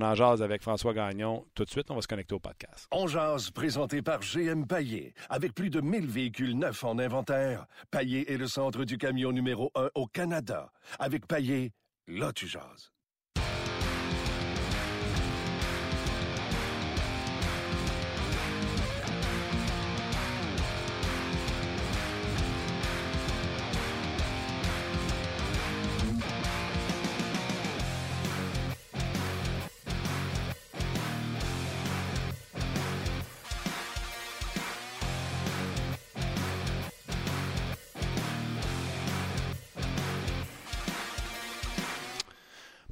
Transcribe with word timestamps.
On 0.00 0.02
en 0.02 0.14
jase 0.14 0.42
avec 0.42 0.62
François 0.62 0.94
Gagnon. 0.94 1.44
Tout 1.56 1.64
de 1.64 1.70
suite, 1.70 1.90
on 1.90 1.96
va 1.96 2.02
se 2.02 2.06
connecter 2.06 2.32
au 2.32 2.38
podcast. 2.38 2.86
On 2.92 3.08
jase, 3.08 3.50
présenté 3.50 4.00
par 4.00 4.20
GM 4.20 4.64
Paillé. 4.64 5.12
Avec 5.28 5.54
plus 5.54 5.70
de 5.70 5.80
1000 5.80 6.06
véhicules 6.06 6.56
neufs 6.56 6.84
en 6.84 7.00
inventaire, 7.00 7.66
Paillé 7.90 8.32
est 8.32 8.36
le 8.36 8.46
centre 8.46 8.84
du 8.84 8.96
camion 8.96 9.32
numéro 9.32 9.72
1 9.74 9.90
au 9.96 10.06
Canada. 10.06 10.70
Avec 11.00 11.26
Paillé, 11.26 11.72
là 12.06 12.32
tu 12.32 12.46
jases. 12.46 12.92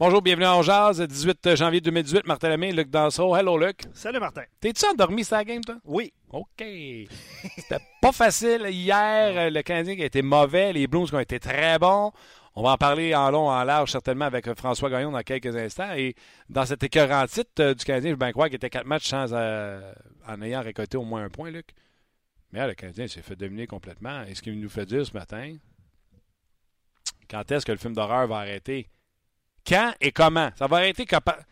Bonjour, 0.06 0.23
bienvenue 0.23 0.46
en 0.46 0.62
Jazz, 0.62 1.01
18 1.01 1.56
janvier 1.56 1.80
2018. 1.80 2.28
Martin 2.28 2.51
Lemay, 2.51 2.70
Luc 2.70 2.91
Danseau. 2.91 3.34
Hello, 3.34 3.59
Luc. 3.59 3.80
Salut, 3.92 4.20
Martin. 4.20 4.45
T'es-tu 4.60 4.87
endormi 4.87 5.24
sa 5.24 5.42
game, 5.42 5.64
toi? 5.64 5.78
Oui. 5.84 6.12
OK. 6.30 6.47
C'était 7.56 7.80
pas 8.01 8.12
facile 8.12 8.69
hier. 8.70 9.50
Le 9.50 9.62
Canadien 9.62 9.97
qui 9.97 10.02
a 10.02 10.05
été 10.05 10.23
mauvais, 10.23 10.73
les 10.73 10.87
Blues 10.87 11.09
qui 11.09 11.16
ont 11.16 11.19
été 11.19 11.41
très 11.41 11.80
bons. 11.80 12.12
On 12.55 12.62
va 12.62 12.74
en 12.74 12.77
parler 12.77 13.16
en 13.16 13.33
long, 13.33 13.48
en 13.48 13.64
large, 13.64 13.91
certainement, 13.91 14.27
avec 14.27 14.48
François 14.55 14.91
Gagnon 14.91 15.11
dans 15.11 15.23
quelques 15.23 15.56
instants. 15.56 15.92
Et 15.97 16.14
dans 16.48 16.66
cet 16.66 16.84
écœurant 16.84 17.27
titre 17.27 17.50
euh, 17.59 17.75
du 17.75 17.84
Canadien, 17.84 18.12
je 18.12 18.16
bien 18.16 18.30
croire 18.30 18.47
qu'il 18.47 18.55
était 18.55 18.70
quatre 18.70 18.86
matchs 18.86 19.09
sans, 19.09 19.33
euh, 19.33 19.92
en 20.28 20.41
ayant 20.41 20.62
récolté 20.62 20.97
au 20.97 21.02
moins 21.02 21.25
un 21.25 21.30
point, 21.30 21.50
Luc. 21.50 21.70
Mais 22.52 22.61
là, 22.61 22.69
le 22.69 22.75
Canadien 22.75 23.08
s'est 23.08 23.23
fait 23.23 23.34
dominer 23.34 23.67
complètement. 23.67 24.23
Et 24.23 24.36
ce 24.36 24.42
qu'il 24.42 24.61
nous 24.61 24.69
fait 24.69 24.86
dire 24.86 25.05
ce 25.05 25.12
matin, 25.14 25.56
quand 27.28 27.50
est-ce 27.50 27.67
que 27.67 27.73
le 27.73 27.78
film 27.78 27.92
d'horreur 27.92 28.28
va 28.28 28.36
arrêter? 28.36 28.89
Quand 29.67 29.92
et 30.00 30.12
comment? 30.12 30.50
Ça 30.56 30.67
va 30.67 30.77
arrêter 30.77 31.05
capable. 31.06 31.45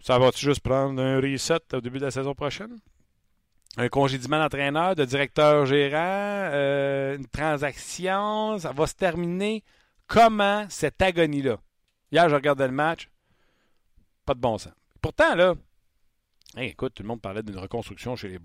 Ça 0.00 0.18
va-tu 0.18 0.44
juste 0.44 0.60
prendre 0.60 1.00
un 1.00 1.20
reset 1.20 1.60
au 1.72 1.80
début 1.80 1.98
de 1.98 2.04
la 2.04 2.10
saison 2.10 2.34
prochaine? 2.34 2.76
Un 3.76 3.88
congédiement 3.88 4.38
d'entraîneur, 4.38 4.94
de 4.94 5.04
directeur 5.04 5.64
gérant, 5.64 6.50
euh, 6.52 7.16
une 7.16 7.26
transaction, 7.26 8.58
ça 8.58 8.72
va 8.72 8.86
se 8.86 8.94
terminer. 8.94 9.64
Comment 10.06 10.66
cette 10.68 11.00
agonie-là? 11.00 11.58
Hier, 12.10 12.28
je 12.28 12.34
regardais 12.34 12.66
le 12.66 12.72
match, 12.74 13.08
pas 14.26 14.34
de 14.34 14.40
bon 14.40 14.58
sens. 14.58 14.74
Pourtant, 15.00 15.34
là, 15.34 15.54
écoute, 16.58 16.94
tout 16.94 17.02
le 17.02 17.08
monde 17.08 17.22
parlait 17.22 17.42
d'une 17.42 17.58
reconstruction 17.58 18.14
chez 18.14 18.28
les. 18.28 18.38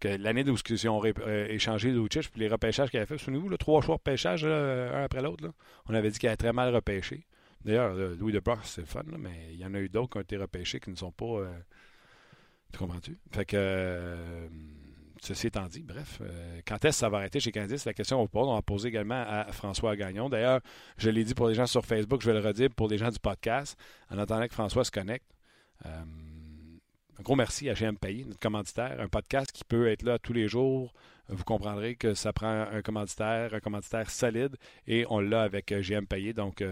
Que 0.00 0.08
l'année 0.08 0.42
où 0.50 0.56
ils 0.68 0.88
ont 0.88 1.02
euh, 1.04 1.46
échangé 1.48 1.90
Lucic 1.90 2.30
puis 2.30 2.40
les 2.40 2.48
repêchages 2.48 2.90
qu'il 2.90 2.98
avait 2.98 3.06
fait, 3.06 3.18
souvenez-vous, 3.18 3.56
trois 3.56 3.80
choix 3.80 3.94
de 3.94 4.00
repêchage, 4.00 4.44
un 4.44 5.04
après 5.04 5.22
l'autre, 5.22 5.52
on 5.88 5.94
avait 5.94 6.10
dit 6.10 6.18
qu'il 6.18 6.28
avait 6.28 6.36
très 6.36 6.52
mal 6.52 6.74
repêché. 6.74 7.26
D'ailleurs, 7.66 7.94
Louis 7.94 8.32
DeBrock, 8.32 8.60
c'est 8.62 8.82
le 8.82 8.86
fun, 8.86 9.02
mais 9.18 9.48
il 9.50 9.58
y 9.58 9.66
en 9.66 9.74
a 9.74 9.80
eu 9.80 9.88
d'autres 9.88 10.10
qui 10.10 10.18
ont 10.18 10.20
été 10.20 10.36
repêchés 10.36 10.78
qui 10.78 10.88
ne 10.88 10.94
sont 10.94 11.10
pas. 11.10 11.24
Euh, 11.24 11.58
tu 12.72 12.78
comprends-tu? 12.78 13.18
Fait 13.32 13.44
que. 13.44 13.56
Euh, 13.58 14.48
ceci 15.20 15.48
étant 15.48 15.66
dit, 15.66 15.82
bref, 15.82 16.20
euh, 16.20 16.60
quand 16.64 16.76
est-ce 16.84 16.98
que 16.98 17.00
ça 17.00 17.08
va 17.08 17.18
arrêter 17.18 17.40
chez 17.40 17.50
Candice? 17.50 17.82
C'est 17.82 17.90
la 17.90 17.94
question 17.94 18.18
qu'on 18.18 18.28
pose. 18.28 18.46
On 18.46 18.54
va 18.54 18.62
poser 18.62 18.88
également 18.88 19.20
à 19.26 19.50
François 19.50 19.96
Gagnon. 19.96 20.28
D'ailleurs, 20.28 20.60
je 20.96 21.10
l'ai 21.10 21.24
dit 21.24 21.34
pour 21.34 21.48
les 21.48 21.54
gens 21.54 21.66
sur 21.66 21.84
Facebook, 21.84 22.22
je 22.22 22.30
vais 22.30 22.40
le 22.40 22.46
redire 22.46 22.70
pour 22.70 22.86
les 22.86 22.98
gens 22.98 23.10
du 23.10 23.18
podcast, 23.18 23.76
en 24.10 24.18
attendant 24.18 24.46
que 24.46 24.54
François 24.54 24.84
se 24.84 24.92
connecte. 24.92 25.26
Un 27.18 27.22
gros 27.22 27.36
merci 27.36 27.68
à 27.70 27.74
GM 27.74 27.96
Payé, 27.96 28.24
notre 28.24 28.38
commanditaire. 28.38 29.00
Un 29.00 29.08
podcast 29.08 29.52
qui 29.52 29.64
peut 29.64 29.88
être 29.88 30.02
là 30.02 30.18
tous 30.18 30.32
les 30.32 30.48
jours. 30.48 30.92
Vous 31.28 31.44
comprendrez 31.44 31.96
que 31.96 32.14
ça 32.14 32.32
prend 32.32 32.66
un 32.70 32.82
commanditaire, 32.82 33.52
un 33.54 33.60
commanditaire 33.60 34.10
solide, 34.10 34.56
et 34.86 35.04
on 35.10 35.18
l'a 35.20 35.42
avec 35.42 35.72
GM 35.72 36.06
Payé. 36.06 36.32
Donc, 36.32 36.62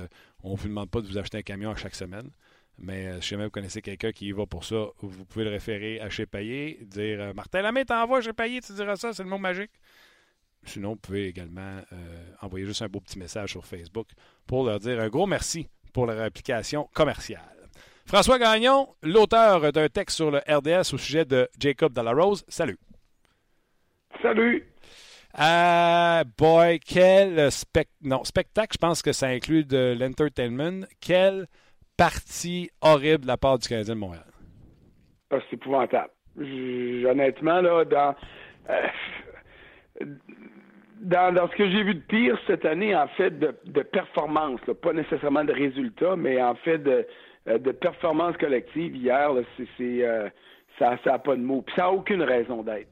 on 0.45 0.53
ne 0.53 0.57
vous 0.57 0.69
demande 0.69 0.91
pas 0.91 1.01
de 1.01 1.09
vous 1.09 1.19
acheter 1.19 1.39
un 1.39 1.43
camion 1.43 1.71
à 1.71 1.77
chaque 1.77 1.97
semaine. 1.97 2.31
Mais 2.79 3.07
euh, 3.07 3.21
si 3.21 3.31
jamais 3.31 3.45
vous 3.45 3.51
connaissez 3.51 3.83
quelqu'un 3.83 4.13
qui 4.13 4.27
y 4.27 4.33
va 4.33 4.47
pour 4.47 4.65
ça, 4.65 4.87
vous 5.01 5.25
pouvez 5.25 5.45
le 5.45 5.51
référer 5.51 6.01
à 6.01 6.11
chez 6.11 6.27
Payé, 6.27 6.81
dire 6.83 7.21
euh, 7.21 7.33
Martin 7.33 7.63
Lamé 7.63 7.85
t'envoie 7.85 8.21
chez 8.21 8.33
Payé, 8.33 8.61
tu 8.61 8.73
diras 8.73 8.97
ça, 8.97 9.13
c'est 9.13 9.23
le 9.23 9.29
mot 9.29 9.39
magique. 9.39 9.71
Sinon, 10.65 10.91
vous 10.91 10.97
pouvez 10.97 11.29
également 11.29 11.81
euh, 11.93 12.33
envoyer 12.41 12.67
juste 12.67 12.83
un 12.83 12.89
beau 12.89 13.01
petit 13.01 13.19
message 13.19 13.51
sur 13.51 13.65
Facebook 13.65 14.09
pour 14.47 14.65
leur 14.65 14.81
dire 14.81 15.01
un 15.01 15.09
gros 15.09 15.27
merci 15.27 15.69
pour 15.93 16.07
leur 16.07 16.21
application 16.21 16.89
commerciale. 16.95 17.54
François 18.07 18.39
Gagnon, 18.39 18.89
l'auteur 19.03 19.73
d'un 19.73 19.89
texte 19.89 20.17
sur 20.17 20.31
le 20.31 20.39
RDS 20.39 20.93
au 20.93 20.99
sujet 20.99 21.25
de 21.25 21.49
Jacob 21.59 21.93
Delarose. 21.93 22.45
Salut. 22.49 22.79
Salut. 24.21 24.65
Ah, 25.33 26.23
boy, 26.39 26.79
quel 26.81 27.49
non, 28.03 28.23
spectacle, 28.23 28.75
je 28.75 28.79
pense 28.79 29.03
que 29.03 29.13
ça 29.13 29.27
inclut 29.29 29.65
de 29.65 29.97
l'entertainment. 29.99 30.87
Quelle 31.01 31.47
partie 31.97 32.71
horrible 32.83 33.23
de 33.23 33.27
la 33.27 33.37
part 33.37 33.59
du 33.59 33.67
Canadien 33.67 33.95
de 33.95 34.01
Montréal? 34.01 34.25
Ah, 35.31 35.39
c'est 35.49 35.57
épouvantable. 35.57 36.11
honnêtement, 36.39 37.61
là, 37.63 37.85
dans, 37.85 38.15
euh, 38.71 40.07
dans, 41.01 41.35
dans, 41.35 41.49
ce 41.49 41.57
que 41.57 41.69
j'ai 41.69 41.83
vu 41.83 41.95
de 41.95 42.01
pire 42.01 42.39
cette 42.47 42.65
année, 42.65 42.95
en 42.95 43.09
fait, 43.09 43.37
de, 43.37 43.57
de 43.65 43.83
performance, 43.83 44.61
pas 44.83 44.93
nécessairement 44.93 45.45
de 45.45 45.53
résultats, 45.53 46.17
mais 46.17 46.41
en 46.41 46.55
fait 46.55 46.79
de, 46.79 47.07
de 47.47 47.73
performance 47.73 48.37
collective 48.39 48.97
hier, 48.97 49.31
c'est, 49.77 50.05
euh, 50.05 50.29
ça 50.79 50.99
n'a 51.05 51.19
pas 51.19 51.37
de 51.37 51.43
mots. 51.43 51.63
Puis 51.63 51.75
ça 51.77 51.83
n'a 51.83 51.93
aucune 51.93 52.23
raison 52.23 52.63
d'être. 52.63 52.89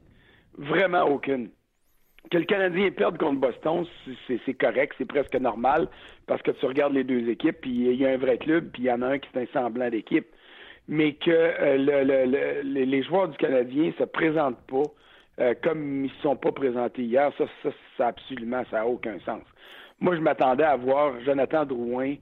Vraiment 0.57 1.03
aucune 1.03 1.49
que 2.31 2.37
le 2.37 2.45
Canadien 2.45 2.89
perde 2.91 3.17
contre 3.17 3.39
Boston, 3.39 3.85
c'est 4.27 4.53
correct, 4.53 4.95
c'est 4.97 5.05
presque 5.05 5.35
normal, 5.35 5.87
parce 6.25 6.41
que 6.41 6.51
tu 6.51 6.65
regardes 6.65 6.93
les 6.93 7.03
deux 7.03 7.29
équipes, 7.29 7.61
puis 7.61 7.71
il 7.71 7.95
y 7.95 8.05
a 8.05 8.11
un 8.11 8.17
vrai 8.17 8.37
club, 8.37 8.69
puis 8.71 8.83
il 8.83 8.85
y 8.85 8.91
en 8.91 9.01
a 9.01 9.07
un 9.07 9.19
qui 9.19 9.29
est 9.33 9.41
un 9.41 9.45
semblant 9.53 9.89
d'équipe. 9.89 10.27
Mais 10.87 11.13
que 11.13 11.31
euh, 11.31 11.77
le, 11.77 12.61
les 12.63 13.03
joueurs 13.03 13.29
du 13.29 13.37
Canadien 13.37 13.93
se 13.97 14.03
présentent 14.03 14.61
pas 14.67 14.83
euh, 15.39 15.53
comme 15.63 16.05
ils 16.05 16.11
ne 16.11 16.21
sont 16.21 16.35
pas 16.35 16.51
présentés 16.51 17.03
hier, 17.03 17.31
ça, 17.37 17.45
ça, 17.61 17.69
ça 17.97 18.07
absolument, 18.07 18.63
ça 18.69 18.77
n'a 18.77 18.87
aucun 18.87 19.17
sens. 19.25 19.43
Moi, 19.99 20.15
je 20.15 20.21
m'attendais 20.21 20.65
à 20.65 20.75
voir 20.75 21.13
Jonathan 21.21 21.65
Drouin 21.65 22.15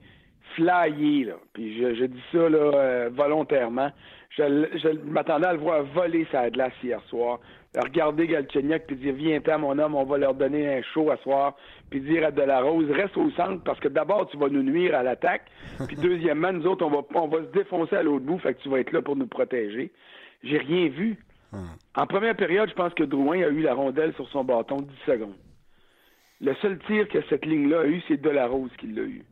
flyer, 0.54 1.26
là. 1.26 1.34
Puis 1.52 1.78
je, 1.78 2.04
dis 2.04 2.22
ça 2.32 2.48
là, 2.48 2.58
euh, 2.58 3.10
volontairement. 3.12 3.90
Je, 4.30 4.42
je 4.82 4.88
m'attendais 5.10 5.46
à 5.46 5.52
le 5.52 5.58
voir 5.58 5.82
voler 5.84 6.26
sa 6.32 6.50
glace 6.50 6.72
hier 6.82 7.00
soir 7.08 7.38
regarder 7.80 8.26
Galchenyuk 8.26 8.86
puis 8.86 8.96
dire 8.96 9.14
viens-t'en 9.14 9.58
mon 9.58 9.78
homme, 9.78 9.94
on 9.94 10.04
va 10.04 10.18
leur 10.18 10.34
donner 10.34 10.68
un 10.68 10.82
show 10.82 11.10
à 11.10 11.16
soir, 11.18 11.56
puis 11.90 12.00
dire 12.00 12.26
à 12.26 12.30
Delarose 12.30 12.90
reste 12.90 13.16
au 13.16 13.30
centre 13.30 13.62
parce 13.64 13.80
que 13.80 13.88
d'abord 13.88 14.28
tu 14.28 14.36
vas 14.36 14.48
nous 14.48 14.62
nuire 14.62 14.94
à 14.94 15.02
l'attaque, 15.02 15.50
puis 15.86 15.96
deuxièmement 15.96 16.52
nous 16.52 16.66
autres 16.66 16.84
on 16.84 16.90
va 16.90 17.02
on 17.14 17.28
va 17.28 17.38
se 17.38 17.52
défoncer 17.52 17.96
à 17.96 18.02
l'autre 18.02 18.24
bout, 18.24 18.38
fait 18.38 18.54
que 18.54 18.62
tu 18.62 18.68
vas 18.68 18.80
être 18.80 18.92
là 18.92 19.00
pour 19.00 19.16
nous 19.16 19.26
protéger. 19.26 19.90
J'ai 20.42 20.58
rien 20.58 20.88
vu. 20.88 21.16
Hum. 21.52 21.68
En 21.94 22.06
première 22.06 22.36
période, 22.36 22.68
je 22.68 22.74
pense 22.74 22.94
que 22.94 23.04
Drouin 23.04 23.42
a 23.42 23.48
eu 23.48 23.60
la 23.60 23.74
rondelle 23.74 24.12
sur 24.14 24.28
son 24.28 24.42
bâton 24.42 24.78
10 24.78 24.88
secondes. 25.06 25.36
Le 26.40 26.54
seul 26.56 26.78
tir 26.86 27.08
que 27.08 27.22
cette 27.28 27.46
ligne-là 27.46 27.80
a 27.80 27.86
eu, 27.86 28.02
c'est 28.08 28.20
Delarose 28.20 28.72
qui 28.78 28.88
l'a 28.88 29.02
eu. 29.02 29.22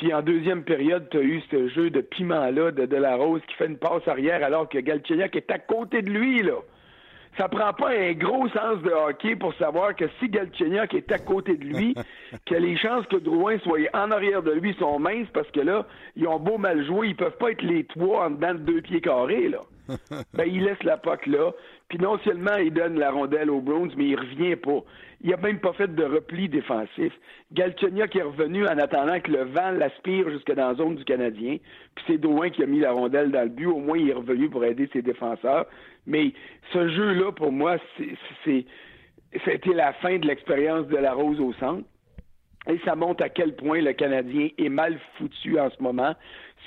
Puis 0.00 0.14
en 0.14 0.22
deuxième 0.22 0.64
période, 0.64 1.08
tu 1.10 1.18
as 1.18 1.20
eu 1.20 1.42
ce 1.50 1.68
jeu 1.68 1.90
de 1.90 2.00
piment-là 2.00 2.70
de 2.70 2.86
Delarose 2.86 3.42
qui 3.46 3.54
fait 3.56 3.66
une 3.66 3.76
passe 3.76 4.08
arrière 4.08 4.42
alors 4.42 4.66
que 4.66 4.78
Galchenyuk 4.78 5.36
est 5.36 5.50
à 5.50 5.58
côté 5.58 6.00
de 6.00 6.08
lui, 6.08 6.42
là 6.42 6.54
ça 7.38 7.48
prend 7.48 7.72
pas 7.72 7.90
un 7.90 8.12
gros 8.12 8.48
sens 8.48 8.82
de 8.82 8.90
hockey 8.90 9.36
pour 9.36 9.54
savoir 9.54 9.94
que 9.94 10.06
si 10.18 10.28
Galchenyuk 10.28 10.92
est 10.94 11.12
à 11.12 11.18
côté 11.18 11.56
de 11.56 11.64
lui, 11.64 11.94
que 12.46 12.54
les 12.54 12.76
chances 12.76 13.06
que 13.06 13.16
Drouin 13.16 13.58
soit 13.60 13.88
en 13.94 14.10
arrière 14.10 14.42
de 14.42 14.50
lui 14.50 14.74
sont 14.78 14.98
minces 14.98 15.28
parce 15.32 15.50
que 15.50 15.60
là, 15.60 15.86
ils 16.16 16.26
ont 16.26 16.40
beau 16.40 16.58
mal 16.58 16.84
jouer, 16.84 17.08
ils 17.08 17.16
peuvent 17.16 17.36
pas 17.38 17.52
être 17.52 17.62
les 17.62 17.84
trois 17.84 18.26
en 18.26 18.30
dedans 18.30 18.54
de 18.54 18.58
deux 18.58 18.80
pieds 18.80 19.00
carrés, 19.00 19.48
là. 19.48 19.60
ben, 20.34 20.44
il 20.46 20.64
laisse 20.64 20.82
la 20.82 20.96
POC 20.96 21.26
là. 21.26 21.52
Puis 21.90 21.98
non 21.98 22.18
seulement 22.20 22.56
il 22.56 22.72
donne 22.72 22.98
la 23.00 23.10
rondelle 23.10 23.50
aux 23.50 23.60
Browns, 23.60 23.90
mais 23.96 24.06
il 24.06 24.16
revient 24.16 24.54
pas. 24.54 24.78
Il 25.22 25.34
a 25.34 25.36
même 25.36 25.58
pas 25.58 25.72
fait 25.72 25.92
de 25.92 26.04
repli 26.04 26.48
défensif. 26.48 27.12
Galchenyuk 27.52 28.14
est 28.14 28.22
revenu 28.22 28.64
en 28.64 28.78
attendant 28.78 29.20
que 29.20 29.32
le 29.32 29.42
vent 29.42 29.72
l'aspire 29.72 30.30
jusque 30.30 30.52
dans 30.54 30.68
la 30.68 30.74
zone 30.76 30.94
du 30.94 31.04
Canadien. 31.04 31.56
Puis 31.96 32.04
c'est 32.06 32.18
Drouin 32.18 32.50
qui 32.50 32.62
a 32.62 32.66
mis 32.66 32.78
la 32.78 32.92
rondelle 32.92 33.32
dans 33.32 33.42
le 33.42 33.48
but. 33.48 33.66
Au 33.66 33.78
moins, 33.78 33.98
il 33.98 34.08
est 34.08 34.14
revenu 34.14 34.48
pour 34.48 34.64
aider 34.64 34.88
ses 34.92 35.02
défenseurs. 35.02 35.66
Mais 36.06 36.32
ce 36.72 36.88
jeu-là, 36.88 37.32
pour 37.32 37.50
moi, 37.50 37.76
c'est, 38.44 38.64
c'était 39.44 39.74
la 39.74 39.92
fin 39.94 40.16
de 40.16 40.28
l'expérience 40.28 40.86
de 40.86 40.96
la 40.96 41.12
Rose 41.12 41.40
au 41.40 41.52
centre. 41.54 41.84
Et 42.68 42.78
ça 42.84 42.94
montre 42.94 43.24
à 43.24 43.30
quel 43.30 43.56
point 43.56 43.80
le 43.80 43.94
Canadien 43.94 44.48
est 44.58 44.68
mal 44.68 45.00
foutu 45.18 45.58
en 45.58 45.70
ce 45.70 45.82
moment. 45.82 46.14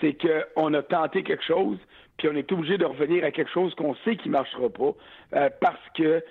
C'est 0.01 0.17
qu'on 0.21 0.73
a 0.73 0.83
tenté 0.83 1.23
quelque 1.23 1.45
chose, 1.45 1.77
puis 2.17 2.27
on 2.27 2.35
est 2.35 2.51
obligé 2.51 2.77
de 2.77 2.85
revenir 2.85 3.23
à 3.23 3.31
quelque 3.31 3.51
chose 3.51 3.73
qu'on 3.75 3.95
sait 4.03 4.15
qui 4.15 4.29
ne 4.29 4.33
marchera 4.33 4.69
pas 4.69 4.93
euh, 5.33 5.49
parce 5.59 5.89
que 5.95 6.23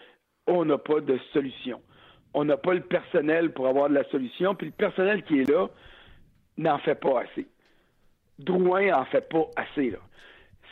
on 0.47 0.65
n'a 0.65 0.79
pas 0.79 1.01
de 1.01 1.19
solution. 1.33 1.81
On 2.35 2.45
n'a 2.45 2.57
pas 2.57 2.75
le 2.75 2.81
personnel 2.81 3.53
pour 3.53 3.69
avoir 3.69 3.89
de 3.89 3.95
la 3.95 4.05
solution, 4.05 4.55
puis 4.55 4.67
le 4.69 4.73
personnel 4.73 5.23
qui 5.23 5.41
est 5.41 5.51
là 5.51 5.69
n'en 6.57 6.79
fait 6.79 6.95
pas 6.95 7.21
assez. 7.21 7.47
Drouin 8.39 8.93
en 8.95 9.05
fait 9.05 9.29
pas 9.29 9.47
assez, 9.57 9.91
là. 9.91 9.99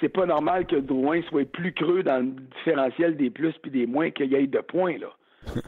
C'est 0.00 0.08
pas 0.08 0.24
normal 0.24 0.66
que 0.66 0.76
Drouin 0.76 1.20
soit 1.28 1.44
plus 1.44 1.74
creux 1.74 2.02
dans 2.02 2.24
le 2.24 2.32
différentiel 2.56 3.16
des 3.16 3.28
plus 3.28 3.52
puis 3.62 3.70
des 3.70 3.86
moins 3.86 4.10
qu'il 4.10 4.32
y 4.32 4.34
ait 4.34 4.46
de 4.46 4.60
points, 4.60 4.96
là. 4.98 5.12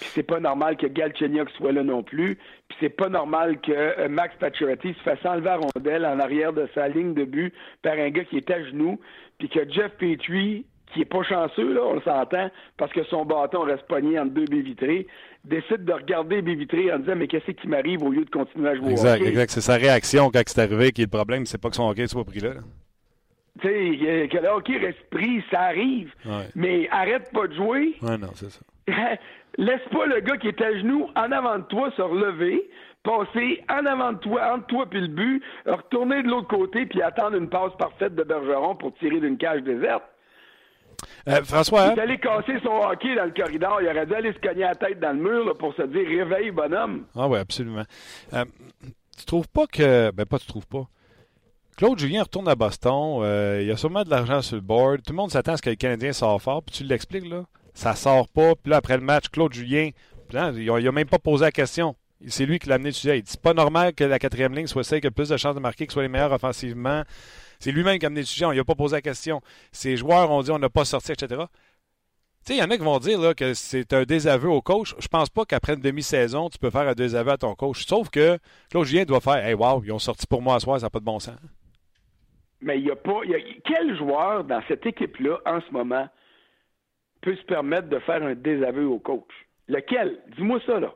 Puis 0.00 0.10
c'est 0.14 0.22
pas 0.22 0.40
normal 0.40 0.76
que 0.76 0.86
Galchenyuk 0.86 1.50
soit 1.50 1.72
là 1.72 1.82
non 1.82 2.02
plus. 2.02 2.36
Puis 2.68 2.78
c'est 2.80 2.96
pas 2.96 3.08
normal 3.08 3.60
que 3.60 3.72
euh, 3.72 4.08
Max 4.08 4.34
Pacioretty 4.38 4.94
se 4.94 5.02
fasse 5.02 5.24
enlever 5.24 5.50
à 5.50 5.56
rondelle 5.56 6.06
en 6.06 6.18
arrière 6.18 6.52
de 6.52 6.68
sa 6.74 6.88
ligne 6.88 7.14
de 7.14 7.24
but 7.24 7.54
par 7.82 7.94
un 7.94 8.10
gars 8.10 8.24
qui 8.24 8.36
est 8.38 8.50
à 8.50 8.64
genoux. 8.64 8.98
Puis 9.38 9.48
que 9.48 9.68
Jeff 9.70 9.92
Petrie, 9.98 10.64
qui 10.92 11.02
est 11.02 11.06
pas 11.06 11.22
chanceux, 11.22 11.72
là, 11.72 11.82
on 11.84 12.00
s'entend, 12.00 12.50
parce 12.76 12.92
que 12.92 13.04
son 13.04 13.24
bâton 13.24 13.62
reste 13.62 13.86
pogné 13.86 14.18
entre 14.18 14.32
deux 14.32 14.44
baies 14.44 14.60
vitrées, 14.60 15.06
décide 15.44 15.84
de 15.84 15.92
regarder 15.92 16.40
les 16.40 16.54
vitrées 16.54 16.92
en 16.92 16.98
disant 16.98 17.16
Mais 17.16 17.28
qu'est-ce 17.28 17.50
qui 17.50 17.68
m'arrive 17.68 18.02
au 18.02 18.10
lieu 18.10 18.24
de 18.24 18.30
continuer 18.30 18.70
à 18.70 18.76
jouer 18.76 18.92
exact, 18.92 19.18
au 19.18 19.20
hockey? 19.22 19.28
Exact, 19.28 19.50
c'est 19.50 19.60
sa 19.60 19.76
réaction 19.76 20.30
quand 20.30 20.42
c'est 20.46 20.60
arrivé 20.60 20.92
qui 20.92 21.02
est 21.02 21.06
le 21.06 21.10
problème, 21.10 21.46
c'est 21.46 21.60
pas 21.60 21.70
que 21.70 21.76
son 21.76 21.88
hockey 21.88 22.06
soit 22.06 22.24
pris 22.24 22.40
là. 22.40 22.54
là. 22.54 22.60
Tu 23.60 23.68
sais, 23.68 24.28
que 24.28 24.38
le 24.38 24.48
hockey 24.48 24.78
reste 24.78 25.04
pris, 25.10 25.44
ça 25.50 25.60
arrive. 25.60 26.10
Ouais. 26.24 26.48
Mais 26.54 26.88
arrête 26.90 27.30
pas 27.32 27.46
de 27.46 27.54
jouer. 27.54 27.94
Ouais, 28.00 28.16
non, 28.16 28.30
c'est 28.34 28.50
ça. 28.50 28.60
Laisse 29.58 29.82
pas 29.90 30.06
le 30.06 30.20
gars 30.20 30.36
qui 30.38 30.48
est 30.48 30.60
à 30.62 30.78
genoux 30.78 31.08
en 31.14 31.30
avant 31.30 31.58
de 31.58 31.64
toi 31.64 31.90
se 31.96 32.02
relever, 32.02 32.70
passer 33.02 33.62
en 33.68 33.84
avant 33.84 34.12
de 34.12 34.18
toi, 34.18 34.54
entre 34.54 34.66
toi 34.66 34.86
puis 34.88 35.00
le 35.00 35.08
but, 35.08 35.42
retourner 35.66 36.22
de 36.22 36.28
l'autre 36.28 36.48
côté 36.48 36.86
puis 36.86 37.02
attendre 37.02 37.36
une 37.36 37.48
passe 37.48 37.72
parfaite 37.78 38.14
de 38.14 38.22
Bergeron 38.22 38.76
pour 38.76 38.94
tirer 38.94 39.20
d'une 39.20 39.36
cage 39.36 39.62
déserte. 39.62 40.02
Euh, 41.28 41.42
François, 41.44 41.88
Il 41.92 41.98
est 41.98 42.02
allé 42.02 42.18
casser 42.18 42.58
son 42.62 42.80
hockey 42.88 43.14
dans 43.14 43.24
le 43.24 43.32
corridor. 43.32 43.80
Il 43.82 43.88
aurait 43.88 44.06
dû 44.06 44.14
aller 44.14 44.32
se 44.32 44.38
cogner 44.38 44.62
la 44.62 44.74
tête 44.74 45.00
dans 45.00 45.12
le 45.16 45.22
mur 45.22 45.44
là, 45.44 45.54
pour 45.54 45.74
se 45.74 45.82
dire 45.82 46.06
réveille, 46.06 46.50
bonhomme. 46.50 47.06
Ah 47.16 47.28
oui, 47.28 47.38
absolument. 47.38 47.82
Euh, 48.32 48.44
tu 49.18 49.24
trouves 49.26 49.48
pas 49.48 49.66
que. 49.66 50.10
Ben, 50.12 50.24
pas 50.24 50.38
tu 50.38 50.46
trouves 50.46 50.66
pas. 50.66 50.84
Claude 51.76 51.98
Julien 51.98 52.22
retourne 52.22 52.48
à 52.48 52.54
Boston. 52.54 53.20
euh, 53.22 53.58
il 53.62 53.66
y 53.66 53.70
a 53.70 53.76
sûrement 53.76 54.04
de 54.04 54.10
l'argent 54.10 54.42
sur 54.42 54.56
le 54.56 54.62
board. 54.62 55.02
Tout 55.02 55.12
le 55.12 55.16
monde 55.16 55.30
s'attend 55.30 55.52
à 55.52 55.56
ce 55.56 55.62
que 55.62 55.70
le 55.70 55.76
Canadien 55.76 56.12
sort 56.12 56.40
fort. 56.40 56.62
Puis 56.62 56.76
tu 56.76 56.84
l'expliques, 56.84 57.28
là. 57.28 57.44
Ça 57.74 57.94
sort 57.94 58.28
pas. 58.28 58.54
Puis 58.54 58.70
là, 58.70 58.76
après 58.76 58.96
le 58.96 59.02
match, 59.02 59.28
Claude 59.28 59.52
Julien, 59.52 59.90
là, 60.32 60.52
il 60.54 60.68
a, 60.70 60.74
a 60.74 60.92
même 60.92 61.08
pas 61.08 61.18
posé 61.18 61.44
la 61.44 61.52
question. 61.52 61.96
C'est 62.28 62.46
lui 62.46 62.58
qui 62.58 62.68
l'a 62.68 62.76
amené 62.76 62.90
dessus. 62.90 63.08
Il 63.08 63.22
dit 63.22 63.36
pas 63.36 63.54
normal 63.54 63.94
que 63.94 64.04
la 64.04 64.18
quatrième 64.18 64.54
ligne 64.54 64.66
soit 64.66 64.84
celle 64.84 65.00
qui 65.00 65.06
a 65.06 65.10
le 65.10 65.14
plus 65.14 65.28
de 65.28 65.36
chances 65.36 65.54
de 65.54 65.60
marquer, 65.60 65.86
que 65.86 65.92
soit 65.92 66.02
les 66.02 66.08
meilleurs 66.08 66.32
offensivement. 66.32 67.02
C'est 67.58 67.72
lui-même 67.72 67.98
qui 67.98 68.06
a 68.06 68.08
amené 68.08 68.20
le 68.20 68.26
sujet. 68.26 68.44
On 68.44 68.52
lui 68.52 68.60
a 68.60 68.64
pas 68.64 68.74
posé 68.74 68.96
la 68.96 69.02
question. 69.02 69.40
Ces 69.72 69.96
joueurs 69.96 70.30
ont 70.30 70.42
dit 70.42 70.50
on 70.50 70.58
n'a 70.58 70.68
pas 70.68 70.84
sorti, 70.84 71.12
etc. 71.12 71.44
Tu 72.44 72.54
sais, 72.54 72.58
il 72.58 72.60
y 72.60 72.62
en 72.62 72.70
a 72.70 72.76
qui 72.76 72.82
vont 72.82 72.98
dire 72.98 73.36
que 73.36 73.54
c'est 73.54 73.92
un 73.92 74.02
désaveu 74.02 74.48
au 74.48 74.60
coach. 74.60 74.96
Je 74.98 75.06
pense 75.06 75.30
pas 75.30 75.44
qu'après 75.44 75.74
une 75.74 75.80
demi-saison, 75.80 76.48
tu 76.48 76.58
peux 76.58 76.70
faire 76.70 76.88
un 76.88 76.94
désaveu 76.94 77.30
à 77.30 77.36
ton 77.36 77.54
coach. 77.54 77.86
Sauf 77.86 78.10
que 78.10 78.38
Claude 78.68 78.84
Julien 78.84 79.04
doit 79.04 79.20
faire 79.20 79.44
Hey, 79.46 79.54
wow, 79.54 79.80
ils 79.84 79.92
ont 79.92 80.00
sorti 80.00 80.26
pour 80.26 80.42
moi 80.42 80.56
à 80.56 80.60
soir, 80.60 80.80
ça 80.80 80.86
n'a 80.86 80.90
pas 80.90 80.98
de 80.98 81.04
bon 81.04 81.20
sens. 81.20 81.36
Mais 82.60 82.78
il 82.78 82.86
y 82.86 82.90
a 82.90 82.96
pas. 82.96 83.20
il 83.24 83.60
quel 83.64 83.96
joueur 83.96 84.42
dans 84.44 84.60
cette 84.66 84.84
équipe-là, 84.86 85.38
en 85.46 85.60
ce 85.60 85.72
moment, 85.72 86.08
peut 87.22 87.34
se 87.34 87.42
permettre 87.44 87.88
de 87.88 87.98
faire 88.00 88.22
un 88.22 88.34
désaveu 88.34 88.84
au 88.86 88.98
coach? 88.98 89.30
Lequel? 89.68 90.18
Dis-moi 90.36 90.60
ça, 90.66 90.78
là. 90.80 90.92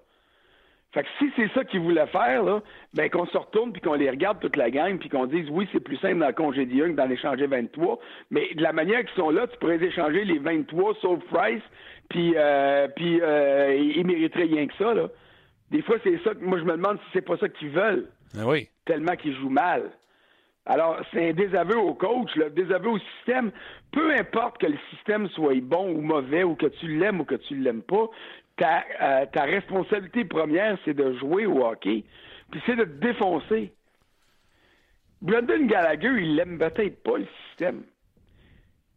Fait 0.92 1.02
que 1.02 1.08
si 1.18 1.30
c'est 1.36 1.48
ça 1.52 1.64
qu'ils 1.64 1.80
voulaient 1.80 2.06
faire, 2.06 2.42
là, 2.42 2.62
ben 2.94 3.10
qu'on 3.10 3.26
se 3.26 3.36
retourne 3.36 3.72
puis 3.72 3.82
qu'on 3.82 3.94
les 3.94 4.08
regarde 4.08 4.40
toute 4.40 4.56
la 4.56 4.70
gang 4.70 4.98
puis 4.98 5.08
qu'on 5.10 5.26
dise 5.26 5.46
oui, 5.50 5.68
c'est 5.72 5.80
plus 5.80 5.96
simple 5.98 6.24
le 6.24 6.32
congédier 6.32 6.84
un 6.84 6.88
que 6.90 6.92
d'en 6.96 7.10
échanger 7.10 7.46
23. 7.46 7.98
Mais 8.30 8.54
de 8.54 8.62
la 8.62 8.72
manière 8.72 9.00
qu'ils 9.04 9.14
sont 9.16 9.30
là, 9.30 9.46
tu 9.46 9.58
pourrais 9.58 9.82
échanger 9.82 10.24
les 10.24 10.38
23 10.38 10.94
sauf 11.02 11.22
Price, 11.26 11.62
puis 12.08 12.32
euh, 12.36 12.88
puis 12.96 13.20
euh, 13.20 13.74
ils 13.74 14.06
mériteraient 14.06 14.44
rien 14.44 14.66
que 14.66 14.74
ça, 14.76 14.94
là. 14.94 15.08
Des 15.70 15.82
fois, 15.82 15.96
c'est 16.02 16.18
ça 16.24 16.32
que 16.34 16.42
moi 16.42 16.58
je 16.58 16.64
me 16.64 16.72
demande 16.76 16.98
si 16.98 17.06
c'est 17.12 17.26
pas 17.26 17.36
ça 17.36 17.48
qu'ils 17.48 17.70
veulent 17.70 18.06
Ah 18.38 18.46
oui. 18.46 18.68
tellement 18.86 19.16
qu'ils 19.16 19.34
jouent 19.36 19.50
mal. 19.50 19.90
Alors, 20.66 21.00
c'est 21.12 21.30
un 21.30 21.32
désaveu 21.32 21.78
au 21.78 21.94
coach, 21.94 22.34
le 22.34 22.50
désaveu 22.50 22.90
au 22.90 22.98
système. 22.98 23.52
Peu 23.92 24.12
importe 24.12 24.58
que 24.58 24.66
le 24.66 24.78
système 24.90 25.28
soit 25.28 25.60
bon 25.60 25.94
ou 25.94 26.00
mauvais, 26.00 26.42
ou 26.42 26.56
que 26.56 26.66
tu 26.66 26.98
l'aimes 26.98 27.20
ou 27.20 27.24
que 27.24 27.36
tu 27.36 27.56
l'aimes 27.56 27.82
pas, 27.82 28.08
ta, 28.56 28.84
euh, 29.00 29.26
ta 29.32 29.42
responsabilité 29.44 30.24
première, 30.24 30.76
c'est 30.84 30.94
de 30.94 31.12
jouer 31.18 31.46
au 31.46 31.64
hockey. 31.64 32.04
Puis 32.50 32.60
c'est 32.66 32.76
de 32.76 32.84
te 32.84 32.98
défoncer. 32.98 33.72
Brendan 35.22 35.66
Gallagher, 35.66 36.12
il 36.18 36.34
l'aime 36.34 36.58
peut-être 36.58 37.02
pas, 37.02 37.18
le 37.18 37.26
système. 37.48 37.82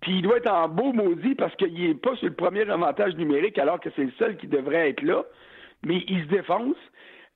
Puis 0.02 0.18
il 0.18 0.22
doit 0.22 0.38
être 0.38 0.52
en 0.52 0.70
beau 0.70 0.92
maudit 0.92 1.36
parce 1.36 1.56
qu'il 1.56 1.74
n'est 1.74 1.94
pas 1.94 2.16
sur 2.16 2.28
le 2.28 2.34
premier 2.34 2.70
avantage 2.70 3.16
numérique 3.16 3.58
alors 3.58 3.80
que 3.80 3.90
c'est 3.96 4.06
le 4.06 4.12
seul 4.18 4.38
qui 4.38 4.48
devrait 4.48 4.90
être 4.90 5.02
là. 5.02 5.24
Mais 5.86 6.04
il 6.08 6.24
se 6.24 6.30
défonce. 6.30 6.78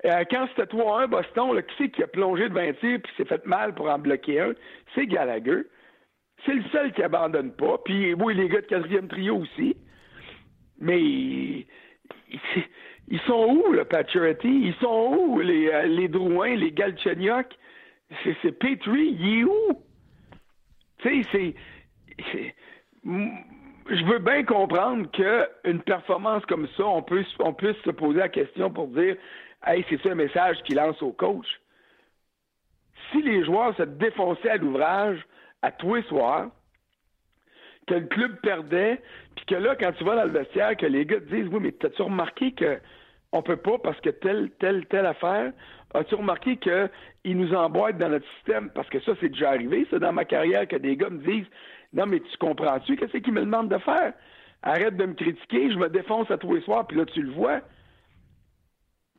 Euh, 0.05 0.23
quand 0.29 0.47
c'était 0.49 0.75
3-1 0.75 1.07
Boston, 1.07 1.55
là, 1.55 1.61
qui 1.61 1.73
c'est 1.77 1.89
qui 1.89 2.03
a 2.03 2.07
plongé 2.07 2.49
de 2.49 2.53
20 2.53 2.73
tirs 2.79 2.99
puis 3.01 3.13
s'est 3.15 3.25
fait 3.25 3.45
mal 3.45 3.73
pour 3.73 3.89
en 3.89 3.97
bloquer 3.97 4.41
un? 4.41 4.53
C'est 4.93 5.07
Gallagher. 5.07 5.63
C'est 6.45 6.53
le 6.53 6.63
seul 6.71 6.91
qui 6.91 7.01
abandonne 7.03 7.53
pas. 7.53 7.77
Puis 7.85 8.13
oui, 8.13 8.33
les 8.33 8.49
gars 8.49 8.61
de 8.61 8.65
quatrième 8.65 9.07
trio 9.07 9.37
aussi. 9.37 9.77
Mais 10.79 11.01
ils, 11.01 11.65
sont 13.27 13.47
où, 13.47 13.71
le 13.71 13.85
Paturity? 13.85 14.49
Ils 14.49 14.75
sont 14.81 15.15
où, 15.17 15.39
les, 15.39 15.69
euh, 15.69 15.83
les 15.83 16.09
Drouin, 16.09 16.55
les 16.55 16.71
Galchenyuk? 16.71 17.47
C'est, 18.41 18.51
Petrie, 18.59 19.15
il 19.19 19.39
est 19.39 19.43
où? 19.45 19.83
Tu 20.99 21.23
sais, 21.23 21.55
c'est, 22.21 22.55
Je 23.89 24.05
veux 24.05 24.19
bien 24.19 24.43
comprendre 24.43 25.09
qu'une 25.11 25.81
performance 25.81 26.45
comme 26.45 26.67
ça, 26.77 26.85
on 26.85 27.01
peut, 27.01 27.23
on 27.39 27.53
puisse 27.53 27.77
se 27.77 27.91
poser 27.91 28.19
la 28.19 28.29
question 28.29 28.69
pour 28.69 28.87
dire 28.89 29.15
Hey, 29.65 29.85
c'est 29.89 30.01
ça 30.01 30.09
un 30.11 30.15
message 30.15 30.57
qu'il 30.63 30.75
lance 30.75 31.01
au 31.01 31.11
coach. 31.13 31.47
Si 33.11 33.21
les 33.21 33.45
joueurs 33.45 33.75
se 33.77 33.83
défonçaient 33.83 34.49
à 34.49 34.57
l'ouvrage 34.57 35.25
à 35.61 35.71
tous 35.71 35.95
les 35.95 36.03
soirs, 36.03 36.47
que 37.87 37.93
le 37.95 38.07
club 38.07 38.39
perdait, 38.41 39.01
puis 39.35 39.45
que 39.45 39.55
là, 39.55 39.75
quand 39.75 39.91
tu 39.93 40.03
vas 40.03 40.15
dans 40.15 40.25
le 40.25 40.31
vestiaire, 40.31 40.75
que 40.75 40.85
les 40.85 41.05
gars 41.05 41.19
te 41.19 41.33
disent 41.33 41.47
Oui, 41.47 41.59
mais 41.61 41.71
t'as-tu 41.71 42.01
remarqué 42.01 42.51
que 42.51 42.79
on 43.31 43.41
peut 43.41 43.57
pas 43.57 43.77
parce 43.79 43.99
que 44.01 44.09
telle, 44.09 44.51
telle, 44.59 44.85
telle 44.87 45.05
affaire? 45.05 45.51
As-tu 45.93 46.15
remarqué 46.15 46.57
qu'ils 46.57 47.37
nous 47.37 47.53
emboîtent 47.53 47.97
dans 47.97 48.09
notre 48.09 48.27
système? 48.35 48.69
Parce 48.71 48.89
que 48.89 48.99
ça, 49.01 49.13
c'est 49.19 49.29
déjà 49.29 49.49
arrivé, 49.49 49.87
ça, 49.89 49.99
dans 49.99 50.13
ma 50.13 50.25
carrière, 50.25 50.67
que 50.67 50.75
des 50.75 50.97
gars 50.97 51.09
me 51.09 51.19
disent 51.19 51.47
Non, 51.93 52.05
mais 52.05 52.19
tu 52.19 52.37
comprends-tu 52.37 52.97
qu'est-ce 52.97 53.17
qu'ils 53.17 53.33
me 53.33 53.41
demandent 53.41 53.69
de 53.69 53.77
faire? 53.79 54.13
Arrête 54.61 54.97
de 54.97 55.05
me 55.05 55.13
critiquer, 55.13 55.71
je 55.71 55.77
me 55.77 55.89
défonce 55.89 56.29
à 56.31 56.37
tous 56.37 56.53
les 56.53 56.61
soirs, 56.61 56.85
puis 56.87 56.97
là, 56.97 57.05
tu 57.05 57.21
le 57.21 57.31
vois. 57.31 57.61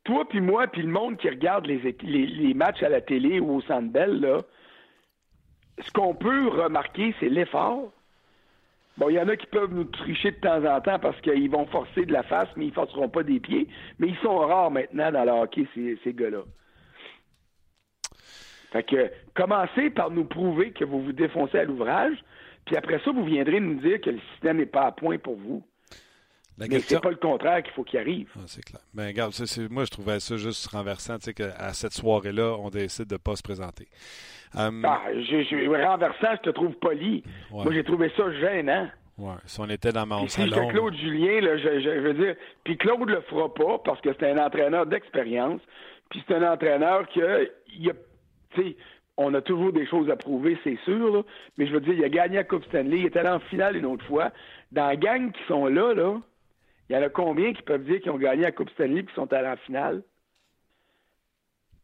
Toi, 0.04 0.28
puis 0.28 0.40
moi, 0.40 0.66
puis 0.66 0.82
le 0.82 0.88
monde 0.88 1.16
qui 1.16 1.28
regarde 1.28 1.66
les, 1.66 1.96
les, 2.02 2.26
les 2.26 2.54
matchs 2.54 2.82
à 2.82 2.88
la 2.88 3.00
télé 3.00 3.40
ou 3.40 3.56
au 3.56 3.60
Centre 3.62 3.90
Bell, 3.90 4.20
là, 4.20 4.42
ce 5.82 5.90
qu'on 5.92 6.14
peut 6.14 6.48
remarquer, 6.48 7.14
c'est 7.20 7.28
l'effort. 7.28 7.90
Bon, 8.96 9.08
il 9.08 9.14
y 9.14 9.20
en 9.20 9.28
a 9.28 9.36
qui 9.36 9.46
peuvent 9.46 9.74
nous 9.74 9.84
tricher 9.84 10.30
de 10.30 10.36
temps 10.36 10.64
en 10.64 10.80
temps 10.80 10.98
parce 11.00 11.20
qu'ils 11.20 11.50
vont 11.50 11.66
forcer 11.66 12.04
de 12.04 12.12
la 12.12 12.22
face, 12.22 12.48
mais 12.56 12.66
ils 12.66 12.68
ne 12.68 12.74
forceront 12.74 13.08
pas 13.08 13.24
des 13.24 13.40
pieds. 13.40 13.66
Mais 13.98 14.08
ils 14.08 14.16
sont 14.18 14.38
rares 14.38 14.70
maintenant 14.70 15.10
dans 15.10 15.24
le 15.24 15.32
hockey, 15.32 15.66
ces, 15.74 15.98
ces 16.04 16.12
gars-là. 16.12 16.42
Fait 18.70 18.84
que 18.84 19.10
commencez 19.34 19.90
par 19.90 20.10
nous 20.10 20.24
prouver 20.24 20.72
que 20.72 20.84
vous 20.84 21.02
vous 21.02 21.12
défoncez 21.12 21.58
à 21.58 21.64
l'ouvrage, 21.64 22.16
puis 22.66 22.76
après 22.76 23.00
ça, 23.04 23.10
vous 23.10 23.24
viendrez 23.24 23.60
nous 23.60 23.74
dire 23.74 24.00
que 24.00 24.10
le 24.10 24.20
système 24.32 24.58
n'est 24.58 24.66
pas 24.66 24.86
à 24.86 24.92
point 24.92 25.18
pour 25.18 25.36
vous. 25.36 25.64
La 26.56 26.66
Mais 26.66 26.76
question. 26.76 26.98
c'est 26.98 27.02
pas 27.02 27.10
le 27.10 27.16
contraire 27.16 27.62
qu'il 27.64 27.72
faut 27.72 27.82
qu'il 27.82 27.98
arrive. 27.98 28.30
Ah, 28.36 28.42
c'est 28.46 28.64
clair. 28.64 28.80
Ben, 28.94 29.06
regarde, 29.08 29.32
moi, 29.70 29.84
je 29.84 29.90
trouvais 29.90 30.20
ça 30.20 30.36
juste 30.36 30.66
renversant, 30.68 31.16
tu 31.18 31.24
sais, 31.24 31.34
qu'à 31.34 31.72
cette 31.72 31.92
soirée-là, 31.94 32.56
on 32.60 32.70
décide 32.70 33.06
de 33.08 33.14
ne 33.14 33.18
pas 33.18 33.34
se 33.34 33.42
présenter. 33.42 33.88
Hum, 34.56 34.84
Ah, 34.84 35.00
j'ai, 35.28 35.42
j'ai- 35.44 35.66
renversant, 35.66 36.28
je 36.36 36.42
te 36.42 36.50
trouve 36.50 36.74
poli. 36.74 37.24
Ouais. 37.50 37.64
Moi, 37.64 37.72
j'ai 37.72 37.82
trouvé 37.82 38.08
ça 38.16 38.30
gênant. 38.38 38.88
ouais, 39.18 39.34
si 39.46 39.58
on 39.60 39.68
était 39.68 39.90
dans 39.92 40.06
mon 40.06 40.20
Puis 40.22 40.30
si 40.30 40.40
salon. 40.42 40.54
j'étais 40.54 40.72
Claude 40.74 40.94
Julien, 40.96 41.40
là, 41.40 41.56
je, 41.56 41.80
je- 41.80 41.94
je 41.94 42.00
veux 42.00 42.14
dire, 42.14 42.36
puis 42.62 42.76
Claude 42.76 43.08
le 43.08 43.20
fera 43.22 43.52
pas 43.52 43.78
parce 43.84 44.00
que 44.00 44.10
c'est 44.12 44.30
un 44.30 44.38
entraîneur 44.38 44.86
d'expérience, 44.86 45.60
puis 46.10 46.22
c'est 46.28 46.34
un 46.36 46.52
entraîneur 46.52 47.08
que, 47.08 47.50
il 47.76 47.90
a, 47.90 47.94
tu 48.54 48.62
sais, 48.62 48.76
on 49.16 49.34
a 49.34 49.40
toujours 49.40 49.72
des 49.72 49.86
choses 49.88 50.08
à 50.08 50.14
prouver, 50.16 50.56
c'est 50.62 50.78
sûr, 50.84 51.12
là, 51.16 51.22
mais 51.58 51.66
je 51.66 51.72
veux 51.72 51.80
dire, 51.80 51.94
il 51.94 52.04
a 52.04 52.08
gagné 52.08 52.36
la 52.36 52.44
Coupe 52.44 52.64
Stanley, 52.66 52.98
il 53.00 53.06
était 53.06 53.18
allé 53.20 53.28
en 53.30 53.40
finale 53.40 53.76
une 53.76 53.86
autre 53.86 54.04
fois. 54.06 54.30
Dans 54.70 54.86
la 54.86 54.96
gang 54.96 55.32
qui 55.32 55.42
sont 55.48 55.66
là, 55.66 55.94
là, 55.94 56.16
il 56.88 56.96
y 56.96 56.98
en 56.98 57.02
a 57.02 57.08
combien 57.08 57.52
qui 57.52 57.62
peuvent 57.62 57.84
dire 57.84 58.00
qu'ils 58.00 58.10
ont 58.10 58.18
gagné 58.18 58.42
la 58.42 58.52
Coupe 58.52 58.70
Stanley 58.70 59.00
et 59.00 59.04
qui 59.04 59.14
sont 59.14 59.32
allés 59.32 59.48
en 59.48 59.56
finale? 59.56 60.02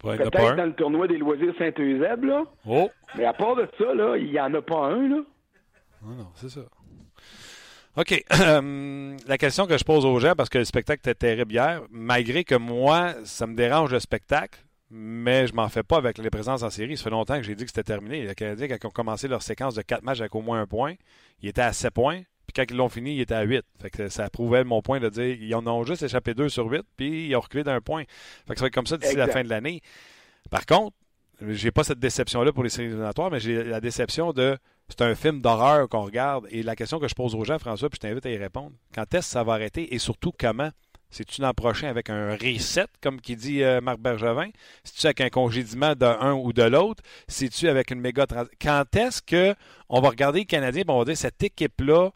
Ouais, 0.02 0.16
il 0.16 0.20
y 0.20 0.24
en 0.24 0.28
a 0.28 0.30
pas 0.30 0.38
Peut-être 0.38 0.56
dans 0.56 0.66
le 0.66 0.74
tournoi 0.74 1.08
des 1.08 1.18
loisirs 1.18 1.54
Saint-Eusèbe, 1.58 2.24
là, 2.24 2.44
Oh! 2.66 2.90
mais 3.16 3.24
à 3.26 3.32
part 3.34 3.56
de 3.56 3.68
ça, 3.78 3.92
là, 3.94 4.16
il 4.16 4.30
y 4.30 4.40
en 4.40 4.52
a 4.54 4.62
pas 4.62 4.86
un, 4.86 5.08
là. 5.08 5.22
Non, 6.02 6.14
non, 6.14 6.28
c'est 6.34 6.48
ça. 6.48 6.60
OK. 7.96 8.24
Hum, 8.40 9.16
la 9.26 9.36
question 9.38 9.66
que 9.66 9.76
je 9.76 9.84
pose 9.84 10.06
aux 10.06 10.18
gens, 10.18 10.34
parce 10.34 10.48
que 10.48 10.58
le 10.58 10.64
spectacle 10.64 11.00
était 11.00 11.14
terrible 11.14 11.52
hier, 11.52 11.82
malgré 11.90 12.44
que 12.44 12.54
moi, 12.54 13.14
ça 13.24 13.46
me 13.46 13.54
dérange 13.54 13.92
le 13.92 14.00
spectacle, 14.00 14.58
mais 14.90 15.46
je 15.46 15.54
m'en 15.54 15.68
fais 15.68 15.82
pas 15.82 15.96
avec 15.98 16.18
les 16.18 16.30
présences 16.30 16.62
en 16.62 16.70
série. 16.70 16.96
Ça 16.96 17.04
fait 17.04 17.10
longtemps 17.10 17.36
que 17.36 17.42
j'ai 17.42 17.54
dit 17.54 17.64
que 17.64 17.70
c'était 17.70 17.82
terminé. 17.84 18.24
Les 18.24 18.34
Canadiens, 18.34 18.68
quand 18.68 18.76
ils 18.82 18.86
ont 18.86 18.90
commencé 18.90 19.28
leur 19.28 19.42
séquence 19.42 19.74
de 19.74 19.82
quatre 19.82 20.02
matchs 20.02 20.20
avec 20.20 20.34
au 20.34 20.40
moins 20.40 20.60
un 20.60 20.66
point, 20.66 20.94
ils 21.42 21.48
étaient 21.50 21.60
à 21.62 21.72
7 21.72 21.92
points. 21.92 22.22
Puis 22.50 22.64
quand 22.66 22.72
ils 22.72 22.76
l'ont 22.76 22.88
fini, 22.88 23.14
ils 23.14 23.20
étaient 23.20 23.34
à 23.34 23.42
8. 23.42 23.62
Fait 23.80 23.90
que 23.90 24.08
ça 24.08 24.28
prouvait 24.28 24.64
mon 24.64 24.82
point 24.82 24.98
de 24.98 25.08
dire 25.08 25.36
ils 25.40 25.54
en 25.54 25.64
ont 25.68 25.84
juste 25.84 26.02
échappé 26.02 26.34
2 26.34 26.48
sur 26.48 26.66
8, 26.66 26.82
puis 26.96 27.28
ils 27.28 27.36
ont 27.36 27.40
reculé 27.40 27.62
d'un 27.62 27.80
point. 27.80 28.02
Fait 28.48 28.54
que 28.54 28.58
ça 28.58 28.64
va 28.64 28.66
être 28.66 28.74
comme 28.74 28.86
ça 28.86 28.96
d'ici 28.96 29.14
la 29.14 29.28
fin 29.28 29.44
de 29.44 29.48
l'année. 29.48 29.82
Par 30.50 30.66
contre, 30.66 30.96
j'ai 31.48 31.70
pas 31.70 31.84
cette 31.84 32.00
déception-là 32.00 32.52
pour 32.52 32.64
les 32.64 32.70
séries 32.70 32.88
éliminatoires, 32.88 33.30
mais 33.30 33.38
j'ai 33.38 33.62
la 33.62 33.80
déception 33.80 34.32
de 34.32 34.58
c'est 34.88 35.02
un 35.02 35.14
film 35.14 35.40
d'horreur 35.40 35.88
qu'on 35.88 36.02
regarde. 36.02 36.48
Et 36.50 36.64
la 36.64 36.74
question 36.74 36.98
que 36.98 37.06
je 37.06 37.14
pose 37.14 37.36
aux 37.36 37.44
gens, 37.44 37.60
François, 37.60 37.88
puis 37.88 38.00
je 38.02 38.08
t'invite 38.08 38.26
à 38.26 38.30
y 38.30 38.36
répondre, 38.36 38.72
quand 38.92 39.14
est-ce 39.14 39.28
que 39.28 39.32
ça 39.32 39.44
va 39.44 39.52
arrêter 39.52 39.94
et 39.94 39.98
surtout 39.98 40.32
comment? 40.36 40.70
C'est-tu 41.10 41.40
l'an 41.40 41.52
prochain 41.54 41.88
avec 41.88 42.10
un 42.10 42.36
reset, 42.36 42.86
comme 43.00 43.20
qui 43.20 43.36
dit 43.36 43.62
euh, 43.62 43.80
Marc 43.80 43.98
Bergevin? 43.98 44.48
C'est-tu 44.82 45.06
avec 45.06 45.20
un 45.20 45.28
congédiement 45.28 45.94
d'un 45.94 46.34
ou 46.34 46.52
de 46.52 46.62
l'autre? 46.62 47.02
C'est-tu 47.26 47.68
avec 47.68 47.90
une 47.90 48.00
méga... 48.00 48.26
Quand 48.60 48.96
est-ce 48.96 49.20
qu'on 49.22 50.00
va 50.00 50.08
regarder 50.08 50.40
les 50.40 50.46
Canadiens 50.46 50.82
et 50.82 50.90
on 50.90 50.98
va 50.98 51.04
dire 51.04 51.16
cette 51.16 51.42
équipe-là 51.42 52.10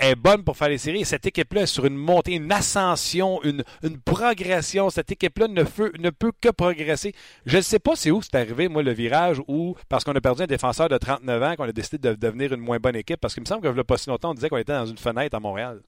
est 0.00 0.14
bonne 0.14 0.44
pour 0.44 0.56
faire 0.56 0.68
les 0.68 0.78
séries 0.78 1.00
et 1.00 1.04
cette 1.04 1.26
équipe-là 1.26 1.62
est 1.62 1.66
sur 1.66 1.86
une 1.86 1.96
montée, 1.96 2.34
une 2.34 2.50
ascension, 2.52 3.40
une, 3.42 3.62
progression. 4.04 4.90
Cette 4.90 5.10
équipe-là 5.12 5.48
ne, 5.48 5.62
ne, 6.00 6.10
peut 6.10 6.32
que 6.40 6.50
progresser. 6.50 7.12
Je 7.46 7.56
ne 7.56 7.62
sais 7.62 7.78
pas 7.78 7.94
c'est 7.94 8.10
où 8.10 8.22
c'est 8.22 8.34
arrivé, 8.34 8.68
moi, 8.68 8.82
le 8.82 8.92
virage, 8.92 9.40
ou 9.48 9.76
parce 9.88 10.04
qu'on 10.04 10.14
a 10.14 10.20
perdu 10.20 10.42
un 10.42 10.46
défenseur 10.46 10.88
de 10.88 10.96
39 10.96 11.42
ans, 11.42 11.54
qu'on 11.56 11.64
a 11.64 11.72
décidé 11.72 12.10
de 12.10 12.14
devenir 12.14 12.52
une 12.52 12.60
moins 12.60 12.78
bonne 12.78 12.96
équipe, 12.96 13.20
parce 13.20 13.34
qu'il 13.34 13.42
me 13.42 13.46
semble 13.46 13.62
que, 13.62 13.76
il 13.76 13.84
pas 13.84 13.96
si 13.96 14.08
longtemps, 14.08 14.30
on 14.30 14.34
disait 14.34 14.48
qu'on 14.48 14.56
était 14.56 14.72
dans 14.72 14.86
une 14.86 14.98
fenêtre 14.98 15.36
à 15.36 15.40
Montréal. 15.40 15.80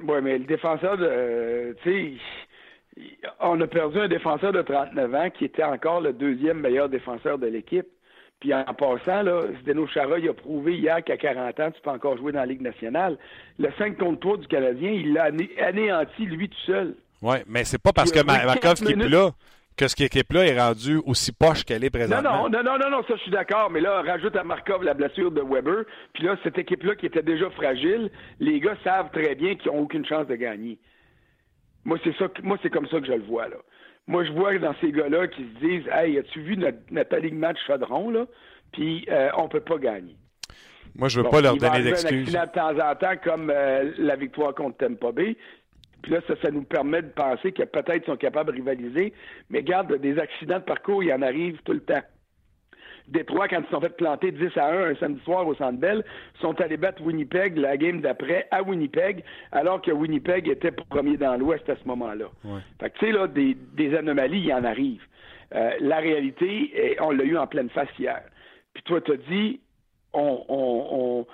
Oui, 0.00 0.18
mais 0.22 0.38
le 0.38 0.44
défenseur 0.44 0.96
de. 0.96 1.76
tu 1.82 2.18
sais, 2.96 3.06
on 3.40 3.60
a 3.60 3.66
perdu 3.66 4.00
un 4.00 4.08
défenseur 4.08 4.52
de 4.52 4.62
39 4.62 5.14
ans 5.14 5.30
qui 5.30 5.44
était 5.44 5.64
encore 5.64 6.00
le 6.00 6.12
deuxième 6.12 6.60
meilleur 6.60 6.88
défenseur 6.88 7.38
de 7.38 7.46
l'équipe. 7.46 7.86
Puis 8.42 8.52
en 8.52 8.64
passant, 8.74 9.22
là, 9.22 9.42
Zdeno 9.60 9.86
Chara, 9.86 10.18
il 10.18 10.28
a 10.28 10.34
prouvé 10.34 10.74
hier 10.74 11.04
qu'à 11.04 11.16
40 11.16 11.60
ans, 11.60 11.70
tu 11.70 11.80
peux 11.80 11.90
encore 11.90 12.16
jouer 12.16 12.32
dans 12.32 12.40
la 12.40 12.46
Ligue 12.46 12.60
nationale. 12.60 13.16
Le 13.60 13.68
5 13.78 13.96
contre 13.96 14.18
3 14.18 14.36
du 14.38 14.48
Canadien, 14.48 14.90
il 14.90 15.12
l'a 15.12 15.30
anéanti 15.64 16.26
lui 16.26 16.48
tout 16.48 16.58
seul. 16.66 16.96
Oui, 17.22 17.36
mais 17.46 17.62
c'est 17.62 17.80
pas 17.80 17.92
parce 17.92 18.10
que 18.10 18.20
Markov 18.24 18.74
qui 18.84 18.94
est 18.94 19.08
là 19.08 19.30
que 19.76 19.86
ce 19.86 20.02
équipe-là 20.02 20.44
est 20.44 20.58
rendu 20.58 20.96
aussi 21.06 21.30
poche 21.30 21.62
qu'elle 21.62 21.84
est 21.84 21.90
présentement. 21.90 22.48
Non, 22.48 22.64
non, 22.64 22.76
non, 22.76 22.90
non, 22.90 23.04
ça 23.06 23.14
je 23.14 23.22
suis 23.22 23.30
d'accord, 23.30 23.70
mais 23.70 23.80
là, 23.80 24.02
rajoute 24.02 24.34
à 24.34 24.42
Markov 24.42 24.82
la 24.82 24.94
blessure 24.94 25.30
de 25.30 25.40
Weber, 25.40 25.84
puis 26.12 26.24
là, 26.24 26.36
cette 26.42 26.58
équipe-là 26.58 26.96
qui 26.96 27.06
était 27.06 27.22
déjà 27.22 27.48
fragile, 27.50 28.10
les 28.40 28.58
gars 28.58 28.76
savent 28.82 29.12
très 29.12 29.36
bien 29.36 29.54
qu'ils 29.54 29.70
n'ont 29.70 29.82
aucune 29.82 30.04
chance 30.04 30.26
de 30.26 30.34
gagner. 30.34 30.78
Moi, 31.84 31.96
c'est 32.02 32.14
ça, 32.16 32.26
moi, 32.42 32.58
c'est 32.60 32.70
comme 32.70 32.88
ça 32.88 32.98
que 32.98 33.06
je 33.06 33.12
le 33.12 33.22
vois, 33.22 33.46
là. 33.46 33.58
Moi, 34.06 34.24
je 34.24 34.32
vois 34.32 34.58
dans 34.58 34.74
ces 34.80 34.90
gars-là 34.90 35.28
qui 35.28 35.42
se 35.42 35.66
disent 35.66 35.88
Hey, 35.92 36.18
as-tu 36.18 36.40
vu 36.42 36.56
notre, 36.56 36.78
notre 36.90 37.14
alignement 37.14 37.52
de 37.52 37.58
chaudron, 37.66 38.10
là? 38.10 38.26
Puis 38.72 39.06
euh, 39.10 39.30
on 39.36 39.48
peut 39.48 39.60
pas 39.60 39.78
gagner. 39.78 40.16
Moi, 40.94 41.08
je 41.08 41.20
veux 41.20 41.28
pas 41.28 41.40
leur 41.40 41.56
donner 41.56 41.82
d'excuses. 41.82 42.32
de 42.32 42.52
temps 42.52 42.78
en 42.78 42.94
temps, 42.94 43.16
comme 43.22 43.50
euh, 43.50 43.92
la 43.98 44.16
victoire 44.16 44.54
contre 44.54 44.78
Tampa 44.78 45.12
Bay. 45.12 45.36
Puis 46.02 46.12
là, 46.12 46.20
ça, 46.26 46.34
ça 46.42 46.50
nous 46.50 46.64
permet 46.64 47.02
de 47.02 47.08
penser 47.08 47.52
que 47.52 47.62
peut-être 47.62 48.02
ils 48.02 48.06
sont 48.06 48.16
capables 48.16 48.50
de 48.50 48.56
rivaliser. 48.56 49.12
Mais 49.50 49.62
garde, 49.62 49.94
des 50.00 50.18
accidents 50.18 50.58
de 50.58 50.64
parcours, 50.64 51.02
il 51.02 51.08
y 51.08 51.12
en 51.12 51.22
arrive 51.22 51.58
tout 51.64 51.72
le 51.72 51.80
temps. 51.80 52.02
Détroit, 53.12 53.46
quand 53.48 53.60
ils 53.60 53.70
sont 53.70 53.80
fait 53.80 53.96
planter 53.96 54.32
10 54.32 54.56
à 54.56 54.72
1 54.72 54.90
un 54.90 54.94
samedi 54.96 55.20
soir 55.24 55.46
au 55.46 55.54
Centre 55.54 55.78
Bell, 55.78 56.04
sont 56.40 56.58
allés 56.60 56.76
battre 56.76 57.02
Winnipeg 57.02 57.56
la 57.58 57.76
game 57.76 58.00
d'après 58.00 58.48
à 58.50 58.62
Winnipeg, 58.62 59.22
alors 59.52 59.82
que 59.82 59.90
Winnipeg 59.90 60.48
était 60.48 60.72
premier 60.72 61.16
dans 61.16 61.36
l'Ouest 61.36 61.68
à 61.68 61.76
ce 61.76 61.86
moment-là. 61.86 62.26
Fait 62.80 62.90
que, 62.90 62.98
tu 62.98 63.06
sais, 63.06 63.12
là, 63.12 63.26
des, 63.28 63.96
anomalies, 63.96 64.38
il 64.38 64.46
y 64.46 64.54
en 64.54 64.64
arrive. 64.64 65.02
Euh, 65.54 65.70
la 65.80 65.98
réalité, 65.98 66.96
on 67.00 67.10
l'a 67.10 67.24
eu 67.24 67.36
en 67.36 67.46
pleine 67.46 67.68
face 67.70 67.90
hier. 67.98 68.22
Puis 68.72 68.82
toi, 68.84 69.00
t'as 69.02 69.16
dit, 69.28 69.60
on, 70.14 70.44
on, 70.48 71.26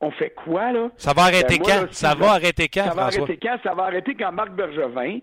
on, 0.00 0.10
fait 0.12 0.30
quoi, 0.30 0.72
là? 0.72 0.90
Ça 0.96 1.12
va 1.14 1.22
arrêter 1.22 1.58
ben, 1.58 1.64
quand? 1.64 1.92
ça 1.92 2.14
va 2.14 2.32
arrêter 2.32 2.68
quand, 2.68 2.84
Ça 2.84 2.94
va 2.94 3.04
arrêter 3.04 3.38
quand? 3.38 3.56
Ça 3.62 3.74
va 3.74 3.84
arrêter 3.84 4.14
quand 4.14 4.32
Marc 4.32 4.50
Bergevin 4.50 5.18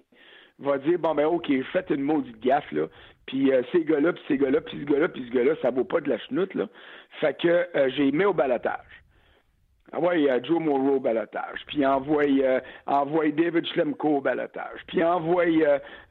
va 0.60 0.78
dire, 0.80 1.00
bon, 1.00 1.16
ben, 1.16 1.26
OK, 1.26 1.52
faites 1.72 1.90
une 1.90 2.02
maudite 2.02 2.40
gaffe, 2.42 2.72
là. 2.72 2.88
Puis 3.30 3.52
euh, 3.52 3.62
ces 3.72 3.84
gars-là, 3.86 4.12
puis 4.12 4.24
ces 4.28 4.38
gars-là, 4.38 4.60
puis 4.60 4.80
ce 4.80 4.92
gars-là, 4.92 5.08
puis 5.08 5.24
ce 5.30 5.36
gars-là, 5.36 5.54
ça 5.62 5.70
vaut 5.70 5.84
pas 5.84 6.02
de 6.02 6.10
la 6.10 6.18
chenoute, 6.18 6.56
là. 6.56 6.66
Fait 7.22 7.38
que 7.40 7.48
euh, 7.48 7.90
j'ai 7.96 8.12
mis 8.12 8.26
au 8.26 8.34
balotage. 8.34 9.04
Envoie 9.92 10.16
euh, 10.16 10.40
Joe 10.44 10.60
Morrow 10.60 10.96
au 10.96 11.00
balotage. 11.00 11.60
Puis 11.68 11.86
envoie, 11.86 12.24
envoie 12.88 13.30
David 13.30 13.68
Schlemko 13.68 14.18
au 14.18 14.22
balotage. 14.22 14.80
Puis 14.88 15.04
envoie, 15.04 15.46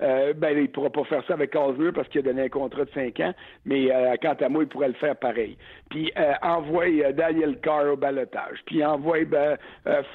ben, 0.00 0.58
il 0.58 0.70
pourra 0.70 0.90
pas 0.90 1.04
faire 1.04 1.24
ça 1.26 1.34
avec 1.34 1.54
Osler 1.56 1.90
parce 1.92 2.08
qu'il 2.08 2.20
a 2.20 2.22
donné 2.22 2.42
un 2.42 2.48
contrat 2.48 2.84
de 2.84 2.90
5 2.90 3.18
ans, 3.20 3.34
mais 3.64 3.88
quant 4.20 4.34
à 4.40 4.48
moi, 4.48 4.62
il 4.62 4.68
pourrait 4.68 4.88
le 4.88 4.94
faire 4.94 5.16
pareil. 5.16 5.56
Puis 5.90 6.12
envoie 6.42 7.12
Daniel 7.12 7.58
Carr 7.60 7.92
au 7.92 7.96
balotage. 7.96 8.58
Puis 8.66 8.84
envoie 8.84 9.24
ben, 9.24 9.56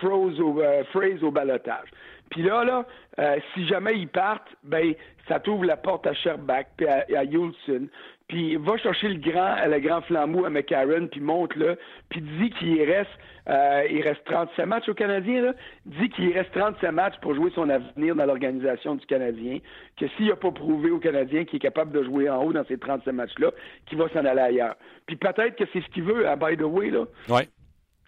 Froze 0.02 0.42
au, 0.42 0.62
Phrase 0.92 1.24
au 1.24 1.32
balotage. 1.32 1.88
Puis 2.34 2.42
là, 2.42 2.64
là, 2.64 2.86
euh, 3.20 3.38
si 3.54 3.68
jamais 3.68 3.96
ils 3.96 4.08
partent, 4.08 4.50
ben 4.64 4.94
ça 5.28 5.40
t'ouvre 5.40 5.66
la 5.66 5.78
porte 5.78 6.08
à 6.08 6.14
Sherbach 6.14 6.66
puis 6.76 6.88
à, 6.88 7.06
à 7.16 7.24
Puis 8.28 8.56
va 8.56 8.78
chercher 8.78 9.10
le 9.10 9.20
grand, 9.20 9.56
le 9.68 9.80
grand 9.80 10.02
flambeau 10.02 10.46
à 10.46 10.50
McCarron, 10.50 11.08
puis 11.08 11.22
monte-le, 11.22 11.78
puis 12.10 12.22
dis 12.22 12.50
qu'il 12.50 12.82
reste, 12.82 13.12
euh, 13.48 13.84
il 13.88 14.02
reste 14.02 14.26
37 14.26 14.66
matchs 14.66 14.90
au 14.90 14.96
Canadien, 14.96 15.44
là. 15.44 15.54
Dis 15.86 16.10
qu'il 16.10 16.34
reste 16.34 16.52
37 16.54 16.92
matchs 16.92 17.20
pour 17.22 17.36
jouer 17.36 17.52
son 17.54 17.70
avenir 17.70 18.16
dans 18.16 18.26
l'organisation 18.26 18.96
du 18.96 19.06
Canadien, 19.06 19.60
que 19.98 20.08
s'il 20.18 20.30
n'a 20.30 20.36
pas 20.36 20.52
prouvé 20.52 20.90
au 20.90 20.98
Canadien 20.98 21.46
qu'il 21.46 21.58
est 21.58 21.60
capable 21.60 21.92
de 21.92 22.04
jouer 22.04 22.32
en 22.32 22.44
haut 22.44 22.52
dans 22.52 22.66
ces 22.66 22.80
37 22.80 23.14
matchs-là, 23.14 23.52
qu'il 23.86 24.00
va 24.00 24.10
s'en 24.10 24.26
aller 24.26 24.42
ailleurs. 24.42 24.76
Puis 25.06 25.18
peut-être 25.18 25.56
que 25.56 25.66
c'est 25.72 25.82
ce 25.82 25.90
qu'il 25.90 26.04
veut, 26.04 26.28
à 26.28 26.36
by 26.36 26.58
the 26.58 26.64
way, 26.64 26.90
là. 26.90 27.06
Ouais. 27.30 27.48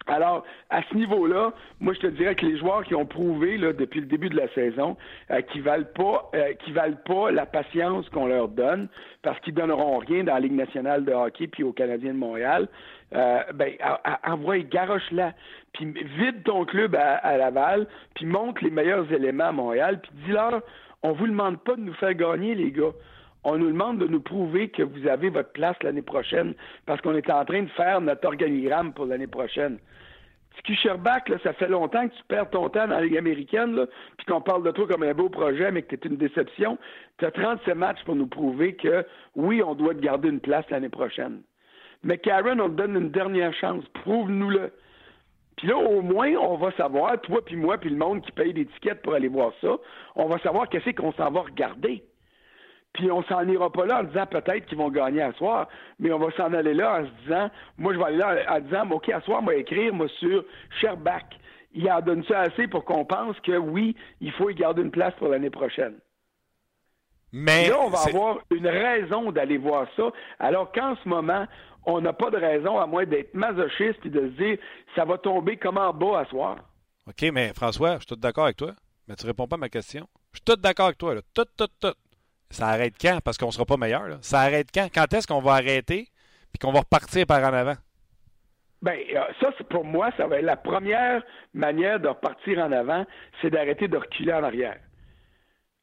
Alors, 0.06 0.44
à 0.70 0.82
ce 0.82 0.94
niveau-là, 0.94 1.52
moi, 1.80 1.92
je 1.92 2.00
te 2.00 2.06
dirais 2.06 2.34
que 2.36 2.46
les 2.46 2.56
joueurs 2.58 2.84
qui 2.84 2.94
ont 2.94 3.06
prouvé 3.06 3.56
là, 3.58 3.72
depuis 3.72 4.00
le 4.00 4.06
début 4.06 4.28
de 4.28 4.36
la 4.36 4.48
saison 4.54 4.96
euh, 5.30 5.40
qui 5.42 5.60
valent 5.60 5.88
pas, 5.94 6.30
euh, 6.34 6.52
qui 6.64 6.72
valent 6.72 6.98
pas 7.04 7.32
la 7.32 7.44
patience 7.44 8.08
qu'on 8.10 8.26
leur 8.26 8.48
donne, 8.48 8.88
parce 9.22 9.38
qu'ils 9.40 9.54
donneront 9.54 9.98
rien 9.98 10.22
dans 10.22 10.34
la 10.34 10.40
Ligue 10.40 10.52
nationale 10.52 11.04
de 11.04 11.12
hockey 11.12 11.48
puis 11.48 11.64
au 11.64 11.72
Canadien 11.72 12.12
de 12.12 12.18
Montréal, 12.18 12.68
euh, 13.14 13.40
ben, 13.54 13.72
envoie 14.24 14.58
garoche-la, 14.58 15.32
puis 15.72 15.86
vide 15.86 16.42
ton 16.44 16.64
club 16.64 16.94
à, 16.96 17.36
Laval, 17.36 17.86
puis 18.14 18.26
montre 18.26 18.62
les 18.62 18.70
meilleurs 18.70 19.12
éléments 19.12 19.44
à 19.44 19.52
Montréal, 19.52 20.00
puis 20.00 20.10
dis-leur, 20.24 20.62
on 21.02 21.12
vous 21.12 21.26
demande 21.26 21.58
pas 21.58 21.74
de 21.74 21.80
nous 21.80 21.94
faire 21.94 22.14
gagner, 22.14 22.54
les 22.54 22.70
gars 22.70 22.92
on 23.48 23.58
nous 23.58 23.70
demande 23.70 23.98
de 23.98 24.08
nous 24.08 24.20
prouver 24.20 24.70
que 24.70 24.82
vous 24.82 25.06
avez 25.06 25.30
votre 25.30 25.52
place 25.52 25.76
l'année 25.84 26.02
prochaine 26.02 26.54
parce 26.84 27.00
qu'on 27.00 27.14
est 27.14 27.30
en 27.30 27.44
train 27.44 27.62
de 27.62 27.68
faire 27.68 28.00
notre 28.00 28.26
organigramme 28.26 28.92
pour 28.92 29.06
l'année 29.06 29.28
prochaine. 29.28 29.78
Tiki 30.56 30.74
Sherbach, 30.74 31.28
là, 31.28 31.36
ça 31.44 31.52
fait 31.52 31.68
longtemps 31.68 32.08
que 32.08 32.14
tu 32.14 32.22
perds 32.26 32.50
ton 32.50 32.68
temps 32.68 32.88
dans 32.88 32.96
la 32.96 33.02
Ligue 33.02 33.16
américaine, 33.16 33.86
puis 34.16 34.26
qu'on 34.26 34.40
parle 34.40 34.64
de 34.64 34.72
toi 34.72 34.88
comme 34.88 35.04
un 35.04 35.14
beau 35.14 35.28
projet, 35.28 35.70
mais 35.70 35.82
que 35.82 35.94
tu 35.94 36.08
es 36.08 36.10
une 36.10 36.16
déception. 36.16 36.76
Tu 37.18 37.24
as 37.24 37.30
37 37.30 37.76
matchs 37.76 38.02
pour 38.04 38.16
nous 38.16 38.26
prouver 38.26 38.74
que, 38.74 39.06
oui, 39.36 39.62
on 39.62 39.76
doit 39.76 39.94
te 39.94 40.00
garder 40.00 40.28
une 40.28 40.40
place 40.40 40.68
l'année 40.70 40.88
prochaine. 40.88 41.42
Mais 42.02 42.18
Karen, 42.18 42.60
on 42.60 42.68
te 42.68 42.74
donne 42.74 42.96
une 42.96 43.10
dernière 43.10 43.54
chance. 43.54 43.84
Prouve-nous-le. 44.02 44.72
Puis 45.56 45.68
là, 45.68 45.76
au 45.76 46.02
moins, 46.02 46.32
on 46.32 46.56
va 46.56 46.72
savoir, 46.72 47.20
toi 47.20 47.44
puis 47.44 47.54
moi, 47.54 47.78
puis 47.78 47.90
le 47.90 47.96
monde 47.96 48.22
qui 48.22 48.32
paye 48.32 48.52
des 48.52 48.66
tickets 48.66 49.02
pour 49.02 49.14
aller 49.14 49.28
voir 49.28 49.52
ça, 49.60 49.76
on 50.16 50.26
va 50.26 50.38
savoir 50.40 50.68
qu'est-ce 50.68 50.90
qu'on 50.90 51.12
s'en 51.12 51.30
va 51.30 51.42
regarder. 51.42 52.02
Puis 52.96 53.10
on 53.10 53.22
s'en 53.24 53.46
ira 53.46 53.70
pas 53.70 53.84
là 53.84 54.00
en 54.00 54.04
disant 54.04 54.26
peut-être 54.26 54.66
qu'ils 54.66 54.78
vont 54.78 54.90
gagner 54.90 55.22
à 55.22 55.32
soir, 55.34 55.68
mais 55.98 56.10
on 56.12 56.18
va 56.18 56.30
s'en 56.32 56.52
aller 56.52 56.74
là 56.74 57.00
en 57.00 57.04
se 57.04 57.10
disant, 57.22 57.50
moi 57.76 57.92
je 57.92 57.98
vais 57.98 58.04
aller 58.04 58.16
là 58.16 58.56
en 58.56 58.60
disant, 58.60 58.90
OK, 58.90 59.08
à 59.10 59.20
soir, 59.20 59.40
on 59.42 59.46
va 59.46 59.54
écrire 59.54 59.92
moi, 59.92 60.08
sur 60.18 60.44
Sherbach. 60.80 61.24
Il 61.74 61.90
en 61.90 62.00
donne 62.00 62.24
ça 62.24 62.40
assez 62.40 62.66
pour 62.68 62.84
qu'on 62.86 63.04
pense 63.04 63.38
que 63.40 63.56
oui, 63.56 63.94
il 64.22 64.32
faut 64.32 64.48
y 64.48 64.54
garder 64.54 64.80
une 64.80 64.90
place 64.90 65.14
pour 65.18 65.28
l'année 65.28 65.50
prochaine. 65.50 65.94
Mais 67.32 67.68
là, 67.68 67.80
on 67.80 67.90
va 67.90 67.98
avoir 68.06 68.38
une 68.50 68.66
raison 68.66 69.30
d'aller 69.30 69.58
voir 69.58 69.86
ça, 69.94 70.10
alors 70.38 70.72
qu'en 70.72 70.96
ce 70.96 71.06
moment, 71.06 71.46
on 71.84 72.00
n'a 72.00 72.14
pas 72.14 72.30
de 72.30 72.38
raison, 72.38 72.78
à 72.78 72.86
moins 72.86 73.04
d'être 73.04 73.34
masochiste 73.34 74.00
et 74.06 74.08
de 74.08 74.20
se 74.20 74.42
dire, 74.42 74.58
ça 74.94 75.04
va 75.04 75.18
tomber 75.18 75.58
comme 75.58 75.76
en 75.76 75.92
bas 75.92 76.20
à 76.20 76.24
soir. 76.26 76.56
OK, 77.06 77.30
mais 77.32 77.52
François, 77.52 77.94
je 77.94 77.98
suis 77.98 78.06
tout 78.06 78.16
d'accord 78.16 78.44
avec 78.44 78.56
toi, 78.56 78.72
mais 79.06 79.16
tu 79.16 79.26
réponds 79.26 79.46
pas 79.46 79.56
à 79.56 79.58
ma 79.58 79.68
question. 79.68 80.08
Je 80.32 80.38
suis 80.38 80.44
tout 80.44 80.56
d'accord 80.56 80.86
avec 80.86 80.98
toi, 80.98 81.14
là. 81.14 81.20
Tout, 81.34 81.44
tout, 81.56 81.68
tout. 81.78 81.94
Ça 82.50 82.68
arrête 82.68 82.94
quand? 83.00 83.18
Parce 83.24 83.38
qu'on 83.38 83.46
ne 83.46 83.52
sera 83.52 83.64
pas 83.64 83.76
meilleur. 83.76 84.18
Ça 84.20 84.40
arrête 84.40 84.68
quand? 84.72 84.88
Quand 84.92 85.12
est-ce 85.12 85.26
qu'on 85.26 85.40
va 85.40 85.52
arrêter 85.52 86.08
puis 86.52 86.58
qu'on 86.60 86.72
va 86.72 86.80
repartir 86.80 87.26
par 87.26 87.42
en 87.42 87.54
avant? 87.54 87.76
Bien, 88.82 88.94
euh, 89.14 89.20
ça, 89.40 89.50
pour 89.70 89.84
moi, 89.84 90.10
ça 90.16 90.26
va 90.26 90.38
être 90.38 90.44
la 90.44 90.56
première 90.56 91.22
manière 91.54 91.98
de 91.98 92.08
repartir 92.08 92.58
en 92.58 92.72
avant, 92.72 93.04
c'est 93.40 93.50
d'arrêter 93.50 93.88
de 93.88 93.96
reculer 93.96 94.32
en 94.32 94.44
arrière. 94.44 94.76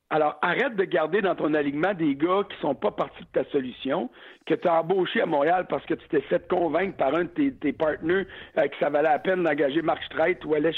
Alors, 0.09 0.37
arrête 0.43 0.75
de 0.75 0.83
garder 0.83 1.21
dans 1.21 1.33
ton 1.33 1.55
alignement 1.55 1.95
des 1.95 2.15
gars 2.15 2.43
qui 2.47 2.55
ne 2.57 2.61
sont 2.61 2.75
pas 2.75 2.91
partis 2.91 3.23
de 3.23 3.41
ta 3.41 3.49
solution, 3.49 4.11
que 4.45 4.53
tu 4.53 4.67
as 4.67 4.81
embauché 4.81 5.21
à 5.21 5.25
Montréal 5.25 5.65
parce 5.67 5.83
que 5.87 5.95
tu 5.95 6.07
t'es 6.07 6.21
fait 6.21 6.47
convaincre 6.47 6.95
par 6.97 7.15
un 7.15 7.23
de 7.23 7.29
tes, 7.29 7.51
tes 7.51 7.73
partenaires 7.73 8.25
euh, 8.59 8.67
que 8.67 8.77
ça 8.79 8.91
valait 8.91 9.09
la 9.09 9.17
peine 9.17 9.43
d'engager 9.43 9.81
Mark 9.81 10.03
Streit 10.03 10.37
ou 10.45 10.53
Alex 10.53 10.77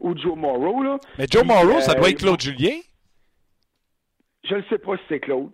ou 0.00 0.14
Joe 0.14 0.36
Morrow. 0.36 0.98
Mais 1.18 1.24
Joe 1.30 1.42
Morrow, 1.42 1.80
ça 1.80 1.94
doit 1.94 2.08
euh, 2.08 2.10
être 2.10 2.18
Claude 2.18 2.40
Julien. 2.40 2.76
Je 4.44 4.54
ne 4.54 4.62
sais 4.62 4.78
pas 4.78 4.96
si 4.96 5.02
c'est 5.08 5.20
Claude. 5.20 5.50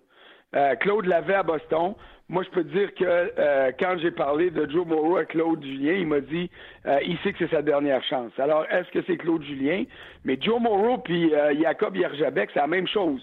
Euh, 0.54 0.74
Claude 0.76 1.06
l'avait 1.06 1.34
à 1.34 1.42
Boston. 1.42 1.94
Moi, 2.28 2.42
je 2.42 2.50
peux 2.50 2.64
te 2.64 2.76
dire 2.76 2.94
que 2.94 3.04
euh, 3.04 3.72
quand 3.78 3.96
j'ai 3.98 4.10
parlé 4.10 4.50
de 4.50 4.68
Joe 4.70 4.86
Morrow 4.86 5.16
à 5.16 5.24
Claude 5.24 5.62
Julien, 5.62 5.92
il 5.92 6.06
m'a 6.06 6.20
dit 6.20 6.50
euh, 6.86 6.98
il 7.04 7.18
sait 7.18 7.32
que 7.32 7.38
c'est 7.38 7.54
sa 7.54 7.62
dernière 7.62 8.02
chance. 8.04 8.32
Alors, 8.38 8.64
est-ce 8.70 8.90
que 8.90 9.04
c'est 9.06 9.16
Claude 9.16 9.42
Julien? 9.42 9.84
Mais 10.24 10.38
Joe 10.40 10.60
Morrow 10.60 10.98
puis 10.98 11.32
Jacob 11.60 11.96
Yerjabek, 11.96 12.50
c'est 12.52 12.60
la 12.60 12.66
même 12.66 12.88
chose. 12.88 13.20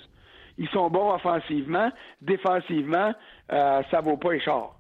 ils 0.58 0.70
sont 0.70 0.89
bons 0.89 1.13
offensivement, 1.13 1.91
défensivement, 2.22 3.13
euh, 3.51 3.82
ça 3.89 4.01
vaut 4.01 4.17
pas 4.17 4.34
échar. 4.34 4.75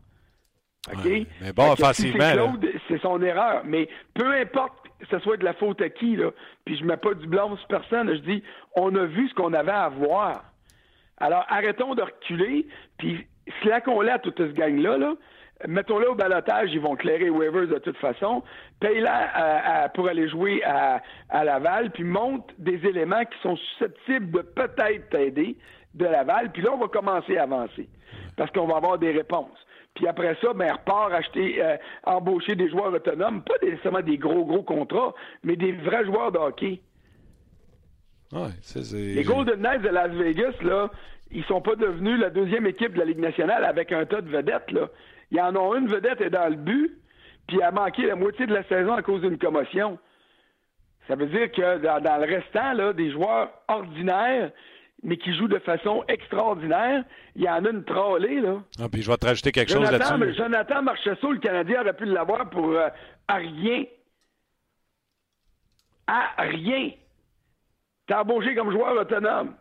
OK? 0.91 1.05
mais 1.05 1.53
bon, 1.55 1.71
offensivement. 1.71 2.55
c'est 2.87 3.01
son 3.01 3.21
erreur. 3.21 3.61
Mais 3.65 3.87
peu 4.13 4.31
importe 4.33 4.73
que 4.99 5.07
ce 5.09 5.19
soit 5.19 5.37
de 5.37 5.45
la 5.45 5.53
faute 5.53 5.81
à 5.81 5.89
qui, 5.89 6.15
là, 6.15 6.31
puis 6.65 6.77
je 6.77 6.83
mets 6.83 6.97
pas 6.97 7.13
du 7.13 7.27
blanc 7.27 7.55
sur 7.55 7.67
personne, 7.67 8.09
je 8.13 8.19
dis, 8.19 8.43
on 8.75 8.93
a 8.95 9.05
vu 9.05 9.29
ce 9.29 9.33
qu'on 9.33 9.53
avait 9.53 9.71
à 9.71 9.89
voir. 9.89 10.43
Alors, 11.23 11.45
arrêtons 11.47 11.95
de 11.95 12.01
reculer, 12.01 12.67
puis 12.97 13.25
slackons-le 13.61 14.11
à 14.11 14.19
toute 14.19 14.39
ce 14.39 14.51
gang-là, 14.51 14.97
là, 14.97 15.13
mettons-le 15.69 16.09
au 16.09 16.15
balotage, 16.15 16.69
ils 16.73 16.81
vont 16.81 16.97
clairer 16.97 17.29
waivers 17.29 17.69
de 17.69 17.77
toute 17.79 17.95
façon, 17.95 18.43
paye-la 18.81 19.87
pour 19.95 20.09
aller 20.09 20.27
jouer 20.27 20.61
à, 20.65 21.01
Laval, 21.45 21.91
puis 21.91 22.03
monte 22.03 22.53
des 22.57 22.85
éléments 22.85 23.23
qui 23.23 23.39
sont 23.41 23.55
susceptibles 23.55 24.31
de 24.31 24.41
peut-être 24.41 25.09
t'aider 25.11 25.55
de 25.93 26.03
Laval, 26.03 26.51
puis 26.51 26.61
là, 26.61 26.71
on 26.73 26.77
va 26.77 26.89
commencer 26.89 27.37
à 27.37 27.43
avancer, 27.43 27.87
parce 28.35 28.51
qu'on 28.51 28.67
va 28.67 28.75
avoir 28.75 28.97
des 28.97 29.11
réponses. 29.11 29.57
Puis 29.95 30.05
après 30.09 30.35
ça, 30.41 30.51
ben, 30.53 30.73
repart 30.73 31.13
acheter, 31.13 31.63
euh, 31.63 31.77
embaucher 32.03 32.55
des 32.55 32.67
joueurs 32.67 32.91
autonomes, 32.91 33.43
pas 33.43 33.65
nécessairement 33.65 34.01
des 34.01 34.17
gros, 34.17 34.43
gros 34.43 34.63
contrats, 34.63 35.13
mais 35.41 35.55
des 35.55 35.71
vrais 35.71 36.03
joueurs 36.03 36.33
de 36.33 36.39
hockey. 36.39 36.81
Les 38.91 39.23
Golden 39.23 39.61
Knights 39.61 39.83
de 39.83 39.89
Las 39.89 40.11
Vegas, 40.11 40.55
là, 40.63 40.89
ils 41.33 41.43
sont 41.45 41.61
pas 41.61 41.75
devenus 41.75 42.19
la 42.19 42.29
deuxième 42.29 42.65
équipe 42.67 42.93
de 42.93 42.99
la 42.99 43.05
Ligue 43.05 43.19
nationale 43.19 43.65
avec 43.65 43.91
un 43.91 44.05
tas 44.05 44.21
de 44.21 44.29
vedettes, 44.29 44.71
là. 44.71 44.89
Il 45.31 45.37
y 45.37 45.41
en 45.41 45.55
a 45.55 45.77
une 45.77 45.87
vedette 45.87 46.21
est 46.21 46.29
dans 46.29 46.47
le 46.47 46.55
but, 46.55 46.91
puis 47.47 47.57
elle 47.57 47.63
a 47.63 47.71
manqué 47.71 48.05
la 48.05 48.15
moitié 48.15 48.45
de 48.45 48.53
la 48.53 48.63
saison 48.65 48.93
à 48.93 49.01
cause 49.01 49.21
d'une 49.21 49.39
commotion. 49.39 49.97
Ça 51.07 51.15
veut 51.15 51.25
dire 51.25 51.51
que 51.51 51.79
dans, 51.79 52.21
le 52.21 52.35
restant, 52.35 52.73
là, 52.73 52.93
des 52.93 53.11
joueurs 53.11 53.49
ordinaires, 53.67 54.51
mais 55.01 55.17
qui 55.17 55.35
jouent 55.35 55.47
de 55.47 55.59
façon 55.59 56.03
extraordinaire, 56.07 57.03
il 57.35 57.41
y 57.41 57.49
en 57.49 57.65
a 57.65 57.69
une 57.69 57.83
trollée, 57.83 58.39
là. 58.39 58.61
Ah, 58.79 58.87
puis 58.89 59.01
je 59.01 59.09
vais 59.09 59.17
te 59.17 59.25
rajouter 59.25 59.51
quelque 59.51 59.71
chose 59.71 59.91
là-dessus. 59.91 60.35
Jonathan 60.35 60.83
Marchessault, 60.83 61.31
le 61.31 61.39
Canadien 61.39 61.81
aurait 61.81 61.95
pu 61.95 62.05
l'avoir 62.05 62.49
pour 62.49 62.69
euh, 62.69 62.87
à 63.27 63.35
rien. 63.35 63.85
À 66.05 66.43
rien. 66.43 66.91
T'es 68.05 68.13
embauché 68.13 68.55
comme 68.55 68.71
joueur 68.71 68.95
autonome. 68.95 69.55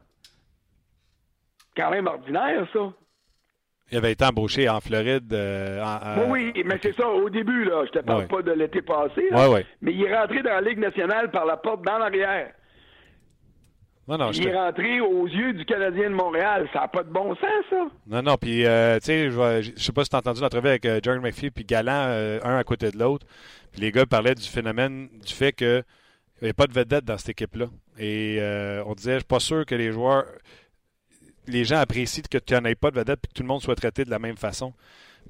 Quand 1.76 1.91
même 1.91 2.07
ordinaire, 2.07 2.67
ça. 2.73 2.93
Il 3.91 3.99
avait 3.99 4.12
été 4.12 4.25
embauché 4.25 4.69
en 4.71 4.81
Floride. 4.81 5.33
Euh, 5.35 5.85
oui, 6.26 6.50
oui, 6.55 6.62
mais 6.64 6.79
c'est 6.83 6.95
ça, 6.95 7.07
au 7.07 7.29
début, 7.29 7.64
là. 7.64 7.85
Je 7.85 7.91
te 7.91 7.99
parle 7.99 8.26
pas 8.26 8.41
de 8.41 8.52
l'été 8.52 8.81
passé. 8.81 9.29
Mais 9.83 9.93
il 9.93 10.05
est 10.05 10.17
rentré 10.17 10.43
dans 10.43 10.50
la 10.50 10.61
Ligue 10.62 10.79
nationale 10.79 11.31
par 11.31 11.45
la 11.45 11.59
porte 11.59 11.83
dans 11.85 11.99
l'arrière. 11.99 12.52
il 14.09 14.47
est 14.49 14.57
rentré 14.57 15.00
aux 15.02 15.26
yeux 15.26 15.52
du 15.52 15.67
Canadien 15.67 16.09
de 16.09 16.14
Montréal. 16.14 16.69
Ça 16.73 16.81
n'a 16.81 16.88
pas 16.88 17.02
de 17.02 17.11
bon 17.11 17.35
sens, 17.35 17.64
ça. 17.69 17.87
Non, 18.07 18.23
non. 18.23 18.37
Puis, 18.37 18.64
euh, 18.64 18.99
tu 18.99 19.07
sais, 19.07 19.31
je 19.31 19.71
ne 19.73 19.76
sais 19.76 19.93
pas 19.93 20.05
si 20.05 20.11
tu 20.11 20.17
as 20.17 20.21
entendu 20.21 20.41
l'entrevue 20.41 20.69
avec 20.69 20.87
euh, 20.87 20.99
Jordan 21.02 21.23
McPhee 21.23 21.50
puis 21.50 21.64
Galant, 21.64 22.38
un 22.43 22.57
à 22.57 22.64
côté 22.64 22.91
de 22.91 22.99
l'autre. 22.99 23.26
Puis 23.73 23.83
les 23.83 23.93
gars 23.93 24.07
parlaient 24.07 24.35
du 24.35 24.49
phénomène, 24.49 25.09
du 25.23 25.35
fait 25.35 25.52
qu'il 25.52 25.85
n'y 26.41 26.47
avait 26.49 26.55
pas 26.55 26.67
de 26.67 26.73
vedette 26.73 27.05
dans 27.05 27.19
cette 27.19 27.31
équipe-là. 27.31 27.67
Et 27.99 28.38
on 28.87 28.95
disait, 28.95 29.14
je 29.14 29.19
suis 29.19 29.26
pas 29.26 29.41
sûr 29.41 29.67
que 29.67 29.75
les 29.75 29.93
joueurs 29.93 30.25
les 31.47 31.65
gens 31.65 31.79
apprécient 31.79 32.23
que 32.31 32.39
tu 32.39 32.55
n'en 32.55 32.65
aies 32.65 32.75
pas 32.75 32.91
de 32.91 32.97
vedette 32.97 33.21
et 33.25 33.29
que 33.29 33.33
tout 33.33 33.43
le 33.43 33.49
monde 33.49 33.63
soit 33.63 33.75
traité 33.75 34.05
de 34.05 34.11
la 34.11 34.19
même 34.19 34.37
façon. 34.37 34.73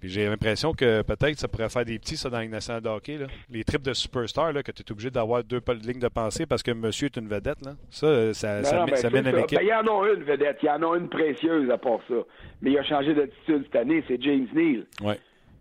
Puis 0.01 0.09
j'ai 0.09 0.27
l'impression 0.27 0.73
que 0.73 1.03
peut-être 1.03 1.39
ça 1.39 1.49
pourrait 1.49 1.69
faire 1.69 1.85
des 1.85 1.99
petits, 1.99 2.17
ça, 2.17 2.29
dans 2.29 2.41
les 2.41 2.49
nationale 2.49 2.83
de 2.83 2.89
hockey. 2.89 3.19
Les 3.51 3.63
trips 3.63 3.83
de 3.83 3.93
superstar, 3.93 4.53
là, 4.53 4.63
que 4.63 4.73
tu 4.73 4.83
es 4.83 4.91
obligé 4.93 5.11
d'avoir 5.11 5.45
deux 5.45 5.61
lignes 5.85 6.01
de 6.01 6.09
pensée 6.09 6.47
parce 6.47 6.63
que 6.63 6.73
monsieur 6.73 7.07
est 7.07 7.17
une 7.17 7.29
vedette. 7.29 7.65
Là. 7.65 7.73
Ça, 7.91 8.35
ça, 8.35 8.65
ça, 8.65 8.85
ben, 8.85 9.13
mène 9.13 9.27
à 9.29 9.33
l'équipe. 9.33 9.59
Ben, 9.59 9.65
il 9.65 9.69
y 9.69 9.75
en 9.75 9.87
a 9.87 10.13
une 10.13 10.25
vedette, 10.25 10.59
il 10.63 10.67
y 10.67 10.71
en 10.71 10.83
a 10.83 10.97
une 10.97 11.09
précieuse 11.09 11.71
à 11.71 11.79
part 11.79 12.01
ça. 12.09 12.17
Mais 12.63 12.73
il 12.73 12.79
a 12.79 12.85
changé 12.85 13.15
d'attitude 13.15 13.65
cette 13.65 13.77
année, 13.77 14.03
c'est 14.09 14.21
James 14.23 14.49
Neal. 14.55 14.87
Ouais. 15.03 15.19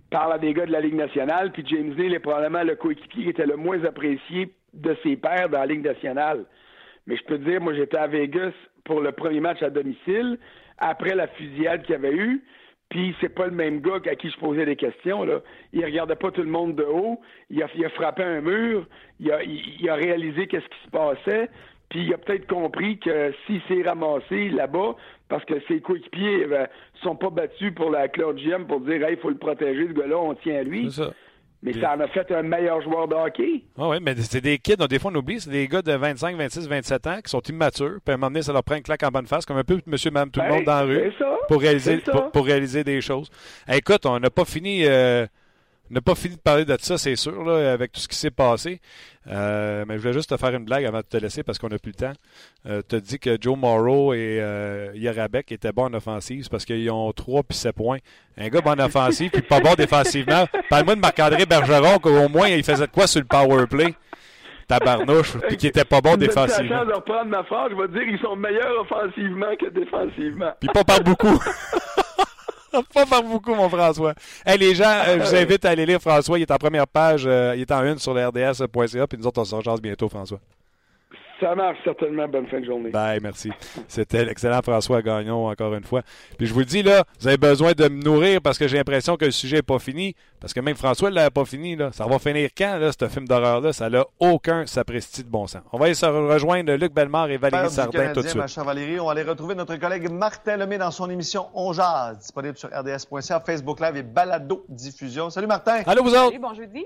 Parle 0.10 0.34
à 0.34 0.38
des 0.40 0.54
gars 0.54 0.66
de 0.66 0.72
la 0.72 0.82
Ligue 0.82 0.96
nationale, 0.96 1.52
puis 1.52 1.64
James 1.68 1.94
Neal 1.96 2.14
est 2.14 2.20
probablement 2.20 2.64
le 2.64 2.76
coéquipier 2.76 3.24
qui 3.24 3.30
était 3.30 3.46
le 3.46 3.58
moins 3.58 3.84
apprécié 3.84 4.52
de 4.74 4.98
ses 5.04 5.18
pairs 5.18 5.50
dans 5.50 5.60
la 5.60 5.68
Ligue 5.68 5.84
nationale. 5.86 6.46
Mais 7.08 7.16
je 7.16 7.24
peux 7.24 7.38
te 7.38 7.44
dire, 7.44 7.62
moi, 7.62 7.74
j'étais 7.74 7.98
à 7.98 8.08
Vegas 8.08 8.54
pour 8.84 9.02
le 9.02 9.12
premier 9.12 9.40
match 9.40 9.62
à 9.64 9.70
domicile, 9.70 10.38
après 10.78 11.16
la 11.16 11.28
fusillade 11.28 11.84
qu'il 11.84 11.94
y 11.94 11.96
avait 11.96 12.16
eu. 12.16 12.44
Puis 12.90 13.16
c'est 13.22 13.34
pas 13.34 13.46
le 13.46 13.54
même 13.54 13.80
gars 13.80 14.00
à 14.06 14.16
qui 14.16 14.30
je 14.30 14.38
posais 14.38 14.66
des 14.66 14.76
questions. 14.76 15.24
Là. 15.24 15.40
Il 15.72 15.84
regardait 15.86 16.18
pas 16.18 16.30
tout 16.30 16.42
le 16.42 16.50
monde 16.50 16.76
de 16.76 16.84
haut. 16.84 17.22
Il 17.50 17.64
a, 17.64 17.90
frappé 17.90 18.22
un 18.22 18.42
mur. 18.42 18.86
Il 19.22 19.32
a, 19.32 19.96
réalisé 19.96 20.48
qu'est-ce 20.48 20.66
qui 20.66 20.86
se 20.86 20.90
passait. 20.90 21.50
Puis 21.88 22.04
il 22.04 22.14
a 22.14 22.18
peut-être 22.18 22.48
compris 22.48 23.00
que 23.00 23.34
s'il 23.46 23.62
s'est 23.64 23.88
ramassé 23.88 24.50
là-bas, 24.50 24.96
parce 25.30 25.46
que 25.46 25.54
ses 25.68 25.80
coéquipiers 25.80 26.48
ne 26.48 26.54
euh, 26.54 26.66
sont 27.02 27.16
pas 27.16 27.30
battus 27.30 27.74
pour 27.74 27.92
la 27.92 28.10
Claude 28.10 28.38
GM 28.38 28.66
pour 28.66 28.82
dire 28.82 29.06
Hey, 29.06 29.14
il 29.14 29.20
faut 29.20 29.30
le 29.30 29.38
protéger, 29.38 29.88
ce 29.88 29.94
gars-là, 29.94 30.18
on 30.18 30.34
tient 30.36 30.58
à 30.58 30.64
lui. 30.64 30.92
Ça. 30.92 31.14
Mais 31.64 31.74
ça 31.80 31.94
en 31.96 32.00
a 32.00 32.08
fait 32.08 32.32
un 32.32 32.42
meilleur 32.42 32.82
joueur 32.82 33.08
de 33.08 33.14
hockey. 33.14 33.64
Ah 33.78 33.90
oui, 33.90 33.98
mais 34.02 34.16
c'est 34.16 34.42
des 34.42 34.58
kids, 34.58 34.78
des 34.90 34.98
fois 34.98 35.12
on 35.14 35.16
oublie, 35.16 35.40
c'est 35.40 35.52
des 35.52 35.68
gars 35.68 35.82
de 35.82 35.92
25, 35.92 36.36
26, 36.36 36.68
27 36.68 37.08
ans 37.08 37.20
qui 37.24 37.30
sont 37.30 37.42
immatures, 37.42 38.00
puis 38.04 38.12
à 38.12 38.14
un 38.14 38.18
moment 38.18 38.32
donné, 38.32 38.42
ça 38.42 38.52
leur 38.52 38.64
prend 38.64 38.76
une 38.76 38.84
claque 38.84 39.04
en 39.04 39.10
bonne 39.10 39.28
face, 39.28 39.46
comme 39.46 39.58
un 39.58 39.64
peu 39.64 39.80
monsieur, 39.86 40.10
madame, 40.10 40.32
tout 40.32 40.42
le 40.42 40.50
monde 40.50 40.64
dans 40.64 40.76
la 40.76 40.84
rue, 40.84 41.14
pour, 41.48 41.62
réaliser, 41.62 42.02
pour, 42.34 42.46
réaliser 42.46 42.84
des 42.84 43.00
choses. 43.02 43.30
écoute, 43.72 44.06
on 44.06 44.20
n'a 44.20 44.30
pas 44.30 44.46
fini... 44.46 44.86
Euh, 44.86 45.28
n'a 45.92 46.02
pas 46.02 46.16
fini 46.16 46.36
de 46.36 46.42
parler 46.42 46.66
de 46.66 46.76
ça, 46.80 46.98
c'est 46.98 47.16
sûr, 47.16 47.44
là, 47.44 47.74
avec 47.74 47.92
tout 47.92 48.02
ce 48.02 48.08
qui 48.08 48.16
s'est 48.16 48.32
passé. 48.32 48.80
Euh, 49.28 49.86
mais 49.88 49.96
je 49.96 50.02
voulais 50.02 50.14
juste 50.14 50.30
te 50.30 50.38
faire 50.38 50.54
une 50.56 50.66
blague 50.66 50.86
avant 50.86 51.00
de 51.00 51.04
te 51.04 51.18
laisser 51.18 51.44
parce 51.44 51.60
qu'on 51.60 51.70
n'a 51.70 51.78
plus 51.78 51.92
le 51.92 52.08
temps. 52.08 52.14
Euh, 52.66 52.82
tu 52.88 52.96
as 52.96 53.00
dit 53.00 53.20
que 53.20 53.38
Joe 53.40 53.58
Morrow 53.58 54.14
et 54.14 54.40
euh, 54.42 54.92
Yarabek 54.96 55.52
étaient 55.52 55.72
bons 55.72 55.86
en 55.86 55.94
offensive 55.94 56.48
parce 56.50 56.66
qu'ils 56.66 56.90
ont 56.90 57.12
3 57.12 57.44
puis 57.44 57.58
7 57.58 57.76
points. 57.76 58.00
Un 58.38 58.50
gars 58.50 58.62
bon 58.62 58.72
en 58.72 58.86
offensive 58.86 59.30
puis 59.30 59.44
pas 59.44 59.60
bon 59.60 59.76
défensivement. 59.76 60.46
Parle-moi 60.70 60.96
de 60.96 61.02
Marc-André 61.02 61.46
Bergeron 61.46 62.00
qu'au 62.00 62.30
moins 62.30 62.48
il 62.48 62.64
faisait 62.64 62.88
de 62.88 62.92
quoi 62.92 63.06
sur 63.06 63.22
le 63.22 63.28
power 63.28 63.68
play 63.68 63.94
tabarnouche, 64.72 65.38
puis 65.48 65.58
qui 65.58 65.68
était 65.68 65.84
pas 65.84 66.00
bon 66.02 66.16
défensivement. 66.16 66.82
Si 66.82 66.88
de 66.88 66.94
reprendre 66.94 67.26
ma 67.26 67.44
phrase, 67.44 67.72
je 67.72 67.76
vais 67.76 67.88
dire 67.90 68.08
qu'ils 68.08 68.20
sont 68.20 68.36
meilleurs 68.36 68.82
offensivement 68.82 69.54
que 69.60 69.70
défensivement. 69.70 70.52
Puis 70.60 70.70
pas 70.74 70.84
par 70.84 71.02
beaucoup. 71.02 71.38
pas 72.94 73.06
par 73.06 73.24
beaucoup, 73.24 73.54
mon 73.54 73.70
François. 73.70 74.14
Hey, 74.46 74.58
les 74.58 74.76
gens, 74.76 74.86
euh, 75.08 75.20
je 75.20 75.30
vous 75.30 75.36
invite 75.36 75.66
à 75.66 75.70
aller 75.70 75.86
lire 75.86 76.02
François. 76.02 76.40
Il 76.40 76.44
est 76.44 76.52
en 76.52 76.58
première 76.58 76.88
page, 76.88 77.24
euh, 77.26 77.54
il 77.56 77.62
est 77.62 77.72
en 77.72 77.84
une 77.84 78.00
sur 78.00 78.14
le 78.14 78.28
RDS.ca, 78.28 79.08
puis 79.08 79.18
nous 79.18 79.28
autres, 79.28 79.42
on 79.42 79.46
se 79.46 79.82
bientôt, 79.82 80.10
François. 80.10 80.40
Ça 81.42 81.56
marche 81.56 81.80
certainement. 81.84 82.28
Bonne 82.28 82.46
fin 82.46 82.60
de 82.60 82.66
journée. 82.66 82.92
Bye, 82.92 83.20
merci. 83.20 83.52
C'était 83.88 84.24
l'excellent 84.24 84.62
François 84.62 85.02
Gagnon, 85.02 85.48
encore 85.48 85.74
une 85.74 85.84
fois. 85.84 86.04
Puis 86.38 86.46
je 86.46 86.54
vous 86.54 86.60
le 86.60 86.66
dis, 86.66 86.84
là, 86.84 87.04
vous 87.20 87.28
avez 87.28 87.38
besoin 87.38 87.72
de 87.72 87.88
me 87.88 88.02
nourrir 88.04 88.42
parce 88.42 88.60
que 88.60 88.68
j'ai 88.68 88.78
l'impression 88.78 89.18
que 89.18 89.26
le 89.26 89.32
sujet 89.32 89.58
n'est 89.58 89.62
pas 89.64 89.80
fini. 89.80 90.16
Parce 90.40 90.54
que 90.54 90.60
même 90.60 90.76
François 90.76 91.10
ne 91.10 91.16
l'a 91.16 91.32
pas 91.32 91.44
fini. 91.46 91.76
Là. 91.76 91.92
Ça 91.92 92.06
va 92.06 92.20
finir 92.20 92.50
quand, 92.56 92.78
là, 92.78 92.92
ce 92.92 93.08
film 93.08 93.28
d'horreur-là? 93.28 93.74
Ça 93.74 93.90
n'a 93.90 94.06
aucun 94.20 94.68
sapristi 94.68 95.24
de 95.24 95.30
bon 95.30 95.48
sens. 95.48 95.64
On 95.72 95.80
va 95.80 95.86
aller 95.86 95.96
se 95.96 96.06
rejoindre 96.06 96.74
Luc 96.74 96.94
Bellemare 96.94 97.32
et 97.32 97.38
Valérie 97.38 97.72
Sardin 97.72 98.14
tout 98.14 98.22
de 98.22 98.28
suite. 98.28 98.38
Ma 98.38 98.46
chère 98.46 98.64
Valérie, 98.64 99.00
on 99.00 99.06
va 99.06 99.14
aller 99.14 99.24
retrouver 99.24 99.56
notre 99.56 99.76
collègue 99.78 100.12
Martin 100.12 100.58
Lemay 100.58 100.78
dans 100.78 100.92
son 100.92 101.10
émission 101.10 101.48
On 101.56 101.74
Jazz, 101.74 102.20
disponible 102.20 102.56
sur 102.56 102.70
rds.ca, 102.70 103.40
Facebook 103.40 103.80
Live 103.80 103.98
et 103.98 104.04
Balado 104.04 104.64
Diffusion. 104.70 105.32
Salut 105.32 105.48
Martin. 105.48 105.82
Allô, 105.88 106.04
vous 106.04 106.12
autres. 106.12 106.26
Salut, 106.26 106.40
bon 106.40 106.54
jeudi. 106.54 106.86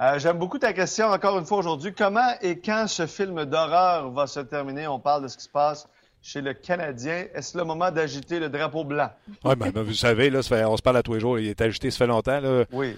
Euh, 0.00 0.16
j'aime 0.20 0.38
beaucoup 0.38 0.60
ta 0.60 0.72
question 0.72 1.06
encore 1.06 1.36
une 1.40 1.44
fois 1.44 1.58
aujourd'hui. 1.58 1.92
Comment 1.92 2.30
et 2.40 2.60
quand 2.60 2.86
ce 2.86 3.08
film 3.08 3.44
d'horreur 3.46 4.12
va 4.12 4.28
se 4.28 4.38
terminer? 4.38 4.86
On 4.86 5.00
parle 5.00 5.24
de 5.24 5.28
ce 5.28 5.36
qui 5.36 5.42
se 5.42 5.48
passe 5.48 5.88
chez 6.22 6.40
le 6.40 6.52
Canadien. 6.52 7.24
Est-ce 7.34 7.56
le 7.56 7.64
moment 7.64 7.90
d'agiter 7.90 8.38
le 8.38 8.48
drapeau 8.48 8.84
blanc? 8.84 9.08
Oui, 9.44 9.54
ben, 9.56 9.70
ben, 9.70 9.82
vous 9.82 9.94
savez, 9.94 10.30
là, 10.30 10.40
on 10.68 10.76
se 10.76 10.82
parle 10.82 10.96
à 10.96 11.02
tous 11.02 11.14
les 11.14 11.20
jours. 11.20 11.38
Il 11.38 11.46
est 11.46 11.60
agité, 11.60 11.90
ça 11.90 11.98
fait 11.98 12.06
longtemps. 12.06 12.40
Là. 12.40 12.64
Oui. 12.72 12.94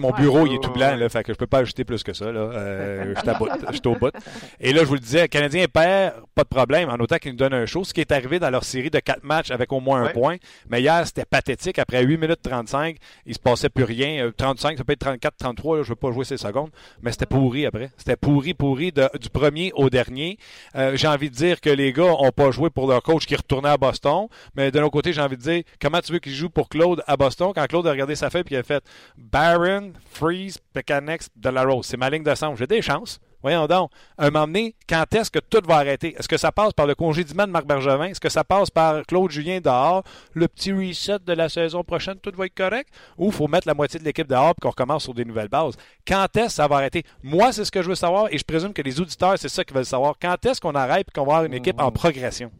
mon 0.00 0.10
bureau, 0.10 0.46
il 0.46 0.54
est 0.54 0.62
tout 0.62 0.72
blanc, 0.72 0.96
là, 0.96 1.08
fait 1.08 1.22
que 1.22 1.32
je 1.32 1.38
peux 1.38 1.46
pas 1.46 1.58
agiter 1.58 1.84
plus 1.84 2.02
que 2.02 2.12
ça. 2.12 2.32
Là. 2.32 2.40
Euh, 2.40 3.14
je 3.14 3.76
suis 3.76 3.86
au 3.86 3.94
bout. 3.96 4.12
Et 4.60 4.72
là, 4.72 4.80
je 4.80 4.86
vous 4.86 4.94
le 4.94 5.00
disais, 5.00 5.22
le 5.22 5.28
Canadien 5.28 5.66
perd, 5.66 6.14
pas 6.34 6.44
de 6.44 6.48
problème, 6.48 6.88
en 6.88 6.96
autant 6.96 7.18
qu'il 7.18 7.32
nous 7.32 7.38
donne 7.38 7.54
un 7.54 7.66
show. 7.66 7.84
Ce 7.84 7.92
qui 7.92 8.00
est 8.00 8.12
arrivé 8.12 8.38
dans 8.38 8.50
leur 8.50 8.64
série 8.64 8.90
de 8.90 8.98
quatre 8.98 9.24
matchs 9.24 9.50
avec 9.50 9.72
au 9.72 9.80
moins 9.80 10.04
un 10.04 10.08
point. 10.08 10.36
Mais 10.68 10.80
hier, 10.80 11.06
c'était 11.06 11.24
pathétique. 11.24 11.78
Après 11.78 12.02
8 12.02 12.16
minutes 12.16 12.42
35, 12.42 12.96
il 13.26 13.34
se 13.34 13.38
passait 13.38 13.68
plus 13.68 13.84
rien. 13.84 14.30
35, 14.36 14.74
euh, 14.74 14.76
ça 14.78 14.84
peut 14.84 14.92
être 14.92 15.00
34, 15.00 15.36
33, 15.36 15.76
là, 15.78 15.82
je 15.82 15.88
veux 15.90 15.96
pas 15.96 16.10
jouer 16.10 16.24
ces 16.24 16.36
secondes. 16.36 16.70
Mais 17.02 17.12
c'était 17.12 17.26
pourri 17.26 17.66
après. 17.66 17.90
C'était 17.96 18.16
pourri, 18.16 18.54
pourri 18.54 18.92
du 18.92 19.30
premier 19.30 19.72
au 19.74 19.90
dernier. 19.90 20.38
Euh, 20.74 20.96
j'ai 20.96 21.08
envie 21.08 21.30
de 21.30 21.34
dire 21.34 21.60
que 21.60 21.70
les 21.70 21.92
gars 21.92 22.14
ont 22.18 22.32
pas 22.32 22.50
joué 22.50 22.61
pour 22.70 22.88
leur 22.88 23.02
coach 23.02 23.26
qui 23.26 23.36
retournait 23.36 23.68
à 23.68 23.76
Boston. 23.76 24.28
Mais 24.54 24.70
de 24.70 24.78
l'autre 24.78 24.92
côté, 24.92 25.12
j'ai 25.12 25.20
envie 25.20 25.36
de 25.36 25.42
dire, 25.42 25.62
comment 25.80 26.00
tu 26.00 26.12
veux 26.12 26.18
qu'il 26.18 26.32
joue 26.32 26.50
pour 26.50 26.68
Claude 26.68 27.02
à 27.06 27.16
Boston 27.16 27.52
quand 27.54 27.66
Claude 27.66 27.86
a 27.86 27.90
regardé 27.90 28.14
sa 28.14 28.30
feuille 28.30 28.42
et 28.42 28.54
il 28.54 28.56
a 28.56 28.62
fait 28.62 28.84
Baron, 29.16 29.92
Freeze, 30.10 30.58
Pekanex, 30.72 31.28
Rose. 31.64 31.86
C'est 31.86 31.96
ma 31.96 32.10
ligne 32.10 32.22
de. 32.22 32.56
J'ai 32.56 32.66
des 32.66 32.82
chances. 32.82 33.20
Voyons 33.42 33.66
donc. 33.66 33.90
Un 34.18 34.30
moment 34.30 34.46
donné, 34.46 34.76
quand 34.88 35.04
est-ce 35.14 35.30
que 35.30 35.38
tout 35.38 35.60
va 35.66 35.76
arrêter? 35.76 36.14
Est-ce 36.18 36.28
que 36.28 36.36
ça 36.36 36.52
passe 36.52 36.72
par 36.72 36.86
le 36.86 36.94
congédiement 36.94 37.46
de 37.46 37.52
Marc 37.52 37.66
Bergevin? 37.66 38.06
Est-ce 38.06 38.20
que 38.20 38.28
ça 38.28 38.44
passe 38.44 38.70
par 38.70 39.04
Claude 39.06 39.30
Julien 39.30 39.60
dehors? 39.60 40.02
Le 40.32 40.48
petit 40.48 40.72
reset 40.72 41.18
de 41.26 41.32
la 41.32 41.48
saison 41.48 41.82
prochaine, 41.82 42.16
tout 42.16 42.32
va 42.36 42.46
être 42.46 42.54
correct? 42.54 42.88
Ou 43.18 43.26
il 43.26 43.32
faut 43.32 43.48
mettre 43.48 43.66
la 43.66 43.74
moitié 43.74 43.98
de 43.98 44.04
l'équipe 44.04 44.28
dehors 44.28 44.50
et 44.50 44.60
qu'on 44.60 44.70
recommence 44.70 45.04
sur 45.04 45.14
des 45.14 45.24
nouvelles 45.24 45.48
bases? 45.48 45.74
Quand 46.06 46.26
est-ce 46.36 46.46
que 46.46 46.52
ça 46.52 46.68
va 46.68 46.76
arrêter? 46.76 47.04
Moi, 47.22 47.52
c'est 47.52 47.64
ce 47.64 47.70
que 47.72 47.82
je 47.82 47.88
veux 47.88 47.94
savoir 47.94 48.28
et 48.30 48.38
je 48.38 48.44
présume 48.44 48.72
que 48.72 48.82
les 48.82 49.00
auditeurs, 49.00 49.34
c'est 49.36 49.48
ça 49.48 49.64
qu'ils 49.64 49.74
veulent 49.74 49.84
savoir. 49.84 50.14
Quand 50.20 50.44
est-ce 50.46 50.60
qu'on 50.60 50.74
arrête 50.74 51.08
et 51.08 51.12
qu'on 51.12 51.26
va 51.26 51.32
avoir 51.32 51.44
une 51.44 51.54
équipe 51.54 51.80
en 51.80 51.90
progression? 51.90 52.50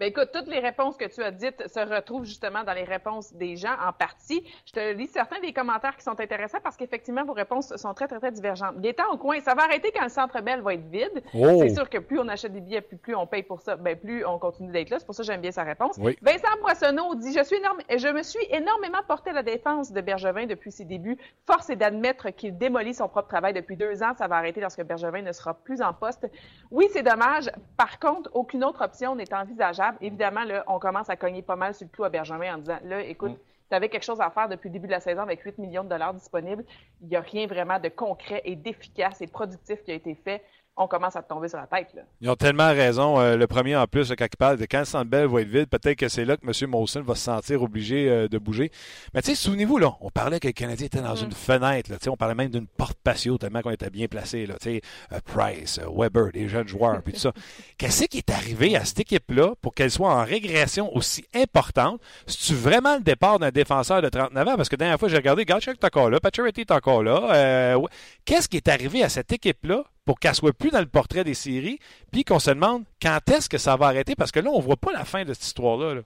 Ben 0.00 0.06
écoute, 0.06 0.30
toutes 0.32 0.48
les 0.48 0.60
réponses 0.60 0.96
que 0.96 1.04
tu 1.04 1.22
as 1.22 1.30
dites 1.30 1.68
se 1.68 1.78
retrouvent 1.78 2.24
justement 2.24 2.64
dans 2.64 2.72
les 2.72 2.84
réponses 2.84 3.34
des 3.34 3.56
gens 3.56 3.74
en 3.86 3.92
partie. 3.92 4.42
Je 4.64 4.72
te 4.72 4.94
lis 4.94 5.08
certains 5.08 5.38
des 5.40 5.52
commentaires 5.52 5.94
qui 5.94 6.02
sont 6.02 6.18
intéressants 6.18 6.56
parce 6.64 6.78
qu'effectivement, 6.78 7.22
vos 7.22 7.34
réponses 7.34 7.76
sont 7.76 7.92
très, 7.92 8.08
très, 8.08 8.18
très 8.18 8.32
divergentes. 8.32 8.80
Gaétan 8.80 9.12
au 9.12 9.18
coin, 9.18 9.38
ça 9.40 9.54
va 9.54 9.64
arrêter 9.64 9.92
quand 9.94 10.02
le 10.02 10.08
Centre 10.08 10.40
Bell 10.40 10.62
va 10.62 10.72
être 10.72 10.88
vide. 10.88 11.22
Oh. 11.34 11.58
C'est 11.60 11.74
sûr 11.74 11.90
que 11.90 11.98
plus 11.98 12.18
on 12.18 12.28
achète 12.28 12.54
des 12.54 12.62
billets, 12.62 12.80
plus, 12.80 12.96
plus 12.96 13.14
on 13.14 13.26
paye 13.26 13.42
pour 13.42 13.60
ça, 13.60 13.76
ben 13.76 13.94
plus 13.94 14.24
on 14.24 14.38
continue 14.38 14.72
d'être 14.72 14.88
là. 14.88 14.98
C'est 14.98 15.04
pour 15.04 15.14
ça 15.14 15.22
que 15.22 15.26
j'aime 15.26 15.42
bien 15.42 15.52
sa 15.52 15.64
réponse. 15.64 15.96
Oui. 15.98 16.16
Vincent 16.22 16.48
Boissonneau 16.62 17.14
dit, 17.16 17.34
je 17.34 17.44
suis 17.44 17.56
énorme, 17.56 17.80
je 17.94 18.08
me 18.08 18.22
suis 18.22 18.46
énormément 18.48 19.02
porté 19.06 19.28
à 19.28 19.34
la 19.34 19.42
défense 19.42 19.92
de 19.92 20.00
Bergevin 20.00 20.46
depuis 20.46 20.72
ses 20.72 20.86
débuts. 20.86 21.18
Force 21.46 21.68
est 21.68 21.76
d'admettre 21.76 22.30
qu'il 22.30 22.56
démolit 22.56 22.94
son 22.94 23.08
propre 23.10 23.28
travail 23.28 23.52
depuis 23.52 23.76
deux 23.76 24.02
ans. 24.02 24.14
Ça 24.16 24.28
va 24.28 24.36
arrêter 24.36 24.62
lorsque 24.62 24.82
Bergevin 24.82 25.20
ne 25.20 25.32
sera 25.32 25.52
plus 25.52 25.82
en 25.82 25.92
poste. 25.92 26.26
Oui, 26.70 26.88
c'est 26.90 27.02
dommage. 27.02 27.50
Par 27.76 27.98
contre, 27.98 28.30
aucune 28.32 28.64
autre 28.64 28.82
option 28.82 29.14
n'est 29.14 29.34
envisageable. 29.34 29.89
Évidemment, 30.00 30.44
là, 30.44 30.64
on 30.66 30.78
commence 30.78 31.10
à 31.10 31.16
cogner 31.16 31.42
pas 31.42 31.56
mal 31.56 31.74
sur 31.74 31.86
le 31.86 31.90
clou 31.90 32.04
à 32.04 32.08
Bergevin 32.08 32.54
en 32.54 32.58
disant, 32.58 32.78
là, 32.84 33.02
écoute, 33.02 33.38
tu 33.68 33.76
avais 33.76 33.88
quelque 33.88 34.04
chose 34.04 34.20
à 34.20 34.30
faire 34.30 34.48
depuis 34.48 34.68
le 34.68 34.74
début 34.74 34.86
de 34.86 34.92
la 34.92 35.00
saison 35.00 35.22
avec 35.22 35.42
8 35.42 35.58
millions 35.58 35.84
de 35.84 35.88
dollars 35.88 36.12
disponibles. 36.12 36.64
Il 37.00 37.08
n'y 37.08 37.16
a 37.16 37.20
rien 37.20 37.46
vraiment 37.46 37.78
de 37.78 37.88
concret 37.88 38.42
et 38.44 38.56
d'efficace 38.56 39.20
et 39.20 39.26
productif 39.28 39.82
qui 39.84 39.92
a 39.92 39.94
été 39.94 40.14
fait. 40.14 40.42
On 40.82 40.86
commence 40.88 41.14
à 41.14 41.22
te 41.22 41.28
tomber 41.28 41.46
sur 41.48 41.58
la 41.58 41.66
tête. 41.66 41.88
Là. 41.94 42.02
Ils 42.22 42.30
ont 42.30 42.36
tellement 42.36 42.68
raison. 42.68 43.20
Euh, 43.20 43.36
le 43.36 43.46
premier, 43.46 43.76
en 43.76 43.86
plus, 43.86 44.12
quand 44.18 44.24
il 44.24 44.36
parle 44.38 44.56
de 44.56 44.64
quand 44.64 44.78
le 44.78 44.84
Centre 44.86 45.10
Bell 45.10 45.26
va 45.26 45.42
être 45.42 45.48
vide, 45.48 45.66
peut-être 45.66 45.98
que 45.98 46.08
c'est 46.08 46.24
là 46.24 46.38
que 46.38 46.46
M. 46.46 46.70
Molson 46.70 47.02
va 47.02 47.14
se 47.14 47.22
sentir 47.22 47.62
obligé 47.62 48.08
euh, 48.08 48.28
de 48.28 48.38
bouger. 48.38 48.72
Mais 49.12 49.20
tu 49.20 49.28
sais, 49.28 49.34
souvenez-vous, 49.34 49.76
là, 49.76 49.92
on 50.00 50.08
parlait 50.10 50.40
que 50.40 50.46
le 50.46 50.52
Canadien 50.54 50.86
était 50.86 51.02
dans 51.02 51.14
Mm. 51.14 51.24
une 51.26 51.32
fenêtre. 51.32 51.90
Là, 51.90 51.98
on 52.08 52.16
parlait 52.16 52.34
même 52.34 52.48
d'une 52.50 52.66
porte 52.66 52.96
patio 53.04 53.36
tellement 53.36 53.60
qu'on 53.60 53.70
était 53.70 53.90
bien 53.90 54.06
placé. 54.06 54.46
Là, 54.46 54.54
euh, 54.66 54.80
Price, 55.26 55.78
euh, 55.78 55.90
Weber, 55.94 56.32
des 56.32 56.48
jeunes 56.48 56.68
joueurs, 56.68 57.02
puis 57.02 57.12
tout 57.12 57.20
ça. 57.20 57.32
Qu'est-ce 57.78 58.04
qui 58.06 58.18
est 58.18 58.30
arrivé 58.30 58.74
à 58.74 58.84
cette 58.86 59.00
équipe-là 59.00 59.52
pour 59.60 59.74
qu'elle 59.74 59.90
soit 59.90 60.10
en 60.14 60.24
régression 60.24 60.96
aussi 60.96 61.26
importante? 61.34 62.00
C'est-tu 62.26 62.54
vraiment 62.54 62.96
le 62.96 63.02
départ 63.02 63.38
d'un 63.38 63.50
défenseur 63.50 64.00
de 64.00 64.08
39 64.08 64.48
ans? 64.48 64.56
Parce 64.56 64.70
que 64.70 64.76
la 64.76 64.78
dernière 64.78 64.98
fois, 64.98 65.08
j'ai 65.10 65.16
regardé, 65.16 65.44
Gatchuk 65.44 65.76
est 65.78 65.84
encore 65.84 66.08
là, 66.08 66.20
Pacioretty 66.20 66.62
est 66.62 66.70
encore 66.70 67.02
là. 67.02 67.76
Qu'est-ce 68.24 68.48
qui 68.48 68.56
est 68.56 68.68
arrivé 68.68 69.02
à 69.02 69.08
cette 69.08 69.30
équipe-là 69.32 69.84
pour 70.10 70.18
qu'elle 70.18 70.34
soit 70.34 70.52
plus 70.52 70.72
dans 70.72 70.80
le 70.80 70.86
portrait 70.86 71.22
des 71.22 71.34
séries, 71.34 71.78
puis 72.10 72.24
qu'on 72.24 72.40
se 72.40 72.50
demande 72.50 72.82
quand 73.00 73.20
est-ce 73.30 73.48
que 73.48 73.58
ça 73.58 73.76
va 73.76 73.86
arrêter? 73.86 74.16
Parce 74.16 74.32
que 74.32 74.40
là, 74.40 74.50
on 74.50 74.58
voit 74.58 74.76
pas 74.76 74.90
la 74.90 75.04
fin 75.04 75.24
de 75.24 75.32
cette 75.32 75.44
histoire-là. 75.44 75.94
là. 75.94 76.00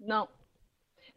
Non. 0.00 0.26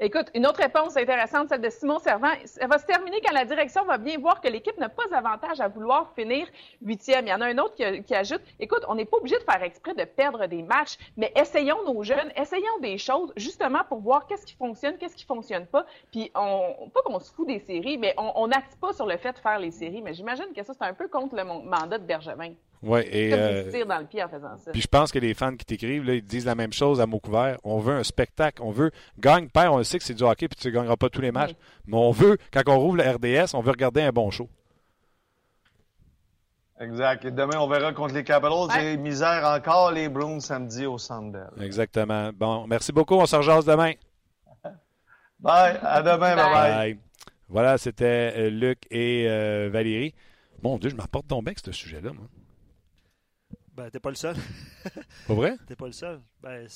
Écoute, 0.04 0.32
une 0.34 0.48
autre 0.48 0.60
réponse 0.60 0.98
intéressante, 0.98 1.50
celle 1.50 1.62
de 1.62 1.70
Simon 1.70 2.00
Servant. 2.00 2.32
Elle 2.60 2.68
va 2.68 2.80
se 2.80 2.88
terminer 2.88 3.22
quand 3.24 3.36
la 3.36 3.46
direction 3.46 3.84
va 3.84 4.00
bien 4.00 4.18
voir 4.18 4.42
que 4.42 4.48
l'équipe 4.48 4.76
n'a 4.80 4.90
pas 4.90 5.04
avantage 5.12 5.62
à 5.62 5.68
vouloir 5.68 6.12
finir 6.16 6.48
huitième. 6.82 7.28
Il 7.28 7.30
y 7.30 7.34
en 7.34 7.40
a 7.40 7.46
un 7.46 7.58
autre 7.60 7.76
qui, 7.76 8.16
ajoute, 8.16 8.42
écoute, 8.60 8.84
on 8.88 8.96
n'est 8.96 9.06
pas 9.06 9.18
obligé 9.18 9.38
de 9.38 9.44
faire 9.44 9.62
exprès 9.62 9.94
de 9.94 10.04
perdre 10.04 10.48
des 10.48 10.64
matchs, 10.64 10.98
mais 11.18 11.32
essayons 11.36 11.84
nos 11.86 12.02
jeunes, 12.02 12.32
essayons 12.36 12.80
des 12.82 12.98
choses 12.98 13.32
justement 13.36 13.84
pour 13.88 14.00
voir 14.00 14.26
qu'est-ce 14.26 14.48
qui 14.48 14.56
fonctionne, 14.56 14.98
qu'est-ce 14.98 15.16
qui 15.16 15.26
fonctionne 15.26 15.68
pas. 15.68 15.86
Puis, 16.10 16.32
on, 16.34 16.90
pas 16.92 17.04
qu'on 17.04 17.20
se 17.20 17.32
fout 17.32 17.48
des 17.48 17.60
séries, 17.60 18.00
mais 18.00 18.16
on 18.18 18.48
n'acte 18.48 18.78
pas 18.78 18.94
sur 18.94 19.06
le 19.06 19.18
fait 19.18 19.34
de 19.34 19.38
faire 19.38 19.60
les 19.60 19.70
séries. 19.70 20.02
Mais 20.02 20.16
j'imagine 20.16 20.52
que 20.56 20.64
ça, 20.64 20.74
c'est 20.74 20.84
un 20.84 20.96
peu 20.96 21.10
contre 21.10 21.36
le 21.36 21.44
mandat 21.44 22.00
de 22.00 22.06
Bergevin. 22.06 22.56
Ouais, 22.84 23.08
et, 23.16 23.30
Comme 23.30 23.40
euh, 23.40 23.64
il 23.64 23.72
se 23.72 23.78
tire 23.78 23.86
dans 23.86 24.00
le 24.00 24.06
pied 24.06 24.24
en 24.24 24.28
faisant 24.28 24.58
ça. 24.58 24.72
puis 24.72 24.82
je 24.82 24.88
pense 24.88 25.12
que 25.12 25.20
les 25.20 25.36
fans 25.36 25.56
qui 25.56 25.66
t'écrivent, 25.66 26.04
là, 26.04 26.16
ils 26.16 26.24
disent 26.24 26.46
la 26.46 26.56
même 26.56 26.74
chose 26.74 27.00
à 27.00 27.06
mots 27.06 27.20
couverts. 27.20 27.60
On 27.64 27.78
veut 27.78 27.94
un 27.94 28.04
spectacle. 28.04 28.62
On 28.64 28.72
veut 28.72 28.92
gagne, 29.20 29.50
perd, 29.50 29.74
on 29.74 29.78
le 29.78 29.84
sait 29.84 30.00
que 30.00 30.04
c'est 30.04 30.16
du 30.16 30.24
hockey, 30.24 30.48
puis 30.48 30.60
tu 30.60 30.68
ne 30.68 30.74
gagneras 30.74 30.96
pas 30.96 31.10
tous 31.10 31.22
les 31.22 31.32
matchs. 31.32 31.52
Oui. 31.52 31.58
Mais 31.88 31.98
on 31.98 32.12
veut, 32.12 32.38
quand 32.52 32.64
on 32.68 32.80
rouvre 32.80 32.98
le 32.98 33.04
RDS, 33.04 33.54
on 33.54 33.62
veut 33.62 33.72
regarder 33.72 34.02
un 34.02 34.12
bon 34.12 34.32
show. 34.32 34.50
Exact. 36.80 37.26
Et 37.26 37.32
demain, 37.32 37.60
on 37.60 37.68
verra 37.68 37.94
contre 37.94 38.16
les 38.16 38.24
Capitals. 38.24 38.52
Ouais. 38.70 38.94
Et 38.94 38.98
misère 38.98 39.46
encore 39.46 39.92
les 39.92 40.10
Bruins 40.10 40.40
samedi 40.40 40.88
au 40.88 40.98
Bell. 41.32 41.50
Exactement. 41.62 42.32
Bon, 42.34 42.66
merci 42.66 42.92
beaucoup. 42.92 43.14
On 43.14 43.28
se 43.28 43.36
rejase 43.36 43.66
demain. 43.66 43.94
Bye. 45.40 45.80
À 45.84 46.02
demain. 46.02 46.18
Bye. 46.18 46.36
Bye 46.36 46.52
bye. 46.52 46.74
Bye. 46.74 47.00
Voilà, 47.48 47.78
c'était 47.78 48.34
euh, 48.36 48.50
Luc 48.50 48.80
et 48.90 49.28
euh, 49.28 49.70
Valérie. 49.72 50.16
Mon 50.64 50.78
Dieu, 50.80 50.90
je 50.90 50.96
m'apporte 50.96 51.28
donc 51.28 51.44
bien 51.44 51.52
avec 51.52 51.60
ce 51.60 51.72
sujet-là, 51.72 52.14
moi. 52.14 52.26
Ben, 53.76 53.90
t'es 53.90 54.00
pas 54.00 54.10
le 54.10 54.16
seul. 54.16 54.36
Pas 55.28 55.34
vrai? 55.34 55.56
T'es 55.66 55.76
pas 55.76 55.86
le 55.86 55.94
seul. 55.94 56.20
Ben, 56.44 56.68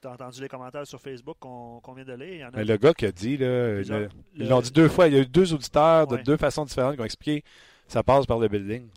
t'as 0.00 0.12
entendu 0.12 0.40
les 0.40 0.48
commentaires 0.48 0.86
sur 0.86 1.00
Facebook 1.00 1.36
qu'on 1.38 1.80
vient 1.94 2.04
de 2.04 2.12
lire. 2.14 2.34
Il 2.34 2.38
y 2.40 2.44
en 2.44 2.48
a 2.48 2.56
Mais 2.56 2.64
le 2.64 2.76
gars 2.76 2.92
qui 2.92 3.06
a 3.06 3.12
dit, 3.12 3.36
là, 3.36 3.46
le- 3.82 4.08
ils 4.34 4.48
l'ont 4.48 4.60
dit 4.60 4.72
deux 4.72 4.88
fois. 4.88 5.06
Il 5.06 5.14
y 5.14 5.16
a 5.16 5.20
eu 5.20 5.26
deux 5.26 5.54
auditeurs 5.54 6.06
de 6.08 6.16
deux 6.16 6.36
façons 6.36 6.64
différentes 6.64 6.96
qui 6.96 7.00
ont 7.00 7.04
expliqué 7.04 7.44
ça 7.86 8.02
passe 8.02 8.26
par 8.26 8.38
le 8.38 8.48
building. 8.48 8.88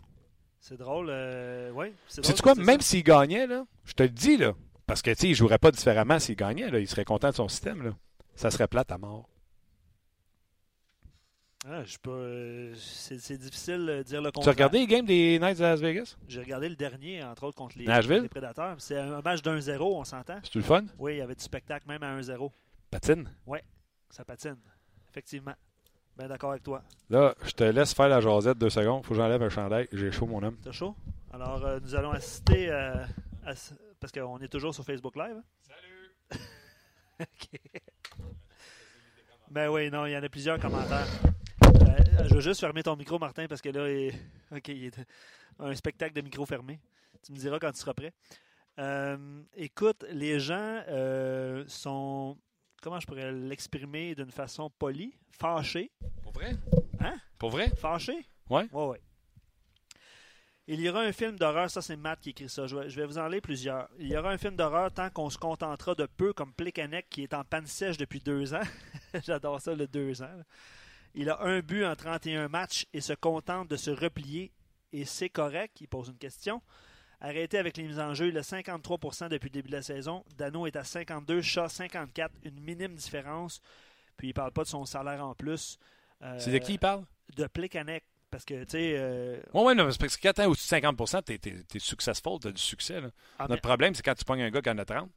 C'est 0.60 0.76
drôle. 0.78 1.08
Euh, 1.10 1.70
oui, 1.74 1.92
c'est 2.08 2.40
quoi? 2.40 2.54
Même 2.54 2.80
s'il 2.80 3.02
gagnait, 3.04 3.46
là, 3.46 3.64
je 3.84 3.92
te 3.92 4.02
le 4.02 4.08
dis, 4.08 4.36
là, 4.36 4.54
parce 4.86 5.02
que, 5.02 5.10
tu 5.10 5.16
sais, 5.16 5.28
il 5.28 5.34
jouerait 5.34 5.58
pas 5.58 5.70
différemment 5.70 6.18
s'il 6.18 6.36
gagnait, 6.36 6.70
là, 6.70 6.78
il 6.78 6.88
serait 6.88 7.04
content 7.04 7.30
de 7.30 7.34
son 7.34 7.48
système, 7.48 7.82
là. 7.82 7.90
Ça 8.34 8.50
serait 8.50 8.66
plate 8.66 8.90
à 8.90 8.98
mort. 8.98 9.28
Ah, 11.66 11.82
je 11.82 11.90
suis 11.90 11.98
pas, 11.98 12.10
euh, 12.10 12.74
c'est 12.76 13.18
c'est 13.18 13.38
difficile 13.38 13.86
de 13.86 14.02
dire 14.02 14.20
le 14.20 14.24
Tu 14.24 14.28
as 14.28 14.32
contraire. 14.32 14.54
regardé 14.54 14.78
les 14.80 14.86
games 14.86 15.06
des 15.06 15.38
Knights 15.38 15.56
de 15.58 15.62
Las 15.62 15.80
Vegas? 15.80 16.14
J'ai 16.28 16.40
regardé 16.40 16.68
le 16.68 16.76
dernier, 16.76 17.22
entre 17.24 17.44
autres, 17.44 17.56
contre 17.56 17.78
les, 17.78 17.86
Nashville? 17.86 18.20
les 18.22 18.28
Prédateurs. 18.28 18.76
C'est 18.78 18.98
un 18.98 19.22
match 19.22 19.40
d'un 19.40 19.58
0 19.58 19.98
on 19.98 20.04
s'entend? 20.04 20.38
C'est-tu 20.42 20.58
le 20.58 20.64
fun? 20.64 20.84
Oui, 20.98 21.14
il 21.14 21.18
y 21.18 21.20
avait 21.22 21.34
du 21.34 21.42
spectacle 21.42 21.88
même 21.88 22.02
à 22.02 22.14
1-0. 22.20 22.50
Patine? 22.90 23.30
Ça 24.10 24.24
patine. 24.24 24.56
Effectivement. 25.10 25.54
Bien 26.16 26.28
d'accord 26.28 26.50
avec 26.50 26.62
toi. 26.62 26.82
Là, 27.10 27.34
je 27.42 27.50
te 27.52 27.64
laisse 27.64 27.94
faire 27.94 28.08
la 28.08 28.20
jasette 28.20 28.58
deux 28.58 28.70
secondes. 28.70 29.02
Faut 29.04 29.14
que 29.14 29.16
j'enlève 29.20 29.42
un 29.42 29.48
chandail. 29.48 29.88
J'ai 29.90 30.12
chaud, 30.12 30.26
mon 30.26 30.42
homme. 30.42 30.56
T'as 30.62 30.70
chaud? 30.70 30.94
Alors, 31.32 31.64
euh, 31.64 31.80
nous 31.82 31.94
allons 31.96 32.12
assister 32.12 32.70
euh, 32.70 33.04
à 33.44 33.56
ce- 33.56 33.74
Parce 33.98 34.12
qu'on 34.12 34.38
est 34.38 34.46
toujours 34.48 34.72
sur 34.74 34.84
Facebook 34.84 35.16
Live. 35.16 35.40
Salut! 35.62 36.14
OK. 37.20 37.60
Ben 39.50 39.68
oui, 39.70 39.90
non, 39.90 40.06
il 40.06 40.12
y 40.12 40.16
en 40.16 40.22
a 40.22 40.28
plusieurs 40.28 40.60
commentaires. 40.60 41.06
Je 42.28 42.34
vais 42.34 42.40
juste 42.40 42.60
fermer 42.60 42.82
ton 42.82 42.96
micro, 42.96 43.18
Martin, 43.18 43.46
parce 43.46 43.60
que 43.60 43.68
là, 43.68 43.90
il... 43.90 44.12
OK, 44.50 44.68
il 44.68 44.86
est 44.86 44.98
un 45.58 45.74
spectacle 45.74 46.14
de 46.14 46.20
micro 46.20 46.44
fermé. 46.46 46.80
Tu 47.22 47.32
me 47.32 47.38
diras 47.38 47.58
quand 47.58 47.72
tu 47.72 47.80
seras 47.80 47.94
prêt. 47.94 48.12
Euh, 48.78 49.42
écoute, 49.54 50.04
les 50.10 50.40
gens 50.40 50.82
euh, 50.88 51.64
sont, 51.68 52.36
comment 52.82 52.98
je 52.98 53.06
pourrais 53.06 53.32
l'exprimer 53.32 54.14
d'une 54.14 54.30
façon 54.30 54.70
polie, 54.70 55.14
fâchés. 55.30 55.90
Pour 56.22 56.32
vrai? 56.32 56.56
Hein? 57.00 57.16
Pour 57.38 57.50
vrai? 57.50 57.70
Fâché? 57.76 58.26
Ouais. 58.50 58.68
Ouais, 58.72 58.86
ouais. 58.86 59.00
Il 60.66 60.80
y 60.80 60.88
aura 60.88 61.02
un 61.02 61.12
film 61.12 61.36
d'horreur, 61.36 61.70
ça 61.70 61.82
c'est 61.82 61.96
Matt 61.96 62.20
qui 62.20 62.30
écrit 62.30 62.48
ça, 62.48 62.66
je 62.66 62.74
vais, 62.74 62.88
je 62.88 62.98
vais 62.98 63.06
vous 63.06 63.18
en 63.18 63.28
lire 63.28 63.42
plusieurs. 63.42 63.86
Il 63.98 64.08
y 64.08 64.16
aura 64.16 64.30
un 64.30 64.38
film 64.38 64.56
d'horreur 64.56 64.90
tant 64.90 65.10
qu'on 65.10 65.28
se 65.28 65.36
contentera 65.36 65.94
de 65.94 66.06
peu 66.06 66.32
comme 66.32 66.54
Plekanec 66.54 67.06
qui 67.10 67.22
est 67.22 67.34
en 67.34 67.44
panne 67.44 67.66
sèche 67.66 67.98
depuis 67.98 68.20
deux 68.20 68.54
ans. 68.54 68.62
J'adore 69.24 69.60
ça, 69.60 69.74
le 69.74 69.86
deux 69.86 70.22
ans. 70.22 70.40
Il 71.14 71.30
a 71.30 71.40
un 71.42 71.60
but 71.60 71.84
en 71.84 71.94
31 71.94 72.48
matchs 72.48 72.86
et 72.92 73.00
se 73.00 73.12
contente 73.12 73.68
de 73.68 73.76
se 73.76 73.90
replier 73.90 74.52
et 74.92 75.04
c'est 75.04 75.28
correct, 75.28 75.80
il 75.80 75.88
pose 75.88 76.08
une 76.08 76.18
question. 76.18 76.60
Arrêté 77.20 77.56
avec 77.58 77.76
les 77.76 77.84
mises 77.84 78.00
en 78.00 78.12
jeu, 78.14 78.28
il 78.28 78.36
a 78.38 78.42
53% 78.42 79.28
depuis 79.28 79.46
le 79.48 79.52
début 79.52 79.68
de 79.68 79.76
la 79.76 79.82
saison. 79.82 80.24
Dano 80.36 80.66
est 80.66 80.76
à 80.76 80.84
52, 80.84 81.40
Shaw 81.40 81.68
54, 81.68 82.32
une 82.42 82.60
minime 82.60 82.94
différence. 82.96 83.60
Puis 84.16 84.28
il 84.28 84.32
parle 84.34 84.52
pas 84.52 84.62
de 84.64 84.68
son 84.68 84.84
salaire 84.84 85.24
en 85.24 85.34
plus. 85.34 85.78
Euh, 86.22 86.36
C'est 86.38 86.50
de 86.52 86.58
qui 86.58 86.74
il 86.74 86.78
parle? 86.78 87.04
de 87.36 87.46
Plekanec. 87.46 88.04
Parce 88.30 88.44
que, 88.44 88.64
tu 88.64 88.70
sais. 88.70 88.94
euh, 88.98 89.40
Ouais, 89.54 89.62
ouais, 89.62 89.74
non, 89.76 89.84
parce 89.84 90.16
que 90.16 90.22
quand 90.22 90.32
t'es 90.32 90.44
au-dessus 90.44 90.64
de 90.64 90.68
50 90.82 91.24
t'es, 91.24 91.38
t'es, 91.38 91.62
t'es 91.68 91.78
successful, 91.78 92.38
t'as 92.40 92.50
du 92.50 92.60
succès, 92.60 93.00
là. 93.00 93.08
ah, 93.38 93.46
Notre 93.48 93.62
problème, 93.62 93.94
c'est 93.94 94.02
quand 94.02 94.14
tu 94.14 94.24
pognes 94.24 94.42
un 94.42 94.50
gars 94.50 94.60
qui 94.60 94.70
en 94.70 94.78
a 94.78 94.84
30. 94.84 95.08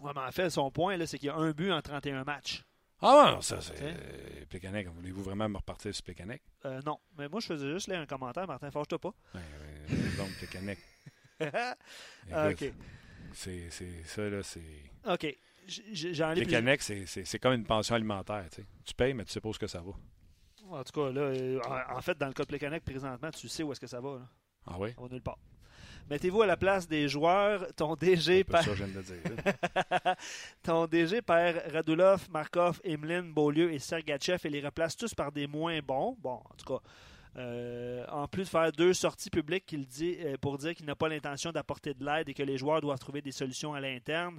mais- 0.00 0.06
ouais, 0.06 0.12
mais 0.14 0.20
en 0.20 0.30
fait, 0.30 0.50
son 0.50 0.70
point, 0.70 0.96
là, 0.98 1.06
c'est 1.06 1.18
qu'il 1.18 1.28
y 1.28 1.30
a 1.30 1.36
un 1.36 1.50
but 1.52 1.72
en 1.72 1.80
31 1.80 2.24
matchs. 2.24 2.62
Ah 3.00 3.24
ouais, 3.26 3.32
non, 3.34 3.40
ça, 3.40 3.60
c'est... 3.60 3.74
Euh, 3.80 4.44
Plekanec, 4.48 4.88
voulez-vous 4.88 5.22
vraiment 5.22 5.48
me 5.48 5.56
repartir 5.56 5.94
sur 5.94 6.02
Plekanec? 6.04 6.42
Euh, 6.64 6.80
non, 6.84 6.98
mais 7.16 7.28
moi, 7.28 7.38
je 7.40 7.46
faisais 7.46 7.70
juste 7.70 7.86
lire 7.88 8.00
un 8.00 8.06
commentaire. 8.06 8.46
Martin, 8.46 8.70
fâche-toi 8.70 8.98
pas. 8.98 9.14
Ouais, 9.34 9.40
ouais, 9.40 10.16
donc, 10.16 10.30
Écoute, 11.40 12.62
OK. 12.62 12.72
C'est, 13.32 13.70
ça, 14.04 14.28
là, 14.28 14.42
c'est... 14.42 14.82
OK. 15.08 15.36
J'en 15.92 16.30
ai 16.30 16.34
plus. 16.34 16.46
Plekanec, 16.46 16.82
c'est, 16.82 17.38
comme 17.38 17.52
une 17.52 17.64
pension 17.66 17.94
alimentaire, 17.94 18.46
tu 18.50 18.62
sais. 18.62 18.66
Tu 18.84 18.94
payes, 18.94 19.14
mais 19.14 19.24
tu 19.24 19.32
sais 19.32 19.40
pas 19.40 19.48
où 19.48 19.50
est-ce 19.52 19.58
que 19.58 19.66
ça 19.66 19.80
va. 19.80 19.92
En 20.70 20.82
tout 20.82 20.92
cas, 20.92 21.12
là, 21.12 21.20
euh, 21.20 21.60
en- 21.90 22.00
fait, 22.02 22.18
dans 22.18 22.26
le 22.26 22.32
cas 22.32 22.42
de 22.42 22.48
Plekanec, 22.48 22.84
présentement, 22.84 23.30
tu 23.30 23.48
sais 23.48 23.62
où 23.62 23.70
est-ce 23.72 23.80
que 23.80 23.86
ça 23.86 24.00
va. 24.00 24.18
Là. 24.18 24.28
Ah 24.66 24.76
oui? 24.78 24.92
Ça 24.94 25.00
va 25.02 25.08
nulle 25.08 25.22
part. 25.22 25.38
Mettez-vous 26.10 26.42
à 26.42 26.46
la 26.46 26.56
place 26.56 26.88
des 26.88 27.08
joueurs. 27.08 27.66
Ton 27.76 27.94
DG, 27.94 28.44
perd, 28.44 28.64
ça 28.64 28.72
viens 28.72 28.86
de 28.88 29.02
dire. 29.02 29.16
ton 30.62 30.86
DG 30.86 31.20
perd 31.22 31.62
Radulov, 31.72 32.28
Markov, 32.30 32.80
Emeline, 32.84 33.32
Beaulieu 33.32 33.72
et 33.72 33.78
Sergachev 33.78 34.38
et 34.44 34.48
les 34.50 34.60
replace 34.60 34.96
tous 34.96 35.14
par 35.14 35.30
des 35.32 35.46
moins 35.46 35.78
bons. 35.80 36.16
Bon, 36.20 36.40
en 36.44 36.54
tout 36.56 36.64
cas, 36.74 36.80
euh, 37.36 38.04
en 38.10 38.26
plus 38.26 38.44
de 38.44 38.48
faire 38.48 38.72
deux 38.72 38.94
sorties 38.94 39.30
publiques 39.30 39.66
qu'il 39.66 39.86
dit, 39.86 40.16
euh, 40.20 40.36
pour 40.40 40.56
dire 40.58 40.74
qu'il 40.74 40.86
n'a 40.86 40.96
pas 40.96 41.08
l'intention 41.08 41.52
d'apporter 41.52 41.92
de 41.94 42.04
l'aide 42.04 42.28
et 42.28 42.34
que 42.34 42.42
les 42.42 42.56
joueurs 42.56 42.80
doivent 42.80 42.98
trouver 42.98 43.20
des 43.20 43.32
solutions 43.32 43.74
à 43.74 43.80
l'interne. 43.80 44.38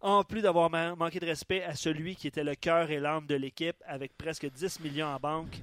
En 0.00 0.22
plus 0.22 0.42
d'avoir 0.42 0.68
ma- 0.68 0.94
manqué 0.94 1.18
de 1.18 1.26
respect 1.26 1.62
à 1.64 1.74
celui 1.74 2.14
qui 2.14 2.26
était 2.28 2.44
le 2.44 2.54
cœur 2.54 2.90
et 2.90 3.00
l'âme 3.00 3.26
de 3.26 3.34
l'équipe 3.34 3.76
avec 3.86 4.16
presque 4.16 4.46
10 4.52 4.80
millions 4.80 5.06
en 5.06 5.18
banque, 5.18 5.56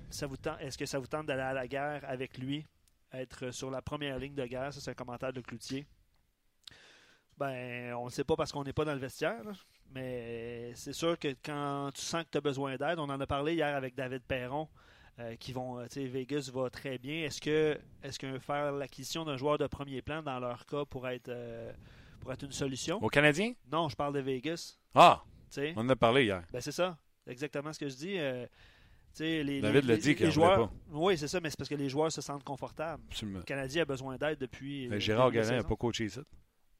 est-ce 0.59 0.77
que 0.77 0.87
ça 0.87 0.97
vous 0.97 1.05
tente 1.05 1.27
d'aller 1.27 1.43
à 1.43 1.53
la 1.53 1.67
guerre 1.67 2.01
avec 2.07 2.39
lui, 2.39 2.65
être 3.13 3.51
sur 3.51 3.69
la 3.69 3.81
première 3.81 4.19
ligne 4.19 4.35
de 4.35 4.45
guerre? 4.45 4.73
Ça, 4.73 4.81
c'est 4.81 4.91
un 4.91 4.95
commentaire 4.95 5.33
de 5.33 5.41
Cloutier. 5.41 5.85
Ben, 7.37 7.93
on 7.95 8.05
ne 8.05 8.09
sait 8.09 8.23
pas 8.23 8.35
parce 8.35 8.51
qu'on 8.51 8.63
n'est 8.63 8.73
pas 8.73 8.85
dans 8.85 8.93
le 8.93 8.99
vestiaire. 8.99 9.43
là. 9.43 9.51
Mais 9.93 10.71
c'est 10.75 10.93
sûr 10.93 11.17
que 11.19 11.35
quand 11.43 11.91
tu 11.93 12.01
sens 12.01 12.23
que 12.23 12.29
tu 12.31 12.37
as 12.37 12.41
besoin 12.41 12.75
d'aide, 12.77 12.99
on 12.99 13.09
en 13.09 13.19
a 13.19 13.27
parlé 13.27 13.53
hier 13.53 13.75
avec 13.75 13.95
David 13.95 14.23
Perron, 14.23 14.67
euh, 15.19 15.35
qui 15.35 15.51
vont, 15.53 15.79
euh, 15.79 15.85
tu 15.85 16.01
sais, 16.01 16.05
Vegas 16.05 16.49
va 16.53 16.69
très 16.69 16.97
bien. 16.97 17.23
Est-ce 17.25 17.39
que, 17.39 17.79
est-ce 18.01 18.17
que 18.17 18.39
faire 18.39 18.71
l'acquisition 18.71 19.25
d'un 19.25 19.37
joueur 19.37 19.57
de 19.57 19.67
premier 19.67 20.01
plan 20.01 20.23
dans 20.23 20.39
leur 20.39 20.65
cas 20.65 20.85
pourrait 20.85 21.17
être, 21.17 21.29
euh, 21.29 21.71
pourrait 22.19 22.33
être 22.33 22.43
une 22.43 22.51
solution? 22.51 22.97
Au 23.03 23.09
Canadien? 23.09 23.53
Non, 23.71 23.89
je 23.89 23.95
parle 23.95 24.13
de 24.13 24.19
Vegas. 24.19 24.77
Ah, 24.95 25.23
tu 25.51 25.61
sais? 25.61 25.73
on 25.75 25.81
en 25.81 25.89
a 25.89 25.95
parlé 25.95 26.23
hier. 26.25 26.43
Ben, 26.51 26.61
c'est 26.61 26.71
ça. 26.71 26.97
Exactement 27.27 27.71
ce 27.71 27.79
que 27.79 27.87
je 27.87 27.95
dis. 27.95 28.17
Euh, 28.17 28.47
les, 29.19 29.61
David 29.61 29.85
l'a 29.85 29.97
dit 29.97 30.09
les 30.09 30.15
qu'il 30.15 30.31
joueurs. 30.31 30.67
voulait 30.87 31.05
Oui, 31.05 31.17
c'est 31.17 31.27
ça, 31.27 31.39
mais 31.39 31.49
c'est 31.49 31.57
parce 31.57 31.69
que 31.69 31.75
les 31.75 31.89
joueurs 31.89 32.11
se 32.11 32.21
sentent 32.21 32.43
confortables. 32.43 33.03
Absolument. 33.09 33.39
Le 33.39 33.43
Canadien 33.43 33.83
a 33.83 33.85
besoin 33.85 34.17
d'aide 34.17 34.39
depuis. 34.39 34.87
Mais 34.89 34.95
euh, 34.97 34.99
Gérard 34.99 35.27
depuis 35.27 35.37
la 35.39 35.43
Gallin 35.45 35.57
n'a 35.57 35.63
pas 35.67 35.75
coaché 35.75 36.09
ça. 36.09 36.21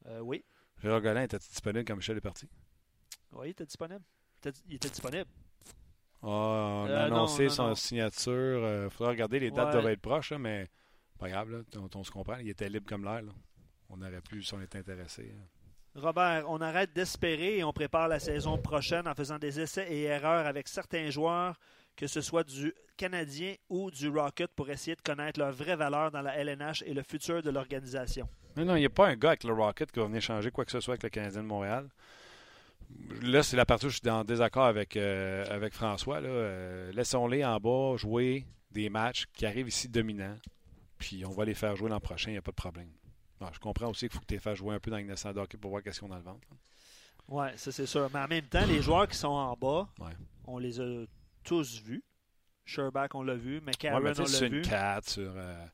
Euh, 0.08 0.20
oui. 0.20 0.44
Gérard 0.82 1.02
Gallin 1.02 1.24
était 1.24 1.38
disponible 1.38 1.86
quand 1.86 1.96
Michel 1.96 2.18
est 2.18 2.22
parti. 2.22 2.48
Oui, 3.34 3.48
il 3.48 3.52
était 3.52 3.66
disponible. 3.66 4.02
Il 4.68 4.76
était- 4.76 4.90
disponible. 4.90 5.30
Ah, 6.22 6.28
on 6.28 6.86
a 6.86 6.90
Euh, 6.90 7.10
non, 7.10 7.16
annoncé 7.16 7.44
non, 7.44 7.50
son 7.50 7.68
non. 7.70 7.76
signature. 7.76 8.84
Il 8.86 8.90
faudra 8.90 9.12
regarder, 9.12 9.40
les 9.40 9.52
dates 9.52 9.68
Ouais. 9.68 9.72
doivent 9.74 9.88
être 9.94 10.02
proches, 10.02 10.32
là, 10.32 10.38
mais 10.40 10.68
pas 11.20 11.30
grave, 11.30 11.50
là, 11.52 11.60
on, 11.78 11.90
on 11.98 12.04
se 12.04 12.12
comprend. 12.12 12.38
Il 12.38 12.50
était 12.50 12.70
libre 12.70 12.86
comme 12.88 13.04
l'air. 13.04 13.22
On 13.90 14.02
aurait 14.02 14.22
pu, 14.22 14.42
si 14.42 14.54
on 14.54 14.62
était 14.62 14.80
intéressé. 14.80 15.32
hein. 15.34 15.46
Robert, 15.96 16.46
on 16.50 16.60
arrête 16.60 16.92
d'espérer 16.94 17.60
et 17.60 17.64
on 17.64 17.72
prépare 17.72 18.08
la 18.08 18.20
saison 18.20 18.58
prochaine 18.58 19.08
en 19.08 19.14
faisant 19.14 19.38
des 19.38 19.60
essais 19.60 19.88
et 19.94 20.04
erreurs 20.04 20.48
avec 20.48 20.68
certains 20.68 21.12
joueurs, 21.12 21.56
que 21.96 22.08
ce 22.08 22.22
soit 22.22 22.44
du 22.44 22.74
Canadien 22.98 23.56
ou 23.70 23.90
du 23.92 24.08
Rocket, 24.10 24.52
pour 24.56 24.70
essayer 24.70 24.96
de 24.96 25.02
connaître 25.02 25.40
leur 25.40 25.52
vraie 25.52 25.76
valeur 25.76 26.12
dans 26.12 26.22
la 26.22 26.36
LNH 26.38 26.84
et 26.86 26.94
le 26.94 27.04
futur 27.04 27.42
de 27.42 27.50
l'organisation. 27.50 28.28
Non, 28.56 28.66
non, 28.66 28.76
il 28.76 28.82
n'y 28.82 28.86
a 28.86 28.90
pas 28.90 29.08
un 29.08 29.16
gars 29.16 29.30
avec 29.30 29.44
le 29.44 29.54
Rocket 29.54 29.92
qui 29.92 30.00
va 30.00 30.06
venir 30.06 30.22
changer 30.22 30.52
quoi 30.52 30.64
que 30.66 30.72
ce 30.72 30.80
soit 30.80 30.94
avec 30.94 31.04
le 31.04 31.10
Canadien 31.10 31.42
de 31.42 31.48
Montréal. 31.48 31.90
Là, 33.22 33.42
c'est 33.42 33.58
la 33.58 33.66
partie 33.66 33.88
où 33.88 33.90
je 33.90 33.98
suis 33.98 34.10
en 34.10 34.24
désaccord 34.24 34.66
avec, 34.66 34.96
euh, 34.96 35.46
avec 35.50 35.74
François. 35.74 36.18
Euh, 36.22 36.92
Laissons-les 36.92 37.44
en 37.44 37.58
bas 37.58 37.96
jouer 37.98 38.46
des 38.72 38.90
matchs 38.90 39.26
qui 39.34 39.46
arrivent 39.46 39.68
ici 39.68 39.90
dominants. 39.90 40.38
Puis 41.00 41.26
on 41.26 41.32
va 41.32 41.46
les 41.46 41.56
faire 41.56 41.76
jouer 41.76 41.90
l'an 41.90 42.00
prochain, 42.00 42.30
il 42.30 42.34
n'y 42.34 42.38
a 42.40 42.42
pas 42.44 42.52
de 42.52 42.56
problème. 42.56 42.90
Bon, 43.40 43.48
je 43.52 43.60
comprends 43.60 43.90
aussi 43.90 44.08
qu'il 44.08 44.12
faut 44.12 44.20
que 44.20 44.26
tu 44.28 44.36
les 44.36 44.40
fasses 44.40 44.58
jouer 44.60 44.76
un 44.76 44.80
peu 44.80 44.92
dans 44.92 44.98
le 44.98 45.40
hockey 45.40 45.58
pour 45.58 45.72
voir 45.72 45.82
qu'est-ce 45.84 46.00
qu'on 46.00 46.08
a 46.08 46.10
dans 46.12 46.18
le 46.18 46.24
ventre. 46.24 46.48
Oui, 47.30 47.48
ça 47.56 47.72
c'est 47.72 47.86
sûr. 47.86 48.10
Mais 48.14 48.20
en 48.20 48.28
même 48.28 48.46
temps, 48.46 48.66
les 48.66 48.82
joueurs 48.82 49.08
qui 49.08 49.18
sont 49.18 49.28
en 49.30 49.56
bas, 49.56 49.88
Ouais. 50.00 50.12
on 50.46 50.60
les 50.60 50.80
a 50.80 51.06
tous 51.44 51.82
vus. 51.82 52.04
Sherbach, 52.66 53.10
on 53.14 53.24
l'a 53.24 53.36
vu. 53.36 53.60
McCarron, 53.62 53.98
on 53.98 54.00
l'a 54.00 54.14
vu. 54.14 54.58
une 54.58 54.62
4, 54.62 55.10
sur. 55.10 55.32
euh, 55.36 55.66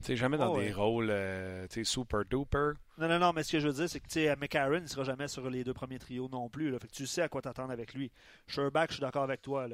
tu 0.00 0.04
sais, 0.06 0.16
jamais 0.16 0.36
dans 0.38 0.52
Oh, 0.52 0.58
des 0.60 0.66
ouais. 0.66 0.72
rôles 0.72 1.08
euh, 1.10 1.66
super 1.82 2.24
duper. 2.24 2.72
Non, 2.98 3.08
non, 3.08 3.18
non, 3.18 3.32
mais 3.32 3.42
ce 3.42 3.52
que 3.52 3.60
je 3.60 3.66
veux 3.66 3.72
dire, 3.74 3.88
c'est 3.88 3.98
que 3.98 4.06
tu 4.06 4.20
sais, 4.20 4.36
McCarron, 4.36 4.74
il 4.76 4.82
ne 4.82 4.86
sera 4.86 5.02
jamais 5.04 5.26
sur 5.26 5.48
les 5.50 5.64
deux 5.64 5.74
premiers 5.74 5.98
trios 5.98 6.28
non 6.30 6.48
plus. 6.48 6.70
Là. 6.70 6.78
Fait 6.78 6.86
que 6.86 6.92
tu 6.92 7.06
sais 7.06 7.22
à 7.22 7.28
quoi 7.28 7.42
t'attendre 7.42 7.72
avec 7.72 7.94
lui. 7.94 8.12
Sherbach, 8.46 8.88
je 8.90 8.94
suis 8.94 9.00
d'accord 9.00 9.24
avec 9.24 9.42
toi. 9.42 9.66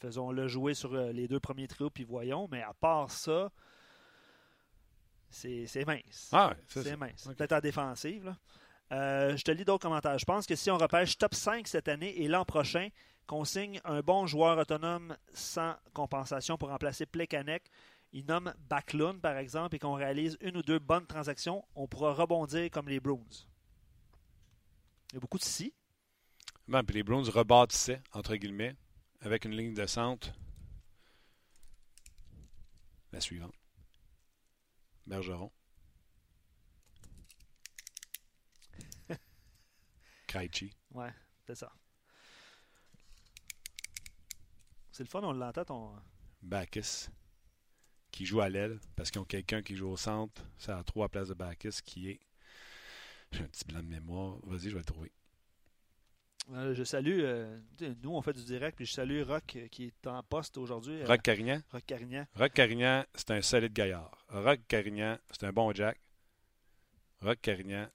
Faisons-le 0.00 0.48
jouer 0.48 0.72
sur 0.74 0.94
euh, 0.94 1.12
les 1.12 1.28
deux 1.28 1.40
premiers 1.40 1.68
trios, 1.68 1.90
puis 1.90 2.04
voyons. 2.04 2.48
Mais 2.50 2.62
à 2.62 2.72
part 2.72 3.10
ça, 3.10 3.50
c'est 5.28 5.84
mince. 5.86 6.30
Ah, 6.32 6.54
c'est 6.68 6.96
mince. 6.96 7.28
Peut-être 7.36 7.52
en 7.52 7.60
défensive. 7.60 8.24
là. 8.24 8.36
Euh, 8.92 9.36
je 9.36 9.44
te 9.44 9.50
lis 9.52 9.64
d'autres 9.64 9.82
commentaires. 9.86 10.18
Je 10.18 10.24
pense 10.24 10.46
que 10.46 10.56
si 10.56 10.70
on 10.70 10.76
repêche 10.76 11.16
top 11.16 11.34
5 11.34 11.68
cette 11.68 11.86
année 11.88 12.22
et 12.22 12.26
l'an 12.28 12.44
prochain, 12.44 12.88
qu'on 13.30 13.44
signe 13.44 13.80
un 13.84 14.00
bon 14.00 14.26
joueur 14.26 14.58
autonome 14.58 15.16
sans 15.32 15.76
compensation 15.92 16.58
pour 16.58 16.68
remplacer 16.68 17.06
Plekanec, 17.06 17.62
il 18.12 18.26
nomme 18.26 18.52
Backlund, 18.68 19.20
par 19.20 19.36
exemple, 19.36 19.76
et 19.76 19.78
qu'on 19.78 19.94
réalise 19.94 20.36
une 20.40 20.56
ou 20.56 20.62
deux 20.64 20.80
bonnes 20.80 21.06
transactions, 21.06 21.64
on 21.76 21.86
pourra 21.86 22.12
rebondir 22.12 22.68
comme 22.72 22.88
les 22.88 22.98
Bruins. 22.98 23.46
Il 25.10 25.14
y 25.14 25.16
a 25.18 25.20
beaucoup 25.20 25.38
de 25.38 25.44
si. 25.44 25.72
Bon, 26.66 26.84
puis 26.84 26.96
les 26.96 27.04
Browns 27.04 27.28
rebâtissaient, 27.28 28.02
entre 28.14 28.34
guillemets, 28.34 28.74
avec 29.20 29.44
une 29.44 29.56
ligne 29.56 29.74
de 29.74 29.86
centre. 29.86 30.32
La 33.12 33.20
suivante. 33.20 33.54
Bergeron. 35.06 35.52
Krejci. 40.26 40.74
Ouais, 40.90 41.14
c'est 41.46 41.54
ça. 41.54 41.70
C'est 45.00 45.04
le 45.04 45.08
fun, 45.08 45.22
on 45.22 45.32
l'entend, 45.32 45.64
ton. 45.64 45.92
Bacchus, 46.42 47.08
qui 48.10 48.26
joue 48.26 48.42
à 48.42 48.50
l'aile, 48.50 48.78
parce 48.96 49.10
qu'ils 49.10 49.22
ont 49.22 49.24
quelqu'un 49.24 49.62
qui 49.62 49.74
joue 49.74 49.88
au 49.88 49.96
centre. 49.96 50.44
C'est 50.58 50.72
à 50.72 50.84
trois 50.84 51.08
places 51.08 51.28
de 51.28 51.32
Bacchus, 51.32 51.80
qui 51.82 52.10
est... 52.10 52.20
J'ai 53.32 53.44
un 53.44 53.46
petit 53.48 53.64
blanc 53.64 53.82
de 53.82 53.88
mémoire. 53.88 54.36
Vas-y, 54.42 54.68
je 54.68 54.74
vais 54.74 54.80
le 54.80 54.84
trouver. 54.84 55.10
Euh, 56.50 56.74
je 56.74 56.84
salue, 56.84 57.20
euh, 57.22 57.58
nous 58.02 58.10
on 58.10 58.20
fait 58.20 58.34
du 58.34 58.44
direct, 58.44 58.76
puis 58.76 58.84
je 58.84 58.92
salue 58.92 59.22
Rock 59.22 59.56
euh, 59.56 59.68
qui 59.68 59.86
est 59.86 60.06
en 60.06 60.22
poste 60.22 60.58
aujourd'hui. 60.58 61.00
euh, 61.00 61.06
Rock 61.06 61.22
Carignan. 61.22 61.62
Rock 61.72 61.86
Carignan. 61.86 62.26
Rock 62.34 62.52
Carignan, 62.52 63.02
c'est 63.14 63.30
un 63.30 63.40
solide 63.40 63.72
gaillard. 63.72 64.26
Rock 64.28 64.60
Carignan, 64.68 65.16
c'est 65.30 65.46
un 65.46 65.52
bon 65.52 65.72
Jack. 65.72 65.98
Rock 67.22 67.38
Carignan, 67.40 67.88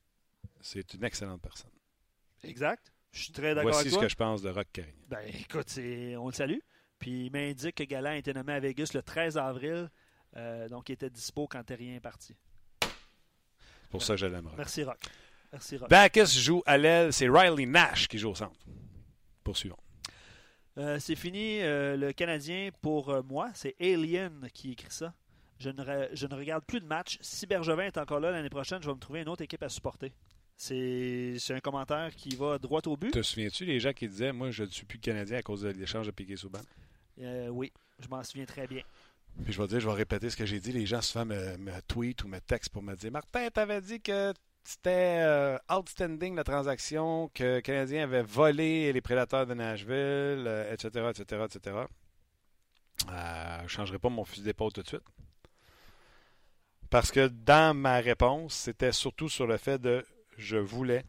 c'est 0.59 0.91
une 0.95 1.03
excellente 1.03 1.43
personne. 1.43 1.69
Exact. 2.41 2.91
Je 3.11 3.25
suis 3.25 3.31
très 3.31 3.53
d'accord 3.53 3.73
Voici 3.73 3.81
avec 3.81 3.91
ce 3.91 3.95
toi. 3.95 4.03
que 4.05 4.09
je 4.09 4.15
pense 4.15 4.41
de 4.41 4.49
Rock 4.49 4.69
Carignan. 4.73 5.05
Ben 5.07 5.21
écoute, 5.27 5.71
on 5.77 6.29
le 6.29 6.33
salue. 6.33 6.57
Puis 6.99 7.25
il 7.25 7.31
m'indique 7.31 7.75
que 7.75 7.83
Galant 7.83 8.11
a 8.11 8.15
été 8.17 8.33
nommé 8.33 8.53
à 8.53 8.59
Vegas 8.59 8.91
le 8.93 9.01
13 9.01 9.37
avril, 9.37 9.89
euh, 10.37 10.67
donc 10.69 10.89
il 10.89 10.93
était 10.93 11.09
dispo 11.09 11.47
quand 11.47 11.63
Terrien 11.63 11.95
est 11.95 11.99
parti. 11.99 12.35
C'est 12.81 13.89
pour 13.91 14.01
ça 14.03 14.15
que. 14.15 14.25
Rock. 14.49 14.53
Merci 14.57 14.83
Rock. 14.83 14.99
Merci 15.51 15.77
Rock. 15.77 15.89
Bacchus 15.89 16.39
joue 16.39 16.63
à 16.65 16.77
l'aile, 16.77 17.13
c'est 17.13 17.29
Riley 17.29 17.65
Nash 17.65 18.07
qui 18.07 18.17
joue 18.17 18.29
au 18.31 18.35
centre. 18.35 18.59
Poursuivons. 19.43 19.77
Euh, 20.77 20.99
c'est 20.99 21.15
fini 21.15 21.61
euh, 21.61 21.95
le 21.95 22.11
Canadien 22.11 22.69
pour 22.81 23.09
euh, 23.09 23.21
moi. 23.21 23.49
C'est 23.53 23.75
Alien 23.79 24.49
qui 24.53 24.71
écrit 24.73 24.91
ça. 24.91 25.13
Je 25.57 25.69
ne, 25.69 25.81
re- 25.81 26.09
je 26.11 26.27
ne 26.27 26.35
regarde 26.35 26.65
plus 26.65 26.81
de 26.81 26.85
matchs. 26.85 27.17
Si 27.21 27.45
Bergevin 27.47 27.83
est 27.83 27.97
encore 27.97 28.19
là 28.19 28.31
l'année 28.31 28.49
prochaine, 28.49 28.81
je 28.81 28.87
vais 28.87 28.93
me 28.93 28.99
trouver 28.99 29.21
une 29.21 29.29
autre 29.29 29.41
équipe 29.43 29.63
à 29.63 29.69
supporter. 29.69 30.11
C'est 30.57 31.35
c'est 31.39 31.53
un 31.53 31.59
commentaire 31.61 32.13
qui 32.15 32.35
va 32.35 32.57
droit 32.57 32.81
au 32.87 32.97
but. 32.97 33.11
Te 33.11 33.21
souviens-tu 33.21 33.63
les 33.65 33.79
gens 33.79 33.93
qui 33.93 34.07
disaient 34.09 34.33
Moi, 34.33 34.51
je 34.51 34.63
ne 34.63 34.69
suis 34.69 34.85
plus 34.85 34.99
Canadien 34.99 35.37
à 35.37 35.41
cause 35.41 35.61
de 35.61 35.69
l'échange 35.69 36.07
de 36.07 36.11
Piquet 36.11 36.35
Souban? 36.35 36.59
Euh, 37.21 37.47
oui, 37.49 37.71
je 37.99 38.07
m'en 38.07 38.23
souviens 38.23 38.45
très 38.45 38.67
bien. 38.67 38.83
Puis 39.43 39.53
je 39.53 39.61
vais 39.61 39.67
dire, 39.67 39.79
je 39.79 39.87
vais 39.87 39.93
répéter 39.93 40.29
ce 40.29 40.37
que 40.37 40.45
j'ai 40.45 40.59
dit. 40.59 40.71
Les 40.71 40.85
gens 40.85 41.01
souvent 41.01 41.25
me, 41.25 41.57
me 41.57 41.81
tweetent 41.87 42.23
ou 42.23 42.27
me 42.27 42.39
textent 42.39 42.71
pour 42.71 42.81
me 42.81 42.95
dire 42.95 43.11
Martin, 43.11 43.49
t'avais 43.49 43.81
dit 43.81 44.01
que 44.01 44.33
c'était 44.63 45.19
euh, 45.19 45.57
outstanding 45.69 46.35
la 46.35 46.43
transaction, 46.43 47.29
que 47.33 47.55
le 47.55 47.61
Canadien 47.61 48.03
avait 48.03 48.23
volé 48.23 48.91
les 48.91 49.01
prédateurs 49.01 49.45
de 49.45 49.53
Nashville, 49.53 50.47
etc., 50.71 51.11
etc., 51.11 51.45
etc. 51.45 51.77
Je 53.07 53.63
ne 53.63 53.67
changerai 53.67 53.99
pas 53.99 54.09
mon 54.09 54.25
fusil 54.25 54.43
d'épaule 54.43 54.73
tout 54.73 54.81
de 54.81 54.87
suite. 54.87 55.03
Parce 56.89 57.11
que 57.11 57.27
dans 57.27 57.75
ma 57.75 57.97
réponse, 57.97 58.53
c'était 58.53 58.91
surtout 58.91 59.29
sur 59.29 59.47
le 59.47 59.57
fait 59.57 59.79
de 59.79 60.05
je 60.37 60.57
voulais 60.57 61.03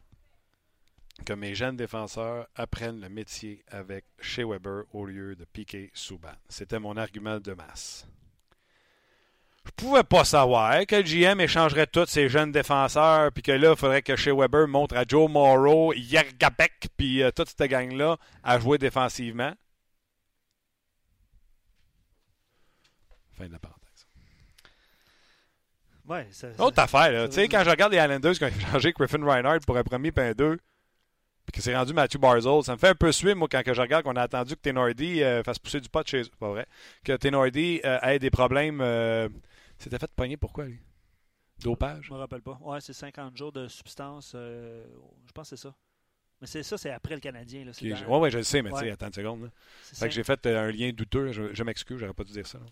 que 1.25 1.33
mes 1.33 1.55
jeunes 1.55 1.75
défenseurs 1.77 2.47
apprennent 2.55 3.01
le 3.01 3.09
métier 3.09 3.63
avec 3.69 4.05
Shea 4.19 4.45
Weber 4.45 4.83
au 4.93 5.05
lieu 5.05 5.35
de 5.35 5.45
Piquet 5.45 5.89
Souban. 5.93 6.31
C'était 6.49 6.79
mon 6.79 6.95
argument 6.97 7.39
de 7.39 7.53
masse. 7.53 8.07
Je 9.65 9.71
pouvais 9.75 10.03
pas 10.03 10.23
savoir 10.23 10.85
que 10.85 10.95
le 10.95 11.01
GM 11.03 11.41
échangerait 11.41 11.87
tous 11.87 12.05
ses 12.05 12.29
jeunes 12.29 12.53
défenseurs, 12.53 13.31
puis 13.33 13.43
que 13.43 13.51
là, 13.51 13.71
il 13.71 13.75
faudrait 13.77 14.01
que 14.01 14.15
Shea 14.15 14.33
Weber 14.33 14.67
montre 14.67 14.95
à 14.95 15.03
Joe 15.05 15.29
Morrow, 15.29 15.91
Yergabek, 15.93 16.87
puis 16.95 17.21
euh, 17.21 17.31
toute 17.31 17.49
cette 17.49 17.69
gang-là 17.69 18.17
à 18.43 18.59
jouer 18.59 18.77
défensivement. 18.77 19.53
Fin 23.33 23.47
de 23.47 23.51
la 23.51 23.59
parenthèse. 23.59 24.07
Ouais, 26.05 26.27
ça- 26.31 26.47
Autre 26.59 26.75
ça- 26.77 26.83
affaire, 26.83 27.27
tu 27.27 27.35
sais, 27.35 27.47
quand 27.49 27.63
je 27.65 27.69
regarde 27.69 27.91
les 27.91 27.99
Islanders 27.99 28.33
qui 28.35 28.43
ont 28.45 28.47
échangé 28.47 28.93
Griffin 28.93 29.23
Reinhardt 29.23 29.65
pour 29.65 29.77
un 29.77 29.83
premier 29.83 30.11
pain 30.13 30.31
2, 30.31 30.57
puis 31.47 31.53
que 31.57 31.61
c'est 31.61 31.75
rendu 31.75 31.93
Matthew 31.93 32.17
Barzell, 32.19 32.61
ça 32.63 32.73
me 32.73 32.77
fait 32.77 32.89
un 32.89 32.95
peu 32.95 33.11
suer, 33.11 33.33
moi, 33.33 33.47
quand 33.49 33.63
que 33.63 33.73
je 33.73 33.81
regarde 33.81 34.03
qu'on 34.03 34.15
a 34.17 34.21
attendu 34.21 34.55
que 34.55 34.61
Tenordi 34.61 35.23
euh, 35.23 35.41
fasse 35.43 35.57
pousser 35.57 35.79
du 35.81 35.89
pot 35.89 36.05
chez 36.07 36.21
eux. 36.21 36.29
Pas 36.39 36.49
vrai. 36.49 36.67
Que 37.03 37.15
Tenordi 37.17 37.81
euh, 37.85 37.99
ait 38.01 38.19
des 38.19 38.29
problèmes. 38.29 38.81
euh, 38.81 39.27
C'était 39.79 39.97
fait 39.97 40.11
pogner 40.15 40.37
pourquoi, 40.37 40.65
lui? 40.65 40.79
Dopage? 41.63 42.05
Je 42.07 42.13
me 42.13 42.17
rappelle 42.19 42.41
pas. 42.43 42.59
Ouais, 42.61 42.79
c'est 42.81 42.93
50 42.93 43.35
jours 43.35 43.51
de 43.51 43.67
substance. 43.67 44.33
euh, 44.35 44.83
je 45.25 45.31
pense 45.31 45.49
que 45.49 45.55
c'est 45.55 45.61
ça. 45.63 45.73
Mais 46.39 46.45
c'est 46.45 46.61
ça, 46.61 46.77
c'est 46.77 46.91
après 46.91 47.15
le 47.15 47.19
Canadien. 47.21 47.65
Là, 47.65 47.71
dans- 47.71 48.07
Ouais, 48.13 48.19
ouais, 48.19 48.31
je 48.31 48.37
le 48.37 48.43
sais, 48.43 48.61
mais 48.61 48.69
tu 48.69 48.75
sais, 48.85 48.91
attends 48.91 49.07
une 49.07 49.13
seconde. 49.13 49.41
là. 49.43 49.49
Fait 49.81 50.07
que 50.07 50.13
j'ai 50.13 50.23
fait 50.23 50.45
euh, 50.45 50.67
un 50.67 50.71
lien 50.71 50.91
douteux. 50.91 51.31
Je, 51.31 51.51
je 51.53 51.63
m'excuse, 51.63 51.97
j'aurais 51.97 52.13
pas 52.13 52.23
dû 52.23 52.31
dire 52.33 52.45
ça. 52.45 52.59
là. 52.59 52.65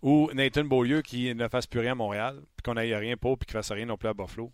Ou 0.00 0.30
Nathan 0.32 0.64
Beaulieu 0.64 1.02
qui 1.02 1.34
ne 1.34 1.48
fasse 1.48 1.66
plus 1.66 1.80
rien 1.80 1.92
à 1.92 1.94
Montréal, 1.96 2.36
puis 2.56 2.62
qu'on 2.64 2.74
n'aille 2.74 2.94
rien 2.94 3.16
pour, 3.18 3.36
puis 3.38 3.44
qu'il 3.46 3.52
fasse 3.52 3.72
rien 3.72 3.84
non 3.86 3.96
plus 3.98 4.08
à 4.08 4.14
Buffalo. 4.14 4.50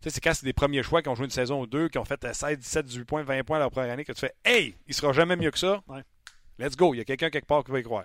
Tu 0.00 0.10
sais, 0.10 0.14
c'est 0.14 0.20
quand 0.20 0.34
c'est 0.34 0.44
des 0.44 0.52
premiers 0.52 0.82
choix 0.82 1.02
qui 1.02 1.08
ont 1.08 1.14
joué 1.14 1.24
une 1.24 1.30
saison 1.30 1.60
ou 1.62 1.66
deux, 1.66 1.88
qui 1.88 1.98
ont 1.98 2.04
fait 2.04 2.22
euh, 2.24 2.32
16, 2.32 2.58
17, 2.58 2.86
18 2.86 3.04
points, 3.04 3.22
20 3.22 3.44
points 3.44 3.58
leur 3.58 3.70
première 3.70 3.92
année, 3.92 4.04
que 4.04 4.12
tu 4.12 4.20
fais 4.20 4.34
Hey, 4.44 4.76
il 4.86 4.94
sera 4.94 5.12
jamais 5.12 5.36
mieux 5.36 5.50
que 5.50 5.58
ça. 5.58 5.82
Ouais. 5.88 6.02
Let's 6.58 6.76
go. 6.76 6.94
Il 6.94 6.98
y 6.98 7.00
a 7.00 7.04
quelqu'un 7.04 7.30
quelque 7.30 7.46
part 7.46 7.64
qui 7.64 7.70
va 7.72 7.80
y 7.80 7.82
croire. 7.82 8.04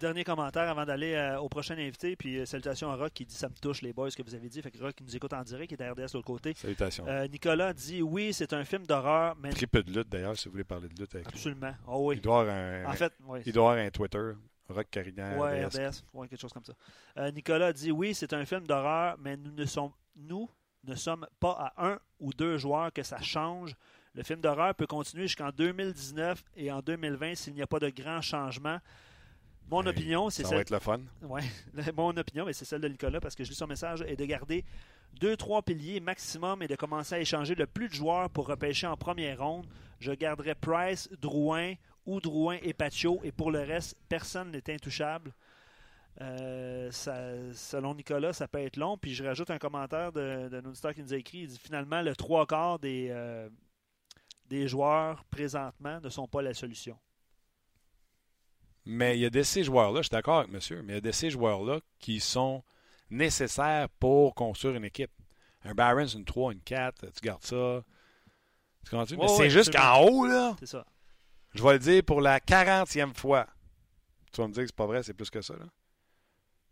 Dernier 0.00 0.24
commentaire 0.24 0.68
avant 0.68 0.84
d'aller 0.84 1.14
euh, 1.14 1.38
au 1.38 1.48
prochain 1.48 1.74
invité. 1.78 2.16
Puis 2.16 2.38
euh, 2.38 2.46
salutations 2.46 2.90
à 2.90 2.96
Rock 2.96 3.12
qui 3.14 3.24
dit 3.26 3.34
Ça 3.34 3.48
me 3.48 3.54
touche, 3.54 3.80
les 3.80 3.92
boys, 3.92 4.10
ce 4.10 4.16
que 4.16 4.22
vous 4.22 4.34
avez 4.34 4.48
dit. 4.48 4.60
Fait 4.60 4.70
que 4.70 4.78
Rock 4.82 4.94
qui 4.96 5.04
nous 5.04 5.14
écoute 5.14 5.32
en 5.32 5.42
direct, 5.44 5.68
qui 5.74 5.80
est 5.80 5.86
à 5.86 5.92
RDS 5.92 5.96
de 5.96 6.02
l'autre 6.14 6.26
côté. 6.26 6.52
Salutations. 6.54 7.06
Euh, 7.06 7.28
Nicolas 7.28 7.72
dit 7.72 8.02
Oui, 8.02 8.32
c'est 8.34 8.52
un 8.52 8.64
film 8.64 8.86
d'horreur, 8.86 9.36
mais. 9.40 9.50
Très 9.50 9.66
peu 9.68 9.82
de 9.84 9.92
lutte 9.92 10.08
d'ailleurs, 10.08 10.36
si 10.36 10.46
vous 10.46 10.52
voulez 10.52 10.64
parler 10.64 10.88
de 10.88 11.00
lutte 11.00 11.14
avec 11.14 11.26
lui. 11.28 11.34
Absolument. 11.34 11.74
Oh, 11.86 12.08
oui. 12.08 12.16
Il 12.16 12.20
doit 12.22 12.40
avoir 12.40 12.56
un, 12.56 12.84
En 12.86 12.92
fait, 12.94 13.12
oui. 13.24 13.40
il 13.46 13.52
doit 13.52 13.70
avoir 13.72 13.86
un 13.86 13.90
Twitter, 13.90 14.32
Rock 14.68 14.86
Carignan, 14.90 15.38
Ouais, 15.38 15.64
RDS. 15.64 15.76
RDS, 15.76 16.02
ouais, 16.12 16.28
quelque 16.28 16.40
chose 16.40 16.52
comme 16.52 16.64
ça. 16.64 16.72
Euh, 17.18 17.30
Nicolas 17.30 17.72
dit 17.72 17.92
oui, 17.92 18.14
c'est 18.14 18.32
un 18.32 18.44
film 18.44 18.66
d'horreur, 18.66 19.16
mais 19.20 19.36
nous 19.36 19.52
ne 19.52 19.64
sommes 19.64 19.92
nous 20.16 20.48
ne 20.84 20.94
sommes 20.94 21.26
pas 21.40 21.72
à 21.76 21.88
un 21.92 21.98
ou 22.20 22.32
deux 22.32 22.58
joueurs 22.58 22.92
que 22.92 23.02
ça 23.02 23.20
change. 23.20 23.74
Le 24.14 24.22
film 24.22 24.40
d'horreur 24.40 24.74
peut 24.74 24.86
continuer 24.86 25.26
jusqu'en 25.26 25.50
2019 25.50 26.44
et 26.56 26.70
en 26.70 26.80
2020 26.80 27.34
s'il 27.34 27.54
n'y 27.54 27.62
a 27.62 27.66
pas 27.66 27.80
de 27.80 27.88
grands 27.88 28.20
changements. 28.20 28.78
Mon 29.70 29.82
Hey, 29.82 29.88
opinion, 29.88 30.28
c'est 30.30 30.42
Ça 30.42 30.48
celle 30.50 30.58
va 30.58 30.60
être 30.62 30.70
le 30.70 30.78
fun. 30.78 31.00
Ouais, 31.22 31.42
mon 31.96 32.16
opinion, 32.16 32.44
mais 32.44 32.52
c'est 32.52 32.66
celle 32.66 32.82
de 32.82 32.88
Nicolas 32.88 33.20
parce 33.20 33.34
que 33.34 33.44
je 33.44 33.48
lis 33.50 33.56
son 33.56 33.66
message, 33.66 34.02
est 34.02 34.16
de 34.16 34.24
garder 34.24 34.64
deux, 35.20 35.36
trois 35.36 35.62
piliers 35.62 36.00
maximum 36.00 36.62
et 36.62 36.68
de 36.68 36.76
commencer 36.76 37.14
à 37.14 37.20
échanger 37.20 37.54
le 37.54 37.66
plus 37.66 37.88
de 37.88 37.94
joueurs 37.94 38.28
pour 38.30 38.46
repêcher 38.46 38.86
en 38.86 38.96
première 38.96 39.38
ronde. 39.38 39.66
Je 40.00 40.12
garderai 40.12 40.54
Price, 40.54 41.08
Drouin 41.20 41.74
ou 42.04 42.20
Drouin 42.20 42.58
et 42.62 42.74
Pacho 42.74 43.20
et 43.24 43.32
pour 43.32 43.50
le 43.50 43.60
reste, 43.60 43.96
personne 44.08 44.50
n'est 44.50 44.72
intouchable. 44.72 45.32
Euh, 46.20 46.90
ça- 46.92 47.52
selon 47.54 47.94
Nicolas, 47.94 48.32
ça 48.32 48.46
peut 48.46 48.60
être 48.60 48.76
long. 48.76 48.96
Puis 48.96 49.14
je 49.14 49.24
rajoute 49.24 49.50
un 49.50 49.58
commentaire 49.58 50.12
de, 50.12 50.48
de 50.48 50.60
Noonstar 50.60 50.94
qui 50.94 51.02
nous 51.02 51.12
a 51.12 51.16
écrit. 51.16 51.38
Il 51.38 51.48
dit 51.48 51.58
finalement, 51.58 52.02
le 52.02 52.14
trois 52.14 52.46
quarts 52.46 52.78
des, 52.78 53.08
euh, 53.10 53.48
des 54.46 54.68
joueurs 54.68 55.24
présentement 55.24 56.00
ne 56.00 56.08
sont 56.08 56.28
pas 56.28 56.42
la 56.42 56.54
solution. 56.54 56.96
Mais 58.86 59.16
il 59.16 59.20
y 59.22 59.26
a 59.26 59.30
de 59.30 59.42
ces 59.42 59.64
joueurs-là, 59.64 60.00
je 60.00 60.04
suis 60.04 60.10
d'accord 60.10 60.40
avec 60.40 60.50
monsieur, 60.50 60.82
mais 60.82 60.92
il 60.92 60.96
y 60.96 60.98
a 60.98 61.00
de 61.00 61.10
ces 61.10 61.30
joueurs-là 61.30 61.80
qui 61.98 62.20
sont 62.20 62.62
nécessaires 63.10 63.88
pour 63.98 64.34
construire 64.34 64.76
une 64.76 64.84
équipe. 64.84 65.10
Un 65.64 65.72
Barons, 65.74 66.06
une 66.06 66.26
3, 66.26 66.52
une 66.52 66.60
4, 66.60 67.06
tu 67.12 67.20
gardes 67.22 67.42
ça. 67.42 67.82
Tu 68.84 68.90
comprends-tu? 68.90 69.16
Mais 69.16 69.22
Ouais, 69.22 69.28
c'est 69.36 69.50
juste 69.50 69.72
qu'en 69.74 70.02
haut, 70.02 70.26
là, 70.26 70.54
C'est 70.60 70.66
ça. 70.66 70.84
je 71.54 71.62
vais 71.62 71.72
le 71.72 71.78
dire 71.78 72.04
pour 72.04 72.20
la 72.20 72.38
40e 72.40 73.14
fois. 73.14 73.46
Tu 74.30 74.42
vas 74.42 74.48
me 74.48 74.52
dire 74.52 74.64
que 74.64 74.66
c'est 74.68 74.76
pas 74.76 74.84
vrai, 74.86 75.02
c'est 75.02 75.14
plus 75.14 75.30
que 75.30 75.40
ça. 75.40 75.54
Là. 75.56 75.64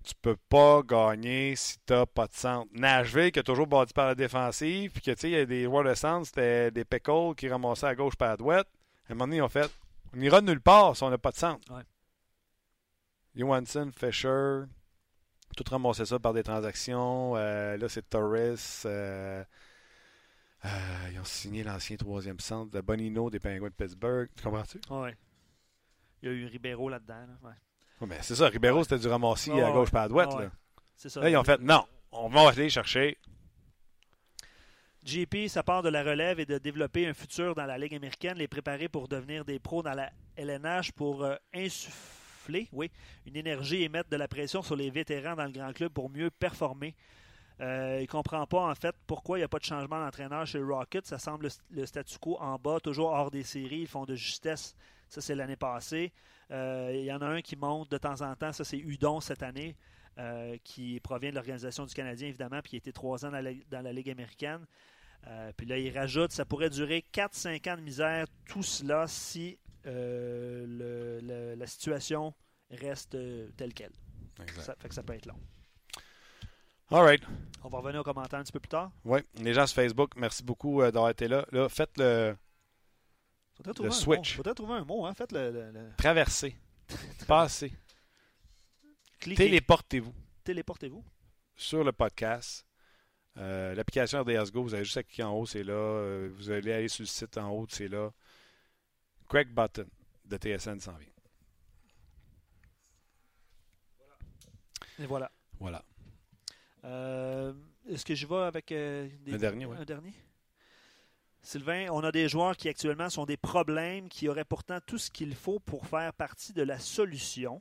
Tu 0.04 0.14
peux 0.20 0.36
pas 0.48 0.82
gagner 0.82 1.54
si 1.56 1.78
t'as 1.86 2.06
pas 2.06 2.26
de 2.26 2.34
centre. 2.34 2.68
Nashville, 2.72 3.30
qui 3.32 3.38
a 3.38 3.42
toujours 3.42 3.66
bâti 3.66 3.92
par 3.92 4.06
la 4.06 4.14
défensive, 4.14 4.90
puis 4.90 5.00
que 5.00 5.10
tu 5.12 5.16
sais, 5.20 5.30
il 5.30 5.32
y 5.34 5.36
a 5.36 5.46
des 5.46 5.64
joueurs 5.64 5.84
de 5.84 5.94
centre, 5.94 6.26
c'était 6.26 6.70
des 6.70 6.84
pickles 6.84 7.34
qui 7.36 7.48
ramassaient 7.48 7.86
à 7.86 7.94
gauche 7.94 8.16
par 8.16 8.28
la 8.30 8.36
droite. 8.36 8.68
À 9.08 9.12
un 9.12 9.14
moment 9.14 9.26
donné, 9.26 9.36
ils 9.36 9.42
ont 9.42 9.48
fait 9.48 9.70
on 10.14 10.20
ira 10.20 10.40
nulle 10.40 10.60
part 10.60 10.96
si 10.96 11.02
on 11.02 11.10
n'a 11.10 11.18
pas 11.18 11.30
de 11.30 11.36
centre. 11.36 11.72
Ouais. 11.72 11.82
Johansson, 13.34 13.90
Fisher, 13.96 14.64
tout 15.56 15.64
ramassé 15.70 16.04
ça 16.04 16.18
par 16.18 16.34
des 16.34 16.42
transactions. 16.42 17.34
Euh, 17.36 17.76
là, 17.76 17.88
c'est 17.88 18.08
Torres. 18.08 18.34
euh, 18.84 19.44
euh, 20.64 21.08
ils 21.10 21.18
ont 21.18 21.24
signé 21.24 21.64
l'ancien 21.64 21.96
troisième 21.96 22.40
centre 22.40 22.70
de 22.70 22.80
Bonino 22.80 23.30
des 23.30 23.40
Penguins 23.40 23.68
de 23.68 23.74
Pittsburgh. 23.74 24.28
Tu 24.36 24.42
comprends-tu? 24.42 24.80
Ouais. 24.90 25.16
Il 26.22 26.28
y 26.28 26.32
a 26.32 26.34
eu 26.34 26.46
Ribeiro 26.46 26.88
là-dedans. 26.88 27.26
là. 27.26 27.48
Ouais. 27.48 27.54
Ouais, 28.02 28.08
mais 28.08 28.18
c'est 28.20 28.34
ça, 28.34 28.48
Ribeiro, 28.48 28.82
c'était 28.82 28.98
du 28.98 29.06
ramassis 29.06 29.52
à 29.52 29.70
gauche 29.70 29.92
par 29.92 30.02
la 30.02 30.08
droite. 30.08 30.34
Là. 30.34 30.50
C'est 30.96 31.08
ça. 31.08 31.20
Là, 31.20 31.30
ils 31.30 31.36
ont 31.36 31.44
fait 31.44 31.60
non, 31.60 31.84
on 32.10 32.28
va 32.28 32.48
aller 32.48 32.68
chercher. 32.68 33.16
JP, 35.04 35.48
ça 35.48 35.62
part 35.62 35.82
de 35.82 35.88
la 35.88 36.02
relève 36.02 36.40
et 36.40 36.46
de 36.46 36.58
développer 36.58 37.06
un 37.06 37.14
futur 37.14 37.54
dans 37.54 37.64
la 37.64 37.78
Ligue 37.78 37.94
américaine, 37.94 38.38
les 38.38 38.48
préparer 38.48 38.88
pour 38.88 39.06
devenir 39.06 39.44
des 39.44 39.58
pros 39.60 39.82
dans 39.82 39.94
la 39.94 40.10
LNH 40.36 40.92
pour 40.92 41.24
euh, 41.24 41.36
insuffler 41.54 42.68
oui, 42.72 42.90
une 43.26 43.36
énergie 43.36 43.82
et 43.82 43.88
mettre 43.88 44.10
de 44.10 44.16
la 44.16 44.26
pression 44.26 44.62
sur 44.62 44.74
les 44.74 44.90
vétérans 44.90 45.36
dans 45.36 45.44
le 45.44 45.52
grand 45.52 45.72
club 45.72 45.92
pour 45.92 46.10
mieux 46.10 46.30
performer. 46.30 46.94
Euh, 47.60 47.98
il 47.98 48.02
ne 48.02 48.06
comprend 48.06 48.46
pas 48.46 48.62
en 48.68 48.74
fait 48.74 48.94
pourquoi 49.06 49.38
il 49.38 49.42
n'y 49.42 49.44
a 49.44 49.48
pas 49.48 49.58
de 49.58 49.64
changement 49.64 50.04
d'entraîneur 50.04 50.44
chez 50.46 50.60
Rocket. 50.60 51.06
Ça 51.06 51.18
semble 51.18 51.46
le, 51.46 51.80
le 51.80 51.86
statu 51.86 52.18
quo 52.18 52.36
en 52.40 52.56
bas, 52.56 52.80
toujours 52.80 53.10
hors 53.10 53.30
des 53.30 53.44
séries. 53.44 53.82
Ils 53.82 53.86
font 53.86 54.04
de 54.04 54.16
justesse. 54.16 54.74
Ça, 55.12 55.20
c'est 55.20 55.34
l'année 55.34 55.56
passée. 55.56 56.12
Euh, 56.50 56.90
il 56.94 57.04
y 57.04 57.12
en 57.12 57.20
a 57.20 57.26
un 57.26 57.42
qui 57.42 57.54
monte 57.56 57.90
de 57.90 57.98
temps 57.98 58.20
en 58.22 58.34
temps. 58.34 58.52
Ça, 58.52 58.64
c'est 58.64 58.78
Udon 58.78 59.20
cette 59.20 59.42
année, 59.42 59.76
euh, 60.18 60.56
qui 60.64 60.98
provient 61.00 61.30
de 61.30 61.34
l'Organisation 61.34 61.84
du 61.84 61.92
Canadien, 61.94 62.28
évidemment, 62.28 62.60
puis 62.62 62.70
qui 62.70 62.76
a 62.76 62.78
été 62.78 62.92
trois 62.92 63.24
ans 63.26 63.30
dans 63.30 63.40
la, 63.40 63.52
dans 63.70 63.82
la 63.82 63.92
Ligue 63.92 64.10
américaine. 64.10 64.64
Euh, 65.26 65.52
puis 65.56 65.66
là, 65.66 65.76
il 65.78 65.96
rajoute, 65.96 66.32
ça 66.32 66.44
pourrait 66.44 66.70
durer 66.70 67.04
4-5 67.12 67.68
ans 67.72 67.76
de 67.76 67.82
misère, 67.82 68.26
tout 68.46 68.62
cela, 68.62 69.06
si 69.06 69.58
euh, 69.86 70.64
le- 70.66 71.20
le- 71.26 71.54
la 71.56 71.66
situation 71.66 72.32
reste 72.70 73.16
telle 73.56 73.74
qu'elle. 73.74 73.92
Ça 74.60 74.74
fait 74.78 74.88
que 74.88 74.94
ça 74.94 75.02
peut 75.02 75.12
être 75.14 75.26
long. 75.26 75.38
All 76.90 77.02
right. 77.04 77.22
On 77.64 77.68
va 77.68 77.78
revenir 77.78 78.00
aux 78.00 78.04
commentaires 78.04 78.38
un 78.38 78.42
petit 78.42 78.52
peu 78.52 78.60
plus 78.60 78.68
tard. 78.68 78.90
Oui, 79.04 79.20
les 79.36 79.54
gens 79.54 79.66
sur 79.66 79.76
Facebook, 79.76 80.12
merci 80.16 80.42
beaucoup 80.42 80.80
d'avoir 80.82 81.10
été 81.10 81.28
là. 81.28 81.46
Là, 81.52 81.68
faites 81.68 81.96
le 81.98 82.36
Faudrait 83.62 83.74
trouver, 83.74 83.88
un, 83.88 83.92
switch. 83.92 84.32
Mot. 84.32 84.36
Faudrait 84.36 84.54
trouver 84.54 84.74
un 84.74 84.84
mot. 84.84 85.06
Hein? 85.06 85.14
Faites 85.14 85.32
le, 85.32 85.50
le- 85.50 85.70
le- 85.72 85.90
traverser. 85.96 86.56
Passez. 87.26 87.72
cliquez. 89.20 89.44
Téléportez-vous 89.44 90.14
Téléportez-vous. 90.44 91.04
sur 91.56 91.84
le 91.84 91.92
podcast. 91.92 92.66
Euh, 93.38 93.74
L'application 93.74 94.20
RDS 94.22 94.50
Go, 94.52 94.62
vous 94.62 94.74
avez 94.74 94.84
juste 94.84 94.96
à 94.98 95.02
cliquer 95.02 95.22
en 95.22 95.32
haut, 95.34 95.46
c'est 95.46 95.62
là. 95.64 95.72
Euh, 95.72 96.30
vous 96.34 96.50
allez 96.50 96.72
aller 96.72 96.88
sur 96.88 97.02
le 97.02 97.06
site 97.06 97.38
en 97.38 97.48
haut, 97.50 97.66
c'est 97.70 97.88
là. 97.88 98.10
Craig 99.28 99.48
Button 99.48 99.86
de 100.26 100.36
TSN 100.36 100.78
s'en 100.80 100.92
vient. 100.96 101.08
Et 104.98 105.06
voilà. 105.06 105.30
Voilà. 105.58 105.84
Euh, 106.84 107.52
Est-ce 107.88 108.04
que 108.04 108.14
je 108.14 108.26
vais 108.26 108.36
avec 108.36 108.70
euh, 108.72 109.08
des- 109.20 109.34
Un 109.34 109.38
dernier, 109.38 109.64
un 109.64 109.84
dernier? 109.84 110.12
Sylvain, 111.42 111.88
on 111.90 112.00
a 112.04 112.12
des 112.12 112.28
joueurs 112.28 112.56
qui 112.56 112.68
actuellement 112.68 113.10
sont 113.10 113.24
des 113.26 113.36
problèmes, 113.36 114.08
qui 114.08 114.28
auraient 114.28 114.44
pourtant 114.44 114.78
tout 114.86 114.98
ce 114.98 115.10
qu'il 115.10 115.34
faut 115.34 115.58
pour 115.58 115.86
faire 115.86 116.12
partie 116.12 116.52
de 116.52 116.62
la 116.62 116.78
solution. 116.78 117.60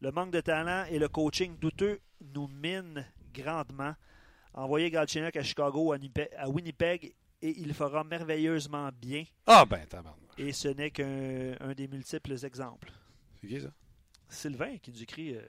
Le 0.00 0.10
manque 0.10 0.32
de 0.32 0.40
talent 0.40 0.84
et 0.90 0.98
le 0.98 1.08
coaching 1.08 1.56
douteux 1.58 2.00
nous 2.34 2.48
minent 2.48 3.06
grandement. 3.32 3.94
Envoyez 4.54 4.90
Galchenyuk 4.90 5.36
à 5.36 5.42
Chicago, 5.42 5.92
à 5.92 5.98
Nipe- 5.98 6.30
à 6.36 6.48
Winnipeg, 6.48 7.14
et 7.42 7.60
il 7.60 7.72
fera 7.74 8.02
merveilleusement 8.02 8.90
bien. 9.00 9.24
Ah 9.46 9.64
ben, 9.64 9.86
tabarnak. 9.86 10.18
Et 10.38 10.52
ce 10.52 10.68
n'est 10.68 10.90
qu'un 10.90 11.54
un 11.60 11.74
des 11.74 11.86
multiples 11.86 12.44
exemples. 12.44 12.90
C'est 13.40 13.46
qui 13.46 13.60
ça? 13.60 13.68
Sylvain 14.28 14.78
qui 14.78 14.90
nous 14.90 15.02
écrit, 15.02 15.36
euh, 15.36 15.46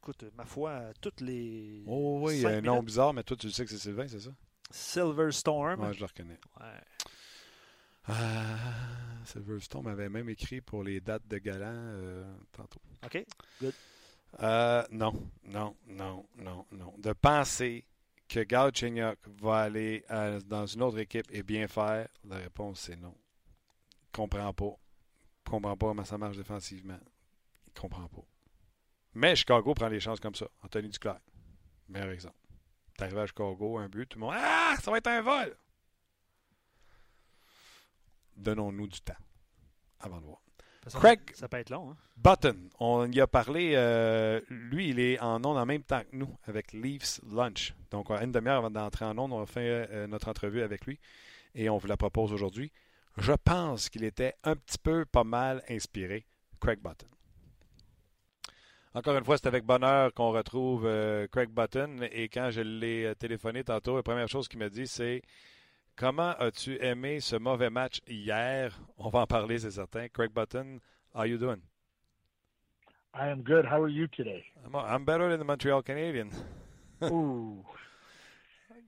écoute, 0.00 0.24
ma 0.36 0.44
foi, 0.44 0.92
toutes 1.00 1.20
les. 1.22 1.82
Oh 1.86 2.20
oui, 2.22 2.34
il 2.34 2.38
y 2.38 2.42
cinq 2.42 2.52
a 2.52 2.56
un 2.58 2.60
nom 2.60 2.82
bizarre, 2.82 3.12
mais 3.12 3.24
toi 3.24 3.36
tu 3.36 3.46
le 3.46 3.52
sais 3.52 3.64
que 3.64 3.70
c'est 3.70 3.78
Sylvain, 3.78 4.06
c'est 4.06 4.20
ça? 4.20 4.30
Silver 4.70 5.30
Storm. 5.32 5.80
Ouais, 5.80 5.92
je 5.94 6.00
le 6.00 6.06
reconnais. 6.06 6.38
Ouais. 6.60 6.80
Ah, 8.06 8.56
Silverstone 9.24 9.84
m'avait 9.84 10.08
même 10.08 10.28
écrit 10.28 10.60
pour 10.60 10.82
les 10.82 11.00
dates 11.00 11.26
de 11.28 11.38
galant 11.38 11.66
euh, 11.72 12.34
tantôt. 12.52 12.80
OK. 13.04 13.24
Euh, 14.42 14.84
non, 14.90 15.28
non, 15.44 15.76
non, 15.86 16.26
non, 16.36 16.66
non. 16.72 16.94
De 16.98 17.12
penser 17.12 17.84
que 18.28 18.40
Galchenyuk 18.40 19.18
va 19.42 19.58
aller 19.62 20.04
à- 20.08 20.38
dans 20.40 20.66
une 20.66 20.82
autre 20.82 20.98
équipe 20.98 21.26
et 21.30 21.42
bien 21.42 21.66
faire, 21.68 22.08
la 22.24 22.36
réponse 22.36 22.80
c'est 22.80 22.96
non. 22.96 23.14
Il 24.04 24.10
comprend 24.12 24.52
pas. 24.54 24.64
Il 25.46 25.50
comprend 25.50 25.76
pas 25.76 25.86
comment 25.88 26.04
ça 26.04 26.16
marche 26.18 26.36
défensivement. 26.36 26.98
Il 27.66 27.72
comprend 27.80 28.08
pas. 28.08 28.22
Mais 29.14 29.34
Chicago 29.36 29.74
prend 29.74 29.88
les 29.88 30.00
chances 30.00 30.20
comme 30.20 30.34
ça. 30.36 30.46
Anthony 30.62 30.88
Duclair, 30.88 31.18
meilleur 31.88 32.10
exemple. 32.10 32.36
T'es 33.00 33.06
arrivé 33.06 33.20
à 33.22 33.26
Chicago, 33.26 33.78
un 33.78 33.88
but, 33.88 34.06
tout 34.10 34.18
le 34.18 34.26
monde 34.26 34.34
Ah, 34.36 34.74
ça 34.82 34.90
va 34.90 34.98
être 34.98 35.06
un 35.06 35.22
vol! 35.22 35.56
Donnons-nous 38.36 38.88
du 38.88 39.00
temps 39.00 39.14
avant 40.00 40.20
de 40.20 40.26
voir. 40.26 40.42
Ça, 40.86 40.98
Craig- 40.98 41.34
Ça 41.34 41.48
peut 41.48 41.56
être 41.56 41.70
long. 41.70 41.92
Hein? 41.92 41.96
Button, 42.18 42.68
on 42.78 43.10
y 43.10 43.18
a 43.22 43.26
parlé. 43.26 43.72
euh, 43.74 44.42
lui, 44.50 44.90
il 44.90 45.00
est 45.00 45.18
en 45.20 45.36
ondes 45.46 45.56
en 45.56 45.64
même 45.64 45.82
temps 45.82 46.02
que 46.02 46.14
nous 46.14 46.36
avec 46.44 46.74
Leafs 46.74 47.20
Lunch. 47.30 47.74
Donc, 47.90 48.10
à 48.10 48.22
une 48.22 48.32
demi-heure 48.32 48.58
avant 48.58 48.70
d'entrer 48.70 49.06
en 49.06 49.16
ondes, 49.16 49.32
on 49.32 49.40
a 49.42 49.46
fait 49.46 49.88
euh, 49.90 50.06
notre 50.06 50.28
entrevue 50.28 50.60
avec 50.60 50.84
lui 50.84 50.98
et 51.54 51.70
on 51.70 51.78
vous 51.78 51.86
la 51.86 51.96
propose 51.96 52.34
aujourd'hui. 52.34 52.70
Je 53.16 53.32
pense 53.32 53.88
qu'il 53.88 54.04
était 54.04 54.34
un 54.44 54.56
petit 54.56 54.76
peu 54.78 55.06
pas 55.06 55.24
mal 55.24 55.62
inspiré, 55.70 56.26
Craig 56.60 56.80
Button. 56.82 57.08
Encore 58.94 59.16
une 59.16 59.24
fois, 59.24 59.36
c'est 59.38 59.46
avec 59.46 59.64
bonheur 59.64 60.12
qu'on 60.14 60.32
retrouve 60.32 60.84
euh, 60.84 61.28
Craig 61.28 61.48
Button. 61.50 62.08
Et 62.10 62.28
quand 62.28 62.50
je 62.50 62.60
l'ai 62.60 63.04
euh, 63.04 63.14
téléphoné 63.14 63.62
tantôt, 63.62 63.96
la 63.96 64.02
première 64.02 64.28
chose 64.28 64.48
qu'il 64.48 64.58
m'a 64.58 64.68
dit, 64.68 64.86
c'est 64.86 65.22
Comment 66.00 66.34
as-tu 66.38 66.82
aimé 66.82 67.20
ce 67.20 67.36
mauvais 67.36 67.68
match 67.68 68.00
hier? 68.08 68.72
On 68.96 69.10
va 69.10 69.20
en 69.20 69.26
parler, 69.26 69.58
c'est 69.58 69.70
certain. 69.70 70.08
Craig 70.08 70.30
Button, 70.32 70.80
how 71.14 71.24
you 71.24 71.36
doing? 71.36 71.60
I 73.12 73.28
am 73.28 73.42
good. 73.42 73.66
How 73.66 73.82
are 73.82 73.88
you 73.88 74.06
today? 74.06 74.42
I'm, 74.64 74.74
I'm 74.74 75.04
better 75.04 75.28
than 75.28 75.38
the 75.38 75.44
Montreal 75.44 75.82
Canadiens. 75.82 76.32
Ooh. 77.04 77.62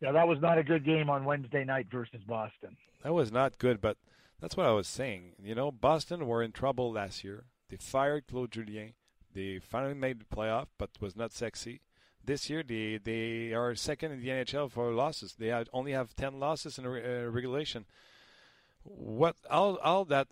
Yeah, 0.00 0.12
that 0.12 0.26
was 0.26 0.40
not 0.40 0.57
a 0.57 0.64
good 0.64 0.84
game 0.84 1.11
on 1.11 1.26
Wednesday 1.26 1.64
night 1.64 1.88
versus 1.92 2.22
Boston. 2.26 2.78
That 3.05 3.12
was 3.12 3.30
not 3.30 3.59
good, 3.59 3.80
but 3.82 3.98
that's 4.40 4.57
what 4.57 4.66
I 4.66 4.72
was 4.72 4.88
saying. 4.88 5.34
You 5.42 5.55
know, 5.55 5.70
Boston 5.70 6.26
were 6.26 6.42
in 6.42 6.53
trouble 6.53 6.92
last 6.92 7.22
year. 7.24 7.44
They 7.68 7.76
fired 7.76 8.26
Claude 8.26 8.53
Julien. 8.53 8.94
They 9.35 9.59
finally 9.59 9.95
made 9.95 10.20
the 10.20 10.37
playoff, 10.37 10.66
but 10.78 10.91
was 11.01 11.16
not 11.16 11.33
sexy. 11.33 11.80
This 12.24 12.49
year, 12.49 12.62
they 12.62 12.99
they 12.99 13.53
are 13.53 13.74
second 13.74 14.12
in 14.12 14.20
the 14.20 14.28
NHL 14.28 14.70
for 14.70 14.93
losses. 14.93 15.35
They 15.39 15.53
only 15.72 15.93
have 15.93 16.14
ten 16.14 16.39
losses 16.39 16.78
in 16.78 16.87
uh, 16.87 17.28
regulation. 17.30 17.87
What 18.85 19.37
all 19.51 19.76
all 19.78 20.05
that 20.07 20.28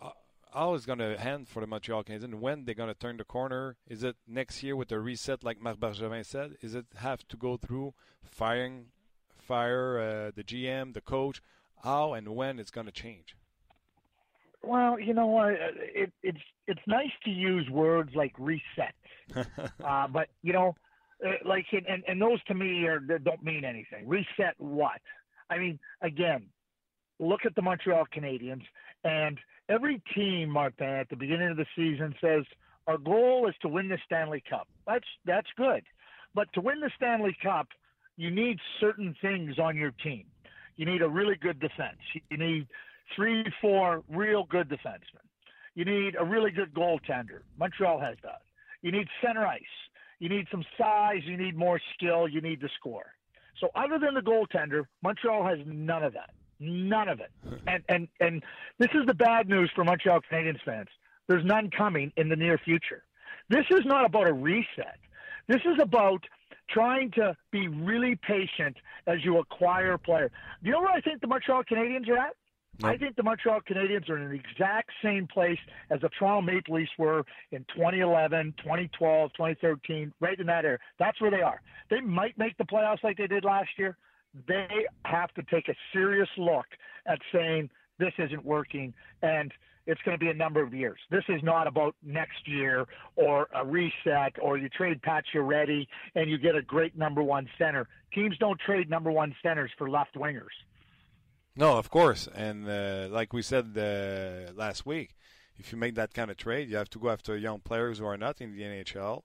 uh, 0.00 0.10
how 0.52 0.74
is 0.74 0.84
going 0.84 0.98
to 0.98 1.20
end 1.24 1.48
for 1.48 1.60
the 1.60 1.66
Montreal 1.66 2.04
Canadiens? 2.04 2.24
And 2.24 2.40
when 2.40 2.64
they're 2.64 2.74
going 2.74 2.92
to 2.92 2.98
turn 2.98 3.16
the 3.18 3.24
corner? 3.24 3.76
Is 3.86 4.02
it 4.02 4.16
next 4.26 4.62
year 4.62 4.74
with 4.74 4.90
a 4.92 4.98
reset, 4.98 5.44
like 5.44 5.60
Marc 5.60 5.78
Bergevin 5.78 6.26
said? 6.26 6.56
Is 6.60 6.74
it 6.74 6.86
have 6.96 7.26
to 7.28 7.36
go 7.36 7.56
through 7.56 7.94
firing, 8.22 8.86
fire 9.38 9.98
uh, 9.98 10.30
the 10.34 10.44
GM, 10.44 10.94
the 10.94 11.00
coach? 11.00 11.40
How 11.84 12.14
and 12.14 12.28
when 12.28 12.58
it's 12.58 12.70
going 12.70 12.86
to 12.86 12.92
change? 12.92 13.36
Well, 14.64 14.98
you 14.98 15.12
know 15.12 15.26
what? 15.26 15.54
It, 15.54 16.12
it's 16.22 16.38
it's 16.66 16.80
nice 16.86 17.10
to 17.24 17.30
use 17.30 17.68
words 17.68 18.10
like 18.14 18.32
reset, 18.38 18.94
uh, 19.84 20.06
but 20.08 20.28
you 20.42 20.52
know, 20.52 20.76
uh, 21.24 21.32
like 21.44 21.66
and 21.72 22.04
and 22.06 22.20
those 22.20 22.42
to 22.44 22.54
me 22.54 22.86
are 22.86 23.00
don't 23.00 23.42
mean 23.42 23.64
anything. 23.64 24.06
Reset 24.06 24.54
what? 24.58 25.00
I 25.50 25.58
mean, 25.58 25.78
again, 26.00 26.46
look 27.18 27.40
at 27.44 27.54
the 27.56 27.62
Montreal 27.62 28.04
Canadiens, 28.16 28.62
and 29.04 29.38
every 29.68 30.00
team, 30.14 30.48
Martin, 30.48 30.86
at 30.86 31.08
the 31.08 31.16
beginning 31.16 31.50
of 31.50 31.56
the 31.56 31.66
season 31.74 32.14
says 32.20 32.44
our 32.86 32.98
goal 32.98 33.48
is 33.48 33.54
to 33.62 33.68
win 33.68 33.88
the 33.88 33.98
Stanley 34.06 34.44
Cup. 34.48 34.68
That's 34.86 35.08
that's 35.24 35.48
good, 35.56 35.82
but 36.34 36.52
to 36.54 36.60
win 36.60 36.78
the 36.78 36.90
Stanley 36.96 37.36
Cup, 37.42 37.66
you 38.16 38.30
need 38.30 38.58
certain 38.80 39.16
things 39.20 39.58
on 39.58 39.76
your 39.76 39.92
team. 40.04 40.26
You 40.76 40.86
need 40.86 41.02
a 41.02 41.08
really 41.08 41.36
good 41.36 41.60
defense. 41.60 41.98
You 42.30 42.38
need 42.38 42.66
three, 43.14 43.44
four 43.60 44.02
real 44.08 44.44
good 44.44 44.68
defensemen. 44.68 45.22
You 45.74 45.84
need 45.84 46.16
a 46.18 46.24
really 46.24 46.50
good 46.50 46.74
goaltender. 46.74 47.40
Montreal 47.58 48.00
has 48.00 48.16
that. 48.22 48.42
You 48.82 48.92
need 48.92 49.08
center 49.24 49.46
ice. 49.46 49.62
You 50.18 50.28
need 50.28 50.46
some 50.50 50.64
size. 50.78 51.22
You 51.24 51.36
need 51.36 51.56
more 51.56 51.80
skill. 51.94 52.28
You 52.28 52.40
need 52.40 52.60
to 52.60 52.68
score. 52.78 53.14
So 53.60 53.70
other 53.74 53.98
than 53.98 54.14
the 54.14 54.20
goaltender, 54.20 54.84
Montreal 55.02 55.44
has 55.44 55.58
none 55.66 56.02
of 56.02 56.12
that. 56.14 56.30
None 56.60 57.08
of 57.08 57.20
it. 57.20 57.30
And 57.66 57.82
and 57.88 58.08
and 58.20 58.42
this 58.78 58.90
is 58.94 59.06
the 59.06 59.14
bad 59.14 59.48
news 59.48 59.70
for 59.74 59.84
Montreal 59.84 60.20
Canadiens 60.30 60.62
fans. 60.64 60.88
There's 61.28 61.44
none 61.44 61.70
coming 61.70 62.12
in 62.16 62.28
the 62.28 62.36
near 62.36 62.58
future. 62.58 63.04
This 63.48 63.64
is 63.70 63.84
not 63.84 64.04
about 64.04 64.28
a 64.28 64.32
reset. 64.32 64.98
This 65.48 65.60
is 65.64 65.78
about 65.80 66.24
trying 66.68 67.10
to 67.12 67.36
be 67.50 67.68
really 67.68 68.16
patient 68.16 68.76
as 69.06 69.24
you 69.24 69.38
acquire 69.38 69.92
a 69.92 69.98
player. 69.98 70.30
Do 70.62 70.68
you 70.68 70.72
know 70.72 70.80
where 70.80 70.92
I 70.92 71.00
think 71.00 71.20
the 71.20 71.26
Montreal 71.26 71.64
Canadiens 71.64 72.08
are 72.08 72.18
at? 72.18 72.36
I 72.82 72.96
think 72.96 73.16
the 73.16 73.22
Montreal 73.22 73.60
Canadiens 73.60 74.08
are 74.08 74.18
in 74.18 74.30
the 74.30 74.34
exact 74.34 74.90
same 75.02 75.26
place 75.26 75.58
as 75.90 76.00
the 76.00 76.08
Toronto 76.18 76.40
Maple 76.40 76.74
Leafs 76.76 76.90
were 76.98 77.24
in 77.50 77.64
2011, 77.76 78.54
2012, 78.58 79.32
2013, 79.34 80.12
right 80.20 80.38
in 80.38 80.46
that 80.46 80.64
area. 80.64 80.78
That's 80.98 81.20
where 81.20 81.30
they 81.30 81.42
are. 81.42 81.60
They 81.90 82.00
might 82.00 82.36
make 82.38 82.56
the 82.56 82.64
playoffs 82.64 83.04
like 83.04 83.18
they 83.18 83.26
did 83.26 83.44
last 83.44 83.68
year. 83.78 83.96
They 84.48 84.86
have 85.04 85.32
to 85.34 85.42
take 85.44 85.68
a 85.68 85.74
serious 85.92 86.28
look 86.38 86.66
at 87.06 87.18
saying 87.32 87.70
this 87.98 88.12
isn't 88.18 88.44
working 88.44 88.94
and 89.22 89.52
it's 89.86 90.00
going 90.04 90.16
to 90.16 90.24
be 90.24 90.30
a 90.30 90.34
number 90.34 90.62
of 90.62 90.72
years. 90.72 90.98
This 91.10 91.24
is 91.28 91.42
not 91.42 91.66
about 91.66 91.94
next 92.02 92.46
year 92.46 92.86
or 93.16 93.48
a 93.54 93.64
reset 93.66 94.32
or 94.40 94.56
you 94.56 94.68
trade 94.70 95.00
Pacioretty 95.02 95.86
and 96.14 96.30
you 96.30 96.38
get 96.38 96.54
a 96.54 96.62
great 96.62 96.96
number 96.96 97.22
one 97.22 97.48
center. 97.58 97.88
Teams 98.14 98.36
don't 98.38 98.58
trade 98.60 98.88
number 98.88 99.10
one 99.10 99.34
centers 99.42 99.70
for 99.76 99.90
left 99.90 100.14
wingers. 100.14 100.54
No, 101.56 101.76
of 101.76 101.90
course. 101.90 102.28
And 102.34 102.68
uh, 102.68 103.08
like 103.10 103.32
we 103.32 103.42
said 103.42 103.76
uh, 103.76 104.52
last 104.54 104.86
week, 104.86 105.14
if 105.56 105.72
you 105.72 105.78
make 105.78 105.94
that 105.96 106.14
kind 106.14 106.30
of 106.30 106.36
trade, 106.36 106.70
you 106.70 106.76
have 106.76 106.90
to 106.90 106.98
go 106.98 107.10
after 107.10 107.36
young 107.36 107.60
players 107.60 107.98
who 107.98 108.06
are 108.06 108.16
not 108.16 108.40
in 108.40 108.56
the 108.56 108.62
NHL. 108.62 109.22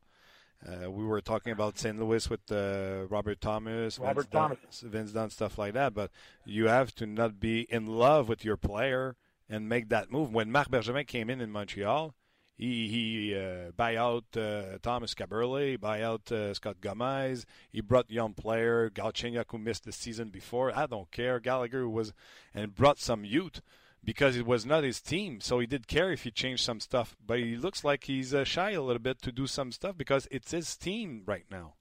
Uh, 0.65 0.89
we 0.91 1.05
were 1.05 1.21
talking 1.21 1.53
about 1.53 1.77
St. 1.77 1.99
Louis 1.99 2.29
with 2.29 2.51
uh, 2.51 3.05
Robert 3.09 3.39
Thomas, 3.39 3.99
Robert 3.99 4.23
Vince 4.23 4.27
Thomas, 4.31 4.79
Dunn, 4.81 4.89
Vince 4.91 5.11
Dunn, 5.11 5.29
stuff 5.29 5.57
like 5.57 5.73
that. 5.73 5.93
But 5.93 6.11
you 6.45 6.67
have 6.67 6.93
to 6.95 7.05
not 7.05 7.39
be 7.39 7.67
in 7.69 7.85
love 7.85 8.27
with 8.27 8.43
your 8.43 8.57
player 8.57 9.15
and 9.47 9.69
make 9.69 9.89
that 9.89 10.11
move. 10.11 10.33
When 10.33 10.51
Marc 10.51 10.69
Bergevin 10.69 11.05
came 11.07 11.29
in 11.29 11.41
in 11.41 11.51
Montreal, 11.51 12.15
he 12.57 12.87
he 12.87 13.35
uh, 13.35 13.71
buy 13.75 13.95
out 13.95 14.25
uh, 14.35 14.79
Thomas 14.81 15.13
Kaberle, 15.13 15.79
buy 15.79 16.01
out 16.01 16.31
uh, 16.31 16.53
Scott 16.55 16.81
Gomez. 16.81 17.45
He 17.71 17.81
brought 17.81 18.09
young 18.09 18.33
player 18.33 18.89
Galchenyuk 18.89 19.45
who 19.49 19.59
missed 19.59 19.85
the 19.85 19.91
season 19.91 20.29
before. 20.29 20.75
I 20.75 20.87
don't 20.87 21.11
care. 21.11 21.39
Gallagher 21.39 21.87
was 21.87 22.13
and 22.55 22.73
brought 22.73 22.99
some 22.99 23.23
youth 23.23 23.61
because 24.03 24.35
it 24.35 24.47
was 24.47 24.65
not 24.65 24.83
his 24.83 25.01
team. 25.01 25.39
So 25.39 25.59
he 25.59 25.67
did 25.67 25.87
care 25.87 26.11
if 26.11 26.23
he 26.23 26.31
changed 26.31 26.63
some 26.63 26.79
stuff. 26.79 27.15
But 27.23 27.39
he 27.39 27.55
looks 27.55 27.83
like 27.83 28.05
he's 28.05 28.33
uh, 28.33 28.43
shy 28.43 28.71
a 28.71 28.81
little 28.81 29.01
bit 29.01 29.21
to 29.21 29.31
do 29.31 29.45
some 29.45 29.71
stuff 29.71 29.95
because 29.95 30.27
it's 30.31 30.51
his 30.51 30.75
team 30.75 31.23
right 31.27 31.45
now. 31.51 31.75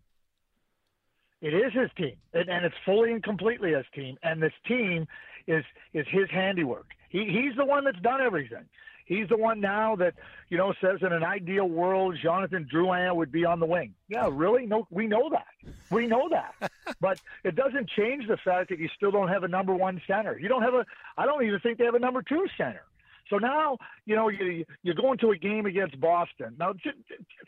It 1.40 1.54
is 1.54 1.72
his 1.72 1.90
team, 1.96 2.16
and, 2.32 2.48
and 2.48 2.64
it's 2.64 2.74
fully 2.84 3.12
and 3.12 3.22
completely 3.22 3.72
his 3.72 3.84
team. 3.94 4.16
And 4.22 4.42
this 4.42 4.54
team 4.66 5.06
is 5.46 5.64
is 5.94 6.06
his 6.10 6.28
handiwork. 6.30 6.88
He 7.08 7.24
he's 7.26 7.56
the 7.56 7.64
one 7.64 7.84
that's 7.84 8.00
done 8.00 8.20
everything. 8.20 8.66
He's 9.06 9.28
the 9.28 9.36
one 9.36 9.60
now 9.60 9.94
that 9.96 10.14
you 10.48 10.58
know 10.58 10.74
says 10.80 10.98
in 11.00 11.12
an 11.12 11.22
ideal 11.22 11.68
world, 11.68 12.18
Jonathan 12.20 12.68
Drouin 12.70 13.14
would 13.14 13.30
be 13.30 13.44
on 13.44 13.60
the 13.60 13.66
wing. 13.66 13.94
Yeah, 14.08 14.28
really? 14.30 14.66
No, 14.66 14.86
we 14.90 15.06
know 15.06 15.30
that. 15.30 15.46
We 15.90 16.08
know 16.08 16.28
that. 16.28 16.72
but 17.00 17.20
it 17.44 17.54
doesn't 17.54 17.88
change 17.90 18.26
the 18.26 18.36
fact 18.36 18.68
that 18.70 18.80
you 18.80 18.88
still 18.96 19.12
don't 19.12 19.28
have 19.28 19.44
a 19.44 19.48
number 19.48 19.74
one 19.74 20.02
center. 20.08 20.36
You 20.38 20.48
don't 20.48 20.62
have 20.62 20.74
a. 20.74 20.84
I 21.16 21.24
don't 21.24 21.44
even 21.44 21.60
think 21.60 21.78
they 21.78 21.84
have 21.84 21.94
a 21.94 22.00
number 22.00 22.20
two 22.20 22.46
center. 22.58 22.82
So 23.30 23.38
now 23.38 23.78
you 24.06 24.16
know 24.16 24.28
you 24.28 24.64
you 24.82 24.92
go 24.92 25.12
into 25.12 25.30
a 25.30 25.38
game 25.38 25.66
against 25.66 26.00
Boston. 26.00 26.56
Now 26.58 26.74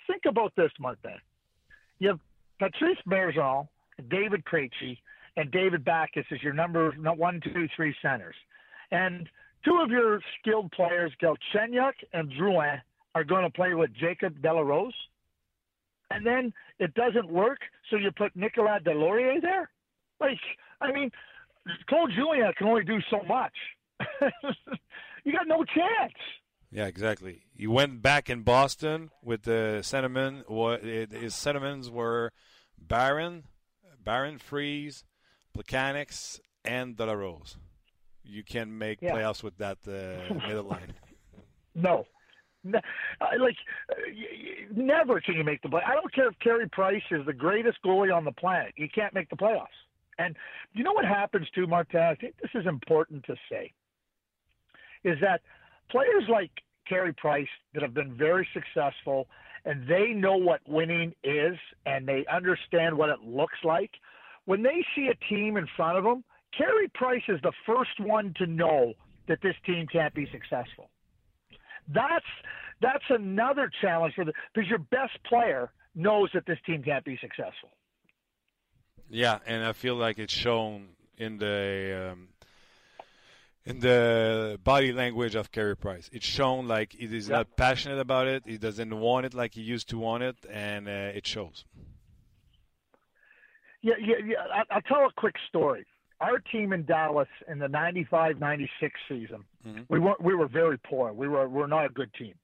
think 0.06 0.22
about 0.26 0.54
this, 0.56 0.70
Martin. 0.78 1.18
You 1.98 2.08
have 2.10 2.20
Patrice 2.60 2.98
Bergeron, 3.04 3.66
David 4.08 4.44
Krejci, 4.44 4.98
and 5.36 5.50
David 5.50 5.84
Backes 5.84 6.26
as 6.30 6.40
your 6.40 6.52
number 6.52 6.92
one, 6.92 7.40
two, 7.40 7.68
three 7.74 7.96
centers, 8.00 8.36
and 8.92 9.28
Two 9.64 9.80
of 9.82 9.90
your 9.90 10.20
skilled 10.38 10.70
players, 10.72 11.12
Galchenyuk 11.22 11.92
and 12.12 12.30
Drouin, 12.32 12.80
are 13.14 13.24
going 13.24 13.44
to 13.44 13.50
play 13.50 13.74
with 13.74 13.90
Jacob 13.94 14.40
Delarose. 14.40 14.92
And 16.10 16.24
then 16.24 16.52
it 16.78 16.94
doesn't 16.94 17.28
work, 17.28 17.58
so 17.90 17.96
you 17.96 18.10
put 18.12 18.34
Nicolas 18.36 18.82
Deslauriers 18.84 19.42
there? 19.42 19.68
Like, 20.20 20.38
I 20.80 20.92
mean, 20.92 21.10
Claude 21.88 22.10
Julien 22.14 22.52
can 22.56 22.68
only 22.68 22.84
do 22.84 22.98
so 23.10 23.20
much. 23.26 23.52
you 25.24 25.32
got 25.32 25.46
no 25.46 25.64
chance. 25.64 26.14
Yeah, 26.70 26.86
exactly. 26.86 27.42
You 27.54 27.70
went 27.70 28.02
back 28.02 28.30
in 28.30 28.42
Boston 28.42 29.10
with 29.22 29.42
the 29.42 29.80
sentiment. 29.82 30.46
His 30.82 31.34
sentiments 31.34 31.88
were 31.88 32.32
Barron, 32.78 33.44
Barron 34.02 34.38
Freeze, 34.38 35.04
Plekanec, 35.56 36.40
and 36.64 36.96
Delarose 36.96 37.56
you 38.28 38.42
can 38.42 38.76
make 38.76 39.00
yeah. 39.00 39.14
playoffs 39.14 39.42
with 39.42 39.56
that 39.58 39.78
uh, 39.86 40.34
middle 40.46 40.64
line. 40.64 40.92
No. 41.74 42.06
no 42.62 42.80
like, 43.38 43.56
uh, 43.90 43.94
never 44.74 45.20
can 45.20 45.34
you 45.34 45.44
make 45.44 45.62
the 45.62 45.68
play. 45.68 45.82
I 45.86 45.94
don't 45.94 46.12
care 46.12 46.28
if 46.28 46.38
Carey 46.40 46.68
Price 46.68 47.02
is 47.10 47.24
the 47.26 47.32
greatest 47.32 47.78
goalie 47.84 48.14
on 48.14 48.24
the 48.24 48.32
planet. 48.32 48.74
You 48.76 48.88
can't 48.94 49.14
make 49.14 49.30
the 49.30 49.36
playoffs. 49.36 49.66
And 50.18 50.36
you 50.74 50.82
know 50.84 50.92
what 50.92 51.04
happens 51.04 51.46
too, 51.54 51.66
Martin? 51.66 52.00
I 52.00 52.14
think 52.16 52.34
this 52.42 52.50
is 52.54 52.66
important 52.66 53.24
to 53.26 53.36
say. 53.50 53.72
Is 55.04 55.18
that 55.20 55.42
players 55.90 56.24
like 56.28 56.50
Carey 56.88 57.12
Price 57.12 57.48
that 57.72 57.82
have 57.82 57.94
been 57.94 58.16
very 58.16 58.46
successful 58.52 59.28
and 59.64 59.86
they 59.88 60.08
know 60.08 60.36
what 60.36 60.60
winning 60.66 61.14
is 61.22 61.56
and 61.86 62.06
they 62.06 62.24
understand 62.32 62.96
what 62.96 63.10
it 63.10 63.20
looks 63.20 63.58
like. 63.64 63.90
When 64.46 64.62
they 64.62 64.84
see 64.96 65.08
a 65.08 65.14
team 65.32 65.56
in 65.56 65.66
front 65.76 65.98
of 65.98 66.04
them 66.04 66.24
Carey 66.58 66.88
Price 66.92 67.22
is 67.28 67.40
the 67.42 67.52
first 67.64 68.00
one 68.00 68.34
to 68.38 68.46
know 68.46 68.92
that 69.28 69.38
this 69.42 69.54
team 69.64 69.86
can't 69.90 70.12
be 70.12 70.28
successful. 70.32 70.90
That's 71.88 72.26
that's 72.82 73.04
another 73.08 73.70
challenge 73.80 74.14
for 74.14 74.24
the 74.24 74.32
because 74.52 74.68
your 74.68 74.78
best 74.78 75.22
player 75.24 75.70
knows 75.94 76.30
that 76.34 76.44
this 76.46 76.58
team 76.66 76.82
can't 76.82 77.04
be 77.04 77.16
successful. 77.20 77.70
Yeah, 79.08 79.38
and 79.46 79.64
I 79.64 79.72
feel 79.72 79.94
like 79.94 80.18
it's 80.18 80.32
shown 80.32 80.88
in 81.16 81.38
the 81.38 82.10
um, 82.12 82.28
in 83.64 83.78
the 83.78 84.58
body 84.62 84.92
language 84.92 85.34
of 85.34 85.52
Carey 85.52 85.76
Price. 85.76 86.10
It's 86.12 86.26
shown 86.26 86.66
like 86.66 86.92
he 86.92 87.04
is 87.04 87.28
not 87.28 87.56
passionate 87.56 88.00
about 88.00 88.26
it. 88.26 88.42
He 88.46 88.58
doesn't 88.58 88.98
want 88.98 89.26
it 89.26 89.32
like 89.32 89.54
he 89.54 89.62
used 89.62 89.88
to 89.90 89.98
want 89.98 90.24
it, 90.24 90.36
and 90.50 90.88
uh, 90.88 91.16
it 91.18 91.26
shows. 91.26 91.64
Yeah, 93.80 93.94
yeah, 94.00 94.16
yeah. 94.24 94.36
I, 94.52 94.74
I'll 94.74 94.82
tell 94.82 95.06
a 95.06 95.12
quick 95.16 95.36
story 95.48 95.86
our 96.20 96.38
team 96.38 96.72
in 96.72 96.84
Dallas 96.84 97.28
in 97.50 97.58
the 97.58 97.66
95-96 97.66 98.68
season, 99.08 99.44
mm-hmm. 99.66 99.82
we 99.88 99.98
were 99.98 100.16
we 100.20 100.34
were 100.34 100.48
very 100.48 100.78
poor. 100.78 101.12
We 101.12 101.28
were 101.28 101.48
we 101.48 101.62
are 101.62 101.68
not 101.68 101.86
a 101.86 101.90
good 101.90 102.12
team. 102.14 102.34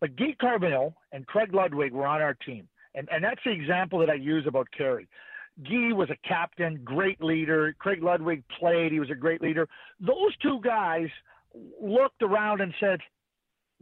But 0.00 0.16
Guy 0.16 0.36
Carbonneau 0.40 0.94
and 1.12 1.26
Craig 1.26 1.52
Ludwig 1.52 1.92
were 1.92 2.06
on 2.06 2.22
our 2.22 2.34
team. 2.34 2.68
And 2.94 3.08
and 3.12 3.22
that's 3.22 3.40
the 3.44 3.50
example 3.50 3.98
that 4.00 4.10
I 4.10 4.14
use 4.14 4.46
about 4.46 4.68
Kerry. 4.76 5.08
Guy 5.62 5.92
was 5.92 6.08
a 6.10 6.28
captain, 6.28 6.80
great 6.84 7.20
leader. 7.22 7.74
Craig 7.78 8.02
Ludwig 8.02 8.44
played, 8.58 8.92
he 8.92 9.00
was 9.00 9.10
a 9.10 9.14
great 9.14 9.42
leader. 9.42 9.68
Those 10.00 10.36
two 10.40 10.60
guys 10.62 11.08
looked 11.82 12.22
around 12.22 12.60
and 12.60 12.72
said, 12.80 13.00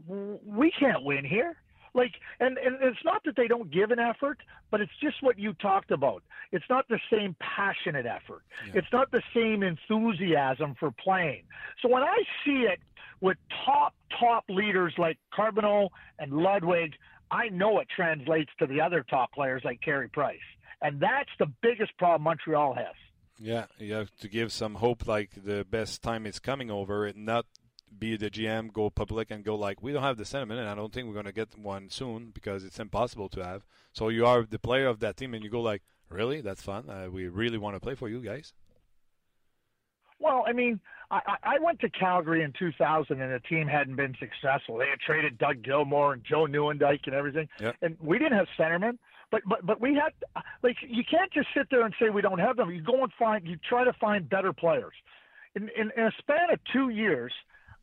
"We 0.07 0.71
can't 0.73 1.05
win 1.05 1.25
here." 1.25 1.57
Like, 1.97 2.13
and, 2.41 2.59
and 2.59 2.77
it's 2.83 3.03
not 3.05 3.25
that 3.25 3.37
they 3.37 3.49
don't 3.49 3.71
give 3.71 3.91
an 3.91 3.99
effort, 3.99 4.39
but 4.71 4.83
it's 4.83 4.93
just 5.03 5.23
what 5.23 5.39
you 5.39 5.55
talked 5.55 5.91
about. 5.91 6.23
It's 6.53 6.67
not 6.69 6.87
the 6.89 7.01
same 7.11 7.35
passionate 7.41 8.05
effort. 8.05 8.43
Yeah. 8.67 8.81
It's 8.81 8.93
not 8.93 9.11
the 9.11 9.23
same 9.35 9.63
enthusiasm 9.63 10.77
for 10.79 10.91
playing. 10.91 11.45
So 11.81 11.89
when 11.89 12.03
I 12.03 12.19
see 12.45 12.67
it 12.71 12.81
with 13.23 13.39
top, 13.65 13.95
top 14.21 14.45
leaders 14.51 14.93
like 14.99 15.17
Carbonneau 15.35 15.89
and 16.19 16.35
Ludwig, 16.35 16.93
I 17.31 17.49
know 17.49 17.79
it 17.81 17.89
translates 17.89 18.51
to 18.59 18.67
the 18.67 18.83
other 18.83 19.03
top 19.09 19.33
players 19.33 19.63
like 19.65 19.81
Carey 19.81 20.11
Price. 20.11 20.37
And 20.83 21.01
that's 21.01 21.31
the 21.39 21.51
biggest 21.63 21.97
problem 21.97 22.25
Montreal 22.25 22.75
has. 22.75 22.95
Yeah, 23.39 23.67
you 23.79 23.95
have 23.95 24.15
to 24.17 24.29
give 24.29 24.53
some 24.53 24.75
hope 24.75 25.07
like 25.07 25.31
the 25.35 25.65
best 25.65 26.03
time 26.03 26.27
is 26.27 26.39
coming 26.39 26.71
over, 26.71 27.07
and 27.07 27.25
not 27.25 27.47
be 27.99 28.17
the 28.17 28.31
GM, 28.31 28.73
go 28.73 28.91
public 28.91 29.31
and 29.31 29.45
go 29.45 29.55
like, 29.57 29.83
we 29.83 29.93
don't 29.93 30.03
have 30.03 30.17
the 30.17 30.25
sentiment, 30.25 30.61
and 30.61 30.69
I 30.69 30.75
don't 30.75 30.93
think 30.93 31.07
we're 31.09 31.15
going 31.15 31.27
to 31.27 31.33
get 31.33 31.59
one 31.59 31.89
soon 31.91 32.31
because 32.33 32.65
it's 32.65 32.79
impossible 32.79 33.29
to 33.31 33.45
have. 33.45 33.65
So 33.93 34.09
you 34.09 34.27
are 34.27 34.45
the 34.45 34.59
player 34.59 34.87
of 34.87 35.01
that 35.01 35.17
team, 35.17 35.35
and 35.35 35.43
you 35.45 35.51
go 35.51 35.61
like, 35.61 35.83
really? 36.09 36.41
That's 36.41 36.63
fun. 36.63 36.89
Uh, 36.89 37.09
we 37.11 37.29
really 37.29 37.59
want 37.59 37.77
to 37.77 37.81
play 37.81 37.95
for 37.95 38.09
you 38.09 38.21
guys. 38.21 38.53
Well, 40.19 40.45
I 40.47 40.53
mean, 40.53 40.81
I, 41.11 41.21
I 41.43 41.59
went 41.61 41.81
to 41.81 41.91
Calgary 41.91 42.43
in 42.43 42.53
2000, 42.59 43.21
and 43.21 43.33
the 43.33 43.41
team 43.41 43.69
hadn't 43.69 43.97
been 43.97 44.15
successful. 44.19 44.79
They 44.79 44.89
had 44.89 44.99
traded 45.01 45.37
Doug 45.39 45.63
Gilmour 45.63 46.15
and 46.15 46.25
Joe 46.25 46.47
Nieuwendyk 46.47 47.01
and 47.07 47.15
everything, 47.15 47.49
Yep. 47.61 47.77
and 47.83 47.97
we 48.01 48.19
didn't 48.19 48.39
have 48.39 48.47
centermen. 48.59 48.99
But 49.31 49.43
but 49.45 49.67
but 49.67 49.81
we 49.81 49.95
had 49.95 50.13
like 50.63 50.77
you 50.89 51.03
can't 51.05 51.33
just 51.33 51.49
sit 51.53 51.67
there 51.69 51.85
and 51.85 51.93
say 52.01 52.11
we 52.11 52.23
don't 52.23 52.39
have 52.39 52.57
them. 52.57 52.71
You 52.71 52.81
go 52.81 53.03
and 53.03 53.13
find 53.19 53.45
you 53.47 53.57
try 53.69 53.83
to 53.83 53.93
find 53.95 54.29
better 54.29 54.53
players. 54.53 54.95
In 55.57 55.69
in, 55.77 55.91
in 55.97 56.05
a 56.05 56.13
span 56.19 56.51
of 56.53 56.61
two 56.73 56.91
years, 56.91 57.33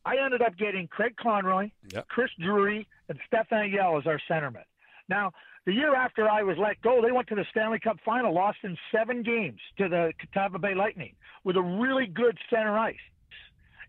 I 0.04 0.16
ended 0.18 0.42
up 0.42 0.56
getting 0.56 0.86
Craig 0.88 1.16
Conroy, 1.16 1.70
Yep. 1.92 2.08
Chris 2.08 2.30
Drury, 2.38 2.86
and 3.08 3.18
Stefan 3.26 3.70
Yell 3.70 3.98
as 3.98 4.06
our 4.06 4.20
centermen. 4.30 4.64
Now, 5.08 5.32
the 5.66 5.72
year 5.72 5.94
after 5.94 6.28
I 6.28 6.42
was 6.42 6.56
let 6.58 6.80
go, 6.82 7.00
they 7.02 7.12
went 7.12 7.28
to 7.28 7.34
the 7.34 7.46
Stanley 7.50 7.78
Cup 7.80 7.96
final, 8.04 8.34
lost 8.34 8.58
in 8.64 8.76
seven 8.92 9.22
games 9.22 9.60
to 9.78 9.88
the 9.88 10.12
Tampa 10.32 10.58
Bay 10.58 10.74
Lightning 10.74 11.14
with 11.42 11.56
a 11.56 11.62
really 11.62 12.06
good 12.06 12.38
center 12.50 12.76
ice. 12.78 12.96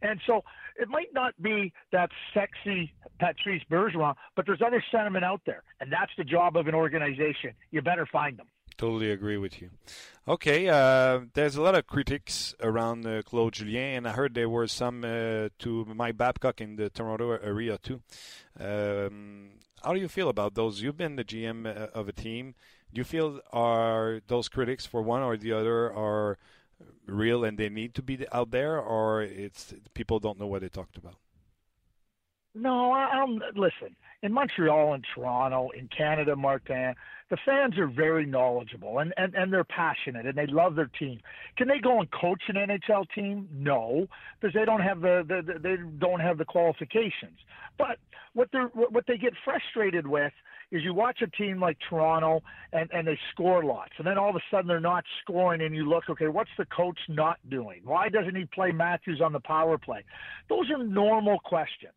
And 0.01 0.19
so 0.25 0.43
it 0.77 0.87
might 0.89 1.13
not 1.13 1.33
be 1.41 1.73
that 1.91 2.09
sexy 2.33 2.93
Patrice 3.19 3.63
Bergeron, 3.69 4.15
but 4.35 4.45
there's 4.45 4.61
other 4.65 4.83
sentiment 4.91 5.23
out 5.25 5.41
there, 5.45 5.63
and 5.79 5.91
that's 5.91 6.11
the 6.17 6.23
job 6.23 6.57
of 6.57 6.67
an 6.67 6.75
organization. 6.75 7.53
You 7.71 7.81
better 7.81 8.05
find 8.05 8.37
them. 8.37 8.47
Totally 8.77 9.11
agree 9.11 9.37
with 9.37 9.61
you. 9.61 9.69
Okay, 10.27 10.67
uh, 10.67 11.21
there's 11.33 11.55
a 11.55 11.61
lot 11.61 11.75
of 11.75 11.87
critics 11.87 12.53
around 12.61 13.05
uh, 13.05 13.21
Claude 13.21 13.53
Julien, 13.53 13.97
and 13.97 14.07
I 14.07 14.11
heard 14.11 14.33
there 14.33 14.49
were 14.49 14.67
some 14.67 15.03
uh, 15.05 15.49
to 15.59 15.85
Mike 15.95 16.17
Babcock 16.17 16.59
in 16.59 16.75
the 16.75 16.89
Toronto 16.89 17.31
area 17.31 17.77
too. 17.77 18.01
Um, 18.59 19.51
how 19.81 19.93
do 19.93 19.99
you 19.99 20.09
feel 20.09 20.27
about 20.27 20.55
those? 20.55 20.81
You've 20.81 20.97
been 20.97 21.15
the 21.15 21.23
GM 21.23 21.65
uh, 21.65 21.87
of 21.93 22.09
a 22.09 22.11
team. 22.11 22.55
Do 22.91 22.99
you 22.99 23.05
feel 23.05 23.39
are 23.53 24.21
those 24.27 24.49
critics 24.49 24.85
for 24.85 25.01
one 25.01 25.21
or 25.21 25.37
the 25.37 25.53
other 25.53 25.93
are 25.93 26.37
real 27.05 27.45
and 27.45 27.57
they 27.57 27.69
need 27.69 27.93
to 27.95 28.01
be 28.01 28.25
out 28.31 28.51
there, 28.51 28.77
or 28.79 29.21
it's 29.21 29.73
people 29.93 30.19
don't 30.19 30.39
know 30.39 30.47
what 30.47 30.61
they 30.61 30.69
talked 30.69 30.97
about? 30.97 31.15
No, 32.55 32.91
I, 32.91 33.09
I'm 33.09 33.41
listen. 33.55 33.95
In 34.23 34.31
Montreal 34.31 34.93
and 34.93 35.05
Toronto, 35.13 35.69
in 35.77 35.87
Canada, 35.95 36.35
Martin, 36.35 36.95
the 37.29 37.37
fans 37.45 37.77
are 37.77 37.87
very 37.87 38.25
knowledgeable 38.25 38.99
and, 38.99 39.13
and, 39.17 39.35
and 39.35 39.51
they're 39.51 39.65
passionate 39.65 40.25
and 40.25 40.37
they 40.37 40.47
love 40.47 40.75
their 40.75 40.89
team. 40.97 41.19
Can 41.57 41.67
they 41.67 41.79
go 41.79 41.99
and 41.99 42.09
coach 42.11 42.41
an 42.47 42.55
NHL 42.55 43.07
team? 43.13 43.47
No, 43.53 44.07
because 44.39 44.53
they 44.53 44.63
don't 44.63 44.81
have 44.81 45.01
the, 45.01 45.23
the, 45.27 45.53
the 45.53 45.59
they 45.59 45.75
don't 45.99 46.21
have 46.21 46.37
the 46.37 46.45
qualifications. 46.45 47.37
But 47.77 47.97
what 48.33 48.49
they 48.53 48.59
what 48.59 49.05
they 49.07 49.17
get 49.17 49.33
frustrated 49.43 50.07
with 50.07 50.33
is 50.71 50.81
you 50.83 50.93
watch 50.93 51.21
a 51.21 51.27
team 51.27 51.59
like 51.59 51.77
Toronto 51.89 52.41
and, 52.73 52.89
and 52.93 53.07
they 53.07 53.19
score 53.31 53.63
lots, 53.63 53.91
and 53.97 54.07
then 54.07 54.17
all 54.17 54.29
of 54.29 54.35
a 54.35 54.43
sudden 54.49 54.67
they're 54.67 54.79
not 54.79 55.03
scoring, 55.21 55.61
and 55.61 55.75
you 55.75 55.87
look, 55.87 56.05
okay, 56.09 56.27
what's 56.27 56.49
the 56.57 56.65
coach 56.65 56.97
not 57.07 57.37
doing? 57.49 57.81
Why 57.83 58.09
doesn't 58.09 58.35
he 58.35 58.45
play 58.45 58.71
Matthews 58.71 59.21
on 59.23 59.33
the 59.33 59.39
power 59.39 59.77
play? 59.77 60.03
Those 60.49 60.69
are 60.71 60.83
normal 60.83 61.39
questions. 61.39 61.93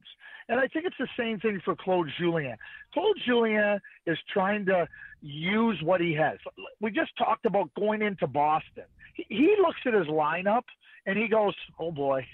And 0.48 0.58
I 0.58 0.66
think 0.66 0.86
it's 0.86 0.96
the 0.98 1.08
same 1.18 1.38
thing 1.40 1.60
for 1.64 1.76
Claude 1.76 2.10
Julien. 2.18 2.56
Claude 2.94 3.16
Julien 3.26 3.80
is 4.06 4.18
trying 4.32 4.64
to 4.66 4.88
use 5.20 5.78
what 5.82 6.00
he 6.00 6.14
has. 6.14 6.38
We 6.80 6.90
just 6.90 7.10
talked 7.18 7.44
about 7.44 7.70
going 7.74 8.02
into 8.02 8.26
Boston. 8.26 8.84
He, 9.14 9.54
looks 9.60 9.80
at 9.84 9.94
his 9.94 10.06
lineup 10.06 10.62
and 11.04 11.18
he 11.18 11.28
goes, 11.28 11.54
"Oh 11.78 11.90
boy, 11.90 12.26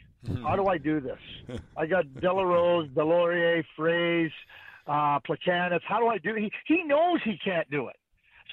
how 0.43 0.55
do 0.55 0.67
I 0.67 0.79
do 0.79 1.01
this? 1.01 1.19
I 1.77 1.87
got 1.87 2.05
Delarose, 2.07 2.91
Delorier, 2.91 3.65
Fraze, 3.77 4.31
uh, 4.87 5.19
Placanis. 5.21 5.81
How 5.87 5.99
do 5.99 6.09
I 6.09 6.19
do? 6.19 6.35
He 6.35 6.53
he 6.67 6.85
knows 6.85 7.21
he 7.25 7.39
can't 7.43 7.69
do 7.71 7.89
it. 7.89 7.97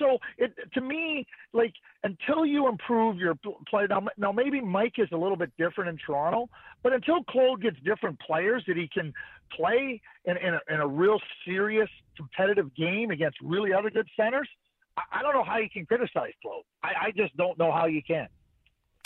So 0.02 0.18
it 0.38 0.54
to 0.74 0.82
me, 0.82 1.28
like 1.54 1.74
until 2.04 2.46
you 2.46 2.68
improve 2.68 3.18
your 3.18 3.36
play, 3.70 3.86
now, 3.88 4.08
now 4.18 4.32
maybe 4.32 4.60
Mike 4.60 4.96
is 4.98 5.10
a 5.12 5.18
little 5.18 5.38
bit 5.38 5.52
different 5.58 5.92
in 5.92 5.98
Toronto, 6.04 6.50
but 6.82 6.92
until 6.92 7.24
Claude 7.24 7.62
gets 7.62 7.78
different 7.86 8.20
players 8.20 8.64
that 8.68 8.78
he 8.78 8.90
can 8.92 9.14
play 9.56 10.02
in, 10.26 10.38
in, 10.38 10.56
a, 10.56 10.74
in 10.74 10.80
a 10.80 10.88
real 10.88 11.20
serious 11.46 11.90
competitive 12.18 12.76
game 12.76 13.12
against 13.12 13.38
really 13.42 13.74
other 13.74 13.92
good 13.92 14.08
centers, 14.18 14.50
I, 14.98 15.20
I 15.20 15.22
don't 15.22 15.34
know 15.34 15.44
how 15.44 15.58
you 15.60 15.70
can 15.70 15.86
criticize 15.86 16.34
Claude. 16.42 16.64
I, 16.84 16.90
I 17.08 17.12
just 17.16 17.38
don't 17.38 17.58
know 17.60 17.72
how 17.72 17.86
you 17.86 18.02
can. 18.02 18.28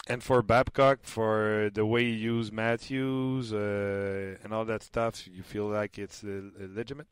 And 0.08 0.24
for 0.24 0.42
Babcock, 0.44 1.00
for 1.02 1.72
the 1.74 1.86
way 1.86 2.04
you 2.04 2.36
use 2.36 2.52
Matthews 2.52 3.52
uh, 3.52 4.38
and 4.44 4.54
all 4.54 4.64
that 4.66 4.84
stuff, 4.84 5.28
you 5.28 5.42
feel 5.42 5.66
like 5.66 5.98
it's 5.98 6.24
uh, 6.24 6.42
legitimate? 6.60 7.08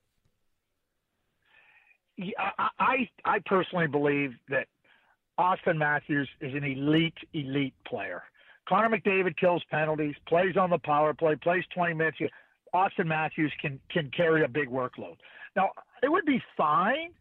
I 2.19 3.09
I 3.25 3.39
personally 3.45 3.87
believe 3.87 4.33
that 4.49 4.67
Austin 5.37 5.77
Matthews 5.77 6.29
is 6.41 6.53
an 6.53 6.63
elite, 6.63 7.17
elite 7.33 7.73
player. 7.87 8.23
Connor 8.67 8.97
McDavid 8.97 9.35
kills 9.37 9.63
penalties, 9.69 10.15
plays 10.27 10.55
on 10.55 10.69
the 10.69 10.77
power 10.77 11.13
play, 11.13 11.35
plays 11.35 11.63
20 11.73 11.95
minutes. 11.95 12.17
Austin 12.73 13.07
Matthews 13.07 13.51
can 13.61 13.79
can 13.89 14.09
carry 14.15 14.43
a 14.43 14.47
big 14.47 14.69
workload. 14.69 15.17
Now, 15.55 15.71
it 16.01 16.11
would 16.11 16.25
be 16.25 16.41
fine 16.55 17.11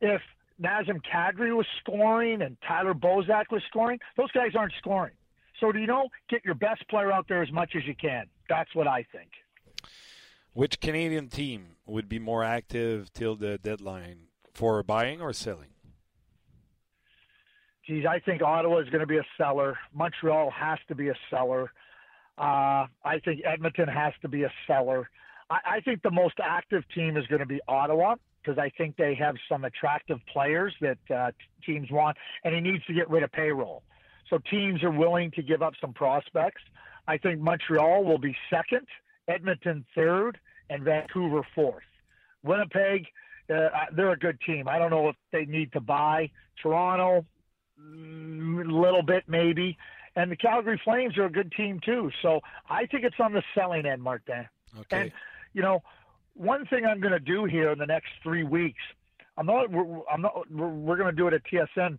if 0.00 0.20
Nazem 0.60 1.00
Kadri 1.02 1.54
was 1.54 1.66
scoring 1.80 2.42
and 2.42 2.56
Tyler 2.66 2.94
Bozak 2.94 3.50
was 3.50 3.62
scoring. 3.68 3.98
Those 4.16 4.30
guys 4.32 4.52
aren't 4.54 4.72
scoring. 4.78 5.14
So, 5.60 5.70
do 5.70 5.78
you 5.78 5.86
know, 5.86 6.08
get 6.28 6.44
your 6.44 6.54
best 6.54 6.86
player 6.88 7.12
out 7.12 7.26
there 7.28 7.42
as 7.42 7.52
much 7.52 7.72
as 7.76 7.86
you 7.86 7.94
can. 7.94 8.26
That's 8.48 8.74
what 8.74 8.88
I 8.88 9.04
think. 9.12 9.30
Which 10.54 10.80
Canadian 10.80 11.28
team 11.28 11.76
would 11.86 12.08
be 12.08 12.18
more 12.18 12.42
active 12.42 13.12
till 13.12 13.36
the 13.36 13.58
deadline 13.58 14.28
for 14.52 14.82
buying 14.82 15.20
or 15.20 15.32
selling? 15.32 15.68
Geez, 17.86 18.04
I 18.06 18.20
think 18.20 18.42
Ottawa 18.42 18.78
is 18.78 18.88
going 18.90 19.00
to 19.00 19.06
be 19.06 19.18
a 19.18 19.26
seller. 19.36 19.76
Montreal 19.92 20.50
has 20.50 20.78
to 20.88 20.94
be 20.94 21.08
a 21.08 21.14
seller. 21.30 21.72
Uh, 22.38 22.86
I 23.04 23.18
think 23.24 23.42
Edmonton 23.44 23.88
has 23.88 24.12
to 24.22 24.28
be 24.28 24.44
a 24.44 24.52
seller. 24.66 25.10
I, 25.50 25.58
I 25.76 25.80
think 25.80 26.02
the 26.02 26.10
most 26.10 26.34
active 26.42 26.84
team 26.94 27.16
is 27.16 27.26
going 27.26 27.40
to 27.40 27.46
be 27.46 27.60
Ottawa 27.66 28.14
because 28.42 28.58
I 28.58 28.70
think 28.76 28.96
they 28.96 29.14
have 29.14 29.36
some 29.48 29.64
attractive 29.64 30.18
players 30.32 30.74
that 30.80 30.98
uh, 31.14 31.30
teams 31.64 31.90
want, 31.90 32.16
and 32.44 32.54
he 32.54 32.60
needs 32.60 32.84
to 32.86 32.94
get 32.94 33.08
rid 33.10 33.22
of 33.22 33.32
payroll. 33.32 33.82
So 34.30 34.38
teams 34.50 34.82
are 34.82 34.90
willing 34.90 35.30
to 35.32 35.42
give 35.42 35.62
up 35.62 35.74
some 35.80 35.92
prospects. 35.92 36.62
I 37.06 37.18
think 37.18 37.40
Montreal 37.40 38.04
will 38.04 38.18
be 38.18 38.36
second, 38.48 38.86
Edmonton 39.28 39.84
third, 39.94 40.38
and 40.70 40.84
Vancouver 40.84 41.42
fourth. 41.54 41.82
Winnipeg, 42.42 43.06
uh, 43.52 43.86
they're 43.94 44.12
a 44.12 44.18
good 44.18 44.38
team. 44.46 44.68
I 44.68 44.78
don't 44.78 44.90
know 44.90 45.08
if 45.08 45.16
they 45.30 45.44
need 45.44 45.72
to 45.72 45.80
buy. 45.80 46.30
Toronto, 46.62 47.24
a 47.78 47.82
little 47.82 49.02
bit 49.02 49.24
maybe. 49.26 49.76
And 50.14 50.30
the 50.30 50.36
Calgary 50.36 50.80
Flames 50.84 51.16
are 51.16 51.24
a 51.24 51.30
good 51.30 51.52
team 51.52 51.80
too. 51.84 52.10
So 52.20 52.40
I 52.68 52.86
think 52.86 53.04
it's 53.04 53.16
on 53.18 53.32
the 53.32 53.42
selling 53.54 53.86
end, 53.86 54.02
Martin. 54.02 54.46
Okay. 54.80 55.02
And 55.02 55.12
you 55.54 55.62
know, 55.62 55.82
one 56.34 56.66
thing 56.66 56.84
I'm 56.84 57.00
going 57.00 57.12
to 57.12 57.20
do 57.20 57.44
here 57.44 57.70
in 57.70 57.78
the 57.78 57.86
next 57.86 58.08
three 58.22 58.44
weeks, 58.44 58.80
I'm 59.36 59.46
not. 59.46 59.70
We're, 59.70 60.00
I'm 60.10 60.22
not. 60.22 60.50
We're, 60.50 60.68
we're 60.68 60.96
going 60.96 61.10
to 61.10 61.16
do 61.16 61.28
it 61.28 61.34
at 61.34 61.42
TSN. 61.44 61.98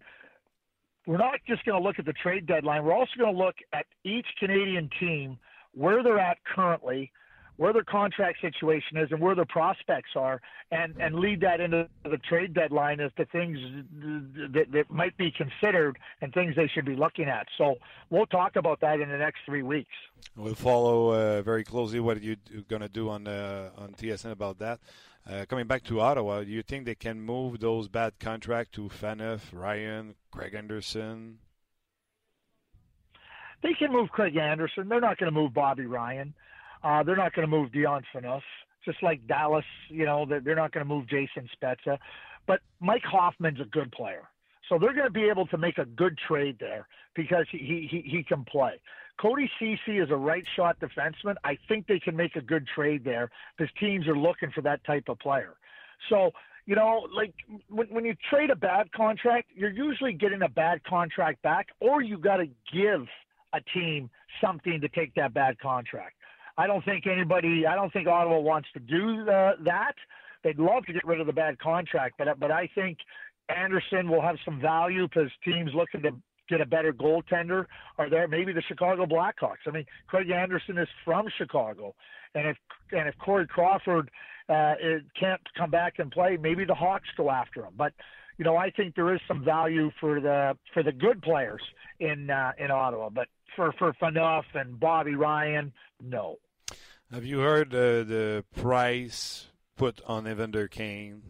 We're 1.06 1.18
not 1.18 1.40
just 1.48 1.66
going 1.66 1.80
to 1.82 1.86
look 1.86 2.00
at 2.00 2.06
the 2.06 2.14
trade 2.14 2.46
deadline. 2.46 2.84
We're 2.84 2.94
also 2.94 3.12
going 3.18 3.34
to 3.36 3.38
look 3.38 3.56
at 3.74 3.86
each 4.06 4.28
Canadian 4.40 4.90
team 5.00 5.38
where 5.74 6.02
they're 6.02 6.20
at 6.20 6.38
currently, 6.46 7.12
where 7.58 7.74
their 7.74 7.84
contract 7.84 8.42
situation 8.42 8.98
is 8.98 9.12
and 9.12 9.20
where 9.20 9.36
their 9.36 9.46
prospects 9.46 10.12
are, 10.16 10.42
and, 10.72 10.96
and 11.00 11.16
lead 11.16 11.42
that 11.42 11.62
into 11.62 11.88
the 12.04 12.18
trade 12.18 12.54
deadline 12.54 13.00
as 13.00 13.12
to 13.18 13.26
things 13.26 13.58
that, 14.54 14.72
that 14.72 14.90
might 14.90 15.16
be 15.18 15.32
considered 15.32 15.98
and 16.22 16.34
things 16.34 16.56
they 16.56 16.68
should 16.68 16.86
be 16.86 16.96
looking 16.96 17.26
at. 17.26 17.48
So 17.58 17.76
we'll 18.10 18.26
talk 18.26 18.56
about 18.56 18.82
that 18.82 19.00
in 19.00 19.10
the 19.10 19.18
next 19.18 19.40
three 19.46 19.64
weeks. 19.64 19.92
We'll 20.36 20.56
follow 20.56 21.14
uh, 21.14 21.42
very 21.44 21.64
closely 21.64 22.00
what 22.00 22.24
you're 22.24 22.38
going 22.68 22.82
to 22.82 22.90
do 22.90 23.10
on 23.10 23.28
uh, 23.28 23.70
on 23.78 23.94
TSN 23.94 24.32
about 24.32 24.60
that. 24.60 24.80
Uh, 25.30 25.46
coming 25.48 25.68
back 25.68 25.84
to 25.84 26.02
Ottawa, 26.02 26.44
do 26.44 26.50
you 26.50 26.62
think 26.62 26.86
they 26.86 26.96
can 26.96 27.22
move 27.22 27.60
those 27.60 27.88
bad 27.88 28.20
contracts 28.20 28.76
to 28.76 28.90
Phaneuf, 28.90 29.42
Ryan, 29.54 30.16
Craig 30.32 30.54
Anderson? 30.54 31.38
They 33.62 33.74
can 33.74 33.94
move 33.94 34.10
Craig 34.10 34.36
Anderson. 34.36 34.90
They're 34.90 35.00
not 35.00 35.18
going 35.18 35.32
to 35.32 35.40
move 35.40 35.54
Bobby 35.54 35.86
Ryan. 35.86 36.34
Uh, 36.84 37.04
they're 37.04 37.16
not 37.16 37.34
going 37.34 37.48
to 37.48 37.56
move 37.56 37.72
Dion 37.72 38.04
Phaneuf. 38.14 38.42
just 38.86 39.02
like 39.02 39.26
Dallas. 39.28 39.66
You 39.90 40.06
know, 40.06 40.26
they're, 40.26 40.42
they're 40.42 40.56
not 40.56 40.72
going 40.72 40.86
to 40.86 40.94
move 40.94 41.08
Jason 41.08 41.50
Spezza, 41.56 41.98
but 42.46 42.60
Mike 42.80 43.04
Hoffman's 43.04 43.62
a 43.62 43.66
good 43.66 43.92
player. 43.92 44.24
So 44.70 44.78
they're 44.80 44.94
going 44.94 45.08
to 45.08 45.12
be 45.14 45.30
able 45.30 45.46
to 45.48 45.58
make 45.58 45.78
a 45.78 45.86
good 45.86 46.18
trade 46.28 46.58
there 46.60 46.88
because 47.16 47.46
he, 47.52 47.88
he, 47.90 48.02
he 48.06 48.24
can 48.24 48.46
play. 48.46 48.80
Cody 49.20 49.50
Cece 49.62 50.04
is 50.04 50.10
a 50.10 50.16
right 50.16 50.46
shot 50.56 50.78
defenseman. 50.80 51.36
I 51.44 51.58
think 51.68 51.86
they 51.88 52.00
can 52.00 52.16
make 52.16 52.36
a 52.36 52.42
good 52.42 52.66
trade 52.74 53.04
there 53.04 53.30
because 53.58 53.72
teams 53.80 54.08
are 54.08 54.18
looking 54.18 54.52
for 54.52 54.62
that 54.62 54.84
type 54.86 55.10
of 55.10 55.20
player. 55.20 55.56
So, 56.10 56.32
you 56.66 56.76
know, 56.76 57.08
like 57.14 57.34
when, 57.70 57.88
when 57.88 58.06
you 58.06 58.16
trade 58.30 58.50
a 58.50 58.56
bad 58.56 58.92
contract, 58.94 59.50
you're 59.54 59.70
usually 59.70 60.14
getting 60.14 60.42
a 60.42 60.50
bad 60.50 60.84
contract 60.84 61.42
back, 61.44 61.68
or 61.80 62.02
you 62.02 62.18
got 62.18 62.38
to 62.38 62.48
give 62.74 63.06
a 63.54 63.60
team 63.74 64.10
something 64.42 64.82
to 64.82 64.88
take 64.88 65.14
that 65.16 65.34
bad 65.34 65.60
contract. 65.60 66.16
I 66.58 66.68
don't 66.68 66.84
think 66.86 67.08
anybody, 67.08 67.66
I 67.66 67.76
don't 67.76 67.92
think 67.92 68.08
Ottawa 68.08 68.40
wants 68.40 68.70
to 68.74 68.80
do 68.80 69.26
the, 69.26 69.54
that. 69.66 69.96
They'd 70.44 70.60
love 70.60 70.86
to 70.86 70.94
get 70.94 71.06
rid 71.06 71.22
of 71.22 71.28
the 71.28 71.34
bad 71.34 71.58
contract, 71.60 72.16
but 72.18 72.28
but 72.40 72.52
I 72.52 72.70
think 72.76 72.98
Anderson 73.50 74.10
will 74.10 74.22
have 74.22 74.36
some 74.44 74.60
value 74.60 75.08
because 75.08 75.32
teams 75.44 75.72
looking 75.74 76.02
to 76.02 76.12
get 76.50 76.62
a 76.62 76.66
better 76.66 76.94
goaltender 76.94 77.66
are 77.98 78.10
there. 78.10 78.28
Maybe 78.28 78.54
the 78.54 78.62
Chicago 78.68 79.06
Blackhawks. 79.06 79.66
I 79.66 79.72
mean, 79.72 79.86
Craig 80.08 80.30
Anderson 80.30 80.78
is 80.78 80.88
from 81.06 81.28
Chicago, 81.38 81.96
and 82.36 82.48
if 82.48 82.58
and 82.92 83.08
if 83.08 83.18
Corey 83.18 83.48
Crawford 83.48 84.12
uh, 84.50 84.74
can't 85.20 85.42
come 85.58 85.72
back 85.72 86.00
and 86.00 86.12
play, 86.12 86.38
maybe 86.40 86.66
the 86.66 86.76
Hawks 86.76 87.08
go 87.16 87.30
after 87.30 87.64
him. 87.66 87.74
But 87.78 87.94
you 88.38 88.46
know, 88.46 88.58
I 88.58 88.72
think 88.72 88.96
there 88.96 89.14
is 89.14 89.22
some 89.28 89.44
value 89.44 89.92
for 90.00 90.20
the 90.20 90.58
for 90.74 90.84
the 90.84 90.92
good 90.92 91.22
players 91.22 91.62
in 92.00 92.30
uh, 92.30 92.52
in 92.58 92.72
Ottawa. 92.72 93.10
But 93.10 93.28
for 93.56 93.72
for 93.74 93.94
Phaneuf 93.94 94.44
and 94.54 94.80
Bobby 94.80 95.16
Ryan, 95.16 95.74
no. 96.02 96.38
Have 97.12 97.26
you 97.26 97.40
heard 97.40 97.74
uh, 97.74 98.04
the 98.04 98.44
price 98.56 99.48
put 99.78 100.02
on 100.08 100.28
Evander 100.28 100.68
Kane? 100.68 101.22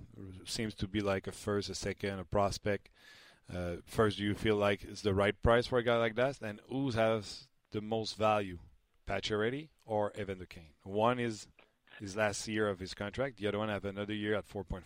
Seems 0.45 0.73
to 0.75 0.87
be 0.87 1.01
like 1.01 1.27
a 1.27 1.31
first, 1.31 1.69
a 1.69 1.75
second, 1.75 2.19
a 2.19 2.23
prospect. 2.23 2.89
Uh, 3.53 3.77
first, 3.85 4.17
do 4.17 4.23
you 4.23 4.33
feel 4.33 4.55
like 4.55 4.83
it's 4.83 5.01
the 5.01 5.13
right 5.13 5.35
price 5.43 5.67
for 5.67 5.77
a 5.79 5.83
guy 5.83 5.97
like 5.97 6.15
that? 6.15 6.41
And 6.41 6.61
who 6.69 6.91
has 6.91 7.47
the 7.71 7.81
most 7.81 8.17
value, 8.17 8.59
Pacioretty 9.07 9.69
or 9.85 10.13
Evander 10.17 10.45
Kane? 10.45 10.73
One 10.83 11.19
is 11.19 11.47
his 11.99 12.15
last 12.15 12.47
year 12.47 12.69
of 12.69 12.79
his 12.79 12.93
contract. 12.93 13.37
The 13.37 13.47
other 13.47 13.59
one 13.59 13.69
have 13.69 13.85
another 13.85 14.13
year 14.13 14.35
at 14.35 14.47
4.5. 14.47 14.83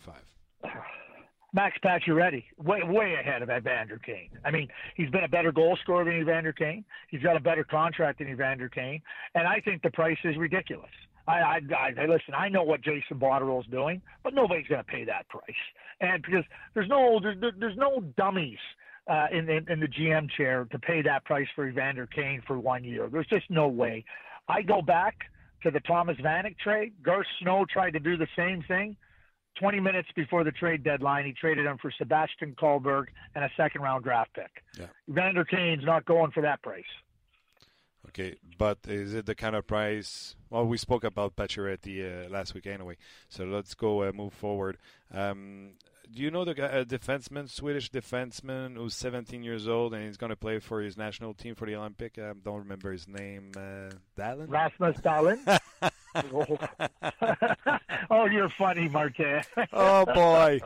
Max 1.53 1.77
Pacioretty, 1.83 2.43
way 2.57 2.81
way 2.83 3.15
ahead 3.19 3.41
of 3.41 3.49
Evander 3.49 3.99
Kane. 4.05 4.29
I 4.43 4.51
mean, 4.51 4.67
he's 4.95 5.09
been 5.09 5.23
a 5.23 5.29
better 5.29 5.51
goal 5.51 5.77
scorer 5.81 6.03
than 6.03 6.19
Evander 6.19 6.51
Kane. 6.51 6.83
He's 7.09 7.21
got 7.21 7.37
a 7.37 7.39
better 7.39 7.63
contract 7.63 8.19
than 8.19 8.29
Evander 8.29 8.69
Kane, 8.69 9.01
and 9.33 9.47
I 9.47 9.61
think 9.61 9.81
the 9.81 9.91
price 9.91 10.17
is 10.23 10.35
ridiculous. 10.37 10.89
I, 11.27 11.33
I, 11.33 11.59
I 11.99 12.05
listen. 12.05 12.33
I 12.37 12.49
know 12.49 12.63
what 12.63 12.81
Jason 12.81 13.19
Botterill's 13.19 13.67
doing, 13.67 14.01
but 14.23 14.33
nobody's 14.33 14.67
going 14.67 14.83
to 14.83 14.89
pay 14.89 15.03
that 15.05 15.27
price. 15.29 15.43
And 15.99 16.21
because 16.21 16.43
there's 16.73 16.87
no 16.89 17.19
there's, 17.21 17.37
there's 17.59 17.77
no 17.77 18.01
dummies 18.17 18.59
uh, 19.09 19.27
in, 19.31 19.49
in 19.49 19.69
in 19.69 19.79
the 19.79 19.87
GM 19.87 20.29
chair 20.35 20.67
to 20.71 20.79
pay 20.79 21.01
that 21.01 21.25
price 21.25 21.47
for 21.55 21.67
Evander 21.67 22.07
Kane 22.07 22.41
for 22.45 22.59
one 22.59 22.83
year. 22.83 23.09
There's 23.11 23.27
just 23.27 23.49
no 23.49 23.67
way. 23.67 24.03
I 24.49 24.61
go 24.61 24.81
back 24.81 25.15
to 25.63 25.71
the 25.71 25.79
Thomas 25.81 26.17
Vanek 26.17 26.57
trade. 26.59 26.93
Garth 27.03 27.25
Snow 27.41 27.65
tried 27.71 27.91
to 27.91 27.99
do 27.99 28.15
the 28.17 28.27
same 28.37 28.63
thing 28.67 28.95
20 29.59 29.79
minutes 29.79 30.09
before 30.15 30.43
the 30.43 30.51
trade 30.51 30.83
deadline, 30.83 31.25
he 31.25 31.33
traded 31.33 31.65
him 31.65 31.77
for 31.81 31.91
Sebastian 31.97 32.55
Kohlberg 32.61 33.05
and 33.35 33.43
a 33.43 33.49
second 33.57 33.81
round 33.81 34.03
draft 34.03 34.33
pick. 34.33 34.63
Yeah. 34.79 34.87
Vander 35.07 35.45
Kane's 35.45 35.83
not 35.83 36.05
going 36.05 36.31
for 36.31 36.41
that 36.41 36.61
price. 36.61 36.83
Okay, 38.09 38.37
but 38.57 38.79
is 38.87 39.13
it 39.13 39.25
the 39.25 39.35
kind 39.35 39.55
of 39.55 39.67
price? 39.67 40.35
Well, 40.49 40.65
we 40.65 40.77
spoke 40.77 41.03
about 41.03 41.35
Pacioretty 41.35 42.25
uh, 42.25 42.29
last 42.29 42.53
week 42.53 42.65
anyway, 42.65 42.95
so 43.27 43.43
let's 43.43 43.73
go 43.73 44.03
uh, 44.03 44.11
move 44.13 44.33
forward. 44.33 44.77
Um, 45.13 45.71
do 46.13 46.21
you 46.21 46.31
know 46.31 46.45
the 46.45 46.51
uh, 46.51 46.83
defenseman, 46.83 47.49
Swedish 47.49 47.91
defenseman, 47.91 48.75
who's 48.75 48.95
17 48.95 49.43
years 49.43 49.67
old 49.67 49.93
and 49.93 50.05
he's 50.05 50.17
going 50.17 50.29
to 50.29 50.35
play 50.35 50.59
for 50.59 50.81
his 50.81 50.97
national 50.97 51.33
team 51.33 51.55
for 51.55 51.65
the 51.65 51.75
Olympic? 51.75 52.17
I 52.17 52.33
don't 52.43 52.59
remember 52.59 52.91
his 52.91 53.07
name. 53.07 53.51
Uh, 53.55 53.91
Dahlin? 54.17 54.49
Rasmus 54.49 54.97
Dahlin. 54.97 55.59
oh, 58.09 58.25
you're 58.25 58.49
funny, 58.49 58.89
Martin. 58.89 59.41
oh 59.73 60.05
boy. 60.05 60.59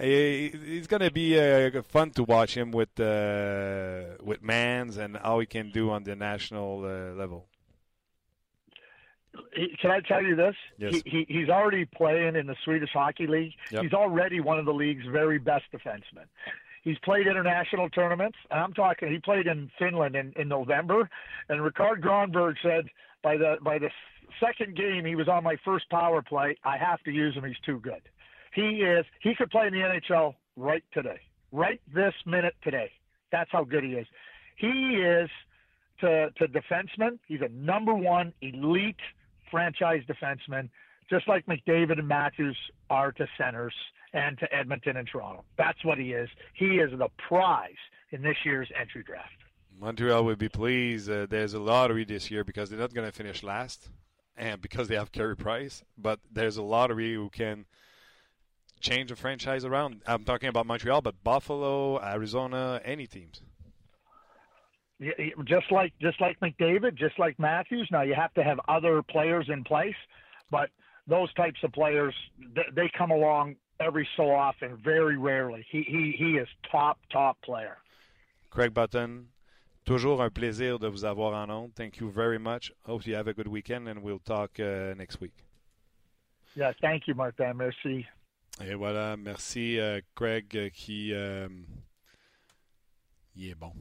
He's 0.00 0.88
going 0.88 1.02
to 1.02 1.10
be 1.10 1.38
uh, 1.38 1.82
fun 1.82 2.10
to 2.12 2.24
watch 2.24 2.56
him 2.56 2.72
with 2.72 2.98
uh, 2.98 4.16
with 4.22 4.42
Mans 4.42 4.96
and 4.96 5.16
how 5.16 5.38
he 5.38 5.46
can 5.46 5.70
do 5.70 5.90
on 5.90 6.02
the 6.02 6.16
national 6.16 6.84
uh, 6.84 7.14
level. 7.14 7.46
Can 9.80 9.90
I 9.90 10.00
tell 10.00 10.22
you 10.22 10.36
this? 10.36 10.54
Yes. 10.78 11.02
He, 11.04 11.26
he, 11.26 11.26
he's 11.28 11.48
already 11.48 11.84
playing 11.84 12.36
in 12.36 12.46
the 12.46 12.56
Swedish 12.64 12.90
Hockey 12.92 13.26
League. 13.26 13.52
Yep. 13.70 13.82
He's 13.82 13.92
already 13.92 14.40
one 14.40 14.58
of 14.58 14.64
the 14.64 14.72
league's 14.72 15.04
very 15.10 15.38
best 15.38 15.64
defensemen. 15.72 16.26
He's 16.82 16.98
played 16.98 17.26
international 17.26 17.88
tournaments, 17.88 18.36
and 18.50 18.60
I'm 18.60 18.74
talking. 18.74 19.10
He 19.10 19.18
played 19.18 19.46
in 19.46 19.70
Finland 19.78 20.14
in, 20.16 20.32
in 20.36 20.48
November, 20.48 21.08
and 21.48 21.60
Ricard 21.60 22.00
Gronberg 22.00 22.54
said 22.62 22.88
by 23.22 23.38
the 23.38 23.56
by 23.62 23.78
the 23.78 23.88
second 24.38 24.76
game 24.76 25.04
he 25.04 25.14
was 25.14 25.26
on 25.26 25.42
my 25.42 25.56
first 25.64 25.88
power 25.88 26.20
play. 26.20 26.56
I 26.62 26.76
have 26.76 27.02
to 27.04 27.10
use 27.10 27.34
him. 27.34 27.44
He's 27.44 27.58
too 27.64 27.80
good. 27.80 28.02
He 28.54 28.82
is. 28.82 29.06
He 29.20 29.34
could 29.34 29.50
play 29.50 29.66
in 29.66 29.72
the 29.72 29.80
NHL 29.80 30.34
right 30.56 30.84
today, 30.92 31.20
right 31.52 31.80
this 31.92 32.14
minute 32.26 32.54
today. 32.62 32.90
That's 33.32 33.50
how 33.50 33.64
good 33.64 33.82
he 33.82 33.94
is. 33.94 34.06
He 34.56 34.68
is 35.02 35.30
to 36.00 36.30
to 36.32 36.46
defensemen. 36.48 37.18
He's 37.26 37.40
a 37.40 37.48
number 37.48 37.94
one 37.94 38.34
elite 38.42 39.00
franchise 39.50 40.02
defenseman, 40.08 40.68
just 41.10 41.28
like 41.28 41.46
McDavid 41.46 41.98
and 41.98 42.08
Matthews 42.08 42.56
are 42.90 43.12
to 43.12 43.26
centers 43.38 43.74
and 44.12 44.38
to 44.38 44.52
Edmonton 44.54 44.96
and 44.96 45.06
Toronto. 45.06 45.44
That's 45.58 45.84
what 45.84 45.98
he 45.98 46.12
is. 46.12 46.28
He 46.54 46.78
is 46.78 46.90
the 46.96 47.08
prize 47.28 47.72
in 48.10 48.22
this 48.22 48.36
year's 48.44 48.70
entry 48.80 49.02
draft. 49.02 49.32
Montreal 49.78 50.24
would 50.24 50.38
be 50.38 50.48
pleased. 50.48 51.10
Uh, 51.10 51.26
there's 51.26 51.54
a 51.54 51.58
lottery 51.58 52.04
this 52.04 52.30
year 52.30 52.44
because 52.44 52.70
they're 52.70 52.78
not 52.78 52.94
going 52.94 53.06
to 53.06 53.12
finish 53.12 53.42
last, 53.42 53.88
and 54.36 54.60
because 54.60 54.88
they 54.88 54.94
have 54.94 55.10
Carey 55.10 55.36
Price. 55.36 55.82
But 55.98 56.20
there's 56.30 56.56
a 56.56 56.62
lottery 56.62 57.14
who 57.14 57.28
can 57.28 57.66
change 58.80 59.10
a 59.10 59.16
franchise 59.16 59.64
around. 59.64 60.02
I'm 60.06 60.24
talking 60.24 60.48
about 60.48 60.66
Montreal, 60.66 61.00
but 61.00 61.24
Buffalo, 61.24 62.00
Arizona, 62.00 62.80
any 62.84 63.06
teams. 63.06 63.42
Yeah, 65.00 65.12
just 65.44 65.70
like 65.72 65.92
just 66.00 66.20
like 66.20 66.38
McDavid, 66.40 66.94
just 66.94 67.18
like 67.18 67.38
Matthews. 67.38 67.88
Now 67.90 68.02
you 68.02 68.14
have 68.14 68.32
to 68.34 68.44
have 68.44 68.60
other 68.68 69.02
players 69.02 69.46
in 69.48 69.64
place, 69.64 69.96
but 70.50 70.70
those 71.06 71.32
types 71.34 71.58
of 71.64 71.72
players 71.72 72.14
they 72.74 72.90
come 72.96 73.10
along 73.10 73.56
every 73.80 74.08
so 74.16 74.30
often, 74.30 74.76
very 74.82 75.18
rarely. 75.18 75.66
He 75.70 75.82
he 75.82 76.14
he 76.16 76.36
is 76.36 76.48
top 76.70 76.98
top 77.10 77.36
player. 77.42 77.78
Craig 78.50 78.72
Button, 78.72 79.26
toujours 79.84 80.20
un 80.20 80.30
plaisir 80.30 80.78
de 80.78 80.88
vous 80.88 81.04
avoir 81.04 81.34
en 81.34 81.50
ondes. 81.50 81.74
Thank 81.74 81.98
you 81.98 82.10
very 82.10 82.38
much. 82.38 82.70
Hope 82.86 83.04
you 83.04 83.16
have 83.16 83.26
a 83.26 83.34
good 83.34 83.48
weekend, 83.48 83.88
and 83.88 84.00
we'll 84.00 84.20
talk 84.20 84.60
uh, 84.60 84.94
next 84.96 85.20
week. 85.20 85.34
Yeah, 86.54 86.72
thank 86.80 87.08
you, 87.08 87.14
Martin. 87.14 87.56
Merci. 87.56 88.06
Et 88.60 88.74
voilà, 88.74 89.16
merci 89.16 89.80
euh, 89.80 90.00
Craig 90.14 90.70
qui 90.72 91.12
euh, 91.12 91.48
il 93.34 93.50
est 93.50 93.58
bon. 93.58 93.72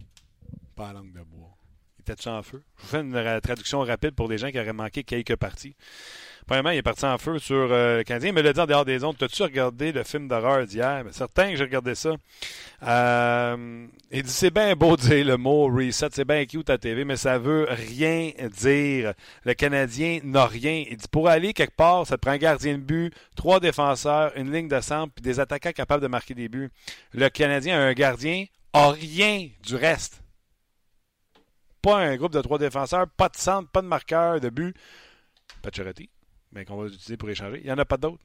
Pas 0.75 0.89
à 0.89 0.93
langue 0.93 1.13
de 1.13 1.21
bois. 1.21 1.49
Il 2.05 2.11
était 2.11 2.27
en 2.27 2.43
feu? 2.43 2.61
Je 2.77 2.81
vous 2.81 2.87
fais 2.89 2.99
une 2.99 3.15
ra- 3.15 3.39
traduction 3.39 3.79
rapide 3.79 4.11
pour 4.11 4.27
des 4.27 4.37
gens 4.37 4.51
qui 4.51 4.59
auraient 4.59 4.73
manqué 4.73 5.03
quelques 5.03 5.37
parties. 5.37 5.75
Premièrement, 6.45 6.71
il 6.71 6.77
est 6.79 6.81
parti 6.83 7.05
en 7.05 7.17
feu 7.17 7.39
sur 7.39 7.55
euh, 7.71 7.99
le 7.99 8.03
Canadien. 8.03 8.33
Me 8.33 8.41
l'a 8.41 8.51
dit 8.51 8.59
en 8.59 8.65
dehors 8.65 8.83
des 8.83 9.05
ondes. 9.05 9.15
T'as-tu 9.17 9.43
regardé 9.43 9.93
le 9.93 10.03
film 10.03 10.27
d'horreur 10.27 10.65
d'hier? 10.65 11.05
Ben, 11.05 11.13
certain 11.13 11.51
que 11.51 11.55
j'ai 11.55 11.63
regardé 11.63 11.95
ça. 11.95 12.15
Euh, 12.81 13.87
il 14.11 14.23
dit 14.23 14.29
c'est 14.31 14.51
bien 14.53 14.75
beau 14.75 14.97
de 14.97 15.01
dire 15.03 15.25
le 15.25 15.37
mot 15.37 15.67
reset, 15.67 16.09
c'est 16.11 16.25
bien 16.25 16.45
cute 16.45 16.69
à 16.69 16.77
TV, 16.77 17.05
mais 17.05 17.15
ça 17.15 17.37
veut 17.37 17.67
rien 17.69 18.31
dire. 18.59 19.13
Le 19.45 19.53
Canadien 19.53 20.19
n'a 20.23 20.45
rien. 20.45 20.83
Il 20.89 20.97
dit 20.97 21.07
pour 21.09 21.29
aller 21.29 21.53
quelque 21.53 21.75
part, 21.77 22.05
ça 22.05 22.17
te 22.17 22.21
prend 22.21 22.31
un 22.31 22.37
gardien 22.37 22.73
de 22.73 22.83
but, 22.83 23.13
trois 23.37 23.61
défenseurs, 23.61 24.33
une 24.35 24.51
ligne 24.51 24.67
de 24.67 24.81
centre, 24.81 25.13
puis 25.13 25.21
des 25.21 25.39
attaquants 25.39 25.71
capables 25.71 26.03
de 26.03 26.07
marquer 26.07 26.33
des 26.33 26.49
buts. 26.49 26.69
Le 27.13 27.29
Canadien 27.29 27.79
a 27.79 27.83
un 27.83 27.93
gardien, 27.93 28.45
a 28.73 28.89
rien 28.91 29.47
du 29.65 29.75
reste. 29.75 30.22
Pas 31.83 31.97
un 31.99 32.15
groupe 32.17 32.33
de 32.33 32.41
trois 32.41 32.57
défenseurs, 32.57 33.07
pas 33.09 33.29
de 33.29 33.35
centre, 33.37 33.69
pas 33.69 33.81
de 33.83 33.87
marqueur, 33.87 34.39
de 34.39 34.49
but. 34.49 34.75
Pacioretty, 35.61 36.09
mais 36.51 36.65
qu'on 36.65 36.77
va 36.77 36.87
utiliser 36.87 37.17
pour 37.17 37.29
échanger. 37.29 37.59
Il 37.59 37.65
n'y 37.65 37.71
en 37.71 37.77
a 37.77 37.85
pas 37.85 37.97
d'autres. 37.97 38.23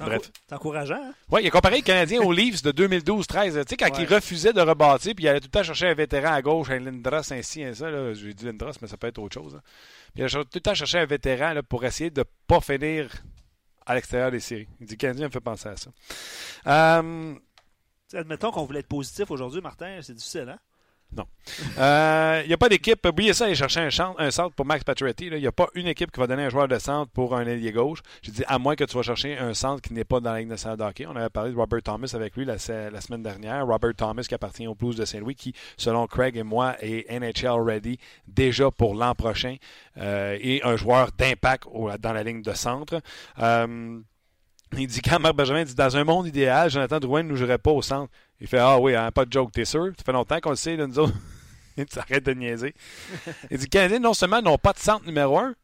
Bref. 0.00 0.30
C'est 0.48 0.54
encourageant. 0.54 0.94
Hein? 1.02 1.12
Oui, 1.28 1.40
il 1.42 1.48
a 1.48 1.50
comparé 1.50 1.78
le 1.78 1.82
Canadien 1.82 2.20
aux 2.22 2.30
Leafs 2.30 2.62
de 2.62 2.70
2012-13. 2.70 3.64
Tu 3.64 3.70
sais, 3.70 3.76
quand 3.76 3.86
Ouais. 3.96 4.04
il 4.04 4.14
refusait 4.14 4.52
de 4.52 4.60
rebâtir, 4.60 5.12
puis 5.16 5.24
il 5.24 5.28
allait 5.28 5.40
tout 5.40 5.46
le 5.48 5.50
temps 5.50 5.64
chercher 5.64 5.88
un 5.88 5.94
vétéran 5.94 6.32
à 6.34 6.40
gauche, 6.40 6.70
un 6.70 6.78
Lindros, 6.78 7.32
ainsi, 7.32 7.64
un 7.64 7.74
ça. 7.74 7.90
Là. 7.90 8.14
J'ai 8.14 8.32
dit 8.32 8.44
Lindros, 8.44 8.70
mais 8.80 8.86
ça 8.86 8.96
peut 8.96 9.08
être 9.08 9.18
autre 9.18 9.34
chose. 9.34 9.56
hein. 9.56 9.62
Puis 10.14 10.22
il 10.22 10.24
a 10.24 10.28
tout 10.28 10.46
le 10.54 10.60
temps 10.60 10.74
cherché 10.74 10.98
un 10.98 11.06
vétéran 11.06 11.52
là, 11.52 11.64
pour 11.64 11.84
essayer 11.84 12.10
de 12.10 12.20
ne 12.20 12.24
pas 12.46 12.60
finir 12.60 13.10
à 13.86 13.94
l'extérieur 13.96 14.30
des 14.30 14.38
séries. 14.40 14.68
Il 14.78 14.86
dit 14.86 14.96
Canadien 14.96 15.26
me 15.26 15.32
fait 15.32 15.40
penser 15.40 15.68
à 15.68 15.76
ça. 15.76 15.90
Euh, 16.68 17.34
admettons 18.12 18.52
qu'on 18.52 18.66
voulait 18.66 18.80
être 18.80 18.88
positif 18.88 19.30
aujourd'hui, 19.32 19.60
Martin, 19.60 19.98
c'est 20.02 20.14
difficile, 20.14 20.48
hein? 20.48 20.58
Non. 21.16 21.24
Il 21.56 22.48
n'y 22.48 22.52
a 22.52 22.56
pas 22.58 22.68
d'équipe. 22.68 23.04
Oubliez 23.06 23.32
ça, 23.32 23.46
aller 23.46 23.54
chercher 23.54 23.80
un, 23.80 23.90
centre, 23.90 24.20
un 24.20 24.30
centre 24.30 24.54
pour 24.54 24.66
Max 24.66 24.84
Pacioretty. 24.84 25.26
Il 25.26 25.38
n'y 25.38 25.46
a 25.46 25.52
pas 25.52 25.68
une 25.74 25.86
équipe 25.86 26.12
qui 26.12 26.20
va 26.20 26.26
donner 26.26 26.44
un 26.44 26.50
joueur 26.50 26.68
de 26.68 26.78
centre 26.78 27.10
pour 27.12 27.34
un 27.34 27.46
ailier 27.46 27.72
gauche. 27.72 28.00
J'ai 28.22 28.32
dit, 28.32 28.44
à 28.46 28.58
moins 28.58 28.76
que 28.76 28.84
tu 28.84 28.94
vas 28.94 29.02
chercher 29.02 29.38
un 29.38 29.54
centre 29.54 29.80
qui 29.80 29.94
n'est 29.94 30.04
pas 30.04 30.20
dans 30.20 30.32
la 30.32 30.40
Ligue 30.40 30.48
nationale 30.48 30.76
de 30.76 30.84
hockey. 30.84 31.06
On 31.06 31.16
avait 31.16 31.30
parlé 31.30 31.52
de 31.52 31.56
Robert 31.56 31.82
Thomas 31.82 32.10
avec 32.14 32.36
lui 32.36 32.44
la, 32.44 32.58
semaine 32.58 33.22
dernière. 33.22 33.66
Robert 33.66 33.94
Thomas 33.96 34.24
qui 34.28 34.34
appartient 34.34 34.66
aux 34.66 34.74
Blues 34.74 34.96
de 34.96 35.04
Saint-Louis, 35.04 35.34
qui, 35.34 35.54
selon 35.76 36.06
Craig 36.06 36.36
et 36.36 36.42
moi, 36.42 36.76
est 36.80 37.10
NHL 37.10 37.60
ready 37.62 37.98
déjà 38.26 38.70
pour 38.70 38.94
l'an 38.94 39.14
prochain 39.14 39.56
euh, 39.96 40.36
et 40.40 40.60
un 40.64 40.76
joueur 40.76 41.10
d'impact 41.16 41.64
dans 42.00 42.12
la 42.12 42.22
ligne 42.22 42.42
de 42.42 42.52
centre. 42.52 43.00
Euh, 43.38 44.00
il 44.76 44.86
dit 44.86 45.00
quand 45.00 45.18
Marc 45.18 45.34
Benjamin 45.34 45.64
dit 45.64 45.74
dans 45.74 45.96
un 45.96 46.04
monde 46.04 46.26
idéal, 46.26 46.70
Jonathan 46.70 47.00
Drouin 47.00 47.22
ne 47.22 47.28
nous 47.28 47.36
jouerait 47.36 47.58
pas 47.58 47.70
au 47.70 47.80
centre. 47.80 48.12
Il 48.40 48.46
fait 48.46 48.58
Ah 48.58 48.78
oui, 48.78 48.94
hein, 48.94 49.10
pas 49.10 49.24
de 49.24 49.32
joke, 49.32 49.52
t'es 49.52 49.64
sûr? 49.64 49.92
Ça 49.96 50.04
fait 50.04 50.12
longtemps 50.12 50.40
qu'on 50.40 50.50
le 50.50 50.56
sait, 50.56 50.76
là, 50.76 50.86
nous 50.86 50.98
autres. 50.98 51.14
Arrête 51.96 52.24
de 52.24 52.32
niaiser. 52.32 52.74
Il 53.50 53.58
dit 53.58 53.68
Canadiens, 53.68 54.00
non 54.00 54.14
seulement 54.14 54.42
n'ont 54.42 54.58
pas 54.58 54.72
de 54.72 54.78
centre 54.78 55.06
numéro 55.06 55.38
1, 55.38 55.54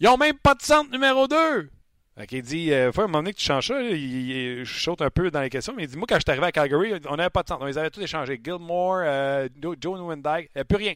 ils 0.00 0.04
n'ont 0.04 0.16
même 0.16 0.38
pas 0.38 0.54
de 0.54 0.62
centre 0.62 0.90
numéro 0.90 1.26
2. 1.26 1.70
Fait 2.16 2.26
il 2.32 2.42
dit, 2.42 2.72
euh, 2.72 2.92
faut 2.92 3.02
un 3.02 3.06
moment 3.06 3.18
donné 3.18 3.32
que 3.32 3.38
tu 3.38 3.44
changes 3.44 3.68
ça, 3.68 3.80
il, 3.80 4.64
je 4.64 4.80
saute 4.80 5.02
un 5.02 5.10
peu 5.10 5.30
dans 5.30 5.40
les 5.40 5.50
questions, 5.50 5.72
mais 5.76 5.84
il 5.84 5.88
dit, 5.88 5.96
moi, 5.96 6.06
quand 6.08 6.16
je 6.16 6.20
suis 6.20 6.30
arrivé 6.30 6.46
à 6.46 6.52
Calgary, 6.52 6.94
on 7.08 7.16
n'avait 7.16 7.30
pas 7.30 7.42
de 7.42 7.48
centre. 7.48 7.68
ils 7.68 7.78
avaient 7.78 7.90
tout 7.90 8.00
échangé. 8.00 8.40
Gilmore, 8.42 9.02
euh, 9.04 9.48
Joe 9.80 9.98
Newendike, 9.98 10.50
il 10.54 10.58
n'y 10.58 10.60
a 10.60 10.64
plus 10.64 10.76
rien. 10.76 10.94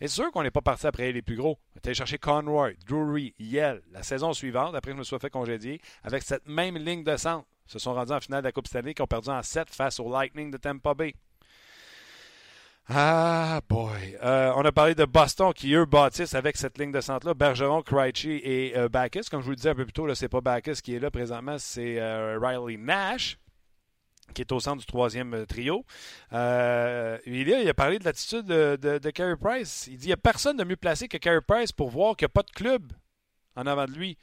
C'est 0.00 0.08
sûr 0.08 0.30
qu'on 0.30 0.44
n'est 0.44 0.52
pas 0.52 0.60
parti 0.60 0.86
après 0.86 1.10
les 1.10 1.22
plus 1.22 1.34
gros. 1.34 1.58
On 1.74 1.78
était 1.78 1.94
chercher 1.94 2.18
Conroy, 2.18 2.74
Drury, 2.86 3.34
Yell. 3.40 3.82
La 3.90 4.04
saison 4.04 4.32
suivante, 4.32 4.76
après 4.76 4.92
que 4.92 4.96
je 4.96 4.98
me 5.00 5.04
sois 5.04 5.18
fait 5.18 5.30
congédier, 5.30 5.80
avec 6.04 6.22
cette 6.22 6.46
même 6.46 6.76
ligne 6.76 7.02
de 7.02 7.16
centre, 7.16 7.46
se 7.68 7.78
sont 7.78 7.94
rendus 7.94 8.12
en 8.12 8.20
finale 8.20 8.42
de 8.42 8.48
la 8.48 8.52
Coupe 8.52 8.66
Stanley 8.66 8.94
qui 8.94 9.02
ont 9.02 9.06
perdu 9.06 9.28
en 9.28 9.42
7 9.42 9.70
face 9.70 10.00
au 10.00 10.10
Lightning 10.10 10.50
de 10.50 10.56
Tampa 10.56 10.94
Bay. 10.94 11.14
Ah, 12.90 13.60
boy. 13.68 14.16
Euh, 14.22 14.50
on 14.56 14.64
a 14.64 14.72
parlé 14.72 14.94
de 14.94 15.04
Boston 15.04 15.52
qui, 15.52 15.74
eux, 15.74 15.84
bâtissent 15.84 16.32
avec 16.32 16.56
cette 16.56 16.78
ligne 16.78 16.90
de 16.90 17.02
centre-là. 17.02 17.34
Bergeron, 17.34 17.82
Krejci 17.82 18.40
et 18.42 18.72
euh. 18.78 18.88
Comme 19.30 19.40
je 19.40 19.44
vous 19.44 19.50
le 19.50 19.56
disais 19.56 19.70
un 19.70 19.74
peu 19.74 19.84
plus 19.84 19.92
tôt, 19.92 20.14
ce 20.14 20.24
n'est 20.24 20.28
pas 20.30 20.40
Backus 20.40 20.80
qui 20.80 20.94
est 20.94 20.98
là 20.98 21.10
présentement, 21.10 21.58
c'est 21.58 22.00
euh, 22.00 22.38
Riley 22.40 22.78
Nash 22.78 23.38
qui 24.34 24.42
est 24.42 24.52
au 24.52 24.60
centre 24.60 24.80
du 24.80 24.86
troisième 24.86 25.46
trio. 25.46 25.84
il, 26.32 26.36
a, 26.36 27.18
il 27.26 27.68
a 27.68 27.74
parlé 27.74 27.98
de 27.98 28.04
l'attitude 28.04 28.44
de, 28.44 28.76
de, 28.76 29.10
Carey 29.10 29.36
Price. 29.36 29.86
Il 29.86 29.94
dit 29.94 30.00
qu'il 30.00 30.06
n'y 30.08 30.12
a 30.12 30.18
personne 30.18 30.56
de 30.56 30.64
mieux 30.64 30.76
placé 30.76 31.08
que 31.08 31.16
Carey 31.16 31.40
Price 31.46 31.72
pour 31.72 31.88
voir 31.88 32.14
qu'il 32.14 32.26
n'y 32.26 32.30
a 32.30 32.34
pas 32.34 32.42
de 32.42 32.50
club 32.50 32.92
en 33.56 33.66
avant 33.66 33.86
de 33.86 33.92
lui. 33.92 34.18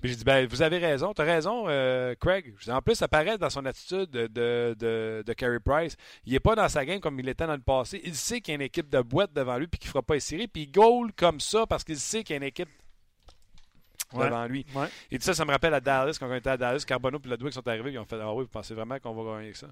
Puis 0.00 0.10
j'ai 0.10 0.16
dit, 0.16 0.24
ben, 0.24 0.46
vous 0.46 0.62
avez 0.62 0.78
raison, 0.78 1.12
tu 1.12 1.22
as 1.22 1.24
raison, 1.24 1.64
euh, 1.66 2.14
Craig. 2.20 2.54
en 2.68 2.80
plus, 2.80 2.94
ça 2.94 3.08
paraît 3.08 3.36
dans 3.36 3.50
son 3.50 3.66
attitude 3.66 4.08
de, 4.10 4.28
de, 4.28 5.24
de, 5.26 5.32
Carey 5.32 5.58
Price. 5.58 5.96
Il 6.24 6.32
n'est 6.32 6.40
pas 6.40 6.54
dans 6.54 6.68
sa 6.68 6.84
game 6.84 7.00
comme 7.00 7.18
il 7.18 7.28
était 7.28 7.46
dans 7.46 7.56
le 7.56 7.60
passé. 7.60 8.00
Il 8.04 8.14
sait 8.14 8.40
qu'il 8.40 8.52
y 8.52 8.54
a 8.54 8.56
une 8.56 8.62
équipe 8.62 8.88
de 8.88 9.00
boîte 9.00 9.32
devant 9.32 9.58
lui 9.58 9.66
puis 9.66 9.78
qu'il 9.80 9.88
ne 9.88 9.92
fera 9.92 10.02
pas 10.02 10.14
essayer. 10.14 10.46
Puis 10.46 10.62
il 10.62 10.70
goal 10.70 11.12
comme 11.16 11.40
ça 11.40 11.66
parce 11.66 11.82
qu'il 11.82 11.98
sait 11.98 12.22
qu'il 12.22 12.34
y 12.34 12.36
a 12.36 12.36
une 12.36 12.44
équipe 12.44 12.68
devant 14.14 14.46
lui. 14.46 14.64
Et 15.10 15.18
ça, 15.18 15.34
ça 15.34 15.44
me 15.44 15.50
rappelle 15.50 15.74
à 15.74 15.80
Dallas, 15.80 16.16
quand 16.18 16.30
on 16.30 16.34
était 16.34 16.50
à 16.50 16.56
Dallas, 16.56 16.84
Carbonneau 16.86 17.18
et 17.24 17.28
Ludwig 17.28 17.52
sont 17.52 17.66
arrivés, 17.66 17.90
ils 17.90 17.98
ont 17.98 18.04
fait 18.04 18.20
Ah 18.20 18.32
oui, 18.32 18.44
vous 18.44 18.50
pensez 18.50 18.74
vraiment 18.74 19.00
qu'on 19.00 19.14
va 19.14 19.32
gagner 19.32 19.46
avec 19.46 19.56
ça? 19.56 19.66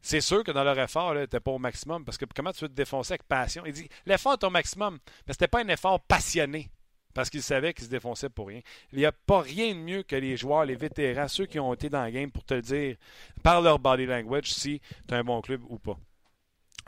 C'est 0.00 0.20
sûr 0.20 0.44
que 0.44 0.52
dans 0.52 0.62
leur 0.62 0.78
effort, 0.78 1.12
tu 1.12 1.18
n'étais 1.18 1.40
pas 1.40 1.50
au 1.50 1.58
maximum 1.58 2.04
parce 2.04 2.16
que 2.16 2.24
comment 2.32 2.52
tu 2.52 2.60
veux 2.60 2.68
te 2.68 2.74
défoncer 2.74 3.14
avec 3.14 3.24
passion? 3.24 3.64
Il 3.66 3.72
dit 3.72 3.88
l'effort 4.06 4.34
est 4.34 4.44
au 4.44 4.50
maximum, 4.50 5.00
mais 5.26 5.32
ce 5.32 5.38
n'était 5.38 5.48
pas 5.48 5.60
un 5.60 5.68
effort 5.68 5.98
passionné 5.98 6.70
parce 7.16 7.30
qu'ils 7.30 7.42
savaient 7.42 7.72
qu'ils 7.72 7.86
se 7.86 7.90
défonçaient 7.90 8.28
pour 8.28 8.48
rien. 8.48 8.60
Il 8.92 8.98
n'y 8.98 9.06
a 9.06 9.10
pas 9.10 9.40
rien 9.40 9.74
de 9.74 9.80
mieux 9.80 10.02
que 10.02 10.16
les 10.16 10.36
joueurs, 10.36 10.66
les 10.66 10.74
vétérans, 10.74 11.28
ceux 11.28 11.46
qui 11.46 11.58
ont 11.58 11.72
été 11.72 11.88
dans 11.88 12.04
le 12.04 12.10
game 12.10 12.30
pour 12.30 12.44
te 12.44 12.60
dire 12.60 12.96
par 13.42 13.62
leur 13.62 13.78
body 13.78 14.04
language 14.04 14.52
si 14.52 14.82
tu 15.08 15.14
as 15.14 15.16
un 15.16 15.24
bon 15.24 15.40
club 15.40 15.62
ou 15.70 15.78
pas. 15.78 15.98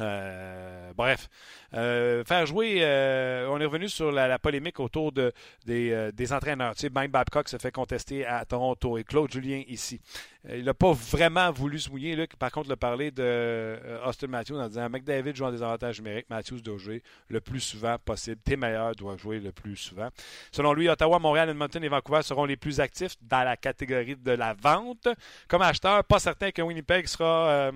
Euh, 0.00 0.92
bref, 0.96 1.28
euh, 1.74 2.22
faire 2.24 2.46
jouer, 2.46 2.78
euh, 2.82 3.48
on 3.50 3.60
est 3.60 3.64
revenu 3.64 3.88
sur 3.88 4.12
la, 4.12 4.38
polémique 4.38 4.78
autour 4.78 5.10
de, 5.10 5.32
des, 5.66 6.32
entraîneurs. 6.32 6.74
Tu 6.74 6.82
sais, 6.82 6.90
Mike 6.90 7.10
Babcock 7.10 7.48
se 7.48 7.56
fait 7.56 7.72
contester 7.72 8.24
à 8.24 8.44
Toronto 8.44 8.96
et 8.96 9.02
Claude 9.02 9.30
Julien 9.30 9.62
ici. 9.66 10.00
il 10.48 10.64
n'a 10.64 10.74
pas 10.74 10.92
vraiment 10.92 11.50
voulu 11.50 11.80
se 11.80 11.90
mouiller. 11.90 12.14
Là, 12.14 12.26
par 12.38 12.52
contre, 12.52 12.68
le 12.68 12.76
parler 12.76 13.10
de 13.10 13.76
Austin 14.06 14.28
Matthews 14.28 14.58
en 14.58 14.68
disant 14.68 14.88
McDavid 14.88 15.34
joue 15.34 15.44
en 15.44 15.50
désavantage 15.50 15.98
numérique, 15.98 16.26
Matthews 16.30 16.60
doit 16.60 16.78
jouer 16.78 17.02
le 17.28 17.40
plus 17.40 17.60
souvent 17.60 17.96
possible. 17.98 18.40
Tes 18.44 18.56
meilleurs 18.56 18.94
doivent 18.94 19.20
jouer 19.20 19.40
le 19.40 19.50
plus 19.50 19.76
souvent. 19.76 20.08
Selon 20.52 20.74
lui, 20.74 20.88
Ottawa, 20.88 21.18
Montréal, 21.18 21.48
Edmonton 21.50 21.82
et 21.82 21.88
Vancouver 21.88 22.22
seront 22.22 22.44
les 22.44 22.56
plus 22.56 22.78
actifs 22.78 23.16
dans 23.22 23.42
la 23.42 23.56
catégorie 23.56 24.14
de 24.14 24.32
la 24.32 24.54
vente. 24.54 25.08
Comme 25.48 25.62
acheteur, 25.62 26.04
pas 26.04 26.20
certain 26.20 26.52
que 26.52 26.62
Winnipeg 26.62 27.08
sera 27.08 27.72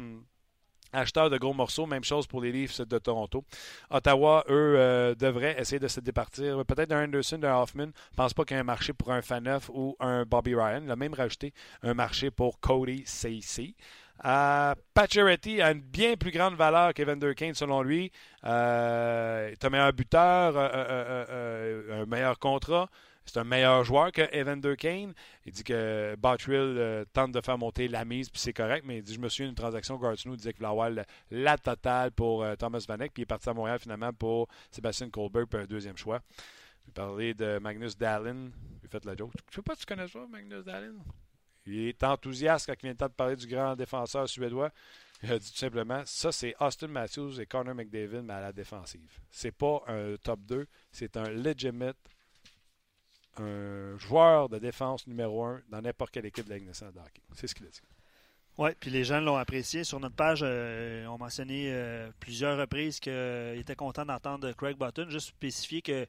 Acheteurs 0.93 1.31
de 1.31 1.39
gros 1.39 1.55
morceaux, 1.55 1.87
même 1.87 2.05
chose 2.05 2.27
pour 2.27 2.41
les 2.43 2.53
Leafs 2.53 2.81
de 2.81 2.99
Toronto. 2.99 3.45
Ottawa, 3.91 4.45
eux, 4.49 4.75
euh, 4.77 5.15
devraient 5.15 5.59
essayer 5.59 5.79
de 5.79 5.89
se 5.89 6.01
départir. 6.01 6.65
Peut-être 6.65 6.91
d'un 6.91 7.05
Anderson, 7.05 7.39
d'un 7.39 7.57
Hoffman. 7.57 7.89
Je 8.11 8.17
pense 8.17 8.35
pas 8.35 8.45
qu'il 8.45 8.57
y 8.57 8.59
ait 8.59 8.61
un 8.61 8.65
marché 8.65 8.93
pour 8.93 9.13
un 9.13 9.23
Faneuf 9.23 9.71
ou 9.73 9.97
un 10.01 10.25
Bobby 10.25 10.55
Ryan. 10.55 10.83
Il 10.85 10.91
a 10.91 10.97
même 10.97 11.15
rajouté 11.15 11.53
un 11.83 11.95
marché 11.95 12.31
pour 12.31 12.61
Cody 12.61 13.03
C.C. 13.07 13.75
Euh, 14.25 14.75
Pacioretty 14.95 15.61
a 15.61 15.73
une 15.73 15.81
bien 15.81 16.17
plus 16.17 16.31
grande 16.31 16.55
valeur 16.55 16.95
qu'Evander 16.95 17.35
Kane, 17.35 17.55
selon 17.55 17.83
lui. 17.83 18.13
Euh, 18.45 19.53
un 19.61 19.69
meilleur 19.69 19.93
buteur, 19.93 20.55
euh, 20.57 22.03
un 22.03 22.07
meilleur 22.07 22.39
contrat. 22.39 22.89
C'est 23.25 23.39
un 23.39 23.45
meilleur 23.45 23.85
joueur 23.85 24.13
que 24.13 24.23
Evander 24.35 24.77
Kane. 24.77 25.15
Il 25.47 25.53
dit 25.53 25.65
que 25.65 26.17
Bottrill 26.19 26.59
euh, 26.59 27.05
tente 27.13 27.33
de 27.33 27.41
faire 27.41 27.57
monter 27.57 27.89
la 27.89 28.05
mise, 28.05 28.29
puis 28.29 28.41
c'est 28.41 28.53
correct, 28.53 28.85
mais 28.87 28.99
il 28.99 29.03
dit 29.03 29.15
Je 29.15 29.21
me 29.21 29.29
souviens 29.29 29.47
d'une 29.47 29.55
transaction, 29.55 29.97
Gartino 29.97 30.37
disait 30.37 30.53
qu'il 30.53 30.59
voulait 30.59 30.71
avoir 30.71 30.91
la, 31.31 31.59
totale 31.59 32.11
pour 32.13 32.43
euh, 32.43 32.57
Thomas 32.57 32.85
Vanek, 32.87 33.13
puis 33.13 33.23
il 33.23 33.25
est 33.25 33.27
parti 33.27 33.49
à 33.49 33.55
Montréal 33.55 33.79
finalement 33.79 34.13
pour 34.13 34.49
Sébastien 34.71 35.09
Colbert 35.11 35.47
pour 35.47 35.61
un 35.61 35.67
deuxième 35.67 35.97
choix. 35.97 36.21
Il 36.87 36.93
parlait 36.93 37.35
de 37.35 37.59
Magnus 37.59 37.97
Dallin. 37.97 38.51
Il 38.83 38.89
fait 38.89 39.05
la 39.05 39.15
joke. 39.17 39.33
Je 39.51 39.57
sais 39.57 39.63
pas 39.63 39.75
si 39.75 39.81
tu 39.81 39.87
connais 39.87 40.09
ça, 40.09 40.27
Magnus 40.29 40.65
Dallin 40.65 40.95
Il 41.65 41.89
est 41.89 42.03
enthousiaste 42.03 42.67
quand 42.67 42.75
il 42.83 42.93
vient 42.93 43.09
de 43.09 43.13
parler 43.13 43.37
du 43.37 43.47
grand 43.47 43.77
défenseur 43.77 44.29
suédois. 44.29 44.71
Il 45.23 45.31
a 45.31 45.39
dit 45.39 45.53
tout 45.53 45.59
simplement 45.59 46.03
ça, 46.05 46.33
c'est 46.33 46.55
Austin 46.59 46.89
Matthews 46.89 47.41
et 47.41 47.47
Connor 47.47 47.77
McDavid, 47.77 48.23
mais 48.23 48.35
à 48.35 48.41
la 48.41 48.53
défensive. 48.53 49.21
C'est 49.31 49.53
pas 49.53 49.81
un 49.87 50.17
top 50.17 50.41
2, 50.41 50.67
c'est 50.91 51.17
un 51.17 51.31
legitimate 51.31 51.97
un 53.39 53.97
joueur 53.99 54.49
de 54.49 54.59
défense 54.59 55.07
numéro 55.07 55.45
un 55.45 55.61
dans 55.71 55.81
n'importe 55.81 56.11
quelle 56.11 56.27
équipe 56.27 56.45
de 56.45 56.51
la 56.51 56.59
Ligue 56.59 56.67
nationale 56.67 56.95
de 56.95 57.01
hockey. 57.01 57.23
C'est 57.35 57.47
ce 57.47 57.55
qu'il 57.55 57.67
a 57.67 57.71
dit. 57.71 57.81
Oui, 58.59 58.71
puis 58.79 58.91
les 58.91 59.05
gens 59.05 59.21
l'ont 59.21 59.37
apprécié. 59.37 59.83
Sur 59.83 59.99
notre 59.99 60.15
page, 60.15 60.41
euh, 60.43 61.07
on 61.07 61.17
mentionné 61.17 61.71
euh, 61.73 62.11
plusieurs 62.21 62.59
reprises 62.59 63.01
qu'ils 63.01 63.59
étaient 63.59 63.77
contents 63.77 64.05
d'entendre 64.05 64.53
Craig 64.53 64.77
Button. 64.77 65.09
Juste 65.09 65.29
spécifier 65.29 65.81
que 65.81 66.07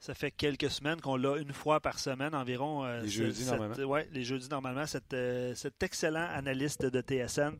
ça 0.00 0.12
fait 0.12 0.32
quelques 0.32 0.70
semaines 0.70 1.00
qu'on 1.00 1.16
l'a 1.16 1.36
une 1.36 1.52
fois 1.52 1.78
par 1.78 2.00
semaine 2.00 2.34
environ. 2.34 2.84
Euh, 2.84 3.02
les 3.02 3.08
jeudis, 3.08 3.46
normalement. 3.46 3.76
Oui, 3.86 4.00
les 4.10 4.24
jeudis, 4.24 4.48
normalement. 4.50 4.86
cet 4.86 5.82
excellent 5.82 6.28
analyste 6.32 6.84
de 6.84 7.00
TSN. 7.00 7.56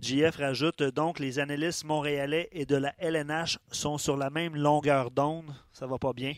JF 0.00 0.36
rajoute 0.36 0.82
donc 0.82 1.18
les 1.18 1.38
analystes 1.38 1.84
montréalais 1.84 2.48
et 2.52 2.66
de 2.66 2.76
la 2.76 2.92
LNH 2.98 3.58
sont 3.70 3.96
sur 3.96 4.16
la 4.16 4.28
même 4.28 4.56
longueur 4.56 5.10
d'onde. 5.10 5.54
Ça 5.72 5.86
va 5.86 5.98
pas 5.98 6.12
bien 6.12 6.34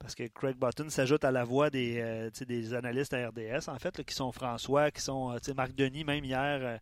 parce 0.00 0.14
que 0.14 0.26
Craig 0.28 0.56
Button 0.56 0.88
s'ajoute 0.88 1.24
à 1.24 1.30
la 1.30 1.44
voix 1.44 1.68
des, 1.68 2.00
euh, 2.00 2.30
des 2.46 2.74
analystes 2.74 3.12
à 3.12 3.28
RDS, 3.28 3.68
en 3.68 3.78
fait, 3.78 4.02
qui 4.02 4.14
sont 4.14 4.32
François, 4.32 4.90
qui 4.90 5.02
sont 5.02 5.32
euh, 5.32 5.54
Marc 5.54 5.74
Denis, 5.74 6.04
même 6.04 6.24
hier, 6.24 6.80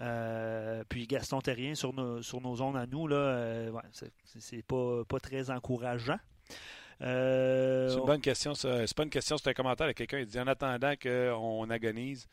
euh, 0.00 0.84
puis 0.88 1.06
Gaston 1.06 1.40
Terrien 1.40 1.76
sur 1.76 1.94
nos, 1.94 2.20
sur 2.20 2.40
nos 2.40 2.56
zones 2.56 2.76
à 2.76 2.86
nous. 2.86 3.06
Là, 3.06 3.70
c'est 3.92 4.62
pas, 4.66 5.04
pas 5.04 5.20
très 5.20 5.50
encourageant. 5.50 6.18
c'est 7.00 7.06
une 7.96 8.04
bonne 8.04 8.20
question. 8.20 8.54
C'est 8.54 8.94
pas 8.94 9.04
une 9.04 9.10
question, 9.10 9.38
c'est 9.38 9.50
un 9.50 9.54
commentaire 9.54 9.86
de 9.86 9.92
quelqu'un. 9.92 10.18
Il 10.18 10.26
dit 10.26 10.40
en 10.40 10.48
attendant 10.48 10.94
qu'on 11.00 11.70
agonise, 11.70 12.26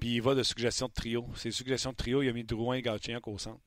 puis 0.00 0.14
il 0.14 0.22
va 0.22 0.34
de 0.34 0.42
suggestions 0.42 0.88
de 0.88 0.94
trio. 0.94 1.26
Ces 1.36 1.50
suggestions 1.50 1.90
de 1.90 1.96
trio, 1.96 2.22
il 2.22 2.30
a 2.30 2.32
mis 2.32 2.44
Drouin 2.44 2.76
et 2.76 2.82
Gauthier 2.82 3.18
au 3.22 3.38
centre. 3.38 3.60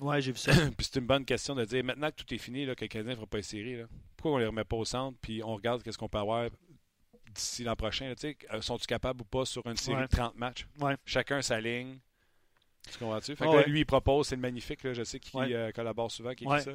Oui, 0.00 0.20
j'ai 0.22 0.32
vu 0.32 0.38
ça. 0.38 0.52
puis 0.76 0.88
c'est 0.90 0.98
une 0.98 1.06
bonne 1.06 1.24
question 1.24 1.54
de 1.54 1.64
dire 1.64 1.84
maintenant 1.84 2.10
que 2.10 2.16
tout 2.16 2.34
est 2.34 2.38
fini, 2.38 2.64
là, 2.66 2.74
que 2.74 2.84
le 2.84 2.88
Canadien 2.88 3.12
ne 3.12 3.16
fera 3.16 3.26
pas 3.26 3.38
les 3.38 3.84
pourquoi 4.16 4.32
on 4.32 4.36
ne 4.36 4.40
les 4.40 4.46
remet 4.48 4.64
pas 4.64 4.76
au 4.76 4.84
centre 4.84 5.16
puis 5.20 5.42
on 5.42 5.54
regarde 5.54 5.82
qu'est-ce 5.82 5.98
qu'on 5.98 6.08
peut 6.08 6.18
avoir 6.18 6.48
d'ici 7.32 7.64
l'an 7.64 7.76
prochain? 7.76 8.12
Euh, 8.24 8.60
sont-ils 8.60 8.86
capables 8.86 9.22
ou 9.22 9.24
pas 9.24 9.44
sur 9.44 9.66
une 9.66 9.76
série 9.76 10.02
de 10.02 10.06
30 10.06 10.36
matchs? 10.36 10.66
Chacun 11.04 11.42
sa 11.42 11.60
ligne. 11.60 11.98
Tu 12.90 12.98
comprends-tu? 12.98 13.34
lui, 13.66 13.80
il 13.80 13.86
propose, 13.86 14.28
c'est 14.28 14.36
magnifique. 14.36 14.82
Là, 14.82 14.94
je 14.94 15.04
sais 15.04 15.20
qu'il 15.20 15.40
euh, 15.40 15.70
collabore 15.72 16.10
souvent, 16.10 16.34
qui 16.34 16.44
écrit 16.44 16.62
ça. 16.62 16.72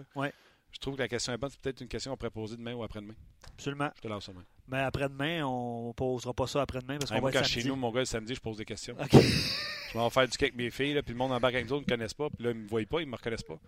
Je 0.71 0.80
trouve 0.80 0.95
que 0.95 1.01
la 1.01 1.07
question 1.07 1.34
est 1.34 1.38
bonne. 1.38 1.51
C'est 1.51 1.61
peut-être 1.61 1.82
une 1.82 1.88
question 1.88 2.11
qu'on 2.11 2.17
pourrait 2.17 2.32
poser 2.32 2.57
demain 2.57 2.74
ou 2.74 2.84
après-demain. 2.84 3.13
Absolument. 3.53 3.91
Je 3.95 4.01
te 4.01 4.07
lance 4.07 4.26
ça. 4.26 4.32
Mais 4.68 4.80
après-demain, 4.80 5.45
on 5.45 5.89
ne 5.89 5.93
posera 5.93 6.34
pas 6.34 6.47
ça 6.47 6.61
après-demain 6.61 6.97
parce 6.97 7.11
qu'on 7.11 7.20
va 7.20 7.30
être 7.32 7.45
chez 7.45 7.64
nous, 7.64 7.76
mon 7.76 7.91
gars, 7.91 7.99
le 7.99 8.05
samedi, 8.05 8.34
je 8.36 8.39
pose 8.39 8.57
des 8.57 8.66
questions. 8.66 8.95
je 9.11 9.93
vais 9.93 9.99
en 9.99 10.09
faire 10.09 10.28
du 10.28 10.38
cake 10.38 10.53
avec 10.53 10.55
mes 10.55 10.72
filles, 10.72 10.93
là, 10.93 11.03
puis 11.03 11.14
le 11.14 11.18
monde 11.18 11.32
en 11.32 11.39
bas 11.39 11.49
avec 11.49 11.70
nous 11.70 11.76
ne 11.76 11.82
me 11.82 11.86
connaissent 11.86 12.14
pas, 12.14 12.30
puis 12.30 12.45
là, 12.45 12.51
ils 12.51 12.57
ne 12.57 12.64
me 12.64 12.68
voient 12.68 12.86
pas, 12.89 13.01
ils 13.01 13.05
ne 13.05 13.11
me 13.11 13.16
reconnaissent 13.16 13.43
pas. 13.43 13.59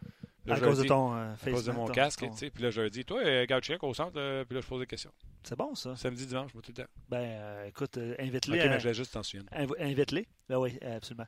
à 0.50 0.60
cause 0.60 0.80
de 0.80 0.86
ton 0.86 1.16
euh, 1.16 1.34
À 1.34 1.52
cause 1.52 1.66
de 1.66 1.72
mon 1.72 1.88
casque, 1.88 2.22
tu 2.22 2.38
sais. 2.38 2.50
Puis 2.50 2.64
là, 2.64 2.70
je 2.70 2.82
leur 2.82 2.90
dis, 2.90 3.04
toi, 3.04 3.22
euh, 3.24 3.46
Gauchien 3.46 3.78
au 3.82 3.94
centre, 3.94 4.14
euh, 4.16 4.46
puis 4.46 4.56
là, 4.56 4.62
je 4.62 4.68
pose 4.68 4.80
des 4.80 4.88
questions. 4.88 5.12
C'est 5.44 5.58
bon, 5.58 5.76
ça. 5.76 5.96
Samedi, 5.96 6.26
dimanche, 6.26 6.54
moi, 6.54 6.64
tout 6.64 6.72
le 6.76 6.84
temps. 6.84 6.90
Ben, 7.10 7.66
écoute, 7.68 8.00
invite-les. 8.20 8.60
Ok, 8.60 8.66
mais 8.70 8.80
je 8.80 8.88
vais 8.88 8.94
juste 8.94 9.14
t'en 9.14 9.24
souvenir. 9.24 9.50
invite-les. 9.80 10.28
Ben 10.50 10.58
oui, 10.58 10.80
absolument. 10.82 11.28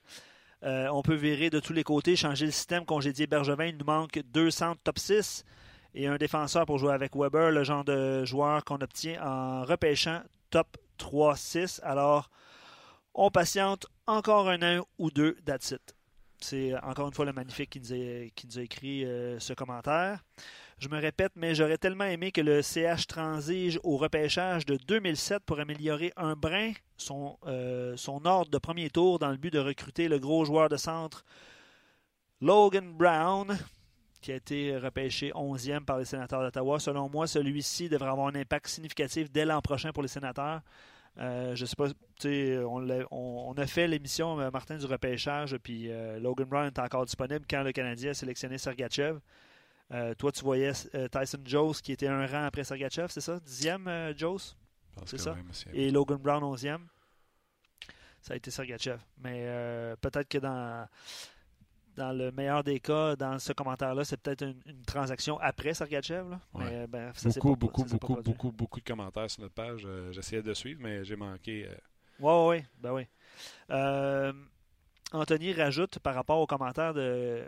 Euh, 0.63 0.87
on 0.91 1.01
peut 1.03 1.15
virer 1.15 1.49
de 1.49 1.59
tous 1.59 1.73
les 1.73 1.83
côtés, 1.83 2.15
changer 2.15 2.45
le 2.45 2.51
système, 2.51 2.85
congédier 2.85 3.27
Bergevin. 3.27 3.65
Il 3.65 3.77
nous 3.77 3.85
manque 3.85 4.19
deux 4.33 4.49
centres 4.49 4.81
top 4.83 4.97
6 4.97 5.45
et 5.93 6.07
un 6.07 6.17
défenseur 6.17 6.65
pour 6.65 6.77
jouer 6.77 6.93
avec 6.93 7.15
Weber, 7.15 7.51
le 7.51 7.63
genre 7.63 7.83
de 7.83 8.25
joueur 8.25 8.63
qu'on 8.63 8.81
obtient 8.81 9.21
en 9.23 9.63
repêchant 9.63 10.21
top 10.49 10.77
3-6. 10.99 11.79
Alors, 11.83 12.29
on 13.13 13.31
patiente 13.31 13.87
encore 14.05 14.49
un 14.49 14.61
an 14.61 14.85
ou 14.97 15.11
deux, 15.11 15.35
that's 15.45 15.71
it. 15.71 15.95
C'est 16.39 16.75
encore 16.83 17.07
une 17.07 17.13
fois 17.13 17.25
le 17.25 17.33
magnifique 17.33 17.71
qui 17.71 17.79
nous 18.45 18.59
a, 18.59 18.61
écrit 18.61 19.05
euh, 19.05 19.39
ce 19.39 19.53
commentaire. 19.53 20.23
Je 20.77 20.87
me 20.89 20.99
répète, 20.99 21.31
mais 21.35 21.55
j'aurais 21.55 21.79
tellement 21.79 22.03
aimé 22.03 22.31
que 22.31 22.41
le 22.41 22.61
CH 22.61 23.07
transige 23.07 23.79
au 23.83 23.97
repêchage 23.97 24.65
de 24.67 24.77
2007 24.77 25.43
pour 25.43 25.59
améliorer 25.59 26.13
un 26.15 26.35
brin 26.35 26.73
euh, 27.47 27.97
son 27.97 28.25
ordre 28.25 28.51
de 28.51 28.57
premier 28.59 28.91
tour 28.91 29.17
dans 29.17 29.31
le 29.31 29.37
but 29.37 29.51
de 29.51 29.59
recruter 29.59 30.07
le 30.07 30.19
gros 30.19 30.45
joueur 30.45 30.69
de 30.69 30.77
centre 30.77 31.25
Logan 32.41 32.93
Brown, 32.93 33.57
qui 34.27 34.33
a 34.33 34.35
été 34.35 34.77
repêché 34.77 35.31
11e 35.31 35.85
par 35.85 35.99
les 35.99 36.03
sénateurs 36.03 36.41
d'Ottawa. 36.41 36.81
Selon 36.81 37.07
moi, 37.07 37.27
celui-ci 37.27 37.87
devrait 37.87 38.09
avoir 38.09 38.27
un 38.27 38.35
impact 38.35 38.67
significatif 38.67 39.31
dès 39.31 39.45
l'an 39.45 39.61
prochain 39.61 39.93
pour 39.93 40.03
les 40.03 40.09
sénateurs. 40.09 40.59
Euh, 41.17 41.55
je 41.55 41.65
sais 41.65 41.77
pas, 41.77 41.87
on, 42.25 42.89
a, 42.89 43.05
on, 43.09 43.53
a 43.53 43.67
fait 43.67 43.87
l'émission, 43.87 44.37
euh, 44.37 44.51
Martin, 44.51 44.75
du 44.75 44.85
repêchage, 44.85 45.55
puis 45.63 45.89
euh, 45.89 46.19
Logan 46.19 46.45
Brown 46.45 46.67
est 46.67 46.77
encore 46.77 47.05
disponible 47.05 47.45
quand 47.49 47.63
le 47.63 47.71
Canadien 47.71 48.11
a 48.11 48.13
sélectionné 48.13 48.57
Sergachev. 48.57 49.17
Euh, 49.93 50.13
toi, 50.15 50.33
tu 50.33 50.43
voyais 50.43 50.73
Tyson 50.73 51.39
Jones 51.45 51.73
qui 51.81 51.93
était 51.93 52.07
un 52.07 52.27
rang 52.27 52.43
après 52.43 52.65
Sergachev, 52.65 53.07
c'est 53.07 53.21
ça? 53.21 53.39
Dixième, 53.39 54.13
Jones? 54.17 54.39
C'est 55.05 55.19
ça? 55.19 55.37
Et 55.71 55.89
Logan 55.89 56.17
Brown, 56.17 56.43
onzième. 56.43 56.85
Ça 58.19 58.33
a 58.33 58.35
été 58.35 58.51
Sergachev. 58.51 58.99
Mais 59.23 59.95
peut-être 60.01 60.27
que 60.27 60.39
dans, 60.39 60.85
dans 61.97 62.11
le 62.11 62.31
meilleur 62.31 62.63
des 62.63 62.79
cas, 62.79 63.15
dans 63.15 63.39
ce 63.39 63.51
commentaire-là, 63.53 64.05
c'est 64.05 64.17
peut-être 64.17 64.43
une, 64.43 64.61
une, 64.67 64.83
transaction 64.83 65.39
après 65.39 65.73
Sergachev. 65.73 66.29
Là. 66.29 66.39
Ouais. 66.53 66.63
Mais, 66.65 66.87
ben, 66.87 67.11
ça, 67.15 67.29
beaucoup, 67.29 67.49
pas, 67.49 67.55
beaucoup, 67.55 67.87
ça, 67.87 67.93
beaucoup, 67.93 68.15
pas 68.15 68.21
beaucoup, 68.21 68.51
beaucoup 68.51 68.79
de 68.79 68.85
commentaires 68.85 69.29
sur 69.29 69.41
notre 69.41 69.55
page. 69.55 69.83
Euh, 69.85 70.11
J'essayais 70.11 70.43
de 70.43 70.53
suivre, 70.53 70.79
mais 70.81 71.03
j'ai 71.03 71.15
manqué. 71.15 71.65
Euh... 71.65 71.75
Oui, 72.19 72.31
oui, 72.31 72.57
oui. 72.59 72.65
Ben 72.79 72.93
oui. 72.93 73.07
Euh, 73.71 74.31
Anthony 75.11 75.53
rajoute 75.53 75.99
par 75.99 76.13
rapport 76.13 76.39
aux 76.39 76.47
commentaires 76.47 76.93
de 76.93 77.45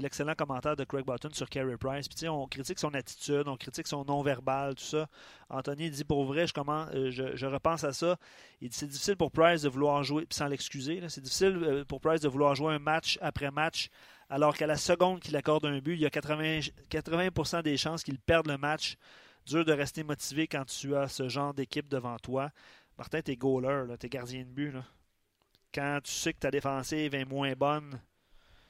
l'excellent 0.00 0.34
commentaire 0.34 0.76
de 0.76 0.84
Craig 0.84 1.04
Button 1.04 1.30
sur 1.32 1.48
Carey 1.48 1.76
Price. 1.76 2.08
Puis, 2.08 2.28
on 2.28 2.46
critique 2.46 2.78
son 2.78 2.94
attitude, 2.94 3.44
on 3.46 3.56
critique 3.56 3.86
son 3.86 4.04
non-verbal, 4.04 4.74
tout 4.74 4.84
ça. 4.84 5.08
Anthony 5.48 5.90
dit 5.90 6.04
pour 6.04 6.24
vrai, 6.24 6.46
je, 6.46 6.52
euh, 6.58 7.10
je, 7.34 7.46
repense 7.46 7.84
à 7.84 7.92
ça. 7.92 8.16
Il 8.60 8.68
dit 8.68 8.76
c'est 8.76 8.86
difficile 8.86 9.16
pour 9.16 9.30
Price 9.30 9.62
de 9.62 9.68
vouloir 9.68 10.02
jouer, 10.02 10.26
sans 10.30 10.46
l'excuser, 10.46 11.02
c'est 11.08 11.20
difficile 11.20 11.58
euh, 11.62 11.84
pour 11.84 12.00
Price 12.00 12.20
de 12.20 12.28
vouloir 12.28 12.54
jouer 12.54 12.74
un 12.74 12.78
match 12.78 13.18
après 13.20 13.50
match, 13.50 13.88
alors 14.28 14.56
qu'à 14.56 14.66
la 14.66 14.76
seconde 14.76 15.20
qu'il 15.20 15.36
accorde 15.36 15.66
un 15.66 15.78
but, 15.78 15.94
il 15.94 16.00
y 16.00 16.06
a 16.06 16.10
80, 16.10 16.60
80 16.88 17.62
des 17.62 17.76
chances 17.76 18.02
qu'il 18.02 18.18
perde 18.18 18.48
le 18.48 18.58
match. 18.58 18.96
Dur 19.46 19.64
de 19.64 19.72
rester 19.72 20.04
motivé 20.04 20.46
quand 20.46 20.64
tu 20.64 20.94
as 20.94 21.08
ce 21.08 21.28
genre 21.28 21.52
d'équipe 21.52 21.88
devant 21.88 22.16
toi. 22.18 22.50
Martin, 22.96 23.20
t'es 23.22 23.34
goaler, 23.34 23.86
t'es 23.98 24.08
gardien 24.08 24.44
de 24.44 24.50
but. 24.50 24.74
Quand 25.74 25.98
tu 26.04 26.12
sais 26.12 26.32
que 26.32 26.38
ta 26.38 26.50
défensive 26.50 27.14
est 27.14 27.24
moins 27.24 27.54
bonne, 27.54 28.00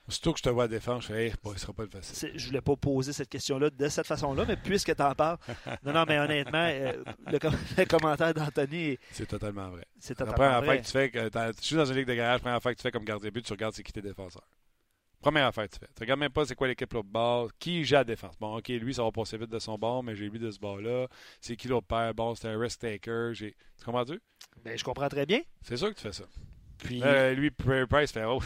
Surtout 0.09 0.32
que 0.32 0.38
je 0.38 0.42
te 0.42 0.48
vois 0.48 0.64
à 0.64 0.68
défense, 0.68 1.05
je 1.05 1.12
fais, 1.12 1.26
hey, 1.26 1.34
bon, 1.42 1.53
ce 1.53 1.61
sera 1.61 1.72
pas 1.72 1.84
le 1.84 1.88
facile. 1.88 2.32
Je 2.34 2.46
voulais 2.46 2.61
pas 2.61 2.74
poser 2.76 3.12
cette 3.12 3.28
question-là 3.28 3.70
de 3.70 3.88
cette 3.88 4.07
façon-là, 4.07 4.44
mais 4.46 4.57
puisque 4.57 4.94
tu 4.94 5.03
en 5.03 5.14
parles. 5.14 5.38
Non, 5.84 5.92
non, 5.92 6.05
mais 6.07 6.18
honnêtement, 6.18 6.68
euh, 6.70 7.03
le, 7.26 7.38
com 7.38 7.53
le, 7.78 7.84
commentaire 7.84 8.34
d'Anthony. 8.34 8.98
C'est 9.11 9.26
totalement 9.26 9.70
vrai. 9.70 9.84
C'est 9.98 10.14
totalement 10.14 10.32
la 10.32 10.36
première 10.36 10.59
vrai. 10.59 10.66
fois 10.66 10.78
que 10.78 10.86
tu 10.86 10.92
fais, 10.92 11.11
que 11.11 11.53
tu 11.53 11.64
suis 11.64 11.76
dans 11.76 11.84
une 11.84 11.96
ligue 11.96 12.07
de 12.07 12.14
garage, 12.14 12.34
la 12.34 12.40
première 12.40 12.62
fois 12.62 12.72
que 12.72 12.78
tu 12.78 12.82
fais 12.82 12.90
comme 12.90 13.05
gardien 13.05 13.28
de 13.28 13.34
but, 13.34 13.44
tu 13.44 13.53
regardes 13.53 13.74
c'est 13.74 13.82
qui 13.82 13.92
tes 13.92 14.03
défenseurs. 14.03 14.46
Première 15.20 15.46
affaire 15.46 15.68
que 15.68 15.74
tu 15.74 15.78
fais. 15.78 15.86
Tu 15.94 16.00
regardes 16.00 16.18
même 16.18 16.32
pas 16.32 16.44
c'est 16.44 16.57
quoi 16.57 16.66
l'équipe 16.66 16.92
l'autre 16.92 17.09
bord, 17.09 17.50
qui 17.61 17.84
gère 17.84 18.00
la 18.00 18.05
défense. 18.05 18.34
Bon, 18.40 18.59
ok, 18.59 18.68
lui, 18.68 18.92
ça 18.92 19.05
va 19.05 19.12
passer 19.12 19.38
vite 19.38 19.50
de 19.50 19.59
son 19.61 19.78
bord, 19.78 20.03
mais 20.03 20.16
j'ai 20.16 20.28
lui 20.28 20.40
de 20.40 20.50
ce 20.50 20.59
bord-là. 20.59 21.07
C'est 21.40 21.55
qui 21.55 21.68
l'autre 21.68 21.86
père? 21.86 22.12
Bon, 22.12 22.34
c'est 22.34 22.48
un 22.48 22.59
risk 22.59 22.80
taker. 22.80 23.32
Tu 23.34 23.55
comprends-tu? 23.84 24.20
Ben, 24.64 24.76
je 24.76 24.82
comprends 24.82 25.09
très 25.09 25.24
bien. 25.24 25.40
C'est 25.62 25.76
sûr 25.76 25.90
que 25.90 25.94
tu 25.94 26.03
fais 26.03 26.12
ça. 26.12 26.24
Puis, 26.78 27.00
euh, 27.05 27.34
lui, 27.34 27.53
Price 27.53 28.11
fait, 28.11 28.24
oh, 28.24 28.40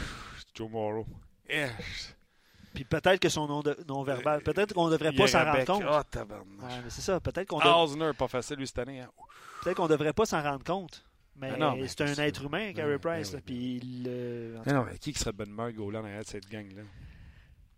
Joe 0.54 0.70
Morrow. 0.70 1.06
Yeah. 1.48 1.70
Puis 2.74 2.84
peut-être 2.84 3.18
que 3.18 3.28
son 3.28 3.46
non-verbal, 3.88 4.38
non 4.38 4.44
peut-être 4.44 4.74
qu'on 4.74 4.86
ne 4.86 4.92
devrait 4.92 5.12
pas 5.12 5.26
s'en 5.26 5.44
rendre 5.44 5.64
compte. 5.64 5.84
Oh, 5.88 6.02
tabarnak. 6.10 6.62
Ouais, 6.62 6.80
mais 6.84 6.90
c'est 6.90 7.00
ça, 7.00 7.18
peut-être 7.20 7.48
qu'on 7.48 7.60
Osner, 7.60 8.12
pas 8.12 8.28
facile 8.28 8.56
lui 8.56 8.66
cette 8.66 8.78
année. 8.78 9.00
Hein. 9.00 9.10
Peut-être 9.62 9.78
qu'on 9.78 9.88
devrait 9.88 10.12
pas 10.12 10.26
s'en 10.26 10.42
rendre 10.42 10.62
compte. 10.64 11.02
Mais, 11.38 11.56
mais, 11.56 11.76
mais 11.76 11.88
c'est 11.88 12.02
un 12.02 12.14
ça. 12.14 12.26
être 12.26 12.44
humain, 12.44 12.72
Carey 12.72 12.98
Price. 12.98 13.30
Ben, 13.30 13.36
là, 13.36 13.42
puis 13.44 13.80
le... 13.80 14.58
mais 14.64 14.72
non, 14.72 14.84
mais 14.84 14.98
qui 14.98 15.12
serait 15.14 15.32
bonne 15.32 15.50
humeur 15.50 15.72
Golan 15.72 16.02
derrière 16.02 16.22
de 16.22 16.26
cette 16.26 16.48
gang-là? 16.48 16.82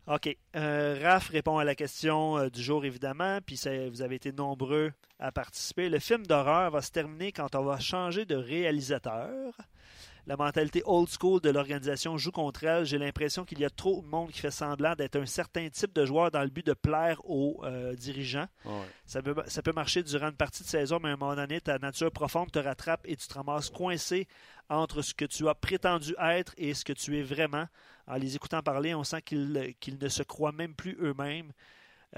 OK. 0.09 0.37
Euh, 0.57 0.99
Raph 1.03 1.29
répond 1.29 1.59
à 1.59 1.65
la 1.65 1.75
question 1.75 2.39
euh, 2.39 2.49
du 2.49 2.63
jour, 2.63 2.85
évidemment, 2.85 3.41
puis 3.45 3.61
vous 3.91 4.03
avez 4.03 4.15
été 4.15 4.33
nombreux 4.33 4.93
à 5.19 5.33
participer. 5.33 5.89
Le 5.89 5.99
film 5.99 6.27
d'horreur 6.27 6.71
va 6.71 6.83
se 6.83 6.91
terminer 6.91 7.31
quand 7.33 7.55
on 7.55 7.65
va 7.65 7.79
changer 7.79 8.25
de 8.25 8.37
réalisateur. 8.37 9.55
La 10.29 10.37
mentalité 10.37 10.83
old 10.85 11.09
school 11.09 11.41
de 11.41 11.49
l'organisation 11.49 12.19
joue 12.19 12.31
contre 12.33 12.65
elle. 12.65 12.85
J'ai 12.85 12.99
l'impression 12.99 13.47
qu'il 13.47 13.61
y 13.61 13.65
a 13.65 13.71
trop 13.71 14.03
de 14.03 14.07
monde 14.07 14.31
qui 14.31 14.41
fait 14.41 14.51
semblant 14.51 14.95
d'être 14.95 15.17
un 15.17 15.25
certain 15.25 15.71
type 15.71 15.95
de 15.95 16.05
joueur 16.05 16.31
dans 16.31 16.43
le 16.43 16.51
but 16.51 16.67
de 16.67 16.75
plaire 16.75 17.19
aux 17.25 17.63
euh, 17.65 17.95
dirigeants. 17.95 18.47
Ouais. 18.67 18.73
Ça, 19.07 19.23
peut, 19.23 19.35
ça 19.47 19.63
peut 19.63 19.73
marcher 19.73 20.03
durant 20.03 20.29
une 20.29 20.37
partie 20.37 20.63
de 20.63 20.69
saison, 20.69 20.99
mais 21.03 21.09
à 21.09 21.13
un 21.13 21.17
moment 21.17 21.35
donné, 21.35 21.63
ta 21.63 21.79
nature 21.79 22.13
profonde 22.13 22.53
te 22.53 22.59
rattrape 22.59 23.01
et 23.07 23.17
tu 23.17 23.27
te 23.27 23.33
ramasses 23.33 23.71
coincé 23.71 24.29
entre 24.69 25.01
ce 25.01 25.15
que 25.15 25.25
tu 25.25 25.49
as 25.49 25.55
prétendu 25.55 26.15
être 26.21 26.53
et 26.59 26.75
ce 26.75 26.85
que 26.85 26.93
tu 26.93 27.19
es 27.19 27.23
vraiment. 27.23 27.65
En 28.07 28.17
les 28.17 28.37
écoutant 28.37 28.61
parler, 28.61 28.95
on 28.95 29.05
sent 29.05 29.23
qu'ils 29.23 29.75
qu 29.81 29.93
ne 29.93 30.09
se 30.09 30.23
croient 30.23 30.53
même 30.53 30.75
plus 30.75 30.99
eux-mêmes. 31.01 31.53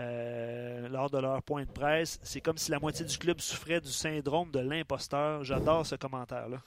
Euh, 0.01 0.89
lors 0.89 1.11
de 1.11 1.19
leur 1.19 1.45
point 1.45 1.63
de 1.63 1.71
presse, 1.71 2.19
c'est 2.25 2.41
comme 2.41 2.59
si 2.59 2.73
la 2.73 2.81
moitié 2.81 3.05
du 3.05 3.17
club 3.19 3.41
souffrait 3.41 3.81
du 3.81 3.93
syndrome 3.93 4.51
de 4.51 4.59
l'imposteur. 4.59 5.45
J'adore 5.45 5.87
ce 5.87 5.95
commentaire-là. 5.95 6.61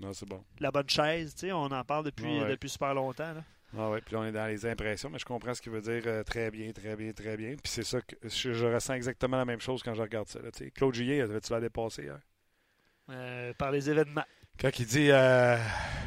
Non, 0.00 0.12
c'est 0.12 0.28
bon. 0.28 0.44
La 0.60 0.70
bonne 0.70 0.88
chaise, 0.88 1.34
tu 1.34 1.46
sais, 1.46 1.52
on 1.52 1.64
en 1.64 1.84
parle 1.84 2.04
depuis, 2.04 2.40
ouais. 2.40 2.50
depuis 2.50 2.68
super 2.68 2.94
longtemps. 2.94 3.32
Là. 3.32 3.42
Ah 3.76 3.90
oui, 3.90 4.00
puis 4.04 4.14
là, 4.14 4.20
on 4.20 4.24
est 4.24 4.32
dans 4.32 4.46
les 4.46 4.64
impressions, 4.66 5.10
mais 5.10 5.18
je 5.18 5.24
comprends 5.24 5.54
ce 5.54 5.60
qu'il 5.60 5.72
veut 5.72 5.80
dire 5.80 6.02
euh, 6.06 6.22
très 6.22 6.50
bien, 6.50 6.72
très 6.72 6.96
bien, 6.96 7.12
très 7.12 7.36
bien. 7.36 7.56
Puis 7.62 7.70
c'est 7.70 7.82
ça 7.82 8.00
que 8.00 8.14
je, 8.22 8.52
je, 8.52 8.66
ressens 8.66 8.94
exactement 8.94 9.36
la 9.36 9.44
même 9.44 9.60
chose 9.60 9.82
quand 9.82 9.94
je 9.94 10.02
regarde 10.02 10.28
ça. 10.28 10.40
Là, 10.40 10.50
Claude 10.74 10.94
Gillet, 10.94 11.20
avais-tu 11.20 11.52
la 11.52 11.60
dépassé 11.60 12.04
hier? 12.04 12.20
Euh, 13.10 13.52
par 13.54 13.70
les 13.70 13.88
événements. 13.88 14.24
Quand 14.58 14.70
il 14.78 14.86
dit 14.86 15.10
euh, 15.10 15.56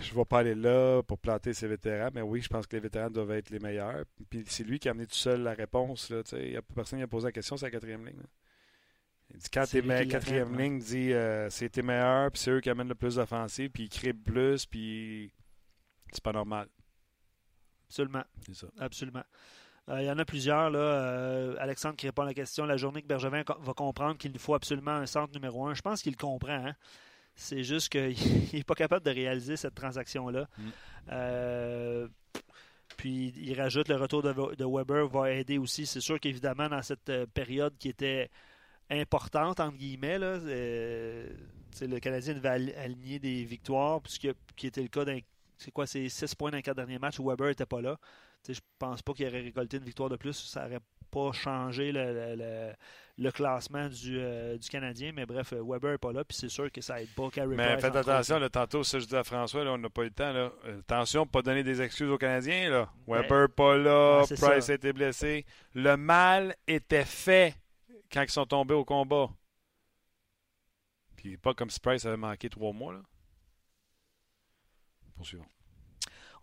je 0.01 0.11
ne 0.11 0.17
vais 0.17 0.25
pas 0.25 0.39
aller 0.39 0.55
là 0.55 1.03
pour 1.03 1.19
planter 1.19 1.53
ses 1.53 1.67
vétérans, 1.67 2.09
mais 2.13 2.21
oui, 2.21 2.41
je 2.41 2.49
pense 2.49 2.65
que 2.65 2.75
les 2.75 2.81
vétérans 2.81 3.09
doivent 3.09 3.31
être 3.31 3.51
les 3.51 3.59
meilleurs. 3.59 4.03
Puis 4.29 4.43
c'est 4.47 4.63
lui 4.63 4.79
qui 4.79 4.87
a 4.87 4.91
amené 4.91 5.05
tout 5.05 5.15
seul 5.15 5.43
la 5.43 5.53
réponse. 5.53 6.09
Là, 6.09 6.23
il 6.33 6.51
y 6.53 6.57
a 6.57 6.61
personne 6.61 6.99
qui 6.99 7.03
a 7.03 7.07
posé 7.07 7.27
la 7.27 7.31
question, 7.31 7.57
c'est 7.57 7.67
la 7.67 7.71
quatrième 7.71 8.05
ligne. 8.05 8.17
Là. 8.17 8.29
Il 9.33 9.39
dit 9.39 9.49
quand 9.49 9.65
t'es 9.69 9.81
me 9.81 10.03
quatrième 10.05 10.57
ligne, 10.57 10.79
dit 10.79 11.13
euh, 11.13 11.49
c'est 11.49 11.69
tes 11.69 11.81
meilleurs, 11.81 12.31
puis 12.31 12.41
c'est 12.41 12.51
eux 12.51 12.61
qui 12.61 12.69
amènent 12.69 12.89
le 12.89 12.95
plus 12.95 13.15
d'offensives, 13.15 13.69
puis 13.69 13.83
ils 13.83 13.89
créent 13.89 14.13
plus, 14.13 14.65
puis 14.65 15.31
c'est 16.11 16.23
pas 16.23 16.33
normal. 16.33 16.67
Absolument. 17.87 18.23
C'est 18.45 18.55
ça. 18.55 18.67
Absolument. 18.79 19.23
Euh, 19.89 20.01
il 20.01 20.05
y 20.05 20.11
en 20.11 20.19
a 20.19 20.25
plusieurs. 20.25 20.69
Là. 20.69 20.79
Euh, 20.79 21.55
Alexandre 21.59 21.95
qui 21.95 22.05
répond 22.05 22.21
à 22.21 22.25
la 22.25 22.33
question 22.33 22.65
la 22.65 22.77
journée 22.77 23.01
que 23.01 23.07
Bergevin 23.07 23.43
va 23.59 23.73
comprendre 23.73 24.17
qu'il 24.17 24.31
nous 24.31 24.39
faut 24.39 24.53
absolument 24.53 24.91
un 24.91 25.05
centre 25.05 25.33
numéro 25.33 25.65
un. 25.65 25.73
Je 25.73 25.81
pense 25.81 26.01
qu'il 26.01 26.15
comprend. 26.15 26.67
Hein? 26.67 26.75
C'est 27.35 27.63
juste 27.63 27.89
qu'il 27.89 28.15
n'est 28.53 28.63
pas 28.63 28.75
capable 28.75 29.05
de 29.05 29.11
réaliser 29.11 29.57
cette 29.57 29.75
transaction-là. 29.75 30.47
Mm. 30.57 30.63
Euh, 31.11 32.07
puis 32.97 33.33
il 33.37 33.59
rajoute 33.59 33.87
le 33.87 33.95
retour 33.95 34.21
de, 34.21 34.55
de 34.55 34.65
Weber 34.65 35.07
va 35.07 35.31
aider 35.31 35.57
aussi. 35.57 35.85
C'est 35.85 36.01
sûr 36.01 36.19
qu'évidemment, 36.19 36.69
dans 36.69 36.81
cette 36.81 37.25
période 37.33 37.75
qui 37.77 37.89
était 37.89 38.29
importante, 38.89 39.59
entre 39.59 39.77
guillemets, 39.77 40.19
là, 40.19 40.27
euh, 40.27 41.27
le 41.81 41.99
Canadien 41.99 42.33
devait 42.33 42.73
aligner 42.77 43.19
des 43.19 43.43
victoires, 43.43 44.01
puisque 44.01 44.29
qui 44.55 44.67
était 44.67 44.81
le 44.81 44.87
cas 44.87 45.05
d'un. 45.05 45.19
C'est 45.57 45.71
quoi, 45.71 45.85
c'est 45.85 46.07
6 46.07 46.35
points 46.35 46.51
dans 46.51 46.57
les 46.57 46.63
quatre 46.63 46.77
derniers 46.77 46.99
matchs 46.99 47.19
où 47.19 47.27
Weber 47.27 47.47
n'était 47.47 47.65
pas 47.65 47.81
là. 47.81 47.97
Je 48.47 48.53
je 48.53 48.59
pense 48.77 49.01
pas 49.01 49.13
qu'il 49.13 49.27
aurait 49.27 49.41
récolté 49.41 49.77
une 49.77 49.83
victoire 49.83 50.09
de 50.09 50.15
plus. 50.15 50.33
Ça 50.33 50.63
n'aurait 50.63 50.79
pas 51.11 51.31
changé 51.33 51.91
le, 51.91 52.13
le, 52.13 52.35
le, 52.37 52.73
le 53.17 53.31
classement 53.31 53.89
du, 53.89 54.17
euh, 54.19 54.57
du, 54.57 54.69
Canadien. 54.69 55.11
Mais 55.13 55.25
bref, 55.25 55.51
Weber 55.51 55.91
n'est 55.91 55.97
pas 55.97 56.13
là. 56.13 56.23
Puis 56.23 56.37
c'est 56.37 56.49
sûr 56.49 56.71
que 56.71 56.79
ça 56.79 57.01
aide 57.01 57.09
pas 57.09 57.29
Carey 57.29 57.55
Mais 57.55 57.77
faites 57.77 57.95
attention, 57.95 58.39
là, 58.39 58.49
tantôt, 58.49 58.83
ça 58.83 58.99
je 58.99 59.05
dis 59.05 59.15
à 59.15 59.23
François, 59.25 59.65
là, 59.65 59.73
on 59.73 59.77
n'a 59.77 59.89
pas 59.89 60.03
eu 60.03 60.05
le 60.05 60.11
temps. 60.11 60.31
Là. 60.31 60.51
Attention, 60.79 61.25
pas 61.25 61.41
donner 61.41 61.63
des 61.63 61.81
excuses 61.81 62.09
aux 62.09 62.17
Canadiens. 62.17 62.69
Là. 62.69 62.89
Weber 63.07 63.47
ben, 63.47 63.53
pas 63.53 63.77
là, 63.77 64.23
Price 64.25 64.65
ça. 64.65 64.71
a 64.71 64.75
été 64.75 64.93
blessé. 64.93 65.45
Le 65.75 65.97
mal 65.97 66.55
était 66.67 67.05
fait 67.05 67.55
quand 68.11 68.21
ils 68.23 68.29
sont 68.29 68.45
tombés 68.45 68.73
au 68.73 68.85
combat. 68.85 69.29
Puis 71.15 71.37
pas 71.37 71.53
comme 71.53 71.69
si 71.69 71.79
Price 71.79 72.05
avait 72.05 72.17
manqué 72.17 72.49
trois 72.49 72.71
mois. 72.73 72.93
Là. 72.93 73.01
Poursuivons. 75.15 75.45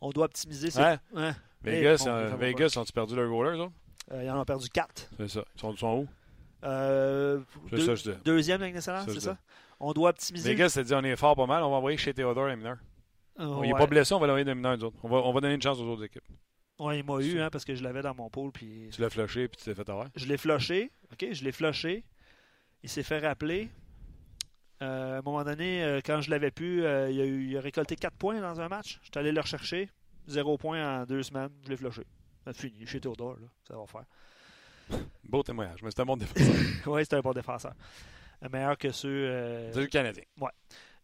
On 0.00 0.10
doit 0.10 0.26
optimiser 0.26 0.70
ces... 0.70 0.80
Ouais. 0.80 0.98
ouais. 1.14 1.32
Vegas, 1.62 2.04
euh, 2.06 2.36
Vegas 2.36 2.74
ont-ils 2.76 2.92
perdu 2.92 3.16
leur 3.16 3.28
goaler, 3.28 3.56
ça? 3.58 4.14
Euh, 4.14 4.22
ils 4.24 4.30
en 4.30 4.40
ont 4.40 4.44
perdu 4.44 4.68
4. 4.68 5.10
C'est 5.16 5.28
ça. 5.28 5.44
Ils 5.54 5.60
sont, 5.60 5.72
ils 5.72 5.78
sont 5.78 5.96
où? 6.00 6.08
Euh, 6.64 7.40
deux, 7.70 7.78
ça, 7.86 7.94
je 7.94 8.10
dis. 8.10 8.18
Deuxième 8.24 8.62
Ligue 8.62 8.74
nationale, 8.74 9.04
c'est 9.08 9.20
ça? 9.20 9.38
On 9.80 9.92
doit 9.92 10.10
optimiser? 10.10 10.50
Vegas 10.50 10.70
s'est 10.70 10.84
dit 10.84 10.94
on 10.94 11.02
est 11.02 11.16
fort 11.16 11.36
pas 11.36 11.46
mal, 11.46 11.62
on 11.62 11.70
va 11.70 11.76
envoyer 11.76 11.96
chez 11.98 12.14
Theodore 12.14 12.46
les 12.48 12.56
mineurs. 12.56 12.78
Il 13.38 13.46
n'est 13.46 13.72
Ouais. 13.72 13.78
pas 13.78 13.86
blessé, 13.86 14.14
on 14.14 14.18
va 14.18 14.26
l'envoyer 14.26 14.44
les 14.44 14.54
mineurs, 14.54 14.76
nous 14.76 14.84
autres. 14.84 14.96
On 15.02 15.08
va, 15.08 15.16
on 15.18 15.32
va 15.32 15.40
donner 15.40 15.54
une 15.54 15.62
chance 15.62 15.78
aux 15.78 15.84
autres 15.86 16.04
équipes. 16.04 16.24
Ouais, 16.78 16.98
il 16.98 17.04
m'a 17.04 17.18
eu, 17.20 17.40
hein, 17.40 17.48
parce 17.50 17.64
que 17.64 17.74
je 17.74 17.82
l'avais 17.82 18.02
dans 18.02 18.14
mon 18.14 18.28
pôle. 18.28 18.52
Puis 18.52 18.88
Tu 18.92 19.00
l'as 19.00 19.08
flushé 19.10 19.48
puis 19.48 19.56
tu 19.58 19.64
t'es 19.64 19.74
fait 19.74 19.88
avoir? 19.88 20.08
je 20.14 20.26
l'ai 20.26 20.36
flushé. 20.36 20.90
OK, 21.12 21.26
je 21.32 21.42
l'ai 21.44 21.52
flushé. 21.52 22.04
Il 22.82 22.88
s'est 22.90 23.02
fait 23.02 23.18
rappeler. 23.18 23.68
Euh, 24.82 25.14
à 25.16 25.18
un 25.18 25.22
moment 25.22 25.42
donné, 25.42 25.82
euh, 25.82 26.00
quand 26.04 26.20
je 26.20 26.30
l'avais 26.30 26.50
pu, 26.50 26.84
euh, 26.84 27.10
il, 27.10 27.18
a 27.20 27.24
eu- 27.24 27.46
il 27.48 27.56
a 27.56 27.60
récolté 27.62 27.96
4 27.96 28.14
points 28.16 28.40
dans 28.40 28.60
un 28.60 28.68
match. 28.68 29.00
J'étais 29.02 29.18
allé 29.20 29.32
le 29.32 29.40
rechercher. 29.40 29.88
Zéro 30.28 30.58
point 30.58 31.00
en 31.02 31.06
deux 31.06 31.22
semaines. 31.22 31.48
Je 31.64 31.70
l'ai 31.70 31.76
flushé. 31.76 32.02
C'est 32.44 32.56
fini. 32.56 32.86
Chez 32.86 33.00
Théodore, 33.00 33.36
là. 33.40 33.46
ça 33.66 33.74
va 33.76 33.86
faire. 33.86 34.04
Beau 35.24 35.42
témoignage, 35.42 35.82
mais 35.82 35.90
c'est 35.90 36.00
un 36.00 36.04
bon 36.04 36.16
défenseur. 36.16 36.54
oui, 36.86 37.02
c'est 37.08 37.14
un 37.16 37.20
bon 37.20 37.32
défenseur. 37.32 37.72
Euh, 38.44 38.48
Meilleur 38.52 38.76
que 38.76 38.92
ceux. 38.92 39.08
euh, 39.08 39.72
C'est 39.72 39.80
le 39.80 39.86
Canadien. 39.86 40.22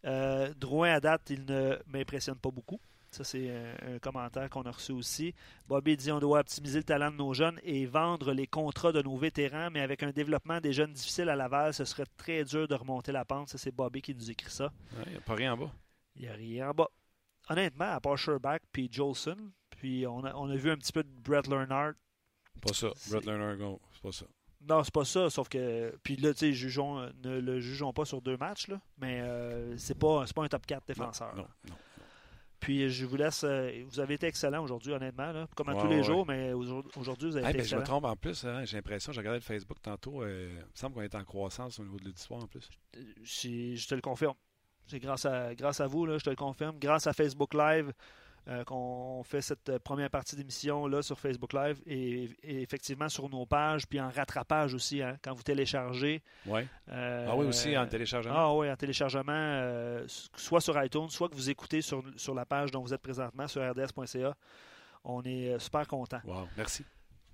Euh, 0.05 0.53
Drouin, 0.55 0.93
à 0.93 0.99
date, 0.99 1.29
il 1.31 1.43
ne 1.45 1.77
m'impressionne 1.87 2.35
pas 2.37 2.51
beaucoup. 2.51 2.79
Ça, 3.13 3.23
c'est 3.23 3.49
un, 3.49 3.95
un 3.95 3.99
commentaire 3.99 4.49
qu'on 4.49 4.63
a 4.63 4.71
reçu 4.71 4.91
aussi. 4.91 5.33
Bobby 5.67 5.95
dit 5.97 6.11
on 6.11 6.19
doit 6.19 6.39
optimiser 6.39 6.79
le 6.79 6.83
talent 6.83 7.11
de 7.11 7.15
nos 7.17 7.33
jeunes 7.33 7.59
et 7.63 7.85
vendre 7.85 8.33
les 8.33 8.47
contrats 8.47 8.91
de 8.91 9.01
nos 9.01 9.15
vétérans, 9.17 9.69
mais 9.71 9.81
avec 9.81 10.03
un 10.03 10.11
développement 10.11 10.59
des 10.59 10.73
jeunes 10.73 10.93
difficile 10.93 11.29
à 11.29 11.35
Laval, 11.35 11.73
ce 11.73 11.85
serait 11.85 12.05
très 12.17 12.43
dur 12.43 12.67
de 12.67 12.75
remonter 12.75 13.11
la 13.11 13.25
pente. 13.25 13.49
Ça, 13.49 13.57
c'est 13.57 13.71
Bobby 13.71 14.01
qui 14.01 14.13
nous 14.15 14.29
écrit 14.31 14.51
ça. 14.51 14.71
Il 15.05 15.11
n'y 15.11 15.17
a 15.17 15.21
pas 15.21 15.35
rien 15.35 15.53
en 15.53 15.57
bas. 15.57 15.71
Il 16.15 16.21
n'y 16.23 16.27
a 16.27 16.33
rien 16.33 16.69
en 16.69 16.73
bas. 16.73 16.89
Honnêtement, 17.49 17.91
à 17.91 17.99
part 17.99 18.17
Sherbach 18.17 18.59
puis 18.71 18.89
Jolson, 18.91 19.37
puis 19.71 20.07
on 20.07 20.23
a, 20.23 20.33
on 20.35 20.49
a 20.49 20.55
vu 20.55 20.71
un 20.71 20.77
petit 20.77 20.93
peu 20.93 21.03
de 21.03 21.09
Brett 21.09 21.47
Leonard. 21.47 21.93
Pas 22.61 22.73
ça. 22.73 22.89
Brett 23.09 23.25
Lerner, 23.25 23.57
go. 23.57 23.81
C'est 23.91 24.01
pas 24.01 24.11
ça. 24.11 24.25
Non, 24.65 24.81
c'est 24.81 24.93
pas 24.93 25.03
ça, 25.03 25.29
sauf 25.29 25.49
que. 25.49 25.93
Puis 26.03 26.15
là, 26.15 26.31
tu 26.33 26.39
sais, 26.39 26.53
jugeons- 26.53 27.11
ne 27.21 27.39
le 27.41 27.59
jugeons 27.59 27.91
pas 27.91 28.05
sur 28.05 28.21
deux 28.21 28.37
matchs, 28.37 28.69
là, 28.69 28.79
mais 28.97 29.19
euh, 29.21 29.75
c'est 29.77 29.97
pas, 29.99 30.23
pas 30.33 30.43
un 30.43 30.47
top 30.47 30.65
4 30.65 30.85
défenseur. 30.87 31.35
Non, 31.35 31.45
non. 31.67 31.75
Puis 32.63 32.89
je 32.89 33.05
vous 33.05 33.15
laisse. 33.17 33.43
euh, 33.43 33.83
vous 33.87 33.99
avez 33.99 34.13
été 34.15 34.25
excellent 34.27 34.63
aujourd'hui, 34.63 34.93
honnêtement, 34.93 35.31
là, 35.33 35.47
comme 35.55 35.69
à 35.69 35.75
Ouais, 35.75 35.81
tous 35.81 35.87
les 35.87 35.97
ouais. 35.97 36.03
jours, 36.03 36.25
mais 36.25 36.53
aujourd- 36.53 36.85
aujourd'hui, 36.97 37.29
vous 37.29 37.35
avez 37.37 37.45
Hey, 37.45 37.51
été 37.51 37.59
ben, 37.59 37.65
je 37.67 37.75
me 37.75 37.81
excellent. 37.81 37.99
trompe 37.99 38.05
en 38.11 38.15
plus, 38.15 38.45
hein, 38.45 38.63
j'ai 38.63 38.77
l'impression, 38.77 39.11
j'ai 39.11 39.19
regardé 39.19 39.39
le 39.39 39.43
Facebook 39.43 39.77
tantôt, 39.81 40.23
euh, 40.23 40.49
il 40.51 40.55
me 40.59 40.63
semble 40.73 40.95
qu'on 40.95 41.01
est 41.01 41.15
en 41.15 41.23
croissance 41.25 41.77
au 41.79 41.83
niveau 41.83 41.97
de 41.99 42.05
l'auditoire 42.05 42.41
en 42.41 42.47
plus. 42.47 42.69
Si- 43.23 43.75
je 43.77 43.87
te 43.87 43.95
le 43.95 44.01
confirme. 44.01 44.35
C'est 44.87 44.99
grâce 44.99 45.25
à, 45.25 45.53
grâce 45.55 45.79
à 45.81 45.87
vous, 45.87 46.05
là, 46.05 46.17
je 46.17 46.23
te 46.23 46.29
le 46.29 46.35
confirme. 46.35 46.77
Grâce 46.79 47.05
à 47.07 47.13
Facebook 47.13 47.53
Live 47.53 47.91
euh, 48.49 48.63
qu'on 48.65 49.23
fait 49.23 49.41
cette 49.41 49.69
euh, 49.69 49.79
première 49.79 50.09
partie 50.09 50.35
d'émission 50.35 50.85
là 50.87 51.01
sur 51.01 51.17
Facebook 51.17 51.53
Live 51.53 51.81
et, 51.85 52.29
et 52.43 52.61
effectivement 52.61 53.07
sur 53.07 53.29
nos 53.29 53.45
pages, 53.45 53.87
puis 53.87 54.01
en 54.01 54.09
rattrapage 54.09 54.73
aussi, 54.73 55.01
hein, 55.01 55.17
quand 55.23 55.33
vous 55.33 55.43
téléchargez. 55.43 56.21
Ouais. 56.45 56.67
euh, 56.91 57.27
ah 57.29 57.35
oui, 57.37 57.45
aussi 57.45 57.77
en 57.77 57.87
téléchargement. 57.87 58.33
Ah 58.35 58.53
oui, 58.53 58.69
en 58.69 58.75
téléchargement, 58.75 59.31
euh, 59.31 60.03
soit 60.07 60.59
sur 60.59 60.81
iTunes, 60.83 61.09
soit 61.09 61.29
que 61.29 61.35
vous 61.35 61.49
écoutez 61.49 61.81
sur, 61.81 62.03
sur 62.17 62.35
la 62.35 62.45
page 62.45 62.71
dont 62.71 62.81
vous 62.81 62.93
êtes 62.93 63.01
présentement, 63.01 63.47
sur 63.47 63.61
rds.ca. 63.61 64.35
On 65.05 65.21
est 65.23 65.57
super 65.59 65.87
content. 65.87 66.19
Wow, 66.25 66.47
merci. 66.57 66.83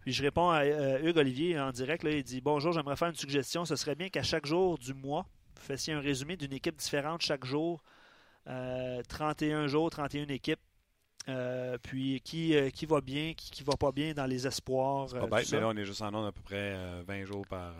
Puis 0.02 0.14
je 0.14 0.24
réponds 0.24 0.50
à 0.50 0.66
Hugues 1.00 1.18
Olivier 1.18 1.60
en 1.60 1.72
direct. 1.72 2.04
Là, 2.04 2.12
il 2.12 2.24
dit 2.24 2.42
Bonjour, 2.42 2.72
j'aimerais 2.72 2.96
faire 2.96 3.10
une 3.10 3.16
suggestion. 3.16 3.66
Ce 3.66 3.76
serait 3.76 3.96
bien 3.96 4.10
qu'à 4.10 4.24
chaque 4.24 4.46
jour 4.46 4.78
du 4.78 4.94
mois, 4.94 5.26
vous 5.56 5.62
fassiez 5.62 5.94
un 5.94 6.00
résumé 6.00 6.38
d'une 6.38 6.54
équipe 6.54 6.78
différente 6.78 7.22
chaque 7.22 7.46
jour. 7.46 7.84
Euh, 8.48 9.02
31 9.08 9.68
jours, 9.68 9.90
31 9.90 10.28
équipes. 10.30 10.60
Euh, 11.28 11.78
puis 11.84 12.22
qui, 12.22 12.56
euh, 12.56 12.70
qui 12.72 12.86
va 12.88 13.02
bien, 13.02 13.34
qui, 13.36 13.52
qui 13.52 13.62
va 13.64 13.74
pas 13.78 13.92
bien 13.92 14.14
dans 14.14 14.26
les 14.26 14.48
espoirs. 14.48 15.14
euh, 15.14 15.20
Pas 15.28 15.38
bête, 15.38 15.46
ça. 15.46 15.58
mais 15.58 15.62
là, 15.62 15.68
on 15.68 15.76
est 15.78 15.86
juste 15.86 16.02
en 16.02 16.12
onde 16.14 16.26
à 16.28 16.32
peu 16.32 16.42
près 16.42 16.74
euh, 16.76 17.04
20 17.06 17.26
jours 17.26 17.46
par, 17.46 17.76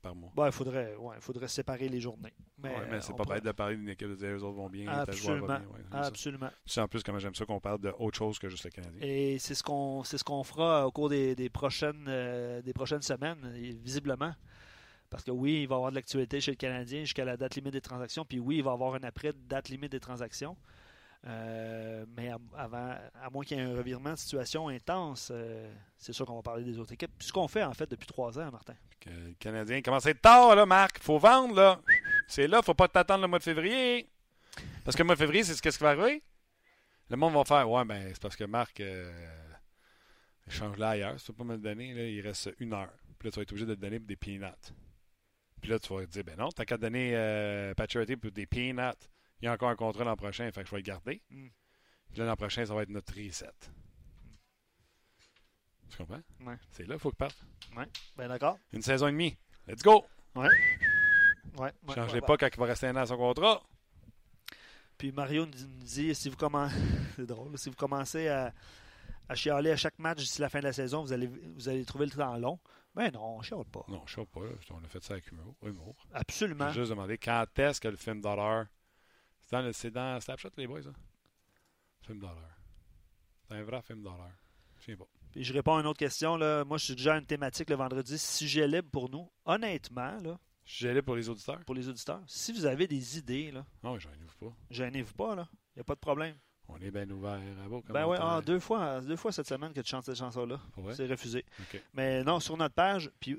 par 0.00 0.16
mois. 0.16 0.32
Bon, 0.34 0.46
il 0.46 0.52
faudrait, 0.52 0.96
ouais, 0.96 1.16
faudrait 1.20 1.46
séparer 1.48 1.88
les 1.88 2.00
journées. 2.00 2.32
Mais, 2.58 2.70
Ouais, 2.70 2.86
mais 2.90 3.00
c'est 3.00 3.12
pas 3.14 3.22
pourrait- 3.22 3.36
bête 3.36 3.44
de 3.44 3.52
parler 3.52 3.76
d'une 3.76 3.88
équipe 3.90 4.08
de 4.08 4.14
dire 4.16 4.30
les 4.30 4.42
autres 4.42 4.56
vont 4.56 4.68
bien, 4.70 4.86
va 4.86 5.02
Absolument. 5.02 5.46
bien. 5.46 5.56
Ouais, 5.58 5.80
c'est. 5.92 5.96
Absolument. 5.98 6.48
Tu 6.66 6.72
sais 6.72 6.80
en 6.80 6.88
plus 6.88 7.02
comment 7.04 7.18
j'aime 7.20 7.34
ça 7.36 7.44
qu'on 7.44 7.60
parle 7.60 7.78
de 7.80 7.92
autre 7.98 8.16
chose 8.18 8.38
que 8.40 8.48
juste 8.48 8.64
le 8.64 8.70
Canadien. 8.70 9.00
Et 9.00 9.38
c'est 9.38 9.54
ce 9.54 9.62
qu'on 9.62 10.02
c'est 10.02 10.18
ce 10.18 10.24
qu'on 10.24 10.42
fera 10.42 10.84
au 10.86 10.90
cours 10.90 11.08
des, 11.10 11.36
des 11.36 11.50
prochaines 11.50 12.04
des 12.64 12.72
prochaines 12.72 13.02
semaines, 13.02 13.52
visiblement. 13.84 14.32
Parce 15.10 15.22
que 15.24 15.30
oui, 15.30 15.62
il 15.62 15.68
va 15.68 15.74
y 15.74 15.76
avoir 15.76 15.90
de 15.90 15.96
l'actualité 15.96 16.40
chez 16.40 16.52
le 16.52 16.56
Canadien 16.56 17.00
jusqu'à 17.02 17.24
la 17.26 17.36
date 17.36 17.54
limite 17.54 17.74
des 17.74 17.80
transactions. 17.82 18.24
Puis 18.24 18.40
oui, 18.40 18.56
il 18.56 18.62
va 18.64 18.70
y 18.70 18.74
avoir 18.74 18.94
un 18.94 19.02
après 19.04 19.32
date 19.46 19.68
limite 19.68 19.92
des 19.92 20.00
transactions. 20.00 20.56
Euh, 21.24 22.04
mais 22.16 22.30
avant, 22.56 22.96
à 23.22 23.30
moins 23.30 23.44
qu'il 23.44 23.56
y 23.56 23.60
ait 23.60 23.64
un 23.64 23.76
revirement 23.76 24.12
de 24.12 24.18
situation 24.18 24.68
intense, 24.68 25.30
euh, 25.32 25.72
c'est 25.96 26.12
sûr 26.12 26.26
qu'on 26.26 26.36
va 26.36 26.42
parler 26.42 26.64
des 26.64 26.78
autres 26.78 26.92
équipes. 26.92 27.12
Ce 27.20 27.32
qu'on 27.32 27.46
fait 27.46 27.62
en 27.62 27.74
fait 27.74 27.88
depuis 27.88 28.06
trois 28.06 28.38
ans, 28.38 28.50
Martin. 28.50 28.74
Le 29.06 29.34
Canadien 29.34 29.82
commence 29.82 30.06
à 30.06 30.10
être 30.10 30.20
tard, 30.20 30.54
là, 30.54 30.66
Marc. 30.66 30.98
faut 30.98 31.18
vendre, 31.18 31.54
là. 31.54 31.80
C'est 32.26 32.46
là, 32.46 32.62
faut 32.62 32.74
pas 32.74 32.88
t'attendre 32.88 33.22
le 33.22 33.28
mois 33.28 33.38
de 33.38 33.44
février. 33.44 34.08
Parce 34.84 34.96
que 34.96 35.02
le 35.02 35.06
mois 35.06 35.14
de 35.14 35.20
février, 35.20 35.44
c'est 35.44 35.54
ce 35.54 35.62
qu'est-ce 35.62 35.78
qui 35.78 35.84
va 35.84 35.90
arriver. 35.90 36.22
Le 37.08 37.16
monde 37.16 37.34
va 37.34 37.44
faire, 37.44 37.68
ouais, 37.70 37.84
ben, 37.84 38.08
c'est 38.08 38.22
parce 38.22 38.36
que 38.36 38.44
Marc 38.44 38.80
euh, 38.80 39.10
change 40.48 40.76
là 40.78 40.90
ailleurs. 40.90 41.18
Si 41.18 41.26
tu 41.26 41.32
peux 41.32 41.38
pas 41.38 41.44
me 41.44 41.56
le 41.56 41.62
donner, 41.62 41.94
là, 41.94 42.04
il 42.04 42.20
reste 42.20 42.52
une 42.58 42.72
heure. 42.72 42.92
Puis 43.18 43.28
là, 43.28 43.32
tu 43.32 43.36
vas 43.36 43.42
être 43.42 43.52
obligé 43.52 43.66
de 43.66 43.74
te 43.74 43.80
donner 43.80 43.98
des 43.98 44.16
peanuts. 44.16 44.72
Puis 45.60 45.70
là, 45.70 45.78
tu 45.78 45.94
vas 45.94 46.04
te 46.04 46.10
dire, 46.10 46.24
ben 46.24 46.36
non, 46.36 46.48
t'as 46.50 46.64
qu'à 46.64 46.76
donner 46.76 47.12
euh, 47.14 47.74
Paturity 47.74 48.16
pour 48.16 48.32
des 48.32 48.46
peanuts. 48.46 49.08
Il 49.42 49.46
y 49.46 49.48
a 49.48 49.52
encore 49.52 49.70
un 49.70 49.76
contrat 49.76 50.04
l'an 50.04 50.16
prochain, 50.16 50.50
fait 50.52 50.62
que 50.62 50.66
je 50.66 50.70
vais 50.70 50.78
le 50.78 50.84
garder. 50.84 51.20
Mm. 51.30 51.48
Puis 52.10 52.18
là, 52.20 52.26
l'an 52.26 52.36
prochain, 52.36 52.64
ça 52.64 52.74
va 52.74 52.82
être 52.82 52.90
notre 52.90 53.12
reset. 53.14 53.46
Tu 55.90 55.96
comprends? 55.98 56.22
Ouais. 56.40 56.56
C'est 56.70 56.86
là, 56.86 56.94
il 56.94 57.00
faut 57.00 57.10
que 57.10 57.16
parte. 57.16 57.44
Ben 58.16 58.28
d'accord. 58.28 58.58
Une 58.72 58.82
saison 58.82 59.08
et 59.08 59.12
demie. 59.12 59.36
Let's 59.66 59.82
go! 59.82 60.04
Ouais. 60.34 60.48
Ouais, 61.58 61.70
ouais, 61.86 61.94
Changez 61.94 62.14
ouais, 62.14 62.20
pas 62.20 62.36
quand 62.36 62.48
il 62.50 62.58
va 62.58 62.66
rester 62.66 62.86
un 62.86 62.96
an 62.96 63.00
à 63.00 63.06
son 63.06 63.16
contrat. 63.16 63.62
Puis 64.96 65.12
Mario 65.12 65.44
nous 65.44 65.52
dit 65.52 66.14
si 66.14 66.30
vous 66.30 66.36
commencez 66.36 66.76
c'est 67.16 67.26
drôle, 67.26 67.58
si 67.58 67.68
vous 67.68 67.76
commencez 67.76 68.28
à, 68.28 68.54
à 69.28 69.34
chialer 69.34 69.72
à 69.72 69.76
chaque 69.76 69.98
match 69.98 70.18
d'ici 70.18 70.40
la 70.40 70.48
fin 70.48 70.60
de 70.60 70.64
la 70.64 70.72
saison, 70.72 71.02
vous 71.02 71.12
allez 71.12 71.26
vous 71.26 71.68
allez 71.68 71.84
trouver 71.84 72.06
le 72.06 72.12
temps 72.12 72.36
long. 72.38 72.58
Ben 72.94 73.10
non, 73.12 73.38
on 73.38 73.42
chiale 73.42 73.64
pas. 73.64 73.84
Non, 73.88 74.02
je 74.06 74.14
sais 74.14 74.26
pas. 74.26 74.40
là. 74.40 74.50
On 74.70 74.84
a 74.84 74.88
fait 74.88 75.02
ça 75.02 75.14
avec 75.14 75.30
humour. 75.32 75.56
humour. 75.62 75.96
Absolument. 76.12 76.68
J'ai 76.68 76.80
juste 76.80 76.90
demandé 76.90 77.18
quand 77.18 77.46
est-ce 77.58 77.80
que 77.80 77.88
le 77.88 77.96
film 77.96 78.20
d'horreur. 78.20 78.66
C'est 79.72 79.90
dans, 79.90 80.14
le- 80.14 80.14
dans 80.14 80.20
Snapchat, 80.20 80.50
les 80.56 80.66
boys, 80.66 80.82
ça? 80.82 80.92
Film 82.02 82.18
d'horreur. 82.18 82.50
C'est 83.48 83.54
un 83.54 83.62
vrai 83.62 83.82
film 83.82 84.02
d'horreur. 84.02 84.30
Je 84.80 84.84
sais 84.86 84.96
pas. 84.96 85.04
Puis 85.30 85.44
je 85.44 85.52
réponds 85.52 85.76
à 85.76 85.80
une 85.80 85.86
autre 85.86 85.98
question 85.98 86.36
là. 86.36 86.64
Moi, 86.64 86.78
je 86.78 86.86
suggère 86.86 87.14
une 87.16 87.26
thématique 87.26 87.70
le 87.70 87.76
vendredi 87.76 88.18
sujet 88.18 88.66
libre 88.66 88.88
pour 88.90 89.08
nous. 89.08 89.30
Honnêtement 89.44 90.18
là, 90.22 90.38
Je 90.64 90.74
suis 90.76 90.88
allé 90.88 91.02
pour 91.02 91.16
les 91.16 91.28
auditeurs? 91.28 91.60
pour 91.64 91.74
les 91.74 91.88
auditeurs, 91.88 92.22
si 92.26 92.52
vous 92.52 92.66
avez 92.66 92.86
des 92.86 93.18
idées 93.18 93.50
là, 93.50 93.64
Non, 93.82 93.98
j'en 93.98 94.10
ouvre 94.10 94.50
pas. 94.50 94.56
gênez-vous 94.70 95.14
pas 95.14 95.34
là. 95.36 95.48
Il 95.74 95.78
n'y 95.78 95.80
a 95.80 95.84
pas 95.84 95.94
de 95.94 96.00
problème. 96.00 96.36
On 96.68 96.76
est 96.78 96.90
bien 96.90 97.08
ouvert 97.10 97.40
à 97.64 97.68
vos 97.68 97.82
Ben 97.82 98.02
commentaires. 98.02 98.24
ah, 98.26 98.40
deux 98.42 98.58
fois 98.60 99.00
deux 99.00 99.16
fois 99.16 99.32
cette 99.32 99.48
semaine 99.48 99.72
que 99.72 99.80
tu 99.80 99.88
chantes 99.90 100.04
cette 100.04 100.16
chanson 100.18 100.46
là. 100.46 100.58
Pour 100.72 100.84
vrai? 100.84 100.94
C'est 100.94 101.06
refusé. 101.06 101.44
Mais 101.94 102.24
non, 102.24 102.40
sur 102.40 102.56
notre 102.56 102.74
page, 102.74 103.10
puis 103.20 103.38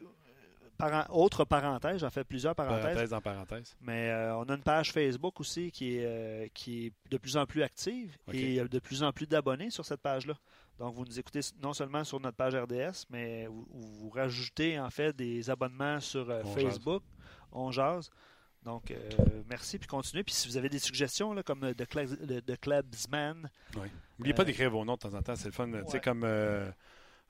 autre 1.10 1.46
parenthèse, 1.46 2.00
j'en 2.02 2.10
fais 2.10 2.24
plusieurs 2.24 2.56
parenthèses. 2.56 2.84
Parenthèse 2.84 3.14
en 3.14 3.22
parenthèse. 3.22 3.76
Mais 3.82 4.10
euh, 4.10 4.36
on 4.38 4.44
a 4.44 4.56
une 4.56 4.64
page 4.64 4.92
Facebook 4.92 5.40
aussi 5.40 5.72
qui 5.72 5.98
est, 5.98 6.06
euh, 6.06 6.48
qui 6.54 6.88
est 6.88 6.94
de 7.10 7.18
plus 7.18 7.38
en 7.38 7.46
plus 7.46 7.64
active 7.64 8.16
et 8.32 8.42
il 8.42 8.54
y 8.54 8.60
a 8.60 8.68
de 8.68 8.80
plus 8.80 9.04
en 9.04 9.12
plus 9.12 9.28
d'abonnés 9.28 9.70
sur 9.70 9.86
cette 9.86 10.02
page-là. 10.02 10.34
Donc, 10.80 10.96
vous 10.96 11.06
nous 11.06 11.20
écoutez 11.20 11.42
non 11.62 11.74
seulement 11.74 12.04
sur 12.04 12.20
notre 12.20 12.36
page 12.36 12.56
RDS, 12.56 13.06
mais 13.10 13.46
vous, 13.46 13.66
vous 13.72 14.10
rajoutez 14.10 14.80
en 14.80 14.90
fait 14.90 15.16
des 15.16 15.50
abonnements 15.50 16.00
sur 16.00 16.30
euh, 16.30 16.42
On 16.44 16.54
Facebook. 16.54 17.04
On 17.52 17.72
jase. 17.72 18.10
Donc, 18.64 18.94
merci, 19.50 19.78
puis 19.78 19.88
continuez. 19.88 20.24
Puis 20.24 20.34
si 20.34 20.48
vous 20.48 20.56
avez 20.58 20.70
des 20.70 20.80
suggestions, 20.80 21.34
là, 21.34 21.44
comme 21.44 21.60
de, 21.74 21.84
Cla- 21.86 22.08
de, 22.26 22.40
de 22.40 22.56
Clubsman, 22.56 23.50
Oui. 23.76 23.88
N'oubliez 24.18 24.34
pas 24.34 24.46
d'écrire 24.46 24.72
vos 24.72 24.86
noms 24.86 24.94
de 24.94 25.00
temps 25.00 25.14
en 25.14 25.22
temps. 25.22 25.36
C'est 25.36 25.48
le 25.48 25.52
fun. 25.52 25.70
Tu 25.70 25.92
sais, 25.92 26.00
comme 26.00 26.24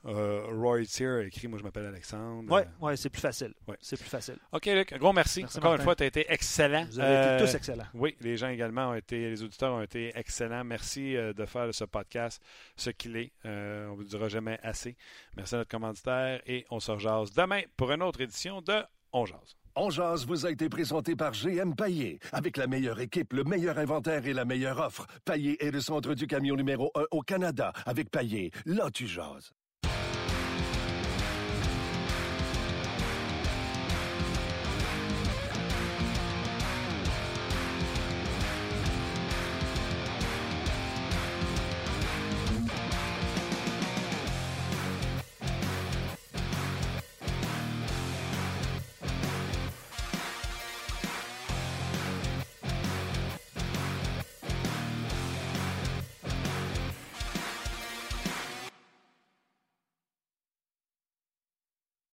euh, 0.05 0.11
euh, 0.13 0.47
Roy 0.59 0.85
Tier 0.85 1.21
écrit 1.25 1.47
Moi, 1.47 1.57
je 1.59 1.63
m'appelle 1.63 1.85
Alexandre. 1.85 2.51
ouais, 2.51 2.65
ouais, 2.81 2.97
c'est 2.97 3.09
plus 3.09 3.21
facile. 3.21 3.53
Ouais. 3.67 3.77
C'est 3.81 3.97
plus 3.97 4.09
facile. 4.09 4.37
OK, 4.51 4.65
Luc. 4.65 4.91
Un 4.93 4.97
gros 4.97 5.13
merci. 5.13 5.41
Merci, 5.41 5.57
Encore 5.57 5.71
Martin. 5.71 5.81
une 5.81 5.85
fois, 5.85 5.95
tu 5.95 6.03
as 6.03 6.07
été 6.07 6.25
excellent. 6.29 6.85
Vous 6.89 6.99
avez 6.99 7.15
Euh, 7.15 7.37
été 7.37 7.45
tous 7.45 7.55
excellents. 7.55 7.85
Oui, 7.93 8.15
les 8.21 8.35
gens 8.37 8.49
également 8.49 8.89
ont 8.89 8.95
été, 8.95 9.29
les 9.29 9.43
auditeurs 9.43 9.73
ont 9.73 9.81
été 9.81 10.11
excellents. 10.17 10.63
Merci 10.63 11.15
euh, 11.15 11.33
de 11.33 11.45
faire 11.45 11.73
ce 11.73 11.85
podcast 11.85 12.41
ce 12.75 12.89
qu'il 12.89 13.15
est. 13.17 13.31
Euh, 13.45 13.87
on 13.87 13.91
ne 13.91 13.95
vous 13.97 14.03
dira 14.03 14.27
jamais 14.27 14.59
assez. 14.63 14.95
Merci 15.37 15.55
à 15.55 15.59
notre 15.59 15.69
commanditaire 15.71 16.41
et 16.45 16.65
on 16.69 16.79
se 16.79 16.91
rejase 16.91 17.31
demain 17.31 17.61
pour 17.77 17.91
une 17.91 18.01
autre 18.03 18.21
édition 18.21 18.61
de 18.61 18.83
On 19.13 19.25
Jase. 19.25 19.55
On 19.75 19.89
jase 19.89 20.27
vous 20.27 20.45
a 20.45 20.51
été 20.51 20.69
présenté 20.69 21.15
par 21.15 21.31
GM 21.31 21.73
Paillé. 21.75 22.19
Avec 22.31 22.57
la 22.57 22.67
meilleure 22.67 22.99
équipe, 22.99 23.33
le 23.33 23.43
meilleur 23.43 23.79
inventaire 23.79 24.23
et 24.27 24.33
la 24.33 24.45
meilleure 24.45 24.79
offre. 24.79 25.07
Paillé 25.25 25.63
est 25.65 25.71
le 25.71 25.81
centre 25.81 26.13
du 26.13 26.27
camion 26.27 26.55
numéro 26.55 26.91
1 26.93 27.05
au 27.09 27.21
Canada. 27.21 27.73
Avec 27.87 28.11
Paillé, 28.11 28.51
là 28.65 28.91
tu 28.91 29.07
jases. 29.07 29.51